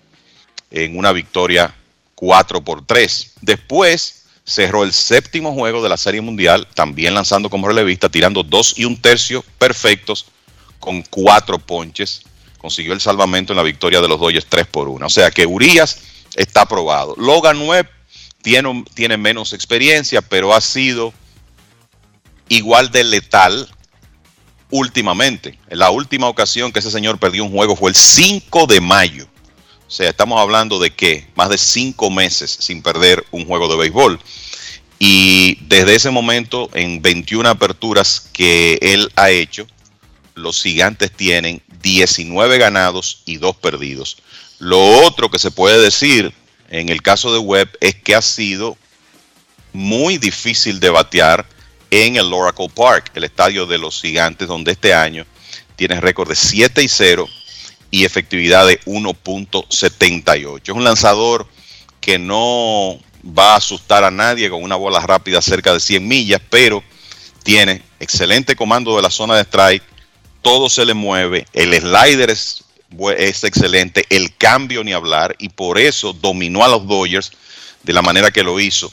en 0.72 0.98
una 0.98 1.12
victoria 1.12 1.74
4 2.16 2.64
por 2.64 2.86
3. 2.86 3.34
Después 3.41 4.26
cerró 4.43 4.84
el 4.84 4.93
séptimo 4.93 5.54
juego 5.54 5.84
de 5.84 5.89
la 5.89 5.98
Serie 5.98 6.22
Mundial, 6.22 6.68
también 6.74 7.14
lanzando 7.14 7.50
como 7.50 7.68
relevista, 7.68 8.10
tirando 8.10 8.43
dos 8.43 8.74
y 8.78 8.86
un 8.86 8.98
tercio 8.98 9.43
perfectos 9.58 10.26
con 10.80 11.02
cuatro 11.04 11.60
ponches. 11.60 12.22
Consiguió 12.58 12.93
el 12.93 13.02
salvamento 13.02 13.54
en 13.54 13.58
la 13.58 13.64
victoria 13.64 14.02
de 14.02 14.08
los 14.08 14.20
Dodgers 14.20 14.48
3 14.48 14.68
por 14.68 14.88
1. 14.88 15.06
O 15.06 15.10
sea 15.10 15.32
que 15.32 15.45
Urias 15.45 16.00
está 16.36 16.62
aprobado. 16.62 17.16
Logan 17.18 17.62
Webb 17.62 17.89
tiene, 18.41 18.84
tiene 18.93 19.18
menos 19.18 19.54
experiencia, 19.54 20.22
pero 20.22 20.54
ha 20.54 20.62
sido 20.62 21.14
igual 22.50 22.91
de 22.91 23.04
letal 23.04 23.68
últimamente. 24.70 25.58
En 25.70 25.80
la 25.80 25.91
última 25.91 26.28
ocasión 26.28 26.72
que 26.72 26.80
ese 26.80 26.91
señor 26.91 27.20
perdió 27.20 27.43
un 27.43 27.52
juego 27.52 27.76
fue 27.76 27.91
el 27.91 27.95
5 27.95 28.68
de 28.68 28.82
mayo. 28.82 29.28
O 29.88 29.91
sea, 29.91 30.10
estamos 30.10 30.39
hablando 30.39 30.80
de 30.80 30.91
que 30.91 31.28
más 31.36 31.50
de 31.50 31.58
cinco 31.58 32.10
meses 32.10 32.58
sin 32.60 32.82
perder 32.82 33.26
un 33.32 33.45
juego 33.45 33.70
de 33.70 33.78
béisbol. 33.78 34.20
Y 35.00 35.60
desde 35.62 35.95
ese 35.95 36.10
momento, 36.10 36.70
en 36.74 37.02
21 37.02 37.48
aperturas 37.48 38.30
que 38.34 38.78
él 38.82 39.10
ha 39.16 39.30
hecho, 39.30 39.66
los 40.36 40.62
gigantes 40.62 41.12
tienen 41.12 41.62
19 41.82 42.58
ganados 42.58 43.22
y 43.26 43.38
2 43.38 43.56
perdidos. 43.58 44.18
Lo 44.60 45.06
otro 45.06 45.30
que 45.30 45.39
se 45.39 45.52
puede 45.52 45.80
decir 45.80 46.34
en 46.70 46.89
el 46.89 47.02
caso 47.02 47.32
de 47.32 47.39
Webb 47.39 47.70
es 47.80 47.95
que 47.95 48.16
ha 48.16 48.22
sido 48.22 48.78
muy 49.72 50.18
difícil 50.18 50.80
de 50.80 50.89
batear 50.89 51.48
en 51.92 52.16
el 52.16 52.34
Oracle 52.34 52.70
Park, 52.74 53.12
el 53.16 53.24
estadio 53.24 53.66
de 53.66 53.78
los 53.78 54.02
gigantes, 54.02 54.48
donde 54.48 54.72
este 54.72 54.94
año 54.94 55.26
tiene 55.76 56.00
récord 56.02 56.30
de 56.30 56.36
7 56.36 56.84
y 56.84 56.88
0 56.88 57.28
y 57.92 58.06
efectividad 58.06 58.68
de 58.68 58.80
1.78. 58.82 60.62
Es 60.64 60.70
un 60.70 60.84
lanzador 60.84 61.48
que 62.02 62.20
no 62.20 63.00
va 63.24 63.54
a 63.54 63.58
asustar 63.58 64.04
a 64.04 64.12
nadie 64.12 64.50
con 64.50 64.64
una 64.64 64.76
bola 64.76 65.00
rápida 65.00 65.42
cerca 65.42 65.74
de 65.74 65.80
100 65.80 66.08
millas, 66.08 66.42
pero 66.50 66.84
tiene 67.44 67.82
excelente 68.00 68.56
comando 68.56 68.96
de 68.96 69.02
la 69.02 69.10
zona 69.10 69.36
de 69.36 69.44
strike, 69.44 69.84
todo 70.42 70.70
se 70.70 70.86
le 70.86 70.94
mueve, 70.94 71.46
el 71.54 71.74
slider 71.74 72.30
es, 72.30 72.64
es 73.18 73.44
excelente, 73.44 74.06
el 74.10 74.36
cambio 74.36 74.84
ni 74.84 74.94
hablar, 74.94 75.36
y 75.40 75.50
por 75.50 75.78
eso 75.78 76.14
dominó 76.14 76.64
a 76.64 76.68
los 76.68 76.88
Dodgers 76.88 77.32
de 77.84 77.94
la 77.94 78.02
manera 78.02 78.32
que 78.32 78.44
lo 78.44 78.60
hizo 78.60 78.92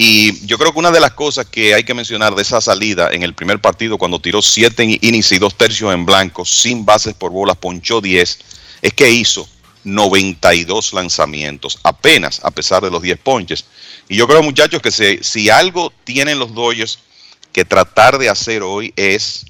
y 0.00 0.46
yo 0.46 0.58
creo 0.58 0.72
que 0.72 0.78
una 0.78 0.92
de 0.92 1.00
las 1.00 1.10
cosas 1.14 1.46
que 1.46 1.74
hay 1.74 1.82
que 1.82 1.92
mencionar 1.92 2.36
de 2.36 2.42
esa 2.42 2.60
salida 2.60 3.10
en 3.10 3.24
el 3.24 3.34
primer 3.34 3.60
partido, 3.60 3.98
cuando 3.98 4.20
tiró 4.20 4.40
siete 4.40 4.84
innings 4.84 5.32
y 5.32 5.40
dos 5.40 5.56
tercios 5.56 5.92
en 5.92 6.06
blanco, 6.06 6.44
sin 6.44 6.84
bases 6.84 7.14
por 7.14 7.32
bolas, 7.32 7.56
ponchó 7.56 8.00
10, 8.00 8.38
es 8.80 8.94
que 8.94 9.10
hizo 9.10 9.48
92 9.82 10.92
lanzamientos, 10.92 11.80
apenas 11.82 12.40
a 12.44 12.52
pesar 12.52 12.80
de 12.80 12.92
los 12.92 13.02
10 13.02 13.18
ponches. 13.18 13.64
Y 14.08 14.14
yo 14.14 14.28
creo, 14.28 14.40
muchachos, 14.40 14.80
que 14.80 14.92
si, 14.92 15.18
si 15.20 15.50
algo 15.50 15.92
tienen 16.04 16.38
los 16.38 16.54
Dodgers 16.54 17.00
que 17.52 17.64
tratar 17.64 18.18
de 18.18 18.28
hacer 18.28 18.62
hoy 18.62 18.92
es, 18.94 19.46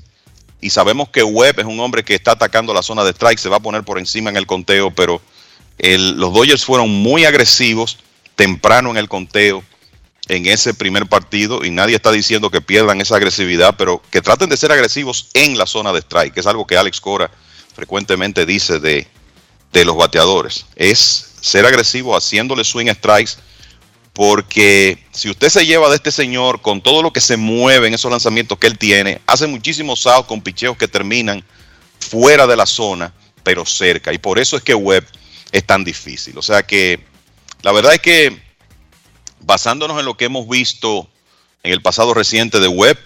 y 0.62 0.70
sabemos 0.70 1.11
que 1.11 1.22
Webb 1.22 1.61
es 1.61 1.66
un 1.66 1.78
hombre 1.78 2.03
que 2.03 2.14
está 2.14 2.32
atacando 2.32 2.72
la 2.72 2.82
zona 2.82 3.05
de 3.05 3.11
strike, 3.11 3.38
se 3.38 3.51
va 3.51 3.57
a 3.57 3.61
poner 3.61 3.84
por 3.84 3.99
encima 3.99 4.30
en 4.30 4.38
el 4.38 4.46
conteo, 4.46 4.94
pero 4.94 5.20
los 5.78 6.32
Dodgers 6.32 6.64
fueron 6.64 6.88
muy 6.88 7.26
agresivos 7.26 7.99
temprano 8.34 8.88
en 8.88 8.96
el 8.96 9.11
conteo 9.11 9.62
en 10.28 10.46
ese 10.46 10.74
primer 10.74 11.06
partido 11.06 11.64
y 11.64 11.70
nadie 11.70 11.96
está 11.96 12.12
diciendo 12.12 12.50
que 12.50 12.60
pierdan 12.60 13.00
esa 13.00 13.16
agresividad, 13.16 13.74
pero 13.76 14.02
que 14.10 14.20
traten 14.20 14.50
de 14.50 14.56
ser 14.56 14.70
agresivos 14.70 15.30
en 15.34 15.56
la 15.56 15.66
zona 15.66 15.92
de 15.92 16.00
strike, 16.00 16.34
que 16.34 16.40
es 16.40 16.46
algo 16.46 16.66
que 16.66 16.76
Alex 16.76 17.00
Cora 17.00 17.30
frecuentemente 17.74 18.44
dice 18.44 18.78
de, 18.78 19.06
de 19.72 19.84
los 19.84 19.96
bateadores. 19.96 20.66
Es 20.76 21.32
ser 21.40 21.64
agresivo 21.64 22.14
haciéndole 22.16 22.62
swing 22.62 22.92
strikes, 22.92 23.32
porque 24.12 24.98
si 25.12 25.30
usted 25.30 25.48
se 25.48 25.64
lleva 25.64 25.88
de 25.88 25.96
este 25.96 26.10
señor 26.10 26.60
con 26.60 26.82
todo 26.82 27.02
lo 27.02 27.12
que 27.12 27.20
se 27.20 27.36
mueve 27.36 27.88
en 27.88 27.94
esos 27.94 28.10
lanzamientos 28.10 28.58
que 28.58 28.66
él 28.66 28.76
tiene, 28.76 29.20
hace 29.26 29.46
muchísimos 29.46 30.06
outs 30.06 30.28
con 30.28 30.42
picheos 30.42 30.76
que 30.76 30.88
terminan 30.88 31.42
fuera 32.00 32.46
de 32.46 32.56
la 32.56 32.66
zona, 32.66 33.12
pero 33.42 33.64
cerca. 33.64 34.12
Y 34.12 34.18
por 34.18 34.38
eso 34.38 34.56
es 34.56 34.62
que 34.62 34.74
Webb 34.74 35.06
es 35.52 35.64
tan 35.64 35.84
difícil. 35.84 36.36
O 36.36 36.42
sea 36.42 36.64
que 36.64 37.00
la 37.62 37.72
verdad 37.72 37.94
es 37.94 38.00
que 38.00 38.47
basándonos 39.40 39.98
en 39.98 40.06
lo 40.06 40.16
que 40.16 40.27
hemos 40.27 40.48
visto 40.48 41.09
en 41.62 41.73
el 41.73 41.82
pasado 41.82 42.15
reciente 42.15 42.60
de 42.60 42.69
Webb, 42.69 42.98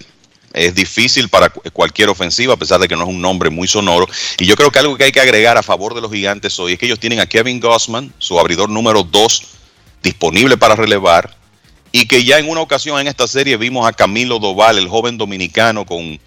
es 0.53 0.75
difícil 0.75 1.29
para 1.29 1.49
cualquier 1.49 2.11
ofensiva, 2.11 2.55
a 2.55 2.59
pesar 2.59 2.79
de 2.81 2.89
que 2.89 2.95
no 2.95 3.05
es 3.05 3.09
un 3.09 3.21
nombre 3.21 3.49
muy 3.51 3.67
sonoro. 3.67 4.07
Y 4.39 4.47
yo 4.47 4.55
creo 4.55 4.71
que 4.71 4.79
algo 4.79 4.97
que 4.97 5.05
hay 5.05 5.13
que 5.13 5.21
agregar 5.21 5.57
a 5.57 5.63
favor 5.63 5.95
de 5.95 6.01
los 6.01 6.13
gigantes 6.13 6.59
hoy 6.59 6.75
es 6.75 6.79
que 6.79 6.87
ellos 6.87 7.01
tienen 7.01 7.21
a 7.21 7.27
Kevin 7.27 7.59
Gossman, 7.59 8.13
su 8.19 8.39
abridor 8.39 8.69
número 8.69 9.03
2, 9.03 9.43
disponible 10.03 10.57
para 10.57 10.77
relevar. 10.77 11.35
Y 11.91 12.07
que 12.07 12.25
ya 12.25 12.39
en 12.39 12.49
una 12.49 12.61
ocasión 12.61 12.99
en 13.01 13.07
esta 13.07 13.27
serie 13.27 13.57
vimos 13.57 13.87
a 13.87 13.93
Camilo 13.93 14.39
Doval, 14.39 14.79
el 14.79 14.89
joven 14.89 15.19
dominicano, 15.19 15.87
con 15.87 16.19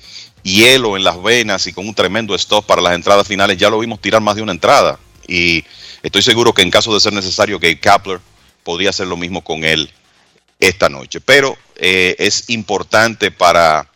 hielo 0.44 0.96
en 0.96 1.04
las 1.04 1.22
venas 1.22 1.66
y 1.68 1.74
con 1.74 1.88
un 1.88 1.96
tremendo 1.96 2.36
stop 2.36 2.66
para 2.66 2.82
las 2.82 2.94
entradas 2.94 3.28
finales. 3.28 3.58
Ya 3.58 3.70
lo 3.70 3.80
vimos 3.80 4.00
tirar 4.00 4.22
más 4.22 4.36
de 4.36 4.42
una 4.42 4.52
entrada. 4.52 5.00
Y 5.28 5.64
estoy 6.04 6.22
seguro 6.22 6.54
que 6.54 6.62
en 6.62 6.72
caso 6.72 6.94
de 6.94 7.00
ser 7.00 7.14
necesario, 7.14 7.60
que 7.60 7.80
Kapler 7.80 8.20
podría 8.66 8.90
hacer 8.90 9.08
lo 9.08 9.16
mismo 9.16 9.42
con 9.42 9.64
él 9.64 9.90
esta 10.60 10.90
noche. 10.90 11.22
Pero 11.22 11.58
eh, 11.78 12.16
es 12.20 12.50
importante 12.50 13.32
para 13.32 13.90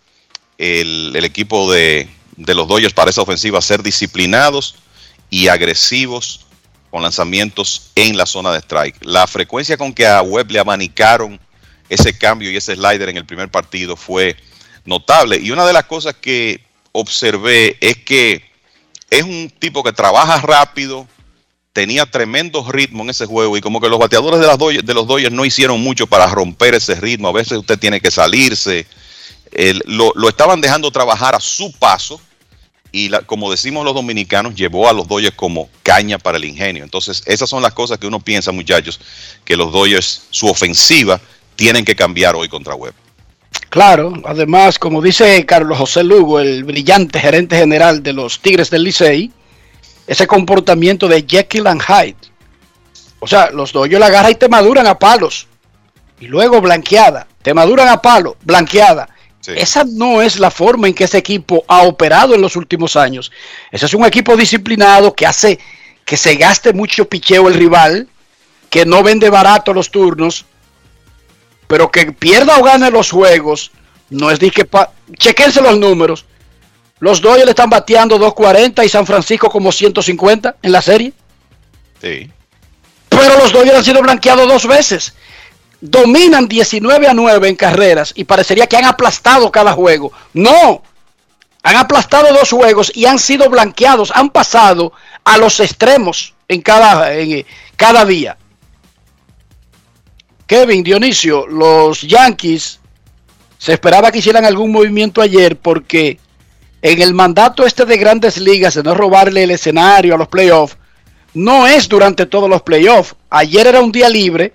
el, 0.58 1.16
equipo 1.26 1.70
de, 1.72 2.08
los 2.38 2.68
Dodgers, 2.68 2.94
para 2.94 3.10
esa 3.10 3.22
ofensiva, 3.22 3.62
ser 3.62 3.84
disciplinados 3.84 4.76
y 5.30 5.48
agresivos 5.48 6.46
con 6.92 7.02
lanzamientos 7.02 7.92
en 7.96 8.16
la 8.16 8.26
zona 8.26 8.54
de 8.54 8.60
strike. 8.60 9.04
La 9.04 9.28
frecuencia 9.28 9.78
con 9.78 9.94
que 9.94 10.08
a 10.08 10.22
Webb 10.22 10.52
le 10.52 10.60
abanicaron 10.60 11.40
ese 11.90 12.18
cambio 12.18 12.52
y 12.52 12.58
ese 12.58 12.76
slider 12.76 13.10
en 13.10 13.18
el 13.18 13.26
primer 13.26 13.50
partido 13.50 13.96
fue 13.96 14.38
notable. 14.86 15.38
Y 15.38 15.52
una 15.52 15.66
de 15.66 15.74
las 15.74 15.86
cosas 15.86 16.16
que 16.16 16.64
observé 16.92 17.78
es 17.82 17.98
que 17.98 18.44
es 19.10 19.24
un 19.24 19.52
tipo 19.60 19.84
que 19.84 19.94
trabaja 19.94 20.40
rápido, 20.42 21.08
tenía 21.74 22.06
tremendo 22.06 22.66
ritmo 22.70 23.04
en 23.04 23.12
ese 23.12 23.26
juego 23.26 23.56
y 23.58 23.62
como 23.62 23.80
que 23.80 23.90
los 23.90 24.00
bateadores 24.00 24.40
de, 24.40 24.48
las 24.48 24.58
de 24.58 24.94
los 24.94 25.08
Dodgers 25.08 25.34
no 25.34 25.46
hicieron 25.46 25.82
mucho 25.82 26.08
para 26.08 26.28
romper 26.28 26.76
ese 26.76 26.96
ritmo. 26.96 27.28
A 27.28 27.34
veces 27.34 27.58
usted 27.58 27.78
tiene 27.78 28.02
que 28.02 28.12
salirse. 28.12 28.86
lo, 29.86 30.30
estaban 30.30 30.62
dejando 30.62 30.92
trabajar 30.92 31.36
a 31.36 31.40
su 31.40 31.72
paso 31.74 32.20
y 32.92 33.10
como 33.28 33.52
decimos 33.52 33.86
los 33.86 33.94
dominicanos, 33.94 34.56
llevó 34.56 34.90
a 34.90 34.94
los 34.94 35.08
Dodgers 35.08 35.36
como 35.36 35.70
caña 35.84 36.18
para 36.18 36.38
el 36.38 36.46
ingenio. 36.46 36.84
Entonces, 36.84 37.22
esas 37.26 37.50
son 37.50 37.62
las 37.62 37.74
cosas 37.74 38.00
que 38.00 38.08
uno 38.08 38.20
piensa, 38.20 38.52
muchachos, 38.52 39.00
que 39.46 39.56
los 39.56 39.72
Dodgers, 39.72 40.24
su 40.32 40.48
ofensiva, 40.48 41.22
tienen 41.56 41.86
que 41.86 41.96
cambiar 41.96 42.36
hoy 42.36 42.50
contra 42.50 42.74
Webb. 42.74 42.96
Claro, 43.70 44.14
además, 44.26 44.80
como 44.80 45.02
dice 45.02 45.46
Carlos 45.46 45.78
José 45.78 46.04
Lugo, 46.04 46.40
el 46.40 46.64
brillante 46.64 47.20
gerente 47.20 47.58
general 47.58 48.02
de 48.02 48.14
los 48.14 48.40
Tigres 48.40 48.72
del 48.72 48.84
Licey, 48.84 49.32
ese 50.10 50.26
comportamiento 50.26 51.08
de 51.08 51.24
Jekyll 51.24 51.68
and 51.68 51.84
Hyde. 51.84 52.18
O 53.20 53.28
sea, 53.28 53.52
los 53.52 53.72
Dodgers 53.72 54.00
la 54.00 54.08
agarran 54.08 54.32
y 54.32 54.36
te 54.36 54.50
maduran 54.50 54.88
a 54.88 54.98
palos. 54.98 55.48
Y 56.20 56.26
luego 56.26 56.60
blanqueada. 56.62 57.28
Te 57.44 57.54
maduran 57.54 57.88
a 57.88 58.02
palo, 58.02 58.36
blanqueada. 58.44 59.08
Esa 59.46 59.84
no 59.84 60.24
es 60.24 60.40
la 60.40 60.50
forma 60.50 60.88
en 60.88 60.96
que 60.96 61.04
ese 61.04 61.20
equipo 61.20 61.64
ha 61.68 61.84
operado 61.84 62.34
en 62.34 62.42
los 62.42 62.56
últimos 62.56 62.96
años. 62.96 63.32
Ese 63.72 63.86
es 63.86 63.94
un 63.94 64.04
equipo 64.04 64.36
disciplinado 64.36 65.14
que 65.14 65.28
hace 65.28 65.60
que 66.06 66.18
se 66.18 66.34
gaste 66.36 66.74
mucho 66.74 67.08
picheo 67.08 67.48
el 67.48 67.54
rival, 67.54 68.08
que 68.72 68.88
no 68.88 69.04
vende 69.04 69.30
barato 69.30 69.76
los 69.76 69.92
turnos, 69.92 70.44
pero 71.68 71.92
que 71.92 72.14
pierda 72.14 72.58
o 72.58 72.64
gane 72.64 72.90
los 72.90 73.12
juegos, 73.12 73.72
no 74.10 74.32
es 74.32 74.40
de 74.40 74.50
que... 74.50 74.66
Pa 74.66 74.92
Chequense 75.20 75.62
los 75.62 75.78
números. 75.78 76.26
Los 77.00 77.22
Dodgers 77.22 77.46
le 77.46 77.52
están 77.52 77.70
bateando 77.70 78.18
240 78.18 78.84
y 78.84 78.90
San 78.90 79.06
Francisco 79.06 79.50
como 79.50 79.72
150 79.72 80.58
en 80.62 80.72
la 80.72 80.82
serie. 80.82 81.14
Sí. 82.02 82.30
Pero 83.10 83.38
los 83.38 83.52
Dodgers 83.52 83.78
han 83.78 83.84
sido 83.84 84.02
blanqueados 84.02 84.48
dos 84.48 84.68
veces. 84.68 85.14
Dominan 85.82 86.48
19 86.48 87.08
a 87.08 87.14
9 87.14 87.48
en 87.48 87.56
carreras 87.56 88.12
y 88.16 88.26
parecería 88.26 88.68
que 88.68 88.78
han 88.78 88.86
aplastado 88.86 89.50
cada 89.52 89.74
juego. 89.74 90.12
No. 90.34 90.84
Han 91.64 91.76
aplastado 91.78 92.34
dos 92.34 92.50
juegos 92.50 92.92
y 92.94 93.06
han 93.06 93.20
sido 93.20 93.50
blanqueados. 93.50 94.12
Han 94.14 94.30
pasado 94.30 94.92
a 95.24 95.38
los 95.38 95.60
extremos 95.60 96.34
en 96.48 96.62
cada, 96.62 97.14
en, 97.14 97.32
eh, 97.32 97.46
cada 97.78 98.06
día. 98.06 98.38
Kevin, 100.48 100.84
Dionisio, 100.84 101.48
los 101.48 102.02
Yankees 102.02 102.80
se 103.58 103.74
esperaba 103.74 104.12
que 104.12 104.18
hicieran 104.18 104.46
algún 104.46 104.72
movimiento 104.72 105.22
ayer 105.22 105.58
porque 105.58 106.20
en 106.82 107.02
el 107.02 107.14
mandato 107.14 107.66
este 107.66 107.86
de 107.86 107.98
grandes 107.98 108.38
ligas 108.38 108.76
de 108.76 108.84
no 108.84 108.94
robarle 108.94 109.44
el 109.44 109.52
escenario 109.52 110.16
a 110.16 110.18
los 110.18 110.28
playoffs, 110.28 110.78
no 111.34 111.68
es 111.68 111.88
durante 111.90 112.26
todos 112.26 112.50
los 112.50 112.62
playoffs. 112.62 113.16
Ayer 113.30 113.68
era 113.68 113.82
un 113.82 113.92
día 113.92 114.10
libre 114.10 114.54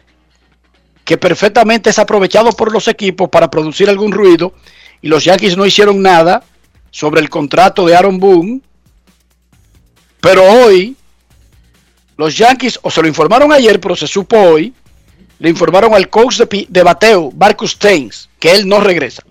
que 1.05 1.19
perfectamente 1.19 1.91
es 1.91 1.99
aprovechado 1.99 2.53
por 2.53 2.73
los 2.73 2.89
equipos 2.89 3.29
para 3.29 3.51
producir 3.51 3.89
algún 3.89 4.13
ruido 4.13 4.55
y 5.03 5.09
los 5.09 5.25
Yankees 5.25 5.57
no 5.57 5.67
hicieron 5.67 6.01
nada 6.01 6.43
sobre 6.91 7.21
el 7.21 7.29
contrato 7.29 7.87
de 7.87 7.95
Aaron 7.95 8.19
Boone. 8.19 8.61
Pero 10.21 10.43
hoy 10.43 10.97
los 12.17 12.37
Yankees, 12.37 12.79
o 12.83 12.91
se 12.91 13.03
lo 13.03 13.09
informaron 13.09 13.53
ayer, 13.53 13.81
pero 13.81 13.97
se 13.97 14.07
supo 14.07 14.39
hoy, 14.39 14.73
le 15.39 15.51
informaron 15.51 15.95
al 15.95 16.09
coach 16.09 16.41
de, 16.41 16.83
bateo, 16.83 17.33
Marcus 17.37 17.73
Steins, 17.73 18.31
que 18.39 18.53
él 18.53 18.69
no 18.69 18.81
regresa. 18.81 19.23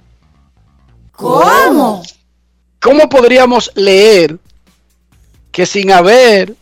¿Cómo? 1.13 2.03
¿Cómo 2.83 3.07
podríamos 3.07 3.71
leer 3.75 4.37
que 5.53 5.65
sin 5.65 5.91
haber 5.91 6.53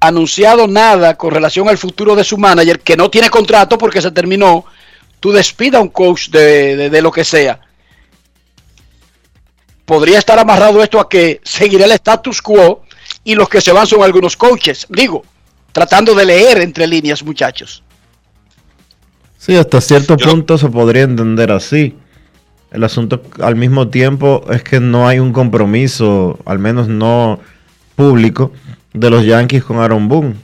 anunciado 0.00 0.66
nada 0.66 1.16
con 1.16 1.30
relación 1.30 1.68
al 1.68 1.78
futuro 1.78 2.16
de 2.16 2.24
su 2.24 2.36
manager, 2.36 2.80
que 2.80 2.96
no 2.96 3.08
tiene 3.08 3.30
contrato 3.30 3.78
porque 3.78 4.02
se 4.02 4.10
terminó, 4.10 4.64
tú 5.20 5.30
despida 5.30 5.78
a 5.78 5.82
un 5.82 5.90
coach 5.90 6.30
de, 6.30 6.76
de- 6.76 6.90
de 6.90 7.00
lo 7.02 7.12
que 7.12 7.24
sea? 7.24 7.60
Podría 9.84 10.18
estar 10.18 10.38
amarrado 10.38 10.82
esto 10.82 10.98
a 10.98 11.08
que 11.08 11.40
seguirá 11.44 11.84
el 11.84 11.92
status 11.92 12.42
quo 12.42 12.82
y 13.22 13.36
los 13.36 13.48
que 13.48 13.60
se 13.60 13.70
van 13.72 13.86
son 13.86 14.02
algunos 14.02 14.36
coaches. 14.36 14.86
Digo, 14.88 15.24
tratando 15.70 16.14
de 16.14 16.24
leer 16.24 16.60
entre 16.60 16.86
líneas, 16.88 17.22
muchachos. 17.22 17.82
Sí, 19.38 19.54
hasta 19.56 19.80
cierto 19.80 20.16
punto 20.16 20.58
se 20.58 20.68
podría 20.68 21.02
entender 21.02 21.52
así. 21.52 21.94
El 22.72 22.84
asunto 22.84 23.22
al 23.40 23.54
mismo 23.54 23.88
tiempo 23.88 24.44
es 24.50 24.62
que 24.62 24.80
no 24.80 25.06
hay 25.06 25.18
un 25.18 25.32
compromiso, 25.32 26.38
al 26.46 26.58
menos 26.58 26.88
no 26.88 27.38
público, 27.96 28.52
de 28.94 29.10
los 29.10 29.26
Yankees 29.26 29.62
con 29.62 29.78
Aaron 29.78 30.08
Boone. 30.08 30.34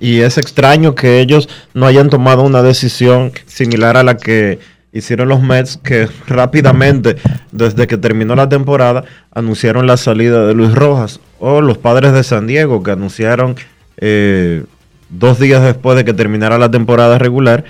Y 0.00 0.20
es 0.20 0.38
extraño 0.38 0.96
que 0.96 1.20
ellos 1.20 1.48
no 1.72 1.86
hayan 1.86 2.10
tomado 2.10 2.42
una 2.42 2.62
decisión 2.62 3.30
similar 3.46 3.96
a 3.96 4.02
la 4.02 4.16
que 4.16 4.58
hicieron 4.92 5.28
los 5.28 5.40
Mets, 5.40 5.76
que 5.76 6.08
rápidamente, 6.26 7.16
desde 7.52 7.86
que 7.86 7.96
terminó 7.96 8.34
la 8.34 8.48
temporada, 8.48 9.04
anunciaron 9.32 9.86
la 9.86 9.96
salida 9.96 10.44
de 10.44 10.54
Luis 10.54 10.74
Rojas. 10.74 11.20
O 11.38 11.60
los 11.60 11.78
padres 11.78 12.12
de 12.12 12.24
San 12.24 12.48
Diego, 12.48 12.82
que 12.82 12.90
anunciaron 12.90 13.54
eh, 13.98 14.64
dos 15.10 15.38
días 15.38 15.62
después 15.62 15.96
de 15.96 16.04
que 16.04 16.12
terminara 16.12 16.58
la 16.58 16.72
temporada 16.72 17.18
regular, 17.18 17.64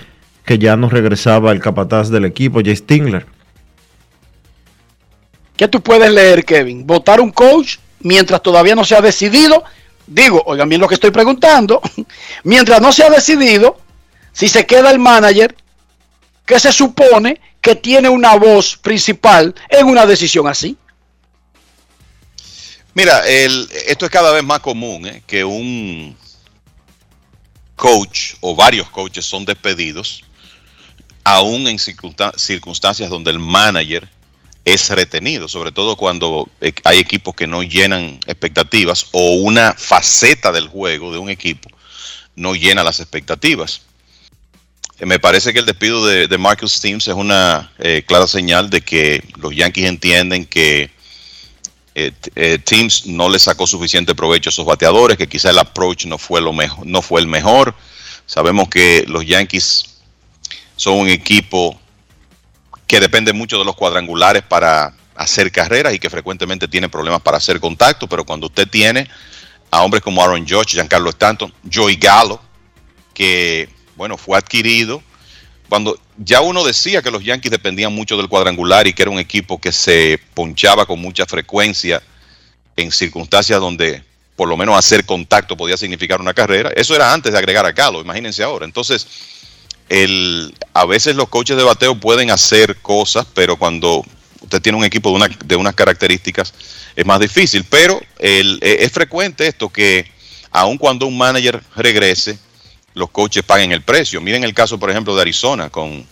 que 0.45 0.57
ya 0.57 0.75
no 0.77 0.89
regresaba 0.89 1.51
el 1.51 1.59
capataz 1.59 2.09
del 2.09 2.25
equipo, 2.25 2.61
Jay 2.63 2.75
Stingler. 2.75 3.25
¿Qué 5.57 5.67
tú 5.67 5.81
puedes 5.81 6.11
leer, 6.11 6.45
Kevin? 6.45 6.85
¿Votar 6.85 7.21
un 7.21 7.31
coach 7.31 7.77
mientras 7.99 8.41
todavía 8.41 8.75
no 8.75 8.83
se 8.83 8.95
ha 8.95 9.01
decidido? 9.01 9.63
Digo, 10.07 10.43
oigan 10.45 10.67
bien 10.67 10.81
lo 10.81 10.87
que 10.87 10.95
estoy 10.95 11.11
preguntando. 11.11 11.81
mientras 12.43 12.81
no 12.81 12.91
se 12.91 13.03
ha 13.03 13.09
decidido, 13.09 13.79
si 14.31 14.47
se 14.47 14.65
queda 14.65 14.91
el 14.91 14.99
manager, 14.99 15.55
que 16.45 16.59
se 16.59 16.71
supone 16.71 17.39
que 17.61 17.75
tiene 17.75 18.09
una 18.09 18.35
voz 18.35 18.75
principal 18.77 19.55
en 19.69 19.87
una 19.87 20.05
decisión 20.05 20.47
así. 20.47 20.77
Mira, 22.93 23.21
esto 23.25 24.05
es 24.05 24.11
cada 24.11 24.31
vez 24.31 24.43
más 24.43 24.59
común, 24.59 25.07
¿eh? 25.07 25.23
que 25.25 25.43
un 25.43 26.15
coach 27.75 28.33
o 28.41 28.55
varios 28.55 28.89
coaches 28.89 29.25
son 29.25 29.45
despedidos, 29.45 30.23
aún 31.23 31.67
en 31.67 31.77
circunsta- 31.79 32.37
circunstancias 32.37 33.09
donde 33.09 33.31
el 33.31 33.39
manager 33.39 34.07
es 34.65 34.89
retenido, 34.89 35.47
sobre 35.47 35.71
todo 35.71 35.95
cuando 35.95 36.49
eh, 36.61 36.73
hay 36.83 36.99
equipos 36.99 37.35
que 37.35 37.47
no 37.47 37.63
llenan 37.63 38.19
expectativas 38.27 39.07
o 39.11 39.35
una 39.35 39.73
faceta 39.73 40.51
del 40.51 40.67
juego 40.67 41.11
de 41.11 41.17
un 41.17 41.29
equipo 41.29 41.69
no 42.35 42.55
llena 42.55 42.83
las 42.83 42.99
expectativas. 42.99 43.81
Eh, 44.99 45.05
Me 45.05 45.19
parece 45.19 45.53
que 45.53 45.59
el 45.59 45.65
despido 45.65 46.05
de, 46.05 46.37
Marcus 46.37 46.79
Teams 46.79 47.07
es 47.07 47.13
una 47.13 47.71
eh, 47.79 48.03
clara 48.05 48.27
señal 48.27 48.69
de 48.69 48.81
que 48.81 49.23
los 49.37 49.55
Yankees 49.55 49.85
entienden 49.85 50.45
que 50.45 50.91
eh, 51.95 52.59
Teams 52.63 53.05
no 53.05 53.29
le 53.29 53.37
sacó 53.37 53.67
suficiente 53.67 54.15
provecho 54.15 54.49
a 54.49 54.51
esos 54.51 54.65
bateadores, 54.65 55.17
que 55.17 55.27
quizá 55.27 55.51
el 55.51 55.59
approach 55.59 56.05
no 56.05 56.17
fue, 56.17 56.41
lo 56.41 56.53
mejor, 56.53 56.85
no 56.85 57.01
fue 57.01 57.21
el 57.21 57.27
mejor. 57.27 57.75
Sabemos 58.25 58.69
que 58.69 59.05
los 59.07 59.25
Yankees 59.25 59.83
son 60.75 60.97
un 60.97 61.09
equipo 61.09 61.79
que 62.93 62.99
depende 62.99 63.33
mucho 63.33 63.57
de 63.57 63.65
los 63.65 63.75
cuadrangulares 63.75 64.43
para 64.43 64.93
hacer 65.15 65.51
carreras 65.51 65.95
y 65.95 65.97
que 65.97 66.11
frecuentemente 66.11 66.67
tiene 66.67 66.89
problemas 66.89 67.23
para 67.23 67.37
hacer 67.37 67.59
contacto, 67.59 68.07
pero 68.07 68.23
cuando 68.23 68.45
usted 68.45 68.67
tiene 68.67 69.09
a 69.71 69.81
hombres 69.81 70.03
como 70.03 70.23
Aaron 70.23 70.47
Judge, 70.47 70.73
Giancarlo 70.73 71.09
Stanton, 71.09 71.51
Joey 71.73 71.95
Gallo, 71.95 72.39
que 73.11 73.67
bueno, 73.95 74.15
fue 74.15 74.37
adquirido 74.37 75.01
cuando 75.67 75.99
ya 76.17 76.41
uno 76.41 76.63
decía 76.63 77.01
que 77.01 77.09
los 77.09 77.23
Yankees 77.23 77.49
dependían 77.49 77.95
mucho 77.95 78.15
del 78.15 78.29
cuadrangular 78.29 78.85
y 78.85 78.93
que 78.93 79.01
era 79.01 79.09
un 79.09 79.17
equipo 79.17 79.59
que 79.59 79.71
se 79.71 80.19
ponchaba 80.35 80.85
con 80.85 80.99
mucha 81.01 81.25
frecuencia 81.25 81.99
en 82.75 82.91
circunstancias 82.91 83.59
donde 83.59 84.03
por 84.35 84.47
lo 84.47 84.55
menos 84.55 84.77
hacer 84.77 85.03
contacto 85.03 85.57
podía 85.57 85.77
significar 85.77 86.21
una 86.21 86.35
carrera. 86.35 86.71
Eso 86.75 86.95
era 86.95 87.11
antes 87.11 87.31
de 87.31 87.39
agregar 87.39 87.65
a 87.65 87.71
Galo, 87.71 88.01
imagínense 88.01 88.43
ahora. 88.43 88.65
Entonces, 88.65 89.32
a 90.73 90.85
veces 90.85 91.15
los 91.15 91.29
coaches 91.29 91.57
de 91.57 91.63
bateo 91.63 91.95
pueden 91.95 92.31
hacer 92.31 92.77
cosas, 92.77 93.25
pero 93.33 93.57
cuando 93.57 94.03
usted 94.41 94.61
tiene 94.61 94.77
un 94.77 94.83
equipo 94.85 95.09
de, 95.09 95.15
una- 95.15 95.27
de 95.45 95.55
unas 95.55 95.75
características 95.75 96.53
es 96.95 97.05
más 97.05 97.19
difícil. 97.19 97.63
Pero 97.69 98.01
eh, 98.19 98.57
es 98.61 98.91
frecuente 98.91 99.47
esto 99.47 99.69
que 99.69 100.09
aun 100.51 100.77
cuando 100.77 101.05
un 101.05 101.17
manager 101.17 101.61
regrese, 101.75 102.37
los 102.93 103.09
coaches 103.09 103.43
paguen 103.43 103.71
el 103.71 103.81
precio. 103.81 104.21
Miren 104.21 104.43
el 104.43 104.53
caso, 104.53 104.77
por 104.79 104.89
ejemplo, 104.89 105.15
de 105.15 105.21
Arizona 105.21 105.69
con 105.69 106.05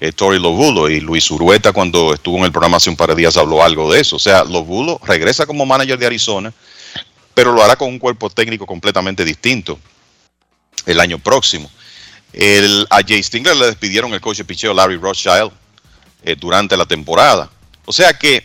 eh, 0.00 0.12
Tori 0.12 0.38
Lobulo 0.38 0.88
y 0.88 1.00
Luis 1.00 1.30
Urueta 1.30 1.72
cuando 1.72 2.14
estuvo 2.14 2.38
en 2.38 2.44
el 2.44 2.52
programa 2.52 2.78
hace 2.78 2.90
un 2.90 2.96
par 2.96 3.10
de 3.10 3.16
días 3.16 3.36
habló 3.36 3.62
algo 3.62 3.92
de 3.92 4.00
eso. 4.00 4.16
O 4.16 4.18
sea, 4.18 4.44
Lobulo 4.44 5.00
regresa 5.04 5.46
como 5.46 5.66
manager 5.66 5.98
de 5.98 6.06
Arizona, 6.06 6.52
pero 7.34 7.52
lo 7.52 7.62
hará 7.62 7.76
con 7.76 7.88
un 7.88 7.98
cuerpo 7.98 8.30
técnico 8.30 8.66
completamente 8.66 9.24
distinto 9.24 9.78
el 10.86 11.00
año 11.00 11.18
próximo. 11.18 11.70
El, 12.34 12.86
a 12.90 13.00
Jay 13.06 13.22
Stingler 13.22 13.56
le 13.56 13.66
despidieron 13.66 14.12
el 14.12 14.20
coach 14.20 14.38
de 14.38 14.44
picheo 14.44 14.74
Larry 14.74 14.96
Rothschild 14.96 15.52
eh, 16.24 16.36
durante 16.38 16.76
la 16.76 16.84
temporada. 16.84 17.50
O 17.84 17.92
sea 17.92 18.12
que 18.14 18.44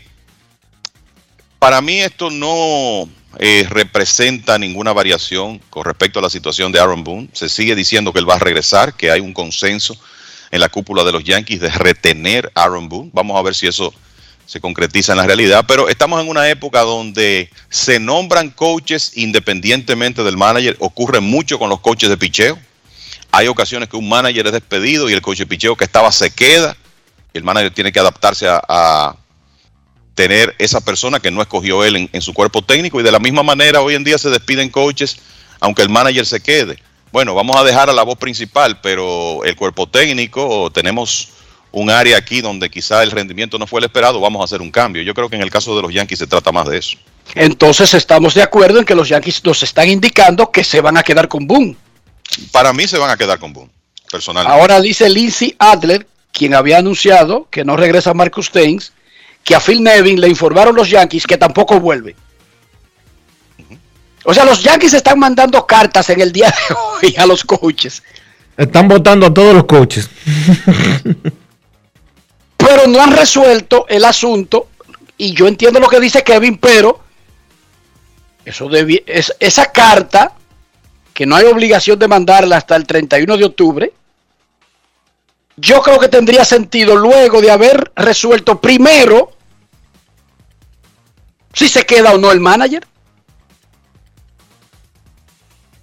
para 1.58 1.82
mí 1.82 2.00
esto 2.00 2.30
no 2.30 3.10
eh, 3.40 3.66
representa 3.70 4.58
ninguna 4.58 4.94
variación 4.94 5.60
con 5.70 5.86
respecto 5.86 6.20
a 6.20 6.22
la 6.22 6.30
situación 6.30 6.72
de 6.72 6.80
Aaron 6.80 7.04
Boone. 7.04 7.30
Se 7.34 7.50
sigue 7.50 7.76
diciendo 7.76 8.14
que 8.14 8.20
él 8.20 8.30
va 8.30 8.36
a 8.36 8.40
regresar, 8.40 8.94
que 8.94 9.12
hay 9.12 9.20
un 9.20 9.34
consenso 9.34 9.98
en 10.52 10.62
la 10.62 10.70
cúpula 10.70 11.04
de 11.04 11.12
los 11.12 11.24
Yankees 11.24 11.60
de 11.60 11.70
retener 11.70 12.52
a 12.56 12.64
Aaron 12.64 12.90
Boone. 12.90 13.10
Vamos 13.14 13.38
a 13.38 13.42
ver 13.42 13.56
si 13.56 13.68
eso 13.68 13.94
se 14.46 14.60
concretiza 14.60 15.12
en 15.14 15.18
la 15.18 15.28
realidad, 15.28 15.66
pero 15.68 15.90
estamos 15.90 16.20
en 16.22 16.28
una 16.28 16.50
época 16.50 16.82
donde 16.82 17.52
se 17.70 18.00
nombran 18.00 18.50
coaches 18.50 19.12
independientemente 19.16 20.24
del 20.24 20.38
manager, 20.38 20.76
ocurre 20.80 21.20
mucho 21.20 21.60
con 21.60 21.70
los 21.70 21.82
coaches 21.82 22.10
de 22.10 22.18
picheo. 22.18 22.58
Hay 23.32 23.48
ocasiones 23.48 23.90
que 23.90 23.98
un 23.98 24.10
manager 24.10 24.48
es 24.48 24.54
despedido 24.54 25.10
y 25.10 25.14
el 25.14 25.22
coach 25.22 25.40
de 25.40 25.46
picheo 25.46 25.76
que 25.76 25.86
estaba 25.86 26.12
se 26.12 26.32
queda, 26.32 26.76
el 27.34 27.44
manager 27.44 27.74
tiene 27.74 27.92
que 27.92 28.00
adaptarse 28.00 28.48
a, 28.50 29.16
tener 30.16 30.54
esa 30.60 30.82
persona 30.82 31.22
que 31.22 31.32
no 31.32 31.42
escogió 31.42 31.86
él 31.86 31.96
en, 31.96 32.10
en 32.12 32.22
su 32.22 32.34
cuerpo 32.34 32.62
técnico 32.62 33.00
y 33.00 33.04
de 33.04 33.12
la 33.12 33.20
misma 33.20 33.42
manera 33.42 33.80
hoy 33.80 33.96
en 33.96 34.04
día 34.04 34.18
se 34.18 34.30
despiden 34.30 34.70
coaches 34.70 35.18
aunque 35.62 35.82
el 35.82 35.90
manager 35.90 36.26
se 36.26 36.42
quede. 36.42 36.78
Bueno, 37.12 37.34
vamos 37.34 37.56
a 37.58 37.64
dejar 37.64 37.90
a 37.90 37.94
la 37.94 38.04
voz 38.04 38.18
principal, 38.18 38.80
pero 38.82 39.44
el 39.44 39.56
cuerpo 39.56 39.88
técnico, 39.88 40.70
tenemos 40.72 41.30
un 41.72 41.90
área 41.90 42.18
aquí 42.18 42.42
donde 42.42 42.70
quizá 42.70 43.04
el 43.04 43.12
rendimiento 43.12 43.58
no 43.58 43.68
fue 43.68 43.80
el 43.80 43.86
esperado, 43.86 44.20
vamos 44.20 44.42
a 44.42 44.46
hacer 44.46 44.62
un 44.62 44.72
cambio. 44.72 45.02
Yo 45.02 45.14
creo 45.14 45.30
que 45.30 45.36
en 45.36 45.42
el 45.42 45.50
caso 45.50 45.76
de 45.76 45.82
los 45.82 45.94
Yankees 45.94 46.20
se 46.20 46.28
trata 46.28 46.52
más 46.52 46.68
de 46.68 46.78
eso. 46.78 46.98
Entonces 47.36 47.94
estamos 47.94 48.34
de 48.34 48.42
acuerdo 48.42 48.80
en 48.80 48.86
que 48.86 48.96
los 48.96 49.10
Yankees 49.10 49.44
nos 49.44 49.62
están 49.64 49.90
indicando 49.90 50.52
que 50.52 50.64
se 50.64 50.82
van 50.82 50.98
a 50.98 51.04
quedar 51.04 51.28
con 51.28 51.46
Boone. 51.46 51.76
Para 52.52 52.74
mí 52.74 52.88
se 52.88 52.98
van 52.98 53.10
a 53.10 53.18
quedar 53.18 53.40
con 53.40 53.54
Boone, 53.54 53.72
personalmente. 54.12 54.60
Ahora 54.60 54.82
dice 54.82 55.10
Lindsay 55.10 55.56
Adler, 55.60 56.08
quien 56.32 56.54
había 56.54 56.78
anunciado 56.78 57.48
que 57.50 57.66
no 57.66 57.76
regresa 57.76 58.14
Marcus 58.14 58.48
Staines, 58.48 58.94
que 59.44 59.56
a 59.56 59.60
Phil 59.60 59.84
Nevin 59.84 60.20
le 60.22 60.28
informaron 60.28 60.76
los 60.76 60.90
Yankees 60.90 61.26
que 61.26 61.38
tampoco 61.38 61.80
vuelve. 61.80 62.16
O 64.26 64.34
sea, 64.34 64.46
los 64.46 64.62
Yankees 64.62 64.94
están 64.94 65.18
mandando 65.18 65.66
cartas 65.66 66.10
en 66.10 66.22
el 66.22 66.32
día 66.32 66.48
de 66.48 66.76
hoy 67.08 67.16
a 67.18 67.26
los 67.26 67.44
coaches. 67.44 68.04
Están 68.58 68.88
votando 68.88 69.28
a 69.28 69.34
todos 69.34 69.54
los 69.54 69.64
coaches. 69.64 70.10
pero 72.60 72.88
no 72.88 73.02
han 73.02 73.12
resuelto 73.12 73.86
el 73.88 74.06
asunto. 74.06 74.68
Y 75.18 75.34
yo 75.34 75.48
entiendo 75.48 75.80
lo 75.80 75.88
que 75.88 76.00
dice 76.00 76.24
Kevin, 76.24 76.58
pero 76.58 77.02
eso 78.46 78.70
es, 78.72 79.34
esa 79.40 79.72
carta, 79.72 80.34
que 81.20 81.26
no 81.26 81.36
hay 81.36 81.48
obligación 81.48 82.00
de 82.00 82.08
mandarla 82.08 82.56
hasta 82.56 82.78
el 82.78 82.88
31 82.88 83.36
de 83.36 83.44
octubre, 83.44 83.92
yo 85.58 85.82
creo 85.82 86.00
que 86.00 86.08
tendría 86.08 86.46
sentido 86.46 86.96
luego 86.96 87.42
de 87.42 87.52
haber 87.52 87.92
resuelto 87.94 88.62
primero 88.62 89.34
si 91.52 91.68
se 91.68 91.86
queda 91.86 92.14
o 92.14 92.18
no 92.18 92.32
el 92.32 92.40
manager. 92.40 92.88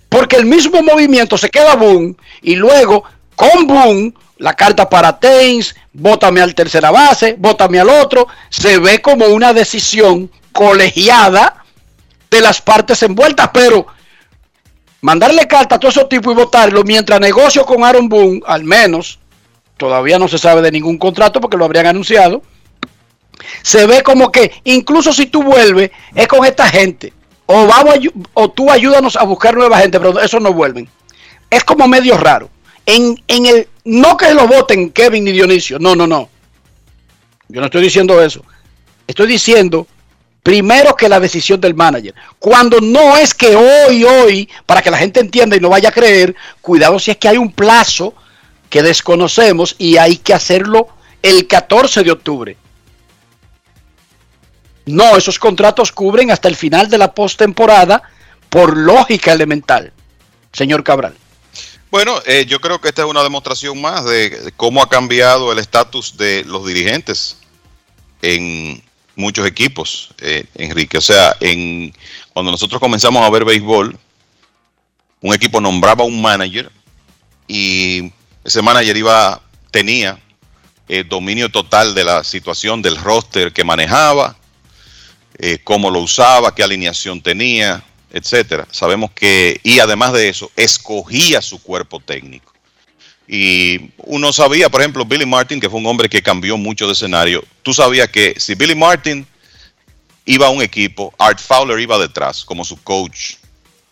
Porque 0.08 0.36
el 0.36 0.46
mismo 0.46 0.82
movimiento 0.82 1.36
se 1.36 1.50
queda 1.50 1.76
Boom 1.76 2.16
y 2.40 2.56
luego 2.56 3.04
con 3.34 3.66
Boom 3.66 4.14
la 4.38 4.54
carta 4.54 4.88
para 4.88 5.20
Tains, 5.20 5.76
bótame 5.92 6.40
al 6.40 6.54
tercera 6.54 6.90
base, 6.90 7.36
bótame 7.38 7.78
al 7.78 7.90
otro, 7.90 8.26
se 8.48 8.78
ve 8.78 9.02
como 9.02 9.26
una 9.26 9.52
decisión 9.52 10.30
colegiada 10.52 11.62
de 12.30 12.40
las 12.40 12.62
partes 12.62 13.02
envueltas, 13.02 13.50
pero 13.52 13.94
mandarle 15.00 15.46
carta 15.46 15.76
a 15.76 15.80
todos 15.80 15.96
esos 15.96 16.08
tipos 16.08 16.32
y 16.32 16.36
votarlo 16.36 16.82
mientras 16.84 17.20
negocio 17.20 17.64
con 17.64 17.84
Aaron 17.84 18.08
Boone, 18.08 18.40
al 18.46 18.64
menos, 18.64 19.18
todavía 19.76 20.18
no 20.18 20.28
se 20.28 20.38
sabe 20.38 20.62
de 20.62 20.72
ningún 20.72 20.98
contrato 20.98 21.40
porque 21.40 21.56
lo 21.56 21.64
habrían 21.64 21.86
anunciado, 21.86 22.42
se 23.62 23.86
ve 23.86 24.02
como 24.02 24.32
que 24.32 24.52
incluso 24.64 25.12
si 25.12 25.26
tú 25.26 25.42
vuelves 25.42 25.90
es 26.14 26.26
con 26.26 26.44
esta 26.44 26.66
gente, 26.66 27.12
o, 27.46 27.66
vamos 27.66 27.98
o 28.34 28.50
tú 28.50 28.70
ayúdanos 28.70 29.16
a 29.16 29.24
buscar 29.24 29.54
nueva 29.54 29.78
gente, 29.78 29.98
pero 30.00 30.18
eso 30.20 30.40
no 30.40 30.52
vuelven. 30.52 30.88
Es 31.48 31.62
como 31.62 31.86
medio 31.86 32.18
raro. 32.18 32.50
En, 32.84 33.22
en 33.28 33.46
el, 33.46 33.68
no 33.84 34.16
que 34.16 34.34
lo 34.34 34.46
voten 34.48 34.90
Kevin 34.90 35.24
ni 35.24 35.32
Dionisio, 35.32 35.78
no, 35.78 35.94
no, 35.94 36.06
no. 36.06 36.28
Yo 37.48 37.60
no 37.60 37.66
estoy 37.66 37.82
diciendo 37.82 38.20
eso. 38.20 38.42
Estoy 39.06 39.28
diciendo 39.28 39.86
primero 40.46 40.94
que 40.94 41.08
la 41.08 41.18
decisión 41.18 41.60
del 41.60 41.74
manager. 41.74 42.14
Cuando 42.38 42.80
no 42.80 43.16
es 43.16 43.34
que 43.34 43.56
hoy, 43.56 44.04
hoy, 44.04 44.48
para 44.64 44.80
que 44.80 44.92
la 44.92 44.96
gente 44.96 45.18
entienda 45.18 45.56
y 45.56 45.60
no 45.60 45.70
vaya 45.70 45.88
a 45.88 45.92
creer, 45.92 46.36
cuidado 46.60 47.00
si 47.00 47.10
es 47.10 47.16
que 47.16 47.26
hay 47.26 47.36
un 47.36 47.50
plazo 47.50 48.14
que 48.70 48.80
desconocemos 48.80 49.74
y 49.76 49.96
hay 49.96 50.18
que 50.18 50.34
hacerlo 50.34 50.86
el 51.20 51.48
14 51.48 52.04
de 52.04 52.12
octubre. 52.12 52.56
No, 54.84 55.16
esos 55.16 55.36
contratos 55.40 55.90
cubren 55.90 56.30
hasta 56.30 56.46
el 56.46 56.54
final 56.54 56.88
de 56.88 56.98
la 56.98 57.12
postemporada 57.12 58.04
por 58.48 58.76
lógica 58.76 59.32
elemental, 59.32 59.92
señor 60.52 60.84
Cabral. 60.84 61.16
Bueno, 61.90 62.20
eh, 62.24 62.46
yo 62.46 62.60
creo 62.60 62.80
que 62.80 62.86
esta 62.86 63.02
es 63.02 63.08
una 63.08 63.24
demostración 63.24 63.80
más 63.80 64.04
de, 64.04 64.52
cómo 64.56 64.80
ha 64.80 64.88
cambiado 64.88 65.50
el 65.50 65.58
estatus 65.58 66.16
de 66.16 66.44
los 66.44 66.64
dirigentes 66.64 67.38
en 68.22 68.85
muchos 69.16 69.46
equipos, 69.46 70.10
eh, 70.20 70.44
Enrique. 70.54 70.98
O 70.98 71.00
sea, 71.00 71.36
en, 71.40 71.92
cuando 72.32 72.52
nosotros 72.52 72.80
comenzamos 72.80 73.24
a 73.24 73.30
ver 73.30 73.44
béisbol, 73.44 73.98
un 75.20 75.34
equipo 75.34 75.60
nombraba 75.60 76.04
un 76.04 76.20
manager 76.22 76.70
y 77.48 78.12
ese 78.44 78.62
manager 78.62 78.96
iba, 78.96 79.42
tenía 79.70 80.20
el 80.88 81.08
dominio 81.08 81.48
total 81.50 81.94
de 81.94 82.04
la 82.04 82.22
situación 82.22 82.80
del 82.82 82.96
roster 82.96 83.52
que 83.52 83.64
manejaba, 83.64 84.36
eh, 85.38 85.58
cómo 85.64 85.90
lo 85.90 86.00
usaba, 86.00 86.54
qué 86.54 86.62
alineación 86.62 87.20
tenía, 87.20 87.82
etcétera. 88.12 88.68
Sabemos 88.70 89.10
que, 89.10 89.60
y 89.64 89.80
además 89.80 90.12
de 90.12 90.28
eso, 90.28 90.50
escogía 90.56 91.42
su 91.42 91.60
cuerpo 91.60 92.00
técnico. 92.00 92.52
Y 93.28 93.90
uno 93.98 94.32
sabía, 94.32 94.68
por 94.68 94.80
ejemplo, 94.80 95.04
Billy 95.04 95.26
Martin, 95.26 95.60
que 95.60 95.68
fue 95.68 95.80
un 95.80 95.86
hombre 95.86 96.08
que 96.08 96.22
cambió 96.22 96.56
mucho 96.56 96.86
de 96.86 96.92
escenario. 96.92 97.44
Tú 97.62 97.74
sabías 97.74 98.08
que 98.08 98.34
si 98.38 98.54
Billy 98.54 98.74
Martin 98.74 99.26
iba 100.24 100.46
a 100.46 100.50
un 100.50 100.62
equipo, 100.62 101.12
Art 101.18 101.40
Fowler 101.40 101.78
iba 101.80 101.98
detrás 101.98 102.44
como 102.44 102.64
su 102.64 102.76
coach 102.82 103.34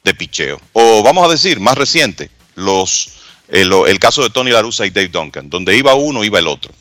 de 0.04 0.14
picheo. 0.14 0.60
O 0.72 1.02
vamos 1.02 1.26
a 1.26 1.30
decir, 1.30 1.58
más 1.58 1.76
reciente, 1.76 2.30
los, 2.54 3.12
el, 3.48 3.72
eh, 3.72 3.82
el 3.88 3.98
caso 3.98 4.22
de 4.22 4.30
Tony 4.30 4.50
Larusa 4.50 4.86
y 4.86 4.90
Dave 4.90 5.08
Duncan, 5.08 5.50
donde 5.50 5.76
iba 5.76 5.94
uno, 5.94 6.22
iba 6.22 6.38
el 6.38 6.46
otro. 6.46 6.72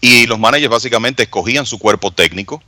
Y 0.00 0.26
los 0.26 0.38
managers 0.38 0.70
básicamente 0.70 1.24
escogían 1.24 1.66
su 1.66 1.78
cuerpo 1.78 2.10
técnico 2.10 2.62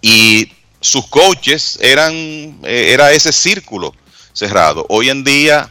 y 0.00 0.50
sus 0.80 1.06
coaches 1.08 1.78
eran 1.82 2.12
eh, 2.14 2.92
era 2.92 3.12
ese 3.12 3.32
círculo 3.32 3.94
cerrado. 4.32 4.86
Hoy 4.88 5.08
en 5.08 5.24
día 5.24 5.70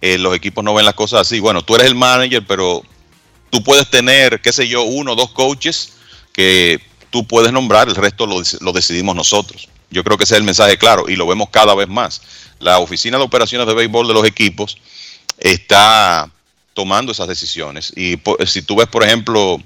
eh, 0.00 0.18
los 0.18 0.34
equipos 0.34 0.64
no 0.64 0.74
ven 0.74 0.84
las 0.84 0.94
cosas 0.94 1.22
así. 1.22 1.40
Bueno, 1.40 1.62
tú 1.62 1.74
eres 1.74 1.86
el 1.86 1.94
manager, 1.94 2.44
pero 2.46 2.82
tú 3.50 3.62
puedes 3.62 3.88
tener, 3.90 4.40
qué 4.40 4.52
sé 4.52 4.66
yo, 4.68 4.82
uno 4.82 5.12
o 5.12 5.16
dos 5.16 5.30
coaches 5.30 5.92
que 6.32 6.80
tú 7.10 7.26
puedes 7.26 7.52
nombrar, 7.52 7.88
el 7.88 7.96
resto 7.96 8.26
lo, 8.26 8.72
decidimos 8.72 9.14
nosotros. 9.14 9.68
Yo 9.90 10.04
creo 10.04 10.16
que 10.16 10.24
ese 10.24 10.34
es 10.34 10.38
el 10.38 10.44
mensaje 10.44 10.78
claro 10.78 11.08
y 11.08 11.16
lo 11.16 11.26
vemos 11.26 11.48
cada 11.50 11.74
vez 11.74 11.88
más. 11.88 12.22
La 12.60 12.78
oficina 12.78 13.18
de 13.18 13.24
operaciones 13.24 13.66
de 13.66 13.74
béisbol 13.74 14.06
de 14.06 14.14
los 14.14 14.24
equipos 14.24 14.78
está 15.38 16.30
tomando 16.74 17.12
esas 17.12 17.26
decisiones. 17.26 17.92
Y 17.96 18.18
si 18.46 18.62
tú 18.62 18.76
ves, 18.76 18.86
por 18.86 19.02
ejemplo, 19.02 19.60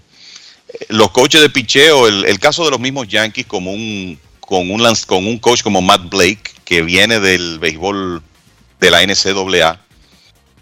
los 0.89 1.11
coaches 1.11 1.43
de 1.43 1.51
picheo, 1.51 2.09
el, 2.09 2.39
caso 2.39 2.65
de 2.65 2.71
los 2.71 2.81
mismos 2.81 3.07
Yankees 3.09 3.47
como 3.47 3.73
un, 3.73 4.19
con, 4.41 4.71
un, 4.71 4.83
con 5.07 5.27
un 5.27 5.39
coach 5.39 5.63
como 5.63 5.83
Matt 5.83 6.09
Blake, 6.09 6.51
que 6.65 6.81
viene 6.83 7.21
del 7.21 7.59
béisbol 7.59 8.23
de 8.81 8.91
la 8.91 9.03
NCAA, 9.03 9.84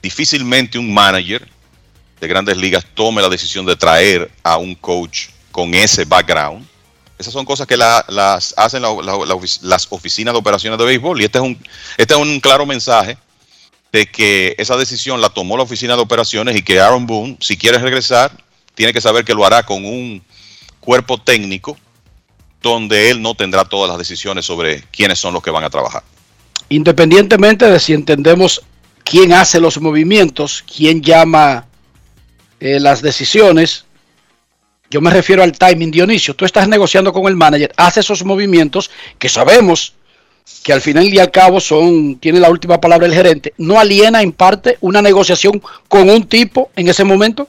difícilmente 0.03 0.79
un 0.79 0.93
manager 0.93 1.49
de 2.21 2.29
grandes 2.29 2.57
ligas 2.57 2.85
tome 2.95 3.23
la 3.23 3.29
decisión 3.29 3.65
de 3.65 3.77
traer 3.77 4.31
a 4.43 4.59
un 4.59 4.75
coach 4.75 5.29
con 5.51 5.75
ese 5.75 6.05
background. 6.05 6.67
Esas 7.19 7.33
son 7.33 7.45
cosas 7.45 7.67
que 7.67 7.77
las 7.77 8.55
hacen 8.57 8.83
las 8.83 9.87
oficinas 9.91 10.35
de 10.35 10.39
operaciones 10.39 10.79
de 10.79 10.85
béisbol 10.85 11.21
y 11.21 11.25
este 11.25 11.39
es, 11.39 11.45
un, 11.45 11.59
este 11.97 12.15
es 12.15 12.21
un 12.21 12.41
claro 12.41 12.67
mensaje 12.67 13.17
de 13.93 14.07
que 14.07 14.55
esa 14.59 14.77
decisión 14.77 15.21
la 15.21 15.29
tomó 15.29 15.57
la 15.57 15.63
oficina 15.63 15.95
de 15.95 16.03
operaciones 16.03 16.57
y 16.57 16.63
que 16.63 16.81
Aaron 16.81 17.07
Boone, 17.07 17.37
si 17.41 17.57
quiere 17.57 17.79
regresar, 17.79 18.33
tiene 18.75 18.93
que 18.93 19.01
saber 19.01 19.25
que 19.25 19.35
lo 19.35 19.45
hará 19.45 19.63
con 19.63 19.85
un 19.85 20.23
cuerpo 20.81 21.19
técnico 21.19 21.77
donde 22.63 23.11
él 23.11 23.21
no 23.21 23.35
tendrá 23.35 23.65
todas 23.65 23.89
las 23.89 23.99
decisiones 23.99 24.47
sobre 24.47 24.83
quiénes 24.91 25.19
son 25.19 25.35
los 25.35 25.43
que 25.43 25.51
van 25.51 25.65
a 25.65 25.71
trabajar. 25.71 26.03
Independientemente 26.71 27.71
de 27.71 27.79
si 27.79 27.93
entendemos 27.93 28.63
quién 29.05 29.33
hace 29.33 29.61
los 29.61 29.81
movimientos, 29.81 30.65
quién 30.65 31.03
llama 31.03 31.67
eh, 32.61 32.81
las 32.81 33.03
decisiones, 33.03 33.85
yo 34.91 35.01
me 35.01 35.11
refiero 35.11 35.43
al 35.43 35.53
timing, 35.53 35.91
Dionisio. 35.91 36.35
Tú 36.35 36.45
estás 36.45 36.69
negociando 36.69 37.13
con 37.13 37.27
el 37.27 37.35
manager, 37.35 37.73
hace 37.77 38.01
esos 38.01 38.25
movimientos 38.25 38.91
que 39.19 39.29
sabemos 39.29 39.95
que 40.63 40.73
al 40.73 40.81
final 40.81 41.05
y 41.05 41.19
al 41.19 41.31
cabo 41.31 41.61
son, 41.61 42.17
tiene 42.17 42.41
la 42.41 42.51
última 42.51 42.81
palabra 42.81 43.07
el 43.07 43.15
gerente, 43.15 43.55
¿no 43.59 43.81
aliena 43.81 44.23
en 44.23 44.33
parte 44.33 44.77
una 44.81 45.01
negociación 45.01 45.63
con 45.89 46.11
un 46.11 46.25
tipo 46.25 46.71
en 46.77 46.89
ese 46.89 47.05
momento? 47.05 47.49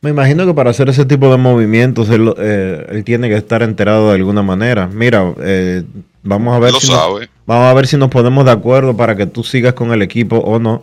Me 0.00 0.10
imagino 0.10 0.44
que 0.44 0.52
para 0.52 0.70
hacer 0.70 0.88
ese 0.90 1.06
tipo 1.06 1.30
de 1.30 1.38
movimientos 1.38 2.10
él, 2.10 2.34
eh, 2.36 3.02
tiene 3.06 3.28
que 3.28 3.36
estar 3.36 3.62
enterado 3.62 4.08
de 4.08 4.16
alguna 4.16 4.42
manera. 4.42 4.86
Mira, 4.86 5.32
eh, 5.40 5.82
vamos 6.24 6.56
a 6.56 6.58
ver 6.58 6.72
si 6.72 6.90
nos, 6.90 7.28
vamos 7.46 7.70
a 7.70 7.74
ver 7.74 7.86
si 7.86 7.96
nos 7.96 8.10
ponemos 8.10 8.44
de 8.44 8.50
acuerdo 8.50 8.96
para 8.96 9.14
que 9.14 9.26
tú 9.26 9.44
sigas 9.44 9.74
con 9.74 9.92
el 9.92 10.02
equipo 10.02 10.38
o 10.38 10.58
no. 10.58 10.82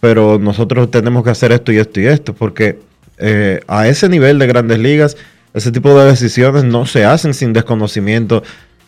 Pero 0.00 0.38
nosotros 0.38 0.90
tenemos 0.90 1.22
que 1.22 1.30
hacer 1.30 1.52
esto 1.52 1.70
y 1.70 1.78
esto 1.78 2.00
y 2.00 2.06
esto, 2.06 2.34
porque 2.34 2.78
eh, 3.18 3.60
a 3.68 3.86
ese 3.86 4.08
nivel 4.08 4.38
de 4.38 4.46
grandes 4.46 4.78
ligas 4.78 5.16
ese 5.54 5.72
tipo 5.72 5.98
de 5.98 6.08
decisiones 6.10 6.64
no 6.64 6.86
se 6.86 7.04
hacen 7.04 7.34
sin 7.34 7.52
desconocimiento, 7.52 8.42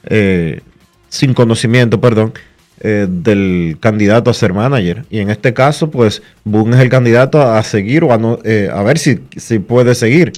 eh, 0.04 0.60
sin 1.08 1.34
conocimiento, 1.34 2.00
perdón, 2.00 2.32
eh, 2.80 3.06
del 3.08 3.78
candidato 3.80 4.30
a 4.30 4.34
ser 4.34 4.52
manager. 4.52 5.04
Y 5.10 5.18
en 5.18 5.30
este 5.30 5.52
caso, 5.54 5.90
pues, 5.90 6.22
Boone 6.44 6.76
es 6.76 6.82
el 6.82 6.88
candidato 6.88 7.42
a 7.42 7.62
seguir 7.62 8.04
o 8.04 8.12
a, 8.12 8.18
no, 8.18 8.38
eh, 8.44 8.70
a 8.72 8.82
ver 8.82 8.98
si, 8.98 9.20
si 9.36 9.58
puede 9.58 9.94
seguir. 9.94 10.32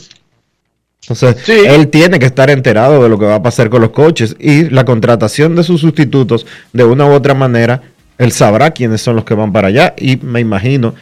Entonces, 1.09 1.48
él 1.48 1.89
tiene 1.89 2.18
que 2.18 2.26
estar 2.26 2.48
enterado 2.48 3.02
de 3.02 3.09
lo 3.10 3.18
que 3.18 3.26
va 3.26 3.35
a 3.36 3.43
pasar 3.43 3.68
con 3.68 3.82
los 3.82 3.90
coches 3.90 4.36
y 4.39 4.70
la 4.70 4.85
contratación 4.85 5.55
de 5.55 5.62
sus 5.62 5.82
sustitutos, 5.82 6.47
de 6.72 6.85
una 6.85 7.05
u 7.06 7.12
otra 7.12 7.35
manera, 7.35 7.82
él 8.16 8.32
sabrá 8.32 8.70
quiénes 8.70 9.02
son 9.02 9.16
los 9.16 9.24
que 9.24 9.35
van 9.35 9.52
para 9.52 9.68
allá 9.68 9.94
y 9.98 10.16
me 10.16 10.40
imagino 10.40 10.94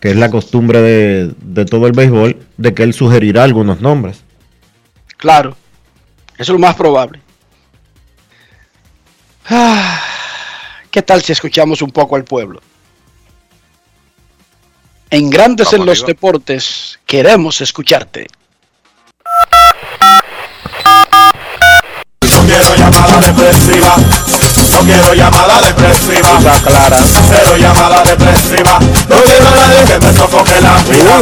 que 0.00 0.10
es 0.10 0.16
la 0.16 0.30
costumbre 0.30 0.82
de, 0.82 1.32
de 1.40 1.64
todo 1.64 1.86
el 1.86 1.92
béisbol, 1.92 2.36
de 2.56 2.74
que 2.74 2.82
él 2.82 2.92
sugerirá 2.92 3.44
algunos 3.44 3.80
nombres. 3.80 4.24
Claro, 5.16 5.56
eso 6.34 6.42
es 6.42 6.48
lo 6.48 6.58
más 6.58 6.74
probable. 6.74 7.20
Ah, 9.48 10.00
¿Qué 10.90 11.02
tal 11.02 11.22
si 11.22 11.32
escuchamos 11.32 11.82
un 11.82 11.90
poco 11.90 12.16
al 12.16 12.24
pueblo? 12.24 12.60
En 15.10 15.30
Grandes 15.30 15.72
en 15.72 15.86
los 15.86 16.04
Deportes 16.04 16.98
queremos 17.06 17.60
escucharte. 17.60 18.26
Quiero 24.86 25.12
llamada 25.14 25.60
depresiva. 25.60 26.38
clara. 26.64 26.98
Cero 27.28 27.56
llamada 27.58 28.04
depresiva. 28.04 28.78
No 29.08 29.16
quiero 29.22 29.50
nadie 29.50 29.84
que 29.86 29.98
me 30.06 30.12
sofoque 30.12 30.60
la 30.62 30.76
vida. 30.84 31.20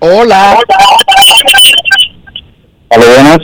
Hola. 0.00 0.58
Hola, 2.88 3.06
buenas. 3.06 3.38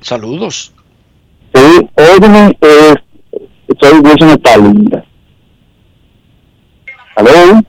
Saludos. 0.00 0.72
Sí, 1.54 1.90
óyeme, 1.94 2.56
eh, 2.60 2.94
soy 3.80 3.98
Wilson 3.98 4.30
Stalin. 4.30 4.90
¿Aló? 7.16 7.62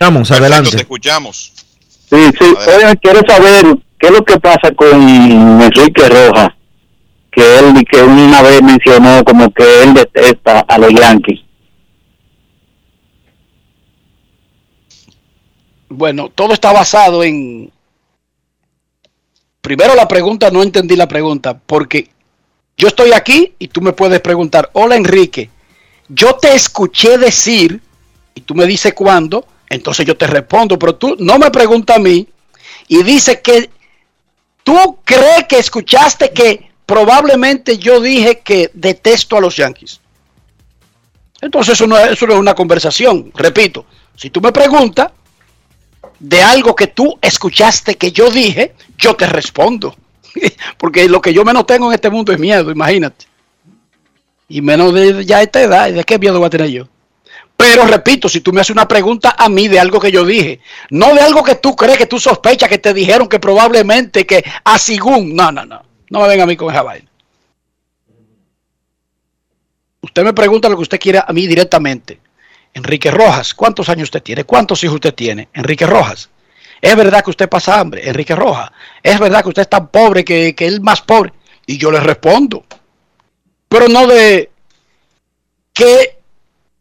Vamos, 0.00 0.30
adelante. 0.30 0.70
Te 0.70 0.76
escuchamos. 0.78 1.52
Sí, 2.10 2.30
sí. 2.38 2.44
Oye, 2.44 2.96
quiero 3.00 3.20
saber 3.26 3.76
qué 3.98 4.08
es 4.08 4.12
lo 4.12 4.24
que 4.24 4.38
pasa 4.38 4.72
con 4.76 5.08
Enrique 5.08 6.08
Rojas, 6.08 6.50
que 7.30 7.58
él 7.58 7.84
que 7.90 8.02
una 8.02 8.42
vez 8.42 8.62
mencionó 8.62 9.24
como 9.24 9.50
que 9.52 9.82
él 9.82 9.94
detesta 9.94 10.60
a 10.60 10.78
los 10.78 10.92
Yankees. 10.92 11.40
Bueno, 15.92 16.30
todo 16.34 16.54
está 16.54 16.72
basado 16.72 17.22
en... 17.22 17.70
Primero 19.60 19.94
la 19.94 20.08
pregunta, 20.08 20.50
no 20.50 20.62
entendí 20.62 20.96
la 20.96 21.06
pregunta, 21.06 21.56
porque 21.58 22.08
yo 22.76 22.88
estoy 22.88 23.12
aquí 23.12 23.54
y 23.58 23.68
tú 23.68 23.80
me 23.80 23.92
puedes 23.92 24.20
preguntar, 24.20 24.70
hola 24.72 24.96
Enrique, 24.96 25.50
yo 26.08 26.34
te 26.34 26.54
escuché 26.54 27.16
decir, 27.16 27.80
y 28.34 28.40
tú 28.40 28.56
me 28.56 28.66
dices 28.66 28.92
cuándo, 28.94 29.46
entonces 29.68 30.04
yo 30.04 30.16
te 30.16 30.26
respondo, 30.26 30.78
pero 30.78 30.96
tú 30.96 31.14
no 31.20 31.38
me 31.38 31.50
preguntas 31.50 31.96
a 31.96 32.00
mí 32.00 32.26
y 32.88 33.02
dice 33.04 33.40
que 33.40 33.70
tú 34.64 34.98
crees 35.04 35.44
que 35.48 35.58
escuchaste 35.58 36.32
que 36.32 36.72
probablemente 36.84 37.78
yo 37.78 38.00
dije 38.00 38.40
que 38.40 38.70
detesto 38.74 39.36
a 39.36 39.40
los 39.40 39.56
Yankees. 39.56 40.00
Entonces 41.40 41.74
eso 41.74 41.86
no, 41.86 41.96
es, 41.98 42.12
eso 42.12 42.26
no 42.26 42.32
es 42.32 42.40
una 42.40 42.54
conversación, 42.54 43.30
repito, 43.34 43.86
si 44.16 44.30
tú 44.30 44.40
me 44.40 44.50
preguntas 44.50 45.12
de 46.22 46.40
algo 46.40 46.76
que 46.76 46.86
tú 46.86 47.18
escuchaste 47.20 47.96
que 47.96 48.12
yo 48.12 48.30
dije, 48.30 48.74
yo 48.96 49.14
te 49.14 49.26
respondo. 49.26 49.96
Porque 50.78 51.08
lo 51.08 51.20
que 51.20 51.34
yo 51.34 51.44
menos 51.44 51.66
tengo 51.66 51.88
en 51.88 51.94
este 51.94 52.10
mundo 52.10 52.32
es 52.32 52.38
miedo, 52.38 52.70
imagínate. 52.70 53.26
Y 54.48 54.62
menos 54.62 54.94
de 54.94 55.24
ya 55.24 55.42
esta 55.42 55.60
edad, 55.60 55.90
¿de 55.90 56.04
qué 56.04 56.20
miedo 56.20 56.38
voy 56.38 56.46
a 56.46 56.50
tener 56.50 56.68
yo? 56.68 56.88
Pero 57.56 57.86
repito, 57.86 58.28
si 58.28 58.40
tú 58.40 58.52
me 58.52 58.60
haces 58.60 58.70
una 58.70 58.86
pregunta 58.86 59.34
a 59.36 59.48
mí 59.48 59.66
de 59.66 59.80
algo 59.80 59.98
que 59.98 60.12
yo 60.12 60.24
dije, 60.24 60.60
no 60.90 61.12
de 61.12 61.20
algo 61.20 61.42
que 61.42 61.56
tú 61.56 61.74
crees, 61.74 61.98
que 61.98 62.06
tú 62.06 62.20
sospechas, 62.20 62.68
que 62.68 62.78
te 62.78 62.94
dijeron 62.94 63.28
que 63.28 63.40
probablemente, 63.40 64.24
que 64.24 64.44
asigún, 64.62 65.34
no, 65.34 65.50
no, 65.50 65.64
no, 65.64 65.82
no 66.08 66.20
me 66.20 66.28
venga 66.28 66.44
a 66.44 66.46
mí 66.46 66.56
con 66.56 66.72
esa 66.72 66.82
vaina. 66.82 67.08
Usted 70.00 70.22
me 70.22 70.32
pregunta 70.32 70.68
lo 70.68 70.76
que 70.76 70.82
usted 70.82 71.00
quiera 71.00 71.24
a 71.26 71.32
mí 71.32 71.46
directamente. 71.48 72.20
Enrique 72.74 73.10
Rojas, 73.10 73.54
¿cuántos 73.54 73.88
años 73.88 74.04
usted 74.04 74.22
tiene? 74.22 74.44
¿Cuántos 74.44 74.82
hijos 74.84 74.94
usted 74.94 75.14
tiene? 75.14 75.48
Enrique 75.52 75.86
Rojas. 75.86 76.30
¿Es 76.80 76.96
verdad 76.96 77.22
que 77.22 77.30
usted 77.30 77.48
pasa 77.48 77.78
hambre? 77.78 78.08
Enrique 78.08 78.34
Rojas. 78.34 78.70
¿Es 79.02 79.18
verdad 79.18 79.42
que 79.42 79.50
usted 79.50 79.62
es 79.62 79.68
tan 79.68 79.88
pobre 79.88 80.24
que, 80.24 80.54
que 80.54 80.66
él 80.66 80.80
más 80.80 81.02
pobre? 81.02 81.32
Y 81.66 81.78
yo 81.78 81.90
le 81.90 82.00
respondo. 82.00 82.64
Pero 83.68 83.88
no 83.88 84.06
de 84.06 84.50
que 85.72 86.18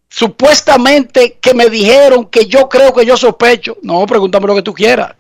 supuestamente 0.10 1.38
que 1.42 1.54
me 1.54 1.70
dijeron 1.70 2.26
que 2.28 2.46
yo 2.46 2.68
creo 2.68 2.94
que 2.94 3.06
yo 3.06 3.16
sospecho. 3.16 3.78
No, 3.82 4.06
pregúntame 4.06 4.48
lo 4.48 4.56
que 4.56 4.62
tú 4.62 4.74
quieras. 4.74 5.14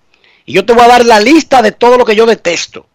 Y 0.45 0.53
yo 0.53 0.65
te 0.65 0.73
voy 0.73 0.83
a 0.83 0.89
dar 0.89 1.05
la 1.05 1.19
lista 1.19 1.61
de 1.61 1.71
todo 1.71 1.97
lo 1.97 2.05
que 2.05 2.15
yo 2.15 2.25
detesto. 2.25 2.85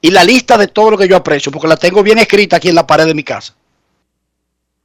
Y 0.00 0.10
la 0.10 0.24
lista 0.24 0.56
de 0.56 0.68
todo 0.68 0.92
lo 0.92 0.98
que 0.98 1.06
yo 1.06 1.16
aprecio, 1.16 1.52
porque 1.52 1.68
la 1.68 1.76
tengo 1.76 2.02
bien 2.02 2.18
escrita 2.18 2.56
aquí 2.56 2.68
en 2.68 2.74
la 2.74 2.86
pared 2.86 3.06
de 3.06 3.14
mi 3.14 3.22
casa. 3.22 3.54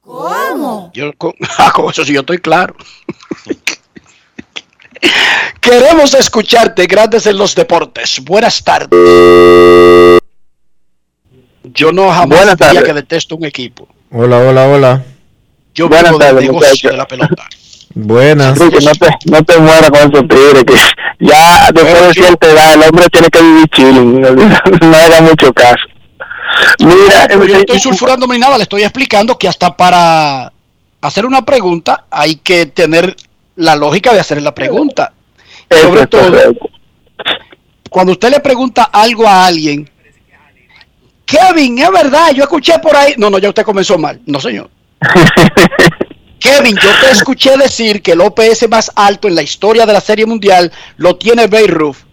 ¿Cómo? 0.08 0.90
Yo 0.94 1.12
con, 1.18 1.34
ah, 1.58 1.70
con 1.74 1.90
eso 1.90 2.02
sí 2.04 2.14
yo 2.14 2.20
estoy 2.20 2.38
claro. 2.38 2.74
Queremos 5.60 6.14
escucharte, 6.14 6.86
grandes 6.86 7.26
en 7.26 7.36
los 7.36 7.54
deportes. 7.54 8.20
Buenas 8.24 8.64
tardes. 8.64 8.98
Yo 11.74 11.92
no 11.92 12.08
jamás 12.10 12.38
Buenas 12.38 12.56
diría 12.56 12.72
tardes. 12.72 12.84
que 12.84 12.92
detesto 12.94 13.36
un 13.36 13.44
equipo. 13.44 13.86
Hola, 14.10 14.38
hola, 14.38 14.66
hola. 14.66 15.02
Yo 15.74 15.88
Buenas 15.88 16.10
vivo 16.12 16.18
del 16.18 16.28
tardes, 16.28 16.44
negocio 16.44 16.68
muchacho. 16.70 16.88
de 16.88 16.96
la 16.96 17.06
pelota. 17.06 17.48
Buenas. 17.94 18.58
No 18.58 18.70
te, 18.70 19.30
no 19.30 19.44
te 19.44 19.58
mueras 19.58 19.90
con 19.90 20.00
esos 20.00 20.28
tigres, 20.28 20.64
que 20.64 20.74
ya 21.20 21.70
después 21.72 22.06
de 22.08 22.14
cierta 22.14 22.46
edad 22.50 22.74
el 22.74 22.82
hombre 22.84 23.06
tiene 23.12 23.28
que 23.28 23.42
vivir 23.42 23.68
chilling, 23.68 24.20
no, 24.20 24.30
no 24.80 24.96
haga 24.96 25.20
mucho 25.20 25.52
caso. 25.52 25.84
Mira, 26.78 27.28
No, 27.36 27.44
yo 27.44 27.56
estoy 27.56 27.78
sulfurándome 27.78 28.34
ni 28.34 28.40
nada, 28.40 28.56
le 28.56 28.62
estoy 28.62 28.82
explicando 28.82 29.38
que 29.38 29.48
hasta 29.48 29.76
para 29.76 30.52
hacer 31.00 31.26
una 31.26 31.44
pregunta 31.44 32.06
hay 32.10 32.36
que 32.36 32.66
tener 32.66 33.16
la 33.56 33.76
lógica 33.76 34.12
de 34.12 34.20
hacer 34.20 34.40
la 34.42 34.54
pregunta. 34.54 35.12
Sobre 35.70 36.06
todo, 36.06 36.54
cuando 37.90 38.12
usted 38.12 38.30
le 38.30 38.40
pregunta 38.40 38.84
algo 38.84 39.26
a 39.26 39.46
alguien, 39.46 39.88
Kevin, 41.26 41.78
es 41.78 41.90
verdad, 41.90 42.30
yo 42.32 42.44
escuché 42.44 42.78
por 42.78 42.96
ahí. 42.96 43.14
No, 43.18 43.28
no, 43.28 43.38
ya 43.38 43.50
usted 43.50 43.62
comenzó 43.62 43.98
mal. 43.98 44.20
No, 44.24 44.40
señor. 44.40 44.70
Kevin, 46.40 46.76
yo 46.76 46.88
te 47.00 47.10
escuché 47.10 47.56
decir 47.58 48.00
que 48.00 48.12
el 48.12 48.20
OPS 48.20 48.68
más 48.70 48.90
alto 48.94 49.28
en 49.28 49.34
la 49.34 49.42
historia 49.42 49.84
de 49.84 49.92
la 49.92 50.00
Serie 50.00 50.24
Mundial 50.24 50.72
lo 50.96 51.16
tiene 51.16 51.46
Ruth. 51.46 52.07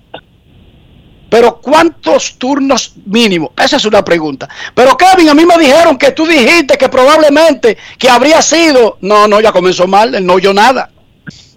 Pero 1.30 1.57
¿cuántos 1.61 2.35
turnos 2.38 2.93
mínimo? 3.06 3.52
Esa 3.57 3.77
es 3.77 3.85
una 3.85 4.03
pregunta. 4.06 4.47
Pero 4.73 4.95
Kevin, 4.95 5.30
a 5.30 5.34
mí 5.34 5.45
me 5.45 5.57
dijeron 5.57 5.97
que 5.97 6.11
tú 6.11 6.26
dijiste 6.26 6.77
que 6.77 6.88
probablemente 6.89 7.77
que 7.97 8.10
habría 8.10 8.41
sido. 8.41 8.97
No, 9.02 9.27
no, 9.27 9.41
ya 9.41 9.52
comenzó 9.52 9.88
mal, 9.88 10.14
él 10.15 10.26
no 10.26 10.34
oyó 10.34 10.53
nada. 10.53 10.89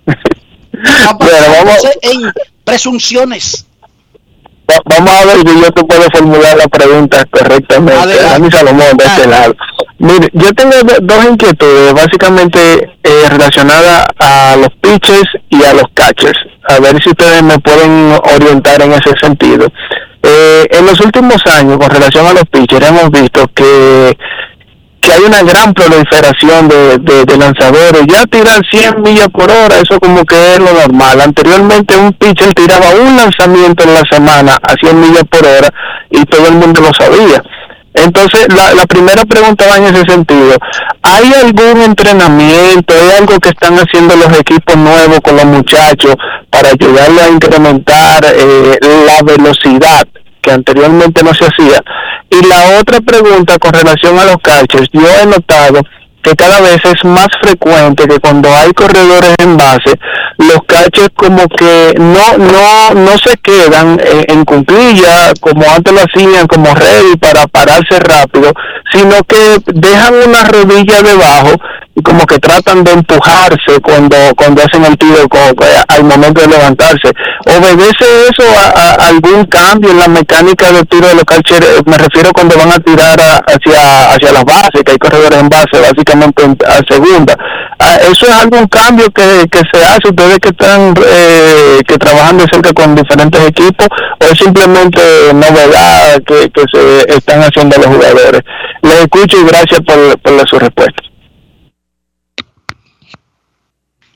Está 0.72 1.12
basándose 1.14 1.98
en 2.02 2.32
presunciones. 2.64 3.66
Va- 4.70 4.80
Vamos 4.84 5.10
a 5.12 5.24
ver 5.24 5.38
si 5.38 5.60
yo 5.60 5.70
te 5.72 5.84
puedo 5.84 6.02
formular 6.12 6.56
la 6.56 6.68
pregunta 6.68 7.24
correctamente. 7.30 8.00
Adelante. 8.00 8.56
Salomón 8.56 8.96
de 8.96 9.04
este 9.04 9.26
lado. 9.26 9.54
Mire, 9.98 10.28
yo 10.32 10.52
tengo 10.54 10.76
do- 10.82 10.98
dos 11.02 11.24
inquietudes 11.24 11.92
básicamente 11.94 12.90
eh, 13.02 13.28
relacionadas 13.28 14.06
a 14.18 14.56
los 14.56 14.68
pitchers 14.80 15.28
y 15.50 15.62
a 15.64 15.72
los 15.72 15.84
catchers. 15.94 16.38
A 16.68 16.80
ver 16.80 17.02
si 17.02 17.10
ustedes 17.10 17.42
me 17.42 17.58
pueden 17.58 18.12
orientar 18.34 18.82
en 18.82 18.92
ese 18.92 19.12
sentido. 19.20 19.66
Eh, 20.22 20.66
en 20.70 20.86
los 20.86 21.00
últimos 21.00 21.36
años, 21.46 21.78
con 21.78 21.88
relación 21.88 22.26
a 22.26 22.34
los 22.34 22.44
pitchers, 22.44 22.88
hemos 22.88 23.10
visto 23.10 23.46
que 23.54 24.16
que 25.00 25.12
hay 25.12 25.22
una 25.22 25.42
gran 25.42 25.72
proliferación 25.72 26.68
de, 26.68 26.98
de, 26.98 27.36
lanzadores. 27.36 28.02
Ya 28.08 28.26
tirar 28.26 28.60
100 28.68 29.00
millas 29.00 29.28
por 29.28 29.50
hora, 29.50 29.78
eso 29.80 29.98
como 30.00 30.24
que 30.24 30.54
es 30.54 30.58
lo 30.58 30.72
normal. 30.72 31.20
Anteriormente 31.20 31.96
un 31.96 32.12
pitcher 32.12 32.52
tiraba 32.54 32.90
un 33.00 33.16
lanzamiento 33.16 33.84
en 33.84 33.94
la 33.94 34.02
semana 34.10 34.58
a 34.60 34.74
100 34.74 35.00
millas 35.00 35.24
por 35.30 35.46
hora 35.46 35.68
y 36.10 36.24
todo 36.24 36.48
el 36.48 36.54
mundo 36.54 36.80
lo 36.80 36.92
sabía. 36.92 37.42
Entonces, 38.04 38.46
la, 38.54 38.74
la 38.74 38.86
primera 38.86 39.24
pregunta 39.24 39.66
va 39.66 39.76
en 39.76 39.94
ese 39.94 40.04
sentido. 40.06 40.56
¿Hay 41.02 41.32
algún 41.34 41.82
entrenamiento, 41.82 42.94
hay 42.94 43.18
algo 43.18 43.38
que 43.38 43.50
están 43.50 43.74
haciendo 43.74 44.16
los 44.16 44.38
equipos 44.38 44.76
nuevos 44.76 45.20
con 45.20 45.36
los 45.36 45.44
muchachos 45.44 46.14
para 46.50 46.70
ayudarle 46.70 47.22
a 47.22 47.28
incrementar 47.28 48.24
eh, 48.24 48.78
la 49.06 49.22
velocidad 49.22 50.06
que 50.42 50.52
anteriormente 50.52 51.22
no 51.22 51.34
se 51.34 51.46
hacía? 51.46 51.80
Y 52.30 52.46
la 52.46 52.78
otra 52.80 53.00
pregunta 53.00 53.58
con 53.58 53.72
relación 53.72 54.18
a 54.18 54.24
los 54.24 54.36
catchers, 54.42 54.88
yo 54.92 55.06
he 55.22 55.26
notado 55.26 55.80
que 56.22 56.34
cada 56.34 56.60
vez 56.60 56.78
es 56.84 57.04
más 57.04 57.28
frecuente 57.40 58.06
que 58.06 58.18
cuando 58.18 58.52
hay 58.54 58.72
corredores 58.72 59.34
en 59.38 59.56
base, 59.56 59.98
los 60.38 60.58
catchers 60.66 61.10
como 61.14 61.46
que 61.48 61.94
no 61.98 62.38
no 62.38 62.94
no 62.94 63.18
se 63.18 63.36
quedan 63.38 64.00
en, 64.00 64.24
en 64.28 64.44
cumplilla 64.44 65.32
como 65.40 65.62
antes 65.70 65.92
lo 65.92 66.00
hacían 66.00 66.46
como 66.46 66.74
ready 66.74 67.16
para 67.16 67.46
pararse 67.46 67.98
rápido, 68.00 68.52
sino 68.92 69.22
que 69.24 69.58
dejan 69.66 70.14
una 70.26 70.44
rodilla 70.44 71.02
debajo 71.02 71.50
y 71.98 72.02
como 72.02 72.24
que 72.26 72.38
tratan 72.38 72.84
de 72.84 72.92
empujarse 72.92 73.80
cuando 73.82 74.16
cuando 74.36 74.62
hacen 74.62 74.84
el 74.84 74.96
tiro 74.96 75.16
al 75.88 76.04
momento 76.04 76.40
de 76.42 76.46
levantarse. 76.46 77.10
¿Obedece 77.46 78.04
eso 78.30 78.44
a, 78.56 79.08
algún 79.08 79.44
cambio 79.46 79.90
en 79.90 79.98
la 79.98 80.08
mecánica 80.08 80.70
de 80.72 80.84
tiro 80.84 81.08
de 81.08 81.14
los 81.16 81.24
catchers? 81.24 81.82
Me 81.86 81.98
refiero 81.98 82.30
cuando 82.32 82.56
van 82.56 82.70
a 82.70 82.78
tirar 82.78 83.18
hacia 83.20 84.10
hacia 84.10 84.32
las 84.32 84.44
bases, 84.44 84.82
que 84.84 84.92
hay 84.92 84.98
corredores 84.98 85.40
en 85.40 85.48
base, 85.48 85.80
básicamente 85.80 86.44
en- 86.44 86.58
a 86.66 86.78
segunda. 86.88 87.34
Ah, 87.80 87.96
¿Eso 88.10 88.26
es 88.26 88.32
algún 88.32 88.66
cambio 88.68 89.06
que, 89.10 89.46
que 89.50 89.60
se 89.72 89.84
hace 89.84 90.08
ustedes 90.08 90.38
que 90.38 90.48
están 90.50 90.94
eh, 91.04 91.80
que 91.86 91.98
trabajan 91.98 92.38
de 92.38 92.46
cerca 92.50 92.72
con 92.72 92.94
diferentes 92.94 93.40
equipos 93.44 93.86
o 94.20 94.24
es 94.24 94.38
simplemente 94.38 95.00
novedad 95.34 96.20
que, 96.26 96.50
se 96.72 97.14
están 97.16 97.40
haciendo 97.40 97.76
los 97.76 97.86
jugadores? 97.86 98.42
Les 98.82 99.00
escucho 99.00 99.38
y 99.40 99.44
gracias 99.44 99.80
por, 99.80 100.18
por 100.20 100.48
su 100.48 100.58
respuesta. 100.58 101.07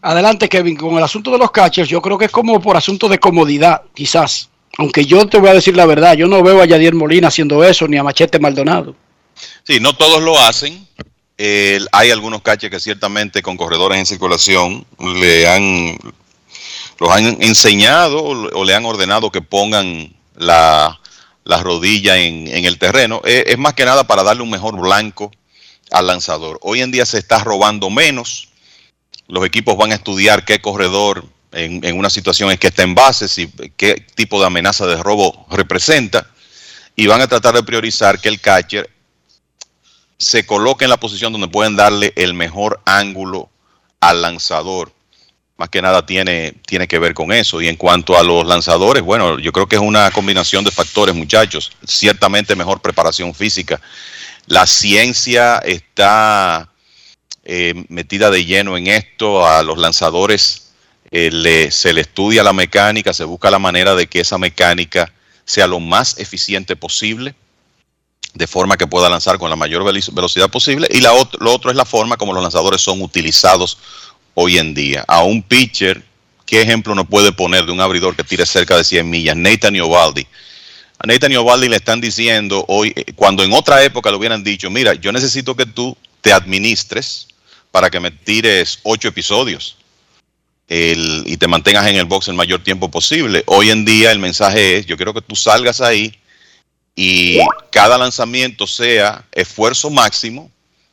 Adelante, 0.03 0.49
Kevin, 0.49 0.77
con 0.77 0.97
el 0.97 1.05
asunto 1.05 1.31
de 1.31 1.39
los 1.39 1.51
catchers, 1.53 1.89
yo 1.89 2.03
creo 2.03 2.19
que 2.19 2.25
es 2.27 2.31
como 2.31 2.61
por 2.61 2.77
asunto 2.77 3.09
de 3.09 3.19
comodidad, 3.19 3.83
quizás. 3.95 4.49
Aunque 4.79 5.05
yo 5.07 5.27
te 5.29 5.39
voy 5.39 5.51
a 5.51 5.55
decir 5.55 5.77
la 5.77 5.87
verdad, 5.87 6.15
yo 6.15 6.27
no 6.27 6.43
veo 6.43 6.61
a 6.61 6.67
Yadier 6.67 6.95
Molina 6.95 7.29
haciendo 7.29 7.63
eso, 7.63 7.87
ni 7.87 7.97
a 7.99 8.03
Machete 8.03 8.39
Maldonado. 8.39 8.97
Sí, 9.65 9.79
no 9.81 9.95
todos 9.95 10.23
lo 10.23 10.39
hacen. 10.39 10.87
El- 11.39 11.89
hay 11.93 12.11
algunos 12.11 12.43
catchers 12.43 12.71
que 12.71 12.81
ciertamente 12.81 13.43
con 13.43 13.57
corredores 13.57 13.99
en 13.99 14.07
circulación 14.07 14.85
le 14.99 15.49
han 15.49 15.99
los 16.99 17.11
han 17.11 17.43
enseñado 17.43 18.23
o, 18.23 18.65
le 18.65 18.75
han 18.75 18.85
ordenado 18.85 19.31
que 19.33 19.41
pongan 19.43 20.15
la, 20.37 21.01
la 21.45 21.63
rodilla 21.63 22.17
en, 22.19 22.47
en 22.47 22.65
el 22.65 22.79
terreno. 22.79 23.21
Eh, 23.25 23.45
es 23.49 23.59
más 23.59 23.75
que 23.75 23.85
nada 23.85 24.05
para 24.05 24.23
darle 24.23 24.43
un 24.43 24.51
mejor 24.51 24.79
blanco 24.81 25.33
al 25.91 26.07
lanzador. 26.07 26.59
Hoy 26.63 26.81
en 26.81 26.93
día 26.93 27.05
se 27.05 27.19
está 27.19 27.39
robando 27.43 27.91
menos. 27.91 28.49
Los 29.29 29.45
equipos 29.45 29.77
van 29.77 29.93
a 29.93 29.97
estudiar 29.97 30.45
qué 30.45 30.61
corredor 30.61 31.25
en, 31.53 31.85
en 31.85 31.99
una 31.99 32.11
situación 32.11 32.51
en 32.51 32.59
que 32.59 32.69
está 32.69 32.83
en 32.83 32.95
base, 32.95 33.29
si, 33.29 33.49
qué 33.77 34.05
tipo 34.15 34.41
de 34.41 34.47
amenaza 34.47 34.87
de 34.87 35.03
robo 35.03 35.47
representa, 35.51 36.27
y 36.97 37.07
van 37.07 37.21
a 37.21 37.29
tratar 37.29 37.55
de 37.55 37.63
priorizar 37.63 38.21
que 38.21 38.29
el 38.29 38.41
catcher 38.41 38.91
se 40.23 40.47
coloque 40.47 40.85
en 40.85 40.91
la 40.91 41.01
posición 41.01 41.33
donde 41.33 41.49
pueden 41.49 41.77
darle 41.77 42.13
el 42.17 42.35
mejor 42.35 42.81
ángulo 42.85 43.51
al 44.01 44.23
lanzador. 44.23 44.93
Más 45.57 45.69
que 45.69 45.83
nada 45.83 46.07
tiene, 46.07 46.55
tiene 46.67 46.89
que 46.89 46.99
ver 46.99 47.15
con 47.15 47.33
eso. 47.33 47.61
Y 47.61 47.69
en 47.69 47.77
cuanto 47.77 48.17
a 48.19 48.23
los 48.23 48.47
lanzadores, 48.47 49.03
bueno, 49.03 49.39
yo 49.39 49.53
creo 49.53 49.67
que 49.67 49.77
es 49.77 49.83
una 49.83 50.11
combinación 50.11 50.65
de 50.65 50.71
factores, 50.71 51.15
muchachos. 51.15 51.73
Ciertamente 51.87 52.57
mejor 52.57 52.81
preparación 52.81 53.35
física. 53.35 53.81
La 54.47 54.67
ciencia 54.67 55.59
está 55.59 56.69
eh, 57.45 57.75
metida 57.89 58.31
de 58.31 58.45
lleno 58.45 58.77
en 58.77 58.87
esto. 58.89 59.47
A 59.47 59.63
los 59.63 59.79
lanzadores 59.79 60.73
eh, 61.11 61.31
le- 61.31 61.71
se 61.71 61.93
le 61.93 62.01
estudia 62.03 62.43
la 62.43 62.53
mecánica, 62.53 63.13
se 63.13 63.25
busca 63.25 63.51
la 63.51 63.59
manera 63.59 63.95
de 63.95 64.07
que 64.07 64.21
esa 64.21 64.39
mecánica 64.39 65.13
sea 65.45 65.67
lo 65.67 65.81
más 65.81 66.19
eficiente 66.19 66.77
posible 66.77 67.35
de 68.35 68.47
forma 68.47 68.77
que 68.79 68.87
pueda 68.87 69.11
lanzar 69.11 69.37
con 69.39 69.51
la 69.51 69.57
mayor 69.57 69.85
velocidad 69.85 70.49
posible. 70.49 70.89
Y 70.91 71.01
lo 71.01 71.13
otro 71.15 71.71
es 71.71 71.77
la 71.77 71.85
forma 71.85 72.17
como 72.17 72.33
los 72.33 72.43
lanzadores 72.43 72.81
son 72.81 73.03
utilizados 73.03 73.77
hoy 74.35 74.57
en 74.57 74.73
día. 74.73 75.05
A 75.07 75.23
un 75.23 75.43
pitcher, 75.43 76.03
¿qué 76.47 76.63
ejemplo 76.63 76.95
nos 76.95 77.07
puede 77.09 77.33
poner 77.33 77.67
de 77.67 77.73
un 77.73 77.81
abridor 77.83 78.17
que 78.17 78.25
tire 78.25 78.47
cerca 78.47 78.77
de 78.79 78.85
100 78.85 79.11
millas? 79.11 79.37
Nathan 79.37 79.75
Iovaldi. 79.77 80.27
A 80.99 81.07
Nathan 81.07 81.33
Iovaldi 81.33 81.69
le 81.69 81.77
están 81.77 82.01
diciendo 82.01 82.65
hoy, 82.69 82.93
eh, 82.97 83.13
cuando 83.15 83.43
en 83.43 83.53
otra 83.53 83.83
época 83.83 84.11
le 84.11 84.17
hubieran 84.17 84.43
dicho, 84.43 84.71
mira, 84.71 84.95
yo 84.95 85.13
necesito 85.13 85.55
que 85.55 85.67
tú 85.67 85.95
te 86.23 86.33
administres 86.33 87.27
para 87.73 87.91
que 87.91 87.99
me 87.99 88.13
tires 88.13 88.79
ocho 88.85 89.09
episodios 89.09 89.77
y 90.69 91.37
te 91.37 91.49
mantengas 91.49 91.87
en 91.87 91.97
el 91.97 92.07
box 92.07 92.29
el 92.29 92.35
mayor 92.35 92.63
tiempo 92.63 92.91
posible. 92.91 93.43
Hoy 93.47 93.71
en 93.71 93.85
día 93.85 94.11
el 94.13 94.19
mensaje 94.19 94.79
es, 94.79 94.87
yo 94.87 94.97
quiero 94.97 95.13
que 95.13 95.21
tú 95.21 95.35
salgas 95.35 95.81
ahí 95.81 96.17
y 96.95 97.39
cada 97.71 97.99
lanzamiento 97.99 98.67
sea 98.67 99.25
esfuerzo 99.33 99.91
máximo 99.91 100.51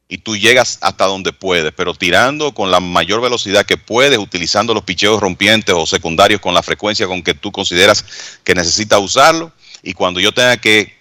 y 0.10 0.18
tú 0.18 0.36
llegas 0.36 0.80
hasta 0.82 1.06
donde 1.06 1.32
puedes, 1.32 1.72
pero 1.74 1.94
tirando 1.94 2.54
con 2.54 2.72
la 2.72 2.80
mayor 2.80 3.22
velocidad 3.22 3.66
que 3.66 3.78
puedes, 3.78 4.18
utilizando 4.18 4.74
los 4.74 4.84
picheos 4.84 5.22
rompientes 5.22 5.76
o 5.78 5.86
secundarios 5.86 6.42
con 6.42 6.54
la 6.54 6.64
frecuencia 6.64 7.08
con 7.08 7.22
que 7.22 7.34
tú 7.34 7.52
consideras 7.52 8.04
que 8.44 8.56
necesitas 8.56 9.00
usarlo 9.00 9.54
y 9.84 9.94
cuando 9.94 10.20
yo 10.20 10.34
tenga 10.34 10.58
que 10.58 10.98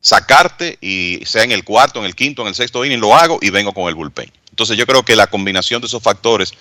sacarte 0.00 0.78
y 0.80 1.20
sea 1.24 1.42
en 1.42 1.52
el 1.52 1.64
cuarto, 1.64 1.98
en 2.00 2.06
el 2.06 2.14
quinto, 2.14 2.42
en 2.42 2.48
el 2.48 2.54
sexto 2.54 2.84
inning, 2.84 3.00
lo 3.00 3.16
hago 3.16 3.38
y 3.40 3.50
vengo 3.50 3.72
con 3.72 3.88
el 3.88 3.94
bullpen. 3.94 4.30
Entonces 4.60 4.76
yo 4.76 4.86
creo 4.86 5.02
que 5.02 5.16
la 5.16 5.26
combinación 5.26 5.80
de 5.80 5.86
esos 5.86 6.02
factores 6.02 6.52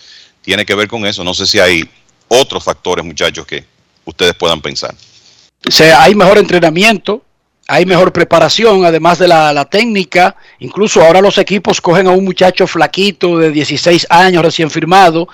tiene 0.42 0.66
que 0.66 0.74
ver 0.74 0.88
con 0.88 1.06
eso. 1.06 1.22
No 1.22 1.34
sé 1.34 1.46
si 1.46 1.60
hay 1.60 1.84
otros 2.30 2.64
factores, 2.64 3.04
muchachos, 3.04 3.46
que 3.46 3.66
ustedes 4.06 4.34
puedan 4.36 4.62
pensar. 4.62 4.96
O 4.96 5.84
hay 5.98 6.16
mejor 6.16 6.38
entrenamiento, 6.38 7.22
hay 7.68 7.86
mejor 7.86 8.14
preparación, 8.14 8.86
además 8.86 9.20
de 9.20 9.28
la, 9.28 9.52
la 9.52 9.66
técnica. 9.66 10.38
Incluso 10.60 11.04
ahora 11.04 11.20
los 11.20 11.38
equipos 11.38 11.82
cogen 11.82 12.08
a 12.08 12.12
un 12.12 12.24
muchacho 12.24 12.68
flaquito 12.68 13.38
de 13.38 13.52
16 13.52 14.08
años 14.10 14.44
recién 14.44 14.72
firmado 14.72 15.28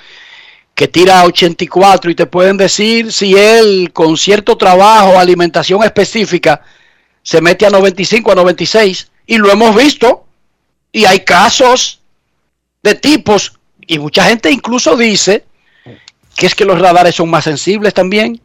que 0.73 0.87
tira 0.87 1.21
a 1.21 1.25
84 1.25 2.09
y 2.09 2.15
te 2.15 2.25
pueden 2.25 2.57
decir 2.57 3.13
si 3.13 3.35
él 3.37 3.91
con 3.93 4.17
cierto 4.17 4.57
trabajo, 4.57 5.19
alimentación 5.19 5.83
específica, 5.83 6.63
se 7.21 7.41
mete 7.41 7.67
a 7.67 7.69
95, 7.69 8.31
a 8.31 8.35
96. 8.35 9.11
Y 9.27 9.37
lo 9.37 9.51
hemos 9.51 9.75
visto. 9.75 10.25
Y 10.91 11.05
hay 11.05 11.19
casos 11.19 11.99
de 12.85 12.95
tipos, 12.95 13.59
y 13.85 13.99
mucha 13.99 14.23
gente 14.25 14.49
incluso 14.51 14.95
dice 14.95 15.43
que 16.35 16.45
es 16.45 16.55
que 16.55 16.65
los 16.65 16.79
radares 16.79 17.15
son 17.15 17.29
más 17.29 17.43
sensibles 17.43 17.93
también. 17.93 18.39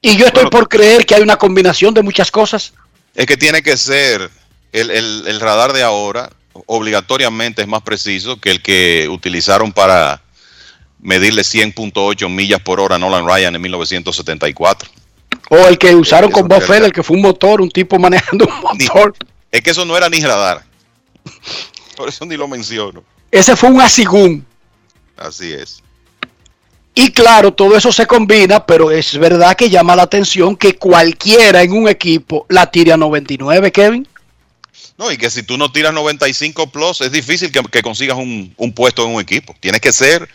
Y 0.00 0.16
yo 0.16 0.26
estoy 0.26 0.46
por 0.50 0.68
creer 0.68 1.06
que 1.06 1.14
hay 1.14 1.22
una 1.22 1.36
combinación 1.36 1.94
de 1.94 2.02
muchas 2.02 2.30
cosas. 2.30 2.72
Es 3.14 3.24
que 3.26 3.36
tiene 3.36 3.62
que 3.62 3.76
ser 3.76 4.30
el, 4.72 4.90
el- 4.90 5.24
el 5.28 5.40
radar 5.40 5.72
de 5.72 5.82
ahora, 5.82 6.30
obligatoriamente 6.66 7.62
es 7.62 7.68
más 7.68 7.82
preciso 7.82 8.40
que 8.40 8.50
el 8.50 8.62
que 8.62 9.08
utilizaron 9.08 9.72
para 9.72 10.22
medirle 11.00 11.42
100.8 11.42 12.28
millas 12.28 12.60
por 12.60 12.80
hora 12.80 12.96
a 12.96 12.98
Nolan 12.98 13.26
Ryan 13.26 13.54
en 13.54 13.62
1974. 13.62 14.90
O 15.50 15.56
el 15.68 15.78
que 15.78 15.94
usaron 15.94 16.30
con 16.30 16.48
Bob 16.48 16.62
Feller, 16.62 16.92
que 16.92 17.02
fue 17.02 17.16
un 17.16 17.22
motor, 17.22 17.60
un 17.60 17.70
tipo 17.70 17.96
manejando 18.00 18.46
un 18.46 18.60
motor. 18.60 19.14
Es 19.52 19.60
que 19.62 19.70
eso 19.70 19.84
no 19.84 19.96
era 19.96 20.08
ni 20.08 20.20
radar. 20.20 20.64
Por 22.02 22.08
eso 22.08 22.26
ni 22.26 22.36
lo 22.36 22.48
menciono. 22.48 23.04
Ese 23.30 23.54
fue 23.54 23.70
un 23.70 23.80
asigún. 23.80 24.44
Así 25.16 25.52
es. 25.52 25.80
Y 26.96 27.12
claro, 27.12 27.54
todo 27.54 27.76
eso 27.76 27.92
se 27.92 28.08
combina, 28.08 28.66
pero 28.66 28.90
es 28.90 29.16
verdad 29.16 29.54
que 29.54 29.70
llama 29.70 29.94
la 29.94 30.02
atención 30.02 30.56
que 30.56 30.74
cualquiera 30.74 31.62
en 31.62 31.70
un 31.70 31.86
equipo 31.86 32.44
la 32.48 32.68
tire 32.68 32.92
a 32.92 32.96
99, 32.96 33.70
Kevin. 33.70 34.08
No, 34.98 35.12
y 35.12 35.16
que 35.16 35.30
si 35.30 35.44
tú 35.44 35.56
no 35.56 35.70
tiras 35.70 35.94
95 35.94 36.72
plus, 36.72 37.02
es 37.02 37.12
difícil 37.12 37.52
que, 37.52 37.62
que 37.62 37.82
consigas 37.82 38.16
un, 38.16 38.52
un 38.56 38.72
puesto 38.72 39.04
en 39.04 39.14
un 39.14 39.20
equipo. 39.20 39.54
Tienes 39.60 39.80
que 39.80 39.92
ser, 39.92 40.28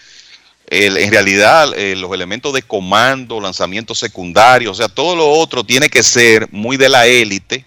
en 0.67 1.11
realidad, 1.11 1.77
eh, 1.77 1.97
los 1.97 2.13
elementos 2.13 2.53
de 2.53 2.61
comando, 2.61 3.41
lanzamiento 3.41 3.93
secundario, 3.93 4.71
o 4.71 4.73
sea, 4.73 4.87
todo 4.87 5.17
lo 5.17 5.29
otro 5.29 5.65
tiene 5.65 5.89
que 5.89 6.01
ser 6.01 6.47
muy 6.49 6.77
de 6.77 6.87
la 6.87 7.07
élite, 7.07 7.65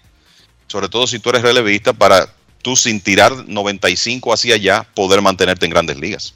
sobre 0.68 0.88
todo 0.88 1.06
si 1.06 1.18
tú 1.18 1.28
eres 1.28 1.42
relevista, 1.42 1.92
para 1.92 2.39
tú 2.62 2.76
sin 2.76 3.00
tirar 3.00 3.48
95 3.48 4.32
hacia 4.32 4.54
allá, 4.54 4.86
poder 4.94 5.22
mantenerte 5.22 5.66
en 5.66 5.70
grandes 5.72 5.98
ligas. 5.98 6.34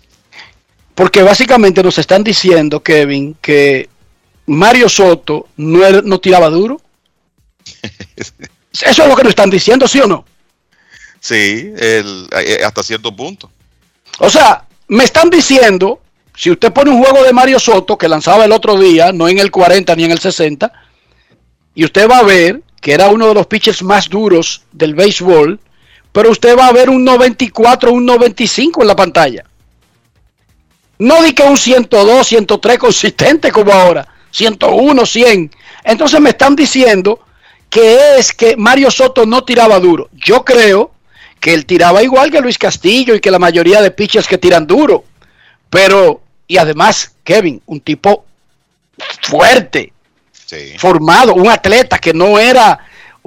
Porque 0.94 1.22
básicamente 1.22 1.82
nos 1.82 1.98
están 1.98 2.22
diciendo, 2.22 2.80
Kevin, 2.82 3.36
que 3.40 3.88
Mario 4.46 4.88
Soto 4.88 5.48
no, 5.56 6.18
tiraba 6.20 6.48
duro. 6.50 6.80
Eso 8.16 9.02
es 9.02 9.08
lo 9.08 9.16
que 9.16 9.22
nos 9.22 9.30
están 9.30 9.50
diciendo, 9.50 9.86
¿sí 9.88 10.00
o 10.00 10.06
no? 10.06 10.24
Sí, 11.20 11.72
el- 11.76 12.28
eh, 12.32 12.60
hasta 12.64 12.82
cierto 12.82 13.14
punto. 13.14 13.50
O 14.18 14.28
sea, 14.28 14.64
me 14.88 15.04
están 15.04 15.30
diciendo, 15.30 16.00
si 16.36 16.50
usted 16.50 16.72
pone 16.72 16.90
un 16.90 17.02
juego 17.02 17.24
de 17.24 17.32
Mario 17.32 17.58
Soto 17.58 17.96
que 17.96 18.08
lanzaba 18.08 18.44
el 18.44 18.52
otro 18.52 18.78
día, 18.78 19.12
no 19.12 19.28
en 19.28 19.38
el 19.38 19.50
40 19.50 19.94
ni 19.96 20.04
en 20.04 20.10
el 20.12 20.18
60, 20.18 20.70
y 21.74 21.84
usted 21.84 22.08
va 22.08 22.18
a 22.18 22.22
ver 22.24 22.62
que 22.80 22.92
era 22.92 23.08
uno 23.08 23.28
de 23.28 23.34
los 23.34 23.46
pitchers 23.46 23.82
más 23.82 24.08
duros 24.08 24.62
del 24.72 24.94
béisbol, 24.94 25.58
pero 26.14 26.30
usted 26.30 26.56
va 26.56 26.68
a 26.68 26.72
ver 26.72 26.88
un 26.88 27.04
94, 27.04 27.92
un 27.92 28.06
95 28.06 28.82
en 28.82 28.86
la 28.86 28.94
pantalla. 28.94 29.44
No 31.00 31.20
di 31.24 31.32
que 31.32 31.42
un 31.42 31.56
102, 31.56 32.24
103 32.24 32.78
consistente 32.78 33.50
como 33.50 33.72
ahora, 33.72 34.06
101, 34.30 35.06
100. 35.06 35.50
Entonces 35.82 36.20
me 36.20 36.30
están 36.30 36.54
diciendo 36.54 37.18
que 37.68 38.16
es 38.16 38.32
que 38.32 38.56
Mario 38.56 38.92
Soto 38.92 39.26
no 39.26 39.42
tiraba 39.42 39.80
duro. 39.80 40.08
Yo 40.12 40.44
creo 40.44 40.92
que 41.40 41.52
él 41.52 41.66
tiraba 41.66 42.00
igual 42.00 42.30
que 42.30 42.40
Luis 42.40 42.58
Castillo 42.58 43.16
y 43.16 43.20
que 43.20 43.32
la 43.32 43.40
mayoría 43.40 43.82
de 43.82 43.90
pitchers 43.90 44.28
que 44.28 44.38
tiran 44.38 44.68
duro. 44.68 45.02
Pero, 45.68 46.20
y 46.46 46.58
además, 46.58 47.10
Kevin, 47.24 47.60
un 47.66 47.80
tipo 47.80 48.24
fuerte, 49.20 49.92
formado, 50.78 51.34
un 51.34 51.48
atleta 51.48 51.98
que 51.98 52.14
no 52.14 52.38
era 52.38 52.78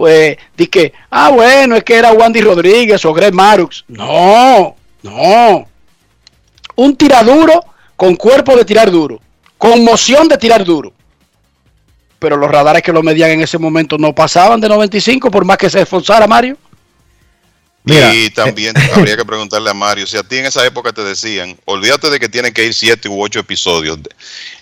eh, 0.05 0.37
de 0.55 0.69
que, 0.69 0.93
ah, 1.09 1.29
bueno, 1.29 1.75
es 1.75 1.83
que 1.83 1.95
era 1.95 2.11
Wandy 2.11 2.41
Rodríguez 2.41 3.03
o 3.05 3.13
Greg 3.13 3.33
Marux. 3.33 3.83
No, 3.87 4.75
no. 5.01 5.67
Un 6.75 6.95
tiraduro 6.95 7.63
con 7.95 8.15
cuerpo 8.15 8.55
de 8.55 8.63
tirar 8.63 8.91
duro, 8.91 9.19
con 9.57 9.83
moción 9.83 10.27
de 10.27 10.37
tirar 10.37 10.63
duro. 10.63 10.93
Pero 12.19 12.37
los 12.37 12.49
radares 12.49 12.83
que 12.83 12.93
lo 12.93 13.01
medían 13.01 13.31
en 13.31 13.41
ese 13.41 13.57
momento 13.57 13.97
no 13.97 14.13
pasaban 14.13 14.61
de 14.61 14.69
95 14.69 15.31
por 15.31 15.45
más 15.45 15.57
que 15.57 15.69
se 15.69 15.81
esforzara 15.81 16.27
Mario. 16.27 16.57
y 17.85 18.29
también 18.31 18.75
habría 18.93 19.17
que 19.17 19.25
preguntarle 19.25 19.69
a 19.71 19.73
Mario, 19.73 20.05
si 20.05 20.17
a 20.17 20.23
ti 20.23 20.37
en 20.37 20.45
esa 20.45 20.65
época 20.65 20.93
te 20.93 21.03
decían, 21.03 21.57
olvídate 21.65 22.09
de 22.11 22.19
que 22.19 22.29
tienen 22.29 22.53
que 22.53 22.65
ir 22.65 22.73
siete 22.73 23.09
u 23.09 23.19
ocho 23.19 23.39
episodios, 23.39 23.97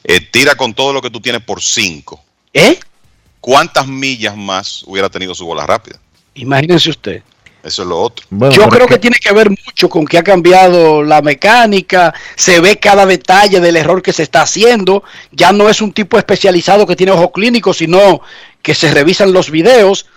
eh, 0.04 0.22
tira 0.22 0.56
con 0.56 0.74
todo 0.74 0.94
lo 0.94 1.02
que 1.02 1.10
tú 1.10 1.20
tienes 1.20 1.42
por 1.42 1.62
cinco. 1.62 2.24
¿Eh? 2.54 2.80
¿Cuántas 3.46 3.88
millas 3.88 4.36
más 4.36 4.84
hubiera 4.88 5.08
tenido 5.08 5.36
su 5.36 5.46
bola 5.46 5.68
rápida? 5.68 6.00
Imagínense 6.34 6.90
usted. 6.90 7.22
Eso 7.64 7.84
es 7.84 7.88
lo 7.88 8.00
otro. 8.00 8.26
Yo 8.50 8.68
creo 8.70 8.88
que 8.88 8.98
tiene 8.98 9.18
que 9.22 9.32
ver 9.32 9.52
mucho 9.52 9.88
con 9.88 10.08
que 10.08 10.18
ha 10.18 10.24
cambiado 10.24 11.04
la 11.04 11.22
mecánica, 11.22 12.12
se 12.36 12.60
ve 12.60 12.80
cada 12.80 13.06
detalle 13.06 13.60
del 13.60 13.76
error 13.76 14.02
que 14.02 14.14
se 14.14 14.24
está 14.24 14.42
haciendo, 14.42 15.04
ya 15.32 15.52
no 15.52 15.70
es 15.70 15.80
un 15.80 15.92
tipo 15.92 16.18
especializado 16.18 16.88
que 16.88 16.96
tiene 16.96 17.12
ojo 17.12 17.32
clínico, 17.32 17.72
sino 17.72 18.22
que 18.64 18.74
se 18.74 18.92
revisan 18.92 19.32
los 19.32 19.52
videos, 19.52 20.08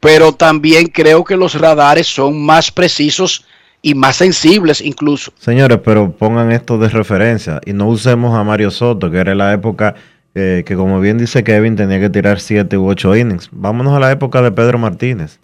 pero 0.00 0.32
también 0.32 0.88
creo 0.88 1.22
que 1.22 1.36
los 1.36 1.54
radares 1.54 2.08
son 2.08 2.44
más 2.44 2.72
precisos 2.72 3.44
y 3.82 3.94
más 3.94 4.16
sensibles 4.16 4.80
incluso. 4.80 5.32
Señores, 5.38 5.78
pero 5.84 6.10
pongan 6.10 6.50
esto 6.50 6.76
de 6.78 6.88
referencia 6.88 7.60
y 7.64 7.72
no 7.72 7.86
usemos 7.86 8.36
a 8.36 8.42
Mario 8.42 8.72
Soto, 8.72 9.12
que 9.12 9.18
era 9.18 9.36
la 9.36 9.52
época 9.52 9.94
eh, 10.34 10.62
que 10.66 10.76
como 10.76 11.00
bien 11.00 11.18
dice 11.18 11.44
Kevin 11.44 11.76
tenía 11.76 12.00
que 12.00 12.10
tirar 12.10 12.40
7 12.40 12.76
u 12.76 12.88
8 12.88 13.16
innings. 13.16 13.48
Vámonos 13.52 13.94
a 13.94 14.00
la 14.00 14.10
época 14.10 14.42
de 14.42 14.52
Pedro 14.52 14.78
Martínez 14.78 15.38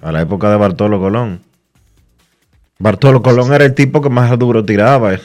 a 0.00 0.12
la 0.12 0.22
época 0.22 0.50
de 0.50 0.56
Bartolo 0.56 0.98
Colón. 1.00 1.40
Bartolo 2.78 3.22
Colón 3.22 3.52
era 3.52 3.64
el 3.64 3.74
tipo 3.74 4.00
que 4.00 4.08
más 4.08 4.36
duro 4.38 4.64
tiraba 4.64 5.14
y 5.14 5.18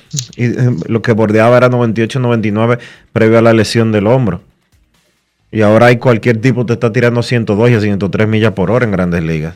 eh, 0.46 0.76
lo 0.88 1.02
que 1.02 1.14
bordeaba 1.14 1.58
era 1.58 1.70
98-99 1.70 2.80
previo 3.14 3.40
a 3.40 3.42
la 3.42 3.54
lesión 3.54 3.92
del 3.92 4.08
hombro. 4.08 4.42
Y 5.52 5.62
ahora 5.62 5.88
hay 5.88 5.98
cualquier 5.98 6.42
tipo 6.42 6.66
te 6.66 6.74
está 6.74 6.92
tirando 6.92 7.24
102 7.24 7.72
y 7.72 7.80
103 7.80 8.28
millas 8.28 8.52
por 8.52 8.70
hora 8.70 8.86
en 8.86 8.92
grandes 8.92 9.24
ligas. 9.24 9.56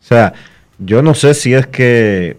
O 0.00 0.06
sea, 0.08 0.34
yo 0.78 1.02
no 1.02 1.14
sé 1.14 1.34
si 1.34 1.54
es 1.54 1.66
que 1.66 2.36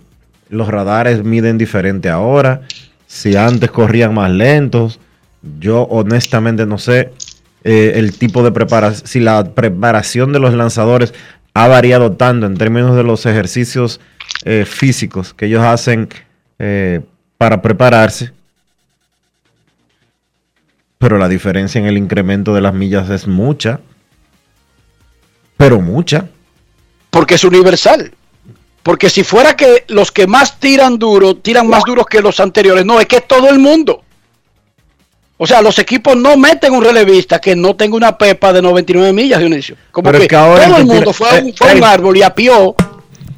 los 0.50 0.68
radares 0.68 1.24
miden 1.24 1.58
diferente 1.58 2.10
ahora, 2.10 2.62
si 3.10 3.36
antes 3.36 3.72
corrían 3.72 4.14
más 4.14 4.32
lentos. 4.32 5.00
Yo 5.60 5.84
honestamente 5.84 6.66
no 6.66 6.78
sé. 6.78 7.12
Eh, 7.66 7.94
el 7.96 8.18
tipo 8.18 8.44
de 8.44 8.52
preparación, 8.52 9.08
si 9.08 9.20
la 9.20 9.44
preparación 9.54 10.32
de 10.32 10.40
los 10.40 10.54
lanzadores 10.54 11.14
ha 11.54 11.68
variado 11.68 12.14
tanto 12.14 12.46
en 12.46 12.56
términos 12.56 12.96
de 12.96 13.04
los 13.04 13.26
ejercicios 13.26 14.00
eh, 14.46 14.64
físicos 14.66 15.34
que 15.34 15.48
ellos 15.48 15.64
hacen 15.64 16.08
eh, 16.60 17.02
para 17.38 17.62
prepararse. 17.62 18.32
Pero 21.00 21.18
la 21.18 21.28
diferencia 21.28 21.80
en 21.80 21.88
el 21.88 21.98
incremento 21.98 22.54
de 22.54 22.62
las 22.62 22.74
millas 22.74 23.10
es 23.10 23.28
mucha. 23.28 23.80
Pero 25.58 25.82
mucha. 25.82 26.30
Porque 27.10 27.36
es 27.36 27.44
universal. 27.44 28.12
Porque 28.84 29.10
si 29.10 29.24
fuera 29.24 29.56
que 29.56 29.86
los 29.90 30.12
que 30.12 30.28
más 30.28 30.60
tiran 30.60 30.98
duro, 30.98 31.36
tiran 31.36 31.68
más 31.68 31.84
duros 31.84 32.06
que 32.06 32.22
los 32.22 32.40
anteriores, 32.40 32.86
no, 32.86 33.00
es 33.00 33.08
que 33.08 33.22
todo 33.22 33.50
el 33.50 33.60
mundo. 33.60 34.04
O 35.42 35.48
sea, 35.48 35.62
los 35.62 35.80
equipos 35.80 36.18
no 36.18 36.36
meten 36.36 36.74
un 36.74 36.84
relevista 36.84 37.40
que 37.40 37.56
no 37.56 37.76
tenga 37.76 37.96
una 37.96 38.18
pepa 38.18 38.52
de 38.52 38.62
99 38.62 39.14
millas, 39.14 39.40
Dionisio. 39.40 39.76
Como 39.92 40.12
que, 40.12 40.28
todo 40.28 40.58
el 40.58 40.86
mundo 40.86 41.14
fue, 41.14 41.30
a 41.30 41.42
un, 41.42 41.48
eh, 41.48 41.86
árbol 41.86 42.18
y 42.18 42.24
apió 42.24 42.76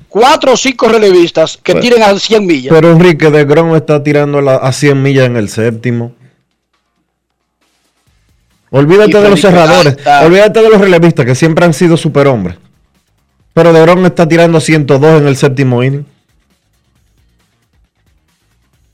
cuatro 0.09 0.53
o 0.53 0.57
cinco 0.57 0.89
relevistas 0.89 1.59
que 1.61 1.75
tiren 1.75 2.01
a 2.01 2.17
100 2.17 2.45
millas. 2.45 2.73
Pero 2.73 2.91
Enrique 2.91 3.29
de 3.29 3.45
Grom 3.45 3.75
está 3.75 4.01
tirando 4.01 4.39
a 4.49 4.71
100 4.71 5.01
millas 5.01 5.27
en 5.27 5.37
el 5.37 5.47
séptimo. 5.49 6.13
Olvídate 8.71 9.21
de 9.21 9.29
los 9.29 9.41
cerradores, 9.41 9.97
olvídate 10.23 10.61
de 10.61 10.69
los 10.69 10.81
relevistas 10.81 11.25
que 11.25 11.35
siempre 11.35 11.65
han 11.65 11.73
sido 11.73 11.97
superhombres. 11.97 12.57
Pero 13.53 13.73
de 13.73 13.81
Grom 13.81 14.05
está 14.05 14.27
tirando 14.27 14.59
102 14.59 15.21
en 15.21 15.27
el 15.27 15.35
séptimo 15.35 15.83
inning. 15.83 16.05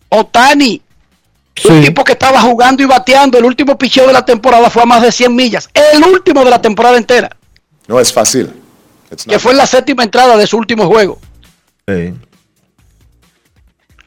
Otani 0.09 0.81
un 1.65 1.81
tipo 1.81 2.03
que 2.03 2.13
estaba 2.13 2.41
jugando 2.41 2.83
y 2.83 2.85
bateando. 2.85 3.37
El 3.37 3.45
último 3.45 3.77
picheo 3.77 4.07
de 4.07 4.13
la 4.13 4.25
temporada 4.25 4.69
fue 4.69 4.83
a 4.83 4.85
más 4.85 5.01
de 5.01 5.11
100 5.11 5.35
millas. 5.35 5.69
El 5.73 6.03
último 6.03 6.43
de 6.43 6.49
la 6.49 6.61
temporada 6.61 6.97
entera. 6.97 7.35
No 7.87 7.99
es 7.99 8.11
fácil. 8.13 8.53
Que 9.27 9.39
fue 9.39 9.51
en 9.51 9.57
la 9.57 9.65
séptima 9.65 10.03
entrada 10.03 10.35
de 10.35 10.45
su 10.47 10.57
último 10.57 10.87
juego. 10.87 11.19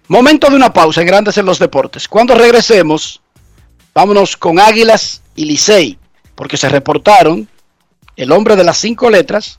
Momento 0.08 0.50
de 0.50 0.56
una 0.56 0.72
pausa 0.72 1.00
en 1.00 1.06
Grandes 1.06 1.38
en 1.38 1.46
los 1.46 1.58
Deportes. 1.58 2.08
Cuando 2.08 2.34
regresemos, 2.34 3.22
vámonos 3.94 4.36
con 4.36 4.58
Águilas 4.58 5.22
y 5.34 5.44
Licey, 5.46 5.98
porque 6.34 6.56
se 6.56 6.68
reportaron 6.68 7.48
el 8.16 8.32
hombre 8.32 8.56
de 8.56 8.64
las 8.64 8.76
cinco 8.76 9.08
letras 9.08 9.58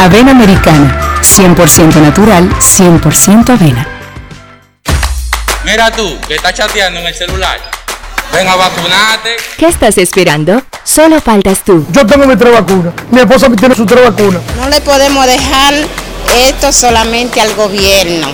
Avena 0.00 0.30
americana, 0.30 1.20
100% 1.20 1.96
natural, 1.96 2.48
100% 2.58 3.50
avena. 3.50 3.86
Mira 5.62 5.90
tú, 5.90 6.18
que 6.26 6.36
estás 6.36 6.54
chateando 6.54 7.00
en 7.00 7.06
el 7.06 7.14
celular. 7.14 7.60
Ven 8.32 8.48
a 8.48 8.56
vacunarte. 8.56 9.36
¿Qué 9.58 9.66
estás 9.66 9.98
esperando? 9.98 10.62
Solo 10.84 11.20
faltas 11.20 11.62
tú. 11.62 11.86
Yo 11.90 12.06
tengo 12.06 12.26
mi 12.26 12.34
tres 12.34 12.50
vacunas. 12.50 12.94
Mi 13.10 13.20
esposa 13.20 13.50
tiene 13.50 13.74
su 13.74 13.84
tres 13.84 14.02
vacunas. 14.02 14.40
No 14.56 14.70
le 14.70 14.80
podemos 14.80 15.26
dejar 15.26 15.74
esto 16.48 16.72
solamente 16.72 17.42
al 17.42 17.54
gobierno, 17.54 18.28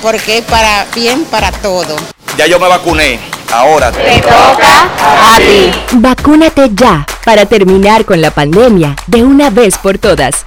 porque 0.00 0.38
es 0.38 0.44
para 0.46 0.86
bien 0.94 1.26
para 1.26 1.52
todo. 1.52 1.96
Ya 2.38 2.46
yo 2.46 2.58
me 2.58 2.66
vacuné. 2.66 3.20
Ahora 3.52 3.92
te 3.92 4.20
toca 4.20 4.84
a 5.34 5.36
ti. 5.36 5.70
Vacúnate 5.92 6.70
ya 6.72 7.04
para 7.26 7.44
terminar 7.44 8.06
con 8.06 8.22
la 8.22 8.30
pandemia 8.30 8.96
de 9.06 9.22
una 9.22 9.50
vez 9.50 9.76
por 9.76 9.98
todas. 9.98 10.46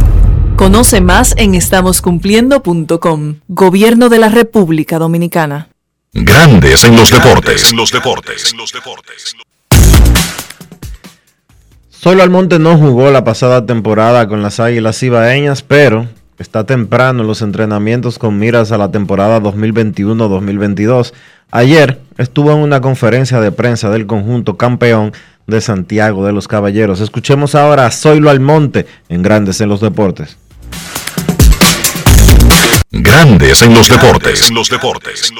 Conoce 0.61 1.01
más 1.01 1.33
en 1.37 1.55
estamoscumpliendo.com. 1.55 3.37
Gobierno 3.47 4.09
de 4.09 4.19
la 4.19 4.29
República 4.29 4.99
Dominicana. 4.99 5.69
Grandes 6.13 6.83
en 6.83 6.95
los 6.95 7.09
deportes. 7.09 7.71
En 7.71 7.77
los 7.77 7.91
deportes. 7.91 8.53
Solo 11.89 12.21
Almonte 12.21 12.59
no 12.59 12.77
jugó 12.77 13.09
la 13.09 13.23
pasada 13.23 13.65
temporada 13.65 14.27
con 14.27 14.43
las 14.43 14.59
Águilas 14.59 15.01
Ibaeñas, 15.01 15.63
pero 15.63 16.05
está 16.37 16.63
temprano 16.63 17.21
en 17.21 17.27
los 17.27 17.41
entrenamientos 17.41 18.19
con 18.19 18.37
miras 18.37 18.71
a 18.71 18.77
la 18.77 18.91
temporada 18.91 19.41
2021-2022. 19.41 21.13
Ayer 21.49 21.99
estuvo 22.19 22.51
en 22.51 22.59
una 22.59 22.81
conferencia 22.81 23.41
de 23.41 23.51
prensa 23.51 23.89
del 23.89 24.05
conjunto 24.05 24.57
campeón 24.57 25.11
de 25.47 25.59
Santiago 25.59 26.23
de 26.23 26.33
los 26.33 26.47
Caballeros. 26.47 27.01
Escuchemos 27.01 27.55
ahora 27.55 27.87
a 27.87 27.91
Zoilo 27.91 28.29
Almonte 28.29 28.85
en 29.09 29.23
Grandes 29.23 29.59
en 29.59 29.67
los 29.67 29.81
Deportes. 29.81 30.37
Grandes 32.93 33.61
en 33.61 33.73
los 33.73 33.87
deportes. 33.87 34.49
En 34.49 34.55
los 34.55 34.69
deportes. 34.69 35.31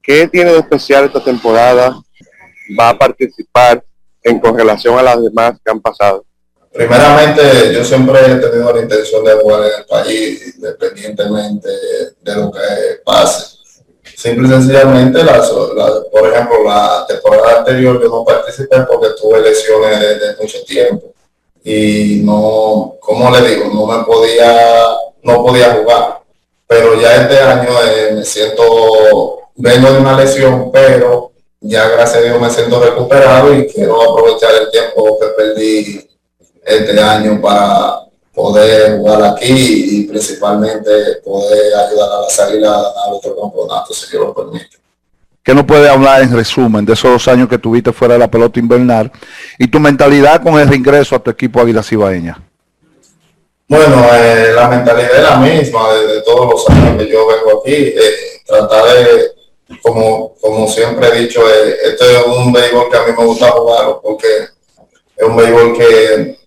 ¿Qué 0.00 0.28
tiene 0.28 0.52
de 0.52 0.58
especial 0.58 1.06
esta 1.06 1.22
temporada? 1.22 2.00
¿Va 2.78 2.90
a 2.90 2.98
participar 2.98 3.84
en 4.22 4.38
con 4.38 4.56
relación 4.56 4.96
a 4.98 5.02
las 5.02 5.22
demás 5.22 5.58
que 5.64 5.70
han 5.70 5.80
pasado? 5.80 6.24
Primeramente, 6.72 7.72
yo 7.74 7.84
siempre 7.84 8.20
he 8.20 8.36
tenido 8.36 8.72
la 8.72 8.82
intención 8.82 9.24
de 9.24 9.32
jugar 9.34 9.62
en 9.62 9.80
el 9.80 9.86
país, 9.86 10.54
independientemente 10.56 11.68
de 12.20 12.36
lo 12.36 12.52
que 12.52 13.00
pase. 13.04 13.56
Simple 14.14 14.46
y 14.46 14.50
sencillamente, 14.50 15.24
la, 15.24 15.42
por 16.12 16.32
ejemplo, 16.32 16.64
la 16.64 17.04
temporada 17.08 17.58
anterior 17.58 18.00
yo 18.00 18.08
no 18.08 18.24
participé 18.24 18.82
porque 18.82 19.08
tuve 19.20 19.40
lesiones 19.40 20.00
de, 20.20 20.36
mucho 20.40 20.62
tiempo 20.64 21.15
y 21.68 22.20
no, 22.22 22.94
como 23.00 23.28
le 23.28 23.42
digo, 23.42 23.68
no 23.74 23.86
me 23.86 24.04
podía, 24.04 24.96
no 25.24 25.42
podía 25.42 25.74
jugar. 25.74 26.20
Pero 26.64 27.00
ya 27.00 27.22
este 27.22 27.40
año 27.40 27.70
eh, 27.84 28.12
me 28.14 28.24
siento, 28.24 29.40
vengo 29.56 29.90
de 29.90 29.98
una 29.98 30.16
lesión, 30.16 30.70
pero 30.70 31.32
ya 31.60 31.88
gracias 31.88 32.18
a 32.18 32.22
Dios 32.22 32.40
me 32.40 32.50
siento 32.50 32.78
recuperado 32.78 33.52
y 33.52 33.66
quiero 33.66 34.00
aprovechar 34.00 34.54
el 34.54 34.70
tiempo 34.70 35.18
que 35.18 35.26
perdí 35.36 36.08
este 36.64 37.00
año 37.00 37.40
para 37.42 38.00
poder 38.32 38.98
jugar 38.98 39.24
aquí 39.24 40.02
y 40.02 40.02
principalmente 40.04 41.16
poder 41.24 41.74
ayudar 41.74 42.10
a 42.12 42.20
la 42.20 42.44
águilas 42.44 42.70
a 42.70 42.82
ganar 42.82 43.12
otro 43.12 43.40
campeonato, 43.40 43.92
si 43.92 44.08
Dios 44.08 44.22
lo 44.22 44.34
permite. 44.34 44.85
¿Qué 45.46 45.54
no 45.54 45.64
puede 45.64 45.88
hablar 45.88 46.22
en 46.22 46.34
resumen 46.34 46.84
de 46.84 46.94
esos 46.94 47.08
dos 47.08 47.28
años 47.28 47.48
que 47.48 47.56
tuviste 47.56 47.92
fuera 47.92 48.14
de 48.14 48.18
la 48.18 48.28
pelota 48.28 48.58
invernal 48.58 49.12
y 49.56 49.68
tu 49.68 49.78
mentalidad 49.78 50.42
con 50.42 50.58
el 50.58 50.66
reingreso 50.66 51.14
a 51.14 51.20
tu 51.20 51.30
equipo 51.30 51.60
Águila 51.60 51.84
Cibaeña? 51.84 52.42
Bueno, 53.68 54.08
eh, 54.12 54.50
la 54.56 54.66
mentalidad 54.66 55.14
es 55.14 55.22
la 55.22 55.36
misma 55.36 55.94
de, 55.94 56.20
todos 56.22 56.50
los 56.50 56.68
años 56.68 57.00
que 57.00 57.08
yo 57.08 57.28
vengo 57.28 57.60
aquí. 57.60 57.74
Eh, 57.74 58.42
tratar 58.44 58.86
de, 58.86 59.76
como, 59.82 60.34
como 60.40 60.66
siempre 60.66 61.06
he 61.10 61.20
dicho, 61.20 61.40
eh, 61.48 61.76
este 61.92 62.16
es 62.16 62.26
un 62.26 62.52
béisbol 62.52 62.90
que 62.90 62.96
a 62.96 63.02
mí 63.04 63.12
me 63.16 63.24
gusta 63.24 63.52
jugar 63.52 64.00
porque 64.02 64.26
es 65.16 65.28
un 65.28 65.36
béisbol 65.36 65.78
que 65.78 66.38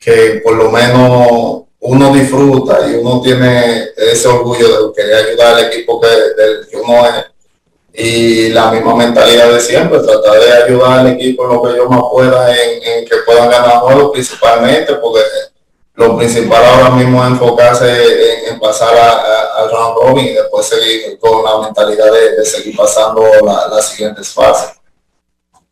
que 0.00 0.40
por 0.42 0.54
lo 0.54 0.68
menos 0.72 1.62
uno 1.78 2.12
disfruta 2.12 2.90
y 2.90 2.96
uno 2.96 3.20
tiene 3.22 3.84
ese 3.96 4.26
orgullo 4.26 4.88
de 4.88 4.94
querer 4.94 5.26
ayudar 5.26 5.54
al 5.54 5.66
equipo 5.66 6.00
que, 6.00 6.08
del 6.08 6.68
que 6.68 6.76
uno 6.76 7.06
es. 7.06 7.37
Y 8.00 8.50
la 8.50 8.70
misma 8.70 8.94
mentalidad 8.94 9.50
de 9.50 9.60
siempre, 9.60 9.98
tratar 9.98 10.38
de 10.38 10.52
ayudar 10.52 11.00
al 11.00 11.08
equipo 11.08 11.44
en 11.44 11.56
lo 11.56 11.62
que 11.62 11.76
yo 11.76 11.88
más 11.88 12.02
pueda, 12.12 12.54
en, 12.54 13.04
que 13.04 13.16
puedan 13.26 13.50
ganar 13.50 13.78
juegos 13.78 14.12
principalmente, 14.12 14.94
porque 14.94 15.20
lo 15.94 16.16
principal 16.16 16.64
ahora 16.64 16.90
mismo 16.90 17.24
es 17.24 17.32
enfocarse 17.32 18.48
en, 18.48 18.60
pasar 18.60 18.94
al 19.56 19.70
round 19.70 19.96
robin 20.00 20.26
y 20.26 20.32
después 20.32 20.66
seguir 20.66 21.18
con 21.18 21.44
la 21.44 21.66
mentalidad 21.66 22.06
de, 22.12 22.44
seguir 22.44 22.76
pasando 22.76 23.24
las 23.70 23.88
siguientes 23.88 24.28
fases 24.28 24.78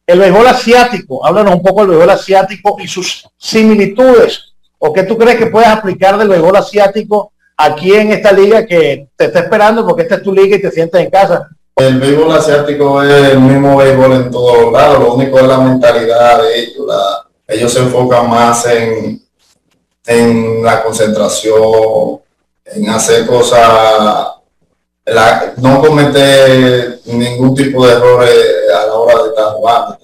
el 0.07 0.21
béisbol 0.21 0.47
asiático, 0.47 1.27
háblanos 1.27 1.57
un 1.57 1.63
poco 1.63 1.81
del 1.81 1.91
béisbol 1.91 2.11
asiático 2.11 2.77
y 2.79 2.87
sus 2.87 3.29
similitudes, 3.37 4.55
o 4.79 4.93
qué 4.93 5.03
tú 5.03 5.19
crees 5.19 5.37
que 5.37 5.47
puedes 5.47 5.69
aplicar 5.69 6.17
del 6.17 6.29
béisbol 6.29 6.57
asiático 6.57 7.33
aquí 7.57 7.93
en 7.93 8.13
esta 8.13 8.31
liga 8.31 8.65
que 8.65 9.09
te 9.17 9.25
está 9.25 9.41
esperando 9.41 9.85
porque 9.85 10.03
esta 10.03 10.17
es 10.17 10.23
tu 10.23 10.33
liga 10.33 10.57
y 10.57 10.63
te 10.63 10.71
sientes 10.71 11.01
en 11.01 11.11
casa. 11.11 11.49
El 11.79 12.01
béisbol 12.01 12.33
asiático 12.33 13.03
es 13.03 13.33
el 13.33 13.39
mismo 13.39 13.77
béisbol 13.77 14.13
en 14.15 14.31
todos 14.31 14.73
lados, 14.73 14.99
lo 14.99 15.13
único 15.13 15.39
es 15.39 15.47
la 15.47 15.59
mentalidad 15.59 16.43
de 16.43 16.61
ellos. 16.61 16.87
ellos 17.47 17.71
se 17.71 17.81
enfocan 17.81 18.31
más 18.31 18.65
en, 18.65 19.23
en 20.07 20.63
la 20.65 20.83
concentración, 20.83 22.19
en 22.65 22.89
hacer 22.89 23.27
cosas, 23.27 24.33
no 25.59 25.83
cometer 25.83 27.01
ningún 27.05 27.55
tipo 27.55 27.87
de 27.87 27.93
errores 27.93 28.47
a 28.75 28.87
la 28.87 28.95
hora 28.95 29.23
de 29.23 29.29
estar 29.29 29.53
jugando. 29.53 29.99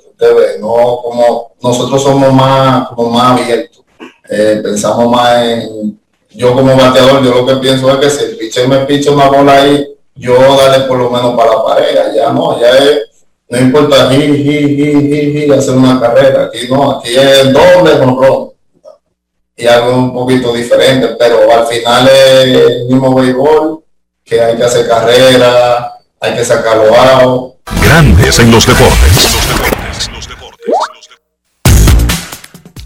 no 0.60 1.00
como 1.02 1.52
nosotros 1.62 2.02
somos 2.02 2.34
más, 2.34 2.88
como 2.88 3.10
más 3.12 3.40
abiertos. 3.40 3.82
Eh, 4.28 4.60
pensamos 4.62 5.10
más 5.10 5.42
en 5.42 5.98
yo 6.34 6.54
como 6.54 6.76
bateador, 6.76 7.22
yo 7.24 7.34
lo 7.34 7.46
que 7.46 7.56
pienso 7.56 7.90
es 7.92 7.96
que 7.96 8.10
si 8.10 8.24
el 8.24 8.36
pitcher 8.36 8.68
me 8.68 8.84
picha 8.84 9.10
una 9.10 9.28
bola 9.28 9.54
ahí, 9.54 9.86
yo 10.22 10.56
darle 10.56 10.86
por 10.86 10.98
lo 10.98 11.10
menos 11.10 11.34
para 11.34 11.50
la 11.50 11.64
pared, 11.64 12.14
ya 12.14 12.30
no, 12.30 12.60
ya 12.60 12.70
es, 12.78 13.24
no 13.48 13.58
importa 13.58 14.08
ji, 14.08 15.50
hacer 15.50 15.74
una 15.74 16.00
carrera, 16.00 16.44
aquí 16.44 16.68
no, 16.70 16.92
aquí 16.92 17.16
es 17.16 17.52
doble 17.52 17.98
con 17.98 18.52
y 19.56 19.66
algo 19.66 19.96
un 19.96 20.12
poquito 20.12 20.54
diferente, 20.54 21.08
pero 21.18 21.52
al 21.52 21.66
final 21.66 22.08
es 22.08 22.54
el 22.54 22.84
mismo 22.86 23.14
béisbol, 23.14 23.82
que 24.24 24.40
hay 24.40 24.56
que 24.56 24.62
hacer 24.62 24.86
carrera, 24.86 25.92
hay 26.20 26.34
que 26.34 26.44
sacarlo 26.44 26.96
out. 26.96 27.54
Grandes 27.82 28.38
en 28.38 28.52
los 28.52 28.64
deportes. 28.64 29.38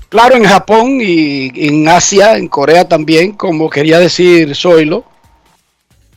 Claro, 0.08 0.36
en 0.36 0.44
Japón 0.44 0.98
y 1.02 1.50
en 1.68 1.86
Asia, 1.86 2.36
en 2.36 2.48
Corea 2.48 2.88
también, 2.88 3.32
como 3.32 3.68
quería 3.68 3.98
decir 3.98 4.56
Zoilo, 4.56 5.04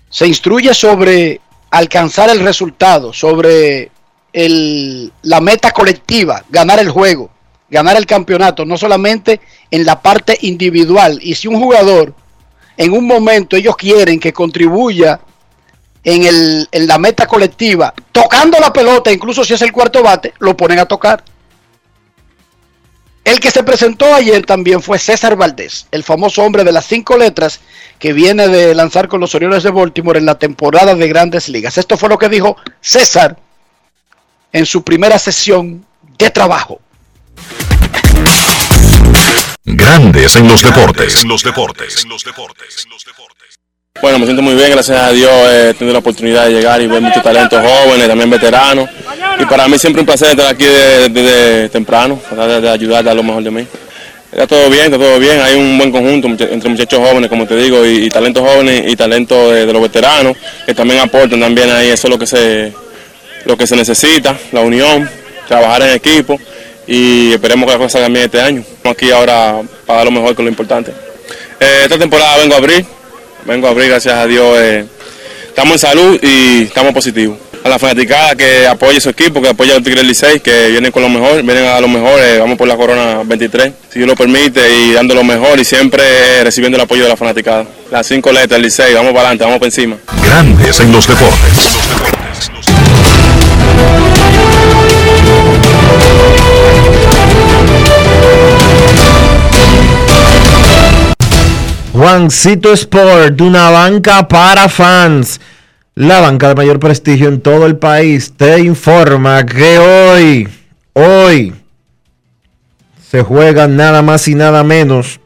se 0.10 0.28
instruye 0.28 0.74
sobre 0.74 1.42
alcanzar 1.72 2.30
el 2.30 2.40
resultado, 2.40 3.14
sobre 3.14 3.92
el, 4.34 5.12
la 5.24 5.40
meta 5.42 5.72
colectiva, 5.72 6.44
ganar 6.50 6.80
el 6.80 6.90
juego, 6.90 7.30
ganar 7.70 7.96
el 7.96 8.06
campeonato, 8.06 8.66
no 8.66 8.78
solamente 8.78 9.40
en 9.70 9.86
la 9.86 10.02
parte 10.02 10.38
individual. 10.42 11.20
Y 11.22 11.36
si 11.36 11.48
un 11.48 11.60
jugador 11.60 12.14
en 12.78 12.94
un 12.94 13.06
momento 13.06 13.56
ellos 13.56 13.76
quieren 13.76 14.20
que 14.20 14.34
contribuya 14.34 15.20
en, 16.04 16.24
el, 16.24 16.68
en 16.72 16.88
la 16.88 16.98
meta 16.98 17.28
colectiva, 17.28 17.94
tocando 18.12 18.58
la 18.60 18.72
pelota, 18.72 19.12
incluso 19.12 19.44
si 19.44 19.54
es 19.54 19.62
el 19.62 19.72
cuarto 19.72 20.02
bate, 20.02 20.34
lo 20.40 20.56
ponen 20.56 20.80
a 20.80 20.86
tocar. 20.86 21.24
El 23.30 23.40
que 23.40 23.52
se 23.52 23.62
presentó 23.62 24.12
ayer 24.12 24.44
también 24.44 24.82
fue 24.82 24.98
César 24.98 25.36
Valdés, 25.36 25.86
el 25.92 26.04
famoso 26.04 26.42
hombre 26.42 26.64
de 26.64 26.72
las 26.72 26.88
cinco 26.88 27.16
letras 27.16 27.60
que 28.00 28.12
viene 28.12 28.48
de 28.48 28.74
lanzar 28.74 29.08
con 29.08 29.20
los 29.20 29.36
Orioles 29.36 29.62
de 29.62 29.70
Baltimore 29.70 30.18
en 30.18 30.26
la 30.26 30.40
temporada 30.40 30.96
de 30.96 31.08
grandes 31.08 31.48
ligas. 31.48 31.78
Esto 31.78 31.96
fue 31.96 32.10
lo 32.10 32.18
que 32.18 32.28
dijo 32.28 32.58
César 32.82 33.38
en 34.52 34.66
su 34.66 34.84
primera 34.84 35.20
sesión 35.20 35.86
de 36.18 36.32
trabajo. 36.32 36.82
Grandes 39.64 40.36
en 40.36 40.48
los 40.48 40.64
deportes. 40.64 41.22
En 41.22 41.30
los 41.30 41.44
deportes. 41.44 42.08
Bueno, 44.02 44.18
me 44.18 44.26
siento 44.26 44.42
muy 44.42 44.56
bien, 44.56 44.72
gracias 44.72 44.98
a 44.98 45.12
Dios 45.12 45.32
he 45.52 45.74
tenido 45.74 45.92
la 45.92 46.00
oportunidad 46.00 46.46
de 46.46 46.54
llegar 46.54 46.82
y 46.82 46.88
ver 46.88 47.02
muchos 47.02 47.22
talentos 47.22 47.60
jóvenes, 47.60 48.08
también 48.08 48.30
veteranos. 48.30 48.90
Y 49.38 49.46
para 49.46 49.68
mí 49.68 49.78
siempre 49.78 50.00
un 50.00 50.06
placer 50.06 50.30
estar 50.30 50.48
aquí 50.48 50.64
desde, 50.64 51.68
temprano, 51.68 52.18
tratar 52.30 52.62
de 52.62 52.70
ayudar, 52.70 53.04
dar 53.04 53.16
lo 53.16 53.24
mejor 53.24 53.44
de 53.44 53.52
mí. 53.52 53.68
Está 54.32 54.48
todo 54.48 54.70
bien, 54.70 54.86
está 54.86 54.98
todo 54.98 55.20
bien, 55.20 55.42
hay 55.42 55.56
un 55.56 55.78
buen 55.78 55.92
conjunto 55.92 56.28
entre 56.28 56.70
muchachos 56.70 57.00
jóvenes, 57.00 57.30
como 57.30 57.46
te 57.46 57.58
digo, 57.58 57.86
y, 57.86 58.10
talentos 58.10 58.42
jóvenes 58.48 58.84
y 58.88 58.96
talentos 58.96 59.54
de, 59.54 59.66
los 59.66 59.82
veteranos, 59.82 60.38
que 60.66 60.74
también 60.74 61.02
aportan 61.02 61.40
también 61.40 61.70
ahí, 61.70 61.90
eso 61.90 62.08
es 62.08 62.12
lo 62.12 62.20
que 62.20 62.28
se, 62.28 62.72
lo 63.46 63.58
que 63.58 63.68
se 63.68 63.76
necesita, 63.76 64.38
la 64.54 64.62
unión, 64.62 65.10
trabajar 65.48 65.82
en 65.82 65.90
equipo 65.90 66.40
y 66.88 67.34
esperemos 67.34 67.66
que 67.66 67.78
las 67.78 67.82
cosas 67.82 68.08
bien 68.08 68.24
este 68.24 68.40
año. 68.40 68.62
Estamos 68.62 68.96
aquí 68.96 69.12
ahora 69.12 69.60
para 69.86 69.98
dar 69.98 70.06
lo 70.06 70.12
mejor 70.12 70.36
con 70.36 70.46
lo 70.46 70.52
importante. 70.52 70.92
Eh, 71.60 71.82
esta 71.84 71.98
temporada 71.98 72.38
vengo 72.38 72.54
a 72.54 72.58
abrir, 72.58 72.86
vengo 73.50 73.68
a 73.68 73.72
abrir, 73.72 73.90
gracias 73.90 74.14
a 74.14 74.28
Dios. 74.28 74.58
Eh, 74.60 74.86
estamos 75.48 75.74
en 75.74 75.80
salud 75.80 76.20
y 76.22 76.64
estamos 76.64 76.94
positivos. 76.94 77.38
A 77.64 77.68
la 77.68 77.78
fanaticada 77.78 78.36
que 78.36 78.66
apoye 78.68 79.02
su 79.02 79.10
equipo, 79.10 79.42
que 79.42 79.50
apoye 79.50 79.74
al 79.74 79.84
Tigre 79.84 80.04
Licey, 80.04 80.40
que 80.40 80.70
vienen 80.70 80.92
con 80.94 81.02
lo 81.02 81.10
mejor, 81.10 81.44
vienen 81.44 81.66
a 81.66 81.82
lo 81.82 81.90
mejor, 81.90 82.18
eh, 82.22 82.38
vamos 82.38 82.58
por 82.58 82.68
la 82.68 82.78
Corona 82.78 83.22
23, 83.26 83.74
si 83.90 84.00
Dios 84.00 84.08
lo 84.08 84.16
permite, 84.16 84.62
y 84.74 84.94
dando 84.94 85.14
lo 85.14 85.26
mejor 85.26 85.60
y 85.60 85.66
siempre 85.66 86.42
recibiendo 86.44 86.78
el 86.78 86.84
apoyo 86.84 87.04
de 87.04 87.10
la 87.10 87.18
fanaticada. 87.18 87.66
Las 87.92 88.08
cinco 88.08 88.32
letras 88.32 88.62
Licey, 88.62 88.94
vamos 88.94 89.12
para 89.12 89.30
adelante, 89.30 89.44
vamos 89.44 89.60
para 89.60 89.68
encima. 89.68 89.98
Grandes 90.24 90.80
en 90.80 90.92
los 90.94 91.06
deportes. 91.06 92.79
Juancito 102.00 102.72
Sport, 102.72 103.42
una 103.42 103.72
banca 103.72 104.26
para 104.30 104.70
fans. 104.70 105.42
La 105.96 106.22
banca 106.22 106.48
de 106.48 106.56
mayor 106.56 106.80
prestigio 106.80 107.28
en 107.28 107.42
todo 107.42 107.66
el 107.66 107.76
país 107.76 108.32
te 108.38 108.62
informa 108.62 109.46
que 109.46 109.78
hoy, 109.80 110.48
hoy, 110.94 111.54
se 113.06 113.22
juega 113.22 113.68
nada 113.68 114.02
más 114.02 114.30
y 114.30 114.36
nada 114.36 114.64
menos 114.64 115.20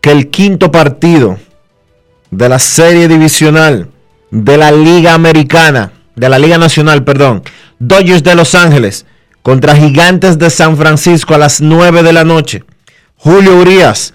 que 0.00 0.12
el 0.12 0.30
quinto 0.30 0.72
partido 0.72 1.38
de 2.30 2.48
la 2.48 2.58
serie 2.58 3.06
divisional 3.06 3.90
de 4.30 4.56
la 4.56 4.72
Liga 4.72 5.12
Americana, 5.12 5.92
de 6.16 6.30
la 6.30 6.38
Liga 6.38 6.56
Nacional, 6.56 7.04
perdón. 7.04 7.42
Dodgers 7.78 8.22
de 8.22 8.36
Los 8.36 8.54
Ángeles 8.54 9.04
contra 9.42 9.76
Gigantes 9.76 10.38
de 10.38 10.48
San 10.48 10.78
Francisco 10.78 11.34
a 11.34 11.38
las 11.38 11.60
9 11.60 12.02
de 12.02 12.12
la 12.14 12.24
noche. 12.24 12.64
Julio 13.18 13.58
Urias 13.58 14.14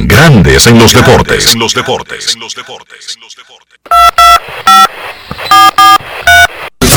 Grandes 0.00 0.68
en 0.68 0.78
los 0.78 0.92
deportes. 0.92 1.52
En 1.52 1.58
los 1.58 1.74
deportes. 1.74 2.36
No 2.38 2.46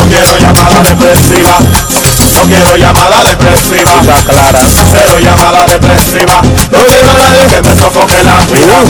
quiero 0.07 0.37
llamada 0.37 0.83
depresiva. 0.83 1.57
No 2.35 2.43
quiero 2.43 2.77
llamada 2.77 3.23
depresiva. 3.23 3.99
clara. 4.27 4.59
Cero 4.91 5.17
llamada 5.19 5.65
depresiva. 5.65 6.43
No 6.43 6.85
quiero 6.85 7.11
nadie 7.17 7.47
que 7.47 7.59
me 7.63 7.75
sofoque 7.75 8.23
la 8.23 8.45
vida. 8.45 8.83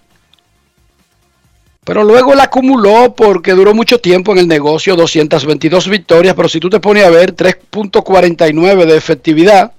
Pero 1.83 2.03
luego 2.03 2.33
la 2.33 2.43
acumuló 2.43 3.13
porque 3.13 3.51
duró 3.51 3.73
mucho 3.73 3.99
tiempo 3.99 4.31
en 4.31 4.39
el 4.39 4.47
negocio, 4.47 4.95
222 4.95 5.89
victorias, 5.89 6.33
pero 6.33 6.47
si 6.47 6.59
tú 6.59 6.69
te 6.69 6.79
pones 6.79 7.03
a 7.03 7.09
ver 7.09 7.35
3.49 7.35 8.85
de 8.85 8.95
efectividad, 8.95 9.73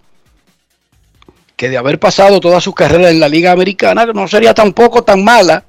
que 1.56 1.70
de 1.70 1.78
haber 1.78 1.98
pasado 1.98 2.40
toda 2.40 2.60
su 2.60 2.74
carrera 2.74 3.10
en 3.10 3.20
la 3.20 3.28
Liga 3.28 3.52
Americana 3.52 4.04
no 4.06 4.28
sería 4.28 4.52
tampoco 4.52 5.02
tan 5.02 5.24
mala. 5.24 5.64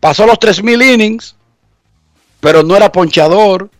Pasó 0.00 0.26
los 0.26 0.38
3.000 0.38 0.94
innings, 0.94 1.34
pero 2.40 2.62
no 2.62 2.76
era 2.76 2.92
ponchador, 2.92 3.70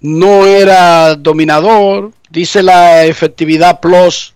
no 0.00 0.46
era 0.46 1.14
dominador, 1.14 2.12
dice 2.30 2.62
la 2.62 3.04
efectividad 3.04 3.80
plus 3.80 4.32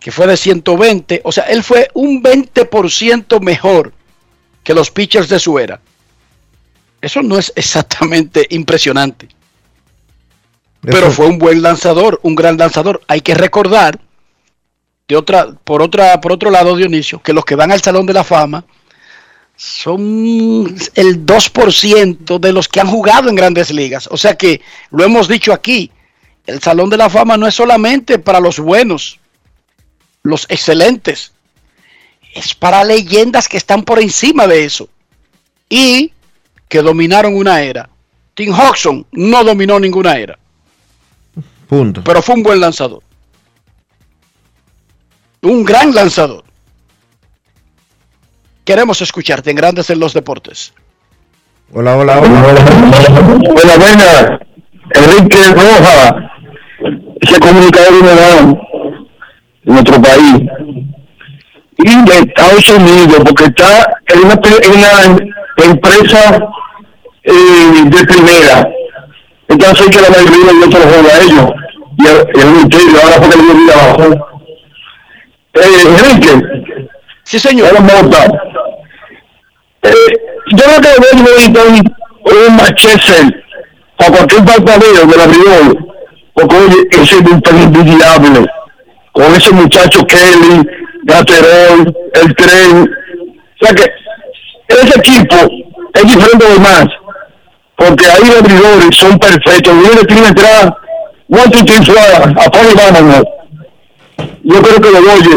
que 0.00 0.10
fue 0.10 0.26
de 0.26 0.36
120, 0.36 1.20
o 1.22 1.30
sea, 1.30 1.44
él 1.44 1.62
fue 1.62 1.88
un 1.94 2.22
20% 2.22 3.40
mejor 3.40 3.92
que 4.62 4.74
los 4.74 4.90
pitchers 4.90 5.28
de 5.28 5.38
su 5.38 5.58
era. 5.58 5.80
Eso 7.00 7.22
no 7.22 7.38
es 7.38 7.52
exactamente 7.56 8.46
impresionante. 8.50 9.28
Pero 10.80 11.10
fue 11.10 11.26
un 11.26 11.38
buen 11.38 11.62
lanzador, 11.62 12.18
un 12.22 12.34
gran 12.34 12.56
lanzador. 12.56 13.02
Hay 13.06 13.20
que 13.20 13.34
recordar, 13.34 14.00
de 15.06 15.16
otra, 15.16 15.52
por, 15.64 15.82
otra, 15.82 16.20
por 16.20 16.32
otro 16.32 16.50
lado, 16.50 16.76
Dionisio, 16.76 17.20
que 17.20 17.32
los 17.32 17.44
que 17.44 17.54
van 17.54 17.70
al 17.70 17.82
Salón 17.82 18.06
de 18.06 18.12
la 18.12 18.24
Fama 18.24 18.64
son 19.56 20.74
el 20.94 21.24
2% 21.26 22.38
de 22.40 22.52
los 22.52 22.66
que 22.66 22.80
han 22.80 22.88
jugado 22.88 23.28
en 23.28 23.36
grandes 23.36 23.70
ligas. 23.70 24.08
O 24.10 24.16
sea 24.16 24.34
que, 24.34 24.60
lo 24.90 25.04
hemos 25.04 25.28
dicho 25.28 25.52
aquí, 25.52 25.92
el 26.46 26.60
Salón 26.60 26.90
de 26.90 26.96
la 26.96 27.10
Fama 27.10 27.36
no 27.36 27.46
es 27.46 27.54
solamente 27.54 28.18
para 28.18 28.40
los 28.40 28.58
buenos, 28.58 29.20
los 30.24 30.46
excelentes, 30.48 31.32
es 32.34 32.54
para 32.54 32.82
leyendas 32.84 33.48
que 33.48 33.56
están 33.56 33.82
por 33.82 34.00
encima 34.00 34.46
de 34.46 34.64
eso 34.64 34.88
y 35.68 36.12
que 36.68 36.82
dominaron 36.82 37.34
una 37.36 37.60
era. 37.62 37.88
Tim 38.34 38.52
Hodgson 38.52 39.06
no 39.12 39.44
dominó 39.44 39.78
ninguna 39.78 40.16
era, 40.16 40.38
Punto. 41.68 42.02
pero 42.02 42.22
fue 42.22 42.34
un 42.36 42.42
buen 42.42 42.60
lanzador. 42.60 43.02
Un 45.42 45.64
gran 45.64 45.94
lanzador. 45.94 46.44
Queremos 48.64 49.02
escucharte 49.02 49.50
en 49.50 49.56
Grandes 49.56 49.90
en 49.90 49.98
los 49.98 50.14
Deportes. 50.14 50.72
Hola, 51.74 51.96
hola, 51.96 52.20
hola. 52.20 52.38
Hola, 53.50 53.76
buenas. 53.76 54.26
Enrique 54.94 55.36
Roja, 55.52 56.32
ese 57.20 57.40
comunicador 57.40 58.04
de 59.64 59.72
nuestro 59.72 60.00
país. 60.02 60.42
Y 61.84 62.04
de 62.04 62.18
Estados 62.18 62.68
Unidos, 62.68 63.22
porque 63.24 63.44
está 63.44 64.00
en 64.08 64.24
una, 64.24 64.34
en 64.34 64.72
una 64.78 65.64
empresa 65.64 66.38
eh, 67.24 67.82
de 67.84 68.04
primera. 68.04 68.68
Entonces 69.48 69.86
que 69.88 70.00
la 70.00 70.10
mayoría 70.10 70.52
yo 70.52 70.70
se 70.70 70.78
lo 70.78 70.90
juego 70.90 71.08
a 71.08 71.18
ellos. 71.18 71.50
Y 71.98 72.40
el, 72.40 72.50
misterio, 72.52 73.00
ahora 73.02 73.16
porque 73.20 73.36
le 73.36 73.54
dio 73.54 73.72
abajo. 73.72 74.28
Eh, 75.54 75.82
Enrique. 75.84 76.88
Sí, 77.24 77.38
señor. 77.38 77.80
Mota. 77.80 78.26
Eh, 79.82 79.90
yo 80.52 80.64
creo 80.64 80.80
que 80.80 80.88
debe 80.88 81.22
necesitar 81.22 81.66
un, 81.66 81.94
un 82.24 82.56
machete 82.56 83.42
para 83.96 84.10
cualquier 84.10 84.44
parpadeo 84.44 85.06
del 85.06 85.20
abridor, 85.20 85.78
porque 86.34 86.56
oye, 86.56 86.88
ese 86.90 87.16
es 87.16 87.30
un 87.30 87.40
pelín 87.40 87.72
diablo, 87.72 88.46
con 89.12 89.34
ese 89.34 89.52
muchacho 89.52 90.04
Kelly, 90.06 90.66
Gaterol, 91.02 91.94
el 92.14 92.34
tren, 92.36 92.90
o 93.60 93.64
sea 93.64 93.74
que 93.74 93.84
ese 94.68 94.98
equipo 94.98 95.36
es 95.94 96.02
diferente 96.02 96.44
de 96.46 96.52
demás, 96.54 96.86
porque 97.76 98.06
ahí 98.06 98.20
los 98.28 98.38
abridores 98.38 98.96
son 98.96 99.18
perfectos, 99.18 99.72
uno 99.74 100.02
tiene 100.06 100.28
entrar, 100.28 100.76
one, 101.28 101.50
two, 101.50 101.64
three, 101.64 101.84
four, 101.84 101.96
y 102.72 102.76
vámonos. 102.76 103.22
Yo 104.44 104.62
creo 104.62 104.80
que 104.80 104.90
lo 104.90 104.98
oye, 104.98 105.36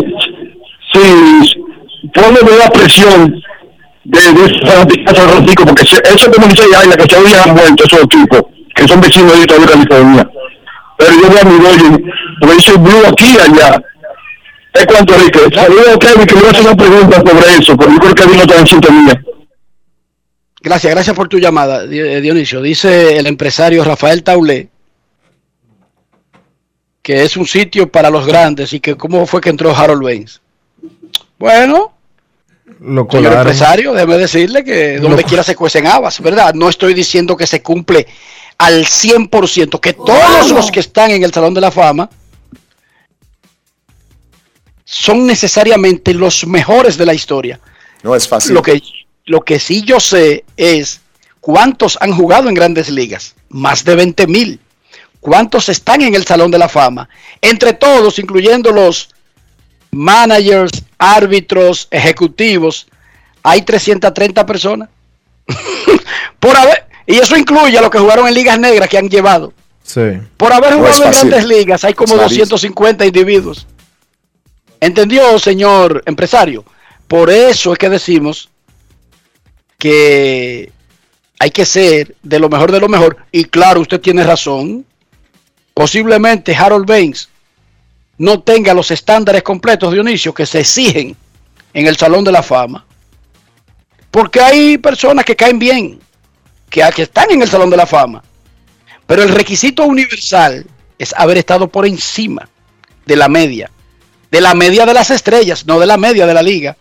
si 0.94 1.56
pone 2.14 2.40
la 2.58 2.70
presión 2.70 3.42
de, 4.04 4.20
de 4.20 4.68
San 4.68 4.88
Francisco, 5.30 5.66
porque 5.66 5.86
se- 5.86 6.02
eso 6.16 6.32
como 6.32 6.48
dice 6.48 6.64
Yaina, 6.72 6.96
que 6.96 7.10
se 7.10 7.16
habían 7.18 7.56
muerto 7.56 7.84
esos 7.86 8.04
equipos, 8.04 8.42
que 8.76 8.88
son 8.88 9.02
vecinos 9.02 9.34
de 9.34 9.44
Italia, 9.44 9.68
California. 9.68 10.30
pero 10.98 11.12
yo 11.22 11.28
voy 11.30 11.40
a 11.40 11.44
mi 11.46 11.58
Dodgers, 11.60 12.14
porque 12.40 12.60
yo 12.60 12.78
blue 12.80 13.06
aquí 13.08 13.26
y 13.36 13.40
allá. 13.40 13.82
Es 14.76 14.86
cuanto, 14.86 15.14
Enrique. 15.14 15.40
Saludos 15.54 15.88
a 15.96 16.00
Kevin, 16.00 16.28
que 16.28 16.36
le 16.36 16.42
voy 16.42 16.48
a 16.48 16.52
hacer 16.52 16.66
una 16.66 16.76
pregunta 16.76 17.18
sobre 17.18 17.58
eso, 17.58 17.78
porque 17.78 17.94
yo 17.94 18.00
creo 18.00 18.16
que 18.16 18.24
a 18.24 18.28
mí 18.28 18.34
no 18.36 18.42
está 18.42 18.60
en 18.60 18.68
sintonía. 18.68 19.24
Gracias, 20.62 20.94
gracias 20.94 21.16
por 21.16 21.28
tu 21.28 21.40
llamada, 21.40 21.84
eh, 21.84 22.22
Dionisio. 22.22 22.62
Dice 22.62 23.18
el 23.18 23.28
empresario 23.28 23.84
Rafael 23.84 24.24
Taulé 24.24 24.70
que 27.06 27.22
es 27.22 27.38
un 27.38 27.46
sitio 27.46 27.88
para 27.88 28.10
los 28.10 28.26
grandes 28.26 28.74
y 28.74 28.80
que 28.80 28.96
cómo 28.96 29.28
fue 29.28 29.40
que 29.40 29.52
entró 29.52 29.76
Harold 29.76 30.02
Baines. 30.02 30.42
Bueno, 31.38 31.94
Lo 32.80 33.08
señor 33.08 33.34
empresario, 33.34 33.94
déjeme 33.94 34.18
decirle 34.18 34.64
que 34.64 34.98
donde 34.98 35.24
quiera 35.24 35.44
se 35.44 35.56
cuecen 35.56 35.86
habas, 35.86 36.20
¿verdad? 36.20 36.56
No 36.56 36.68
estoy 36.68 36.96
diciendo 36.96 37.38
que 37.38 37.46
se 37.46 37.62
cumple 37.62 38.08
al 38.58 38.86
100%, 38.86 39.80
que 39.80 39.94
todos 39.94 40.50
los 40.50 40.72
que 40.72 40.80
están 40.80 41.12
en 41.12 41.22
el 41.22 41.32
Salón 41.32 41.54
de 41.54 41.62
la 41.62 41.70
Fama 41.70 42.10
son 44.86 45.26
necesariamente 45.26 46.14
los 46.14 46.46
mejores 46.46 46.96
de 46.98 47.06
la 47.08 47.14
historia. 47.14 47.60
No 48.04 48.16
es 48.16 48.28
fácil. 48.28 48.54
Lo 48.54 48.62
que, 48.62 48.82
lo 49.26 49.42
que 49.42 49.60
sí 49.60 49.82
yo 49.84 50.00
sé 50.00 50.46
es 50.56 51.02
cuántos 51.42 51.98
han 52.00 52.14
jugado 52.14 52.48
en 52.48 52.56
grandes 52.56 52.90
ligas. 52.90 53.36
Más 53.50 53.84
de 53.84 53.96
20 53.96 54.28
mil. 54.28 54.60
¿Cuántos 55.20 55.70
están 55.70 56.04
en 56.04 56.14
el 56.14 56.24
Salón 56.24 56.52
de 56.52 56.60
la 56.60 56.70
Fama? 56.70 57.10
Entre 57.42 57.74
todos, 57.74 58.20
incluyendo 58.20 58.72
los 58.72 59.10
managers, 59.90 60.84
árbitros, 61.00 61.88
ejecutivos, 61.90 62.86
hay 63.42 63.64
330 63.64 64.46
personas. 64.46 64.90
Por 66.40 66.56
haber, 66.56 66.86
y 67.08 67.16
eso 67.16 67.36
incluye 67.36 67.76
a 67.76 67.82
los 67.82 67.90
que 67.90 67.98
jugaron 67.98 68.28
en 68.28 68.36
ligas 68.36 68.60
negras 68.60 68.88
que 68.88 69.00
han 69.00 69.10
llevado. 69.10 69.52
Sí. 69.82 70.02
Por 70.38 70.54
haber 70.54 70.74
jugado 70.74 71.06
en 71.06 71.12
grandes 71.12 71.46
ligas, 71.46 71.84
hay 71.84 71.96
como 71.96 72.14
Es 72.14 72.20
rarísimo. 72.22 72.46
250 72.46 73.06
individuos. 73.08 73.66
¿Entendió, 74.86 75.40
señor 75.40 76.04
empresario? 76.06 76.64
Por 77.08 77.32
eso 77.32 77.74
es 77.74 77.80
que 77.80 77.90
decimos 77.90 78.50
que 79.80 80.72
hay 81.40 81.50
que 81.50 81.66
ser 81.66 82.16
de 82.22 82.38
lo 82.38 82.50
mejor 82.50 82.72
de 82.72 82.80
lo 82.80 82.88
mejor. 82.88 83.18
Y 83.32 83.46
claro, 83.46 83.82
usted 83.82 84.00
tiene 84.00 84.24
razón. 84.24 84.86
Posiblemente 85.74 86.56
Harold 86.56 86.86
Baines 86.86 87.30
no 88.20 88.42
tenga 88.42 88.76
los 88.76 88.92
estándares 88.92 89.42
completos, 89.42 89.92
Dionisio, 89.92 90.36
que 90.36 90.46
se 90.46 90.60
exigen 90.60 91.18
en 91.74 91.88
el 91.88 91.98
Salón 91.98 92.24
de 92.24 92.32
la 92.32 92.44
Fama. 92.44 92.86
Porque 94.12 94.40
hay 94.40 94.78
personas 94.78 95.26
que 95.26 95.36
caen 95.36 95.58
bien, 95.58 96.00
que, 96.70 96.88
que 96.96 97.02
están 97.02 97.32
en 97.32 97.42
el 97.42 97.50
Salón 97.50 97.72
de 97.72 97.78
la 97.78 97.88
Fama. 97.88 98.24
Pero 99.08 99.24
el 99.24 99.30
requisito 99.30 99.84
universal 99.84 100.64
es 101.00 101.12
haber 101.18 101.40
estado 101.40 101.68
por 101.70 101.88
encima 101.88 102.48
de 103.08 103.16
la 103.16 103.28
media. 103.28 103.72
De 104.36 104.42
la 104.42 104.54
media 104.54 104.86
de 104.86 104.94
las 104.94 105.12
estrellas, 105.12 105.66
no 105.66 105.80
de 105.80 105.86
la 105.86 105.96
media 105.96 106.28
de 106.28 106.34
la 106.34 106.42
liga. 106.42 106.76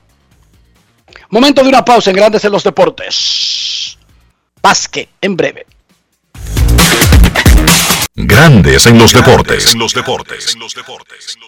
Momento 1.31 1.63
de 1.63 1.69
una 1.69 1.85
pausa 1.85 2.11
en 2.11 2.17
Grandes 2.17 2.45
en 2.45 2.51
los 2.51 2.65
Deportes. 2.65 3.97
Basque 4.61 5.11
en 5.21 5.37
breve. 5.37 5.65
Grandes 8.17 8.87
en 8.87 8.99
los 8.99 9.13
deportes. 9.13 9.73
En 9.73 9.79
los 9.79 9.95
deportes. 9.95 10.53
En 10.53 10.59
los 10.59 10.75
deportes. 10.75 11.39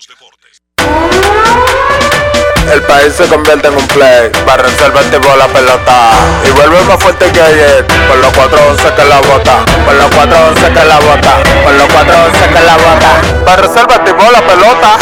El 2.73 2.83
país 2.83 3.12
se 3.12 3.27
convierte 3.27 3.66
en 3.66 3.74
un 3.74 3.87
play, 3.89 4.31
para 4.47 4.62
reservar 4.62 5.03
tipo 5.11 5.35
la 5.35 5.49
pelota 5.49 6.11
y 6.47 6.53
vuelve 6.53 6.85
más 6.85 7.03
fuerte 7.03 7.33
que 7.33 7.41
ayer, 7.41 7.85
por 8.07 8.19
los 8.19 8.33
411 8.33 8.95
que 8.95 9.05
la 9.07 9.20
bota, 9.23 9.65
por 9.85 9.95
los 9.95 10.11
411 10.15 10.73
que 10.73 10.85
la 10.85 11.01
bota, 11.01 11.43
por 11.65 11.74
los 11.74 11.93
411 11.93 12.49
que 12.49 12.65
la 12.65 12.77
bota, 12.77 13.45
para 13.45 13.62
reservar 13.62 14.05
tipo 14.05 14.31
la 14.31 14.47
pelota. 14.47 14.99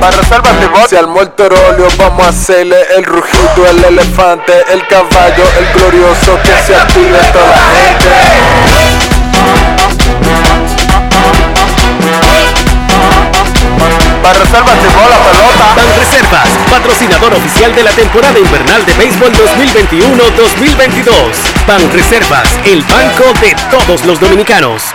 Para 0.00 0.16
reservar 0.16 0.54
tipo 0.60 0.88
Si 0.88 0.96
al 0.96 1.08
muerto 1.08 1.44
óleo 1.44 1.88
vamos 1.98 2.26
a 2.26 2.30
hacerle 2.30 2.76
el 2.96 3.04
rugido, 3.04 3.66
el 3.68 3.84
elefante, 3.84 4.52
el 4.72 4.86
caballo, 4.86 5.44
el 5.58 5.72
glorioso 5.74 6.38
que 6.42 6.52
se 6.66 6.74
active 6.74 7.18
toda 7.32 7.46
la 7.46 7.56
gente. 7.76 8.08
Para 14.22 14.38
reservas 14.38 14.78
tipo 14.78 15.00
la 15.00 15.18
pelota. 15.18 15.74
Banreservas, 15.76 16.48
patrocinador 16.70 17.34
oficial 17.34 17.74
de 17.74 17.82
la 17.82 17.90
temporada 17.90 18.38
invernal 18.38 18.84
de 18.86 18.92
béisbol 18.94 19.32
2021-2022. 19.32 21.12
Banreservas, 21.66 22.48
el 22.64 22.82
banco 22.82 23.32
de 23.40 23.54
todos 23.70 24.04
los 24.04 24.20
dominicanos. 24.20 24.94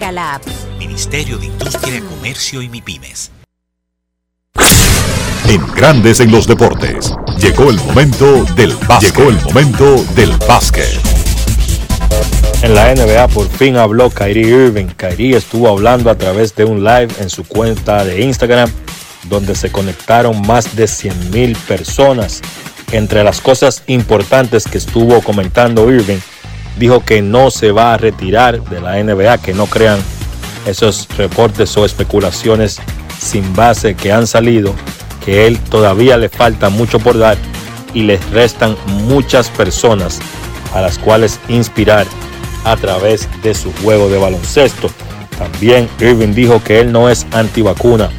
la 0.09 0.35
app. 0.35 0.43
Ministerio 0.79 1.37
de 1.37 1.45
Industria, 1.45 2.01
Comercio 2.01 2.61
y 2.63 2.69
MIPIMES. 2.69 3.31
En 5.47 5.67
Grandes 5.75 6.19
en 6.21 6.31
los 6.31 6.47
deportes. 6.47 7.13
Llegó 7.37 7.69
el 7.69 7.77
momento 7.77 8.45
del 8.55 8.73
básquet. 8.87 9.15
Llegó 9.15 9.29
el 9.29 9.41
momento 9.41 10.03
del 10.15 10.31
básquet. 10.47 10.89
En 12.63 12.73
la 12.73 12.93
NBA 12.95 13.27
por 13.27 13.47
fin 13.49 13.75
habló 13.75 14.09
Kyrie 14.09 14.47
Irving. 14.47 14.87
Kyrie 14.97 15.37
estuvo 15.37 15.67
hablando 15.67 16.09
a 16.09 16.15
través 16.15 16.55
de 16.55 16.65
un 16.65 16.83
live 16.83 17.09
en 17.19 17.29
su 17.29 17.43
cuenta 17.43 18.03
de 18.03 18.21
Instagram 18.21 18.71
donde 19.29 19.55
se 19.55 19.71
conectaron 19.71 20.41
más 20.47 20.75
de 20.75 20.87
100 20.87 21.31
mil 21.31 21.55
personas. 21.67 22.41
Entre 22.91 23.23
las 23.23 23.39
cosas 23.39 23.83
importantes 23.87 24.65
que 24.67 24.77
estuvo 24.77 25.21
comentando 25.21 25.91
Irving, 25.91 26.19
dijo 26.77 27.03
que 27.03 27.21
no 27.21 27.51
se 27.51 27.71
va 27.71 27.93
a 27.93 27.97
retirar 27.97 28.61
de 28.63 28.81
la 28.81 29.01
NBA, 29.01 29.37
que 29.39 29.53
no 29.53 29.67
crean 29.67 29.99
esos 30.65 31.07
reportes 31.17 31.75
o 31.77 31.85
especulaciones 31.85 32.79
sin 33.19 33.55
base 33.55 33.95
que 33.95 34.11
han 34.11 34.27
salido, 34.27 34.73
que 35.25 35.47
él 35.47 35.59
todavía 35.59 36.17
le 36.17 36.29
falta 36.29 36.69
mucho 36.69 36.99
por 36.99 37.17
dar 37.17 37.37
y 37.93 38.03
les 38.03 38.27
restan 38.31 38.75
muchas 38.85 39.49
personas 39.49 40.19
a 40.73 40.81
las 40.81 40.97
cuales 40.97 41.39
inspirar 41.49 42.07
a 42.63 42.75
través 42.77 43.27
de 43.43 43.53
su 43.53 43.71
juego 43.83 44.09
de 44.09 44.17
baloncesto. 44.17 44.89
También 45.37 45.89
Irving 45.99 46.33
dijo 46.33 46.63
que 46.63 46.79
él 46.79 46.91
no 46.91 47.09
es 47.09 47.25
antivacuna, 47.31 48.09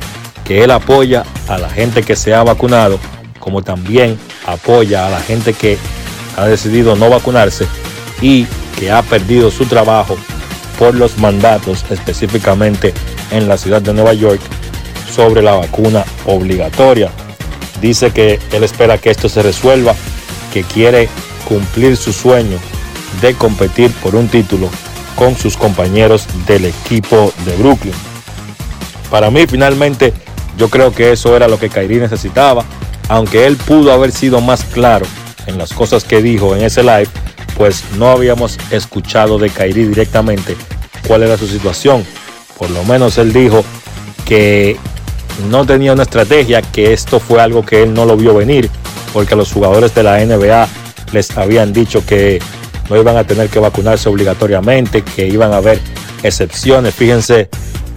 que 0.44 0.64
él 0.64 0.70
apoya 0.70 1.24
a 1.48 1.58
la 1.58 1.70
gente 1.70 2.02
que 2.02 2.16
se 2.16 2.34
ha 2.34 2.42
vacunado, 2.42 2.98
como 3.38 3.62
también 3.62 4.18
apoya 4.46 5.06
a 5.06 5.10
la 5.10 5.20
gente 5.20 5.52
que 5.52 5.78
ha 6.36 6.46
decidido 6.46 6.96
no 6.96 7.08
vacunarse 7.10 7.66
y 8.22 8.46
que 8.78 8.90
ha 8.90 9.02
perdido 9.02 9.50
su 9.50 9.66
trabajo 9.66 10.16
por 10.78 10.94
los 10.94 11.18
mandatos 11.18 11.84
específicamente 11.90 12.94
en 13.30 13.48
la 13.48 13.58
ciudad 13.58 13.82
de 13.82 13.92
Nueva 13.92 14.14
York 14.14 14.40
sobre 15.12 15.42
la 15.42 15.54
vacuna 15.54 16.04
obligatoria. 16.24 17.10
Dice 17.80 18.12
que 18.12 18.38
él 18.52 18.62
espera 18.62 18.96
que 18.96 19.10
esto 19.10 19.28
se 19.28 19.42
resuelva, 19.42 19.94
que 20.52 20.62
quiere 20.62 21.08
cumplir 21.46 21.96
su 21.96 22.12
sueño 22.12 22.58
de 23.20 23.34
competir 23.34 23.90
por 24.02 24.14
un 24.14 24.28
título 24.28 24.70
con 25.16 25.36
sus 25.36 25.56
compañeros 25.56 26.26
del 26.46 26.64
equipo 26.64 27.32
de 27.44 27.56
Brooklyn. 27.56 27.94
Para 29.10 29.30
mí 29.30 29.46
finalmente 29.46 30.14
yo 30.56 30.68
creo 30.68 30.92
que 30.92 31.12
eso 31.12 31.36
era 31.36 31.48
lo 31.48 31.58
que 31.58 31.68
Kyrie 31.68 32.00
necesitaba, 32.00 32.64
aunque 33.08 33.46
él 33.46 33.56
pudo 33.56 33.92
haber 33.92 34.12
sido 34.12 34.40
más 34.40 34.64
claro 34.64 35.06
en 35.46 35.58
las 35.58 35.72
cosas 35.72 36.04
que 36.04 36.22
dijo 36.22 36.54
en 36.56 36.62
ese 36.62 36.82
live, 36.82 37.08
pues 37.62 37.84
no 37.96 38.10
habíamos 38.10 38.58
escuchado 38.72 39.38
de 39.38 39.48
Kyrie 39.48 39.86
directamente 39.86 40.56
cuál 41.06 41.22
era 41.22 41.38
su 41.38 41.46
situación. 41.46 42.04
Por 42.58 42.68
lo 42.70 42.82
menos 42.82 43.18
él 43.18 43.32
dijo 43.32 43.64
que 44.26 44.76
no 45.48 45.64
tenía 45.64 45.92
una 45.92 46.02
estrategia, 46.02 46.60
que 46.60 46.92
esto 46.92 47.20
fue 47.20 47.40
algo 47.40 47.64
que 47.64 47.84
él 47.84 47.94
no 47.94 48.04
lo 48.04 48.16
vio 48.16 48.34
venir, 48.34 48.68
porque 49.12 49.36
los 49.36 49.52
jugadores 49.52 49.94
de 49.94 50.02
la 50.02 50.18
NBA 50.26 50.66
les 51.12 51.38
habían 51.38 51.72
dicho 51.72 52.04
que 52.04 52.40
no 52.90 52.96
iban 52.96 53.16
a 53.16 53.22
tener 53.22 53.48
que 53.48 53.60
vacunarse 53.60 54.08
obligatoriamente, 54.08 55.02
que 55.02 55.28
iban 55.28 55.52
a 55.52 55.58
haber 55.58 55.78
excepciones. 56.24 56.96
Fíjense 56.96 57.48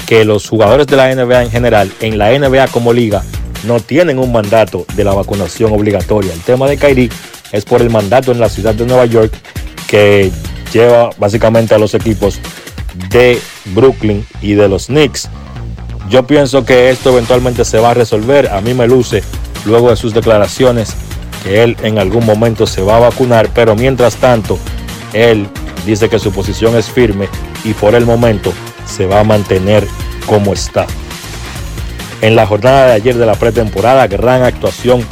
que 0.06 0.26
los 0.26 0.48
jugadores 0.48 0.86
de 0.86 0.96
la 0.96 1.12
NBA 1.12 1.42
en 1.42 1.50
general, 1.50 1.92
en 2.02 2.20
la 2.20 2.38
NBA 2.38 2.68
como 2.68 2.94
liga, 2.94 3.24
no 3.64 3.80
tienen 3.80 4.20
un 4.20 4.32
mandato 4.32 4.86
de 4.96 5.04
la 5.04 5.16
vacunación 5.16 5.74
obligatoria. 5.74 6.34
El 6.34 6.42
tema 6.42 6.68
de 6.68 6.78
Kyrie 6.78 7.10
es 7.56 7.64
por 7.64 7.82
el 7.82 7.90
mandato 7.90 8.32
en 8.32 8.40
la 8.40 8.49
ciudad 8.49 8.76
de 8.76 8.86
Nueva 8.86 9.06
York 9.06 9.34
que 9.88 10.32
lleva 10.73 11.10
básicamente 11.18 11.73
a 11.73 11.77
los 11.77 11.94
equipos 11.94 12.40
de 13.10 13.40
Brooklyn 13.73 14.26
y 14.41 14.53
de 14.53 14.68
los 14.68 14.88
Knicks. 14.88 15.30
Yo 16.10 16.27
pienso 16.27 16.65
que 16.65 16.90
esto 16.90 17.11
eventualmente 17.11 17.64
se 17.64 17.80
va 17.80 17.91
a 17.91 17.94
resolver. 17.94 18.49
A 18.49 18.60
mí 18.60 18.73
me 18.73 18.88
luce 18.88 19.23
luego 19.65 19.90
de 19.90 19.95
sus 19.95 20.14
declaraciones 20.14 20.95
que 21.44 21.64
él 21.64 21.77
en 21.82 21.98
algún 21.98 22.26
momento 22.26 22.68
se 22.68 22.82
va 22.82 22.98
a 22.98 22.99
vacunar, 22.99 23.49
pero 23.53 23.76
mientras 23.76 24.18
tanto 24.18 24.60
él 25.14 25.48
dice 25.86 26.10
que 26.10 26.19
su 26.19 26.32
posición 26.32 26.76
es 26.76 26.90
firme 26.90 27.30
y 27.64 27.73
por 27.73 27.95
el 27.95 28.06
momento 28.06 28.52
se 28.86 29.06
va 29.06 29.22
a 29.22 29.23
mantener 29.23 29.88
como 30.26 30.53
está. 30.53 30.88
En 32.22 32.36
la 32.36 32.45
jornada 32.48 32.88
de 32.88 32.94
ayer 32.94 33.15
de 33.15 33.26
la 33.26 33.36
pretemporada, 33.36 34.07
gran 34.07 34.44
actuación 34.44 35.06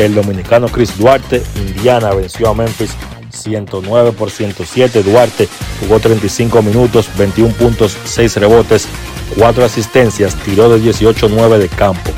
del 0.00 0.14
dominicano 0.14 0.66
Chris 0.68 0.96
Duarte. 0.96 1.42
Indiana 1.56 2.14
venció 2.14 2.48
a 2.48 2.54
Memphis 2.54 2.92
109 3.30 4.12
por 4.12 4.30
107. 4.30 5.02
Duarte 5.02 5.46
jugó 5.78 6.00
35 6.00 6.62
minutos, 6.62 7.10
21 7.18 7.52
puntos, 7.54 7.96
6 8.04 8.36
rebotes, 8.36 8.88
4 9.36 9.64
asistencias, 9.64 10.34
tiró 10.36 10.70
de 10.70 10.80
18-9 10.80 11.58
de 11.58 11.68
campo. 11.68 12.10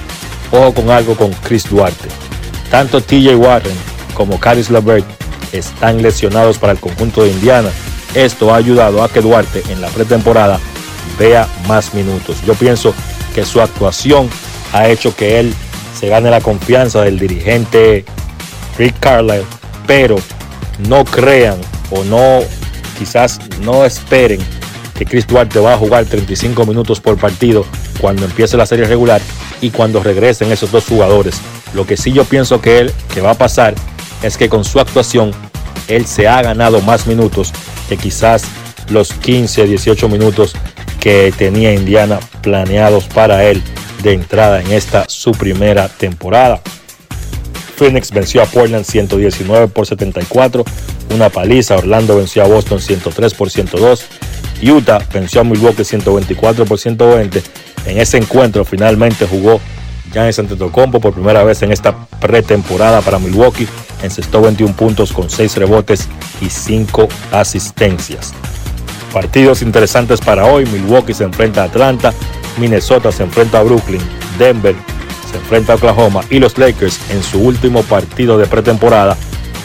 Ojo 0.52 0.74
con 0.74 0.90
algo 0.90 1.16
con 1.16 1.32
Chris 1.32 1.68
Duarte. 1.68 2.08
Tanto 2.70 3.00
TJ 3.00 3.34
Warren 3.34 3.76
como 4.14 4.38
Caris 4.38 4.70
LeVert 4.70 5.04
están 5.52 6.00
lesionados 6.02 6.58
para 6.58 6.74
el 6.74 6.78
conjunto 6.78 7.24
de 7.24 7.30
Indiana. 7.30 7.70
Esto 8.14 8.54
ha 8.54 8.58
ayudado 8.58 9.02
a 9.02 9.08
que 9.08 9.20
Duarte 9.20 9.62
en 9.70 9.80
la 9.80 9.88
pretemporada 9.88 10.60
vea 11.18 11.48
más 11.66 11.94
minutos. 11.94 12.36
Yo 12.46 12.54
pienso 12.54 12.94
que 13.34 13.44
su 13.44 13.60
actuación 13.60 14.28
ha 14.72 14.88
hecho 14.88 15.16
que 15.16 15.40
él 15.40 15.52
se 15.98 16.08
gane 16.08 16.30
la 16.30 16.40
confianza 16.40 17.02
del 17.02 17.18
dirigente 17.18 18.04
Rick 18.78 18.98
Carlisle, 19.00 19.44
pero 19.86 20.16
no 20.88 21.04
crean 21.04 21.58
o 21.90 22.04
no, 22.04 22.40
quizás 22.98 23.38
no 23.60 23.84
esperen 23.84 24.40
que 24.96 25.04
Chris 25.04 25.26
Duarte 25.26 25.58
va 25.58 25.74
a 25.74 25.78
jugar 25.78 26.04
35 26.04 26.64
minutos 26.66 27.00
por 27.00 27.16
partido 27.18 27.64
cuando 28.00 28.24
empiece 28.24 28.56
la 28.56 28.66
serie 28.66 28.86
regular 28.86 29.20
y 29.60 29.70
cuando 29.70 30.02
regresen 30.02 30.50
esos 30.52 30.70
dos 30.72 30.84
jugadores. 30.86 31.40
Lo 31.74 31.86
que 31.86 31.96
sí 31.96 32.12
yo 32.12 32.24
pienso 32.24 32.60
que 32.60 32.78
él 32.78 32.92
que 33.12 33.20
va 33.20 33.30
a 33.30 33.34
pasar 33.34 33.74
es 34.22 34.36
que 34.36 34.48
con 34.48 34.64
su 34.64 34.80
actuación 34.80 35.32
él 35.88 36.06
se 36.06 36.28
ha 36.28 36.42
ganado 36.42 36.80
más 36.80 37.06
minutos 37.06 37.52
que 37.88 37.96
quizás 37.96 38.44
los 38.88 39.12
15, 39.12 39.66
18 39.66 40.08
minutos 40.08 40.54
que 41.00 41.32
tenía 41.36 41.72
Indiana 41.72 42.20
planeados 42.42 43.04
para 43.04 43.44
él 43.44 43.62
de 44.02 44.12
entrada 44.14 44.60
en 44.60 44.72
esta 44.72 45.08
su 45.08 45.32
primera 45.32 45.88
temporada. 45.88 46.60
Phoenix 47.76 48.10
venció 48.10 48.42
a 48.42 48.46
Portland 48.46 48.84
119 48.84 49.68
por 49.68 49.86
74, 49.86 50.64
una 51.14 51.30
paliza. 51.30 51.76
Orlando 51.76 52.16
venció 52.16 52.44
a 52.44 52.46
Boston 52.46 52.80
103 52.80 53.34
por 53.34 53.50
102. 53.50 54.04
Utah 54.62 55.00
venció 55.12 55.40
a 55.40 55.44
Milwaukee 55.44 55.84
124 55.84 56.64
por 56.64 56.78
120. 56.78 57.42
En 57.86 57.98
ese 57.98 58.18
encuentro 58.18 58.64
finalmente 58.64 59.26
jugó 59.26 59.60
Giannis 60.12 60.38
Antetokounmpo 60.38 61.00
por 61.00 61.14
primera 61.14 61.42
vez 61.42 61.62
en 61.62 61.72
esta 61.72 62.06
pretemporada 62.20 63.00
para 63.00 63.18
Milwaukee. 63.18 63.66
Encestó 64.02 64.42
21 64.42 64.76
puntos 64.76 65.12
con 65.12 65.30
6 65.30 65.56
rebotes 65.56 66.08
y 66.40 66.50
5 66.50 67.08
asistencias. 67.32 68.32
Partidos 69.12 69.62
interesantes 69.62 70.20
para 70.20 70.46
hoy. 70.46 70.66
Milwaukee 70.66 71.14
se 71.14 71.24
enfrenta 71.24 71.62
a 71.62 71.66
Atlanta. 71.66 72.12
Minnesota 72.58 73.12
se 73.12 73.22
enfrenta 73.22 73.58
a 73.58 73.62
Brooklyn. 73.62 74.00
Denver 74.38 74.74
se 75.30 75.38
enfrenta 75.38 75.72
a 75.72 75.76
Oklahoma. 75.76 76.22
Y 76.30 76.38
los 76.38 76.58
Lakers 76.58 76.98
en 77.10 77.22
su 77.22 77.40
último 77.40 77.82
partido 77.82 78.38
de 78.38 78.46
pretemporada 78.46 79.16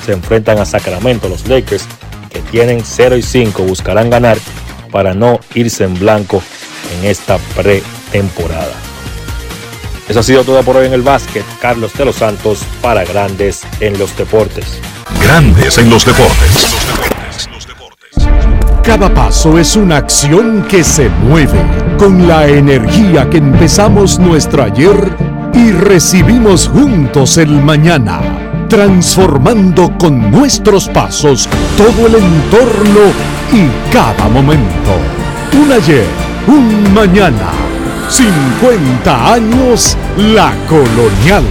se 0.05 0.13
enfrentan 0.13 0.59
a 0.59 0.65
Sacramento. 0.65 1.29
Los 1.29 1.47
Lakers 1.47 1.85
que 2.29 2.39
tienen 2.39 2.81
0 2.83 3.17
y 3.17 3.21
5 3.21 3.63
buscarán 3.63 4.09
ganar 4.09 4.37
para 4.91 5.13
no 5.13 5.39
irse 5.53 5.83
en 5.83 5.97
blanco 5.97 6.41
en 6.97 7.09
esta 7.09 7.37
pretemporada. 7.55 8.73
Eso 10.07 10.21
ha 10.21 10.23
sido 10.23 10.43
todo 10.45 10.63
por 10.63 10.77
hoy 10.77 10.87
en 10.87 10.93
el 10.93 11.01
básquet. 11.01 11.43
Carlos 11.61 11.93
de 11.93 12.05
los 12.05 12.15
Santos 12.15 12.59
para 12.81 13.03
Grandes 13.03 13.63
en 13.81 13.99
los 13.99 14.15
Deportes. 14.15 14.79
Grandes 15.21 15.77
en 15.77 15.89
los 15.89 16.05
deportes. 16.05 16.75
Cada 18.87 19.13
paso 19.13 19.57
es 19.59 19.75
una 19.75 19.97
acción 19.97 20.63
que 20.63 20.81
se 20.81 21.09
mueve 21.09 21.59
con 21.99 22.25
la 22.25 22.47
energía 22.47 23.29
que 23.29 23.35
empezamos 23.35 24.17
nuestro 24.17 24.63
ayer 24.63 24.95
y 25.53 25.73
recibimos 25.73 26.69
juntos 26.69 27.37
el 27.37 27.49
mañana, 27.49 28.21
transformando 28.69 29.91
con 29.97 30.31
nuestros 30.31 30.87
pasos 30.87 31.49
todo 31.75 32.07
el 32.07 32.15
entorno 32.15 33.11
y 33.51 33.67
cada 33.91 34.29
momento. 34.29 34.95
Un 35.51 35.69
ayer, 35.69 36.07
un 36.47 36.93
mañana, 36.93 37.51
50 38.07 39.33
años 39.33 39.97
la 40.15 40.53
colonial. 40.69 41.43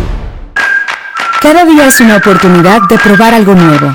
Cada 1.42 1.66
día 1.66 1.86
es 1.88 2.00
una 2.00 2.16
oportunidad 2.16 2.80
de 2.88 2.96
probar 2.96 3.34
algo 3.34 3.54
nuevo. 3.54 3.94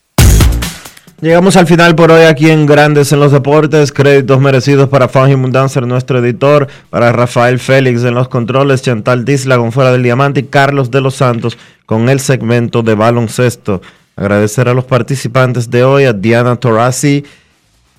Llegamos 1.21 1.55
al 1.55 1.67
final 1.67 1.93
por 1.93 2.11
hoy 2.11 2.23
aquí 2.23 2.49
en 2.49 2.65
Grandes 2.65 3.11
en 3.11 3.19
los 3.19 3.31
Deportes. 3.31 3.91
Créditos 3.91 4.41
merecidos 4.41 4.89
para 4.89 5.07
Fanny 5.07 5.35
Mundanzer, 5.35 5.85
nuestro 5.85 6.17
editor, 6.17 6.67
para 6.89 7.11
Rafael 7.11 7.59
Félix 7.59 8.03
en 8.03 8.15
los 8.15 8.27
controles, 8.27 8.81
Chantal 8.81 9.23
Disla 9.23 9.59
Fuera 9.69 9.91
del 9.91 10.01
Diamante 10.01 10.39
y 10.39 10.43
Carlos 10.45 10.89
de 10.89 10.99
los 10.99 11.13
Santos 11.13 11.59
con 11.85 12.09
el 12.09 12.19
segmento 12.21 12.81
de 12.81 12.95
baloncesto. 12.95 13.83
Agradecer 14.15 14.67
a 14.67 14.73
los 14.73 14.85
participantes 14.85 15.69
de 15.69 15.83
hoy, 15.83 16.05
a 16.05 16.13
Diana 16.13 16.55
Torasi, 16.55 17.23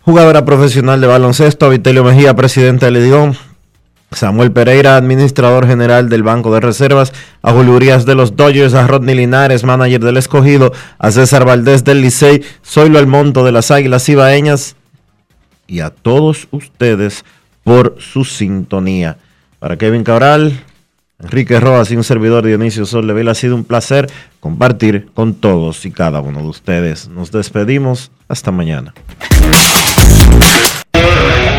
jugadora 0.00 0.44
profesional 0.44 1.00
de 1.00 1.06
baloncesto, 1.06 1.66
a 1.66 1.68
Vitelio 1.68 2.02
Mejía, 2.02 2.34
presidente 2.34 2.86
del 2.86 2.94
Lidigón, 2.94 3.36
Samuel 4.14 4.52
Pereira, 4.52 4.96
administrador 4.96 5.66
general 5.66 6.08
del 6.08 6.22
Banco 6.22 6.52
de 6.52 6.60
Reservas, 6.60 7.12
a 7.42 7.52
Julio 7.52 7.74
Urias 7.74 8.06
de 8.06 8.14
los 8.14 8.36
Dodgers, 8.36 8.74
a 8.74 8.86
Rodney 8.86 9.14
Linares, 9.14 9.64
manager 9.64 10.00
del 10.00 10.16
Escogido, 10.16 10.72
a 10.98 11.10
César 11.10 11.44
Valdés 11.44 11.84
del 11.84 12.00
Licey, 12.00 12.42
Zoilo 12.64 12.98
Almonto 12.98 13.44
de 13.44 13.52
las 13.52 13.70
Águilas 13.70 14.08
Ibaeñas 14.08 14.76
y 15.66 15.80
a 15.80 15.90
todos 15.90 16.48
ustedes 16.50 17.24
por 17.64 17.96
su 17.98 18.24
sintonía. 18.24 19.16
Para 19.58 19.76
Kevin 19.76 20.04
Cabral, 20.04 20.60
Enrique 21.22 21.60
Rojas 21.60 21.90
y 21.90 21.96
un 21.96 22.04
servidor 22.04 22.44
Dionisio 22.44 22.84
Solleville, 22.84 23.30
ha 23.30 23.34
sido 23.34 23.54
un 23.54 23.64
placer 23.64 24.10
compartir 24.40 25.08
con 25.14 25.34
todos 25.34 25.86
y 25.86 25.92
cada 25.92 26.20
uno 26.20 26.40
de 26.40 26.48
ustedes. 26.48 27.08
Nos 27.08 27.30
despedimos. 27.30 28.10
Hasta 28.28 28.50
mañana. 28.50 28.94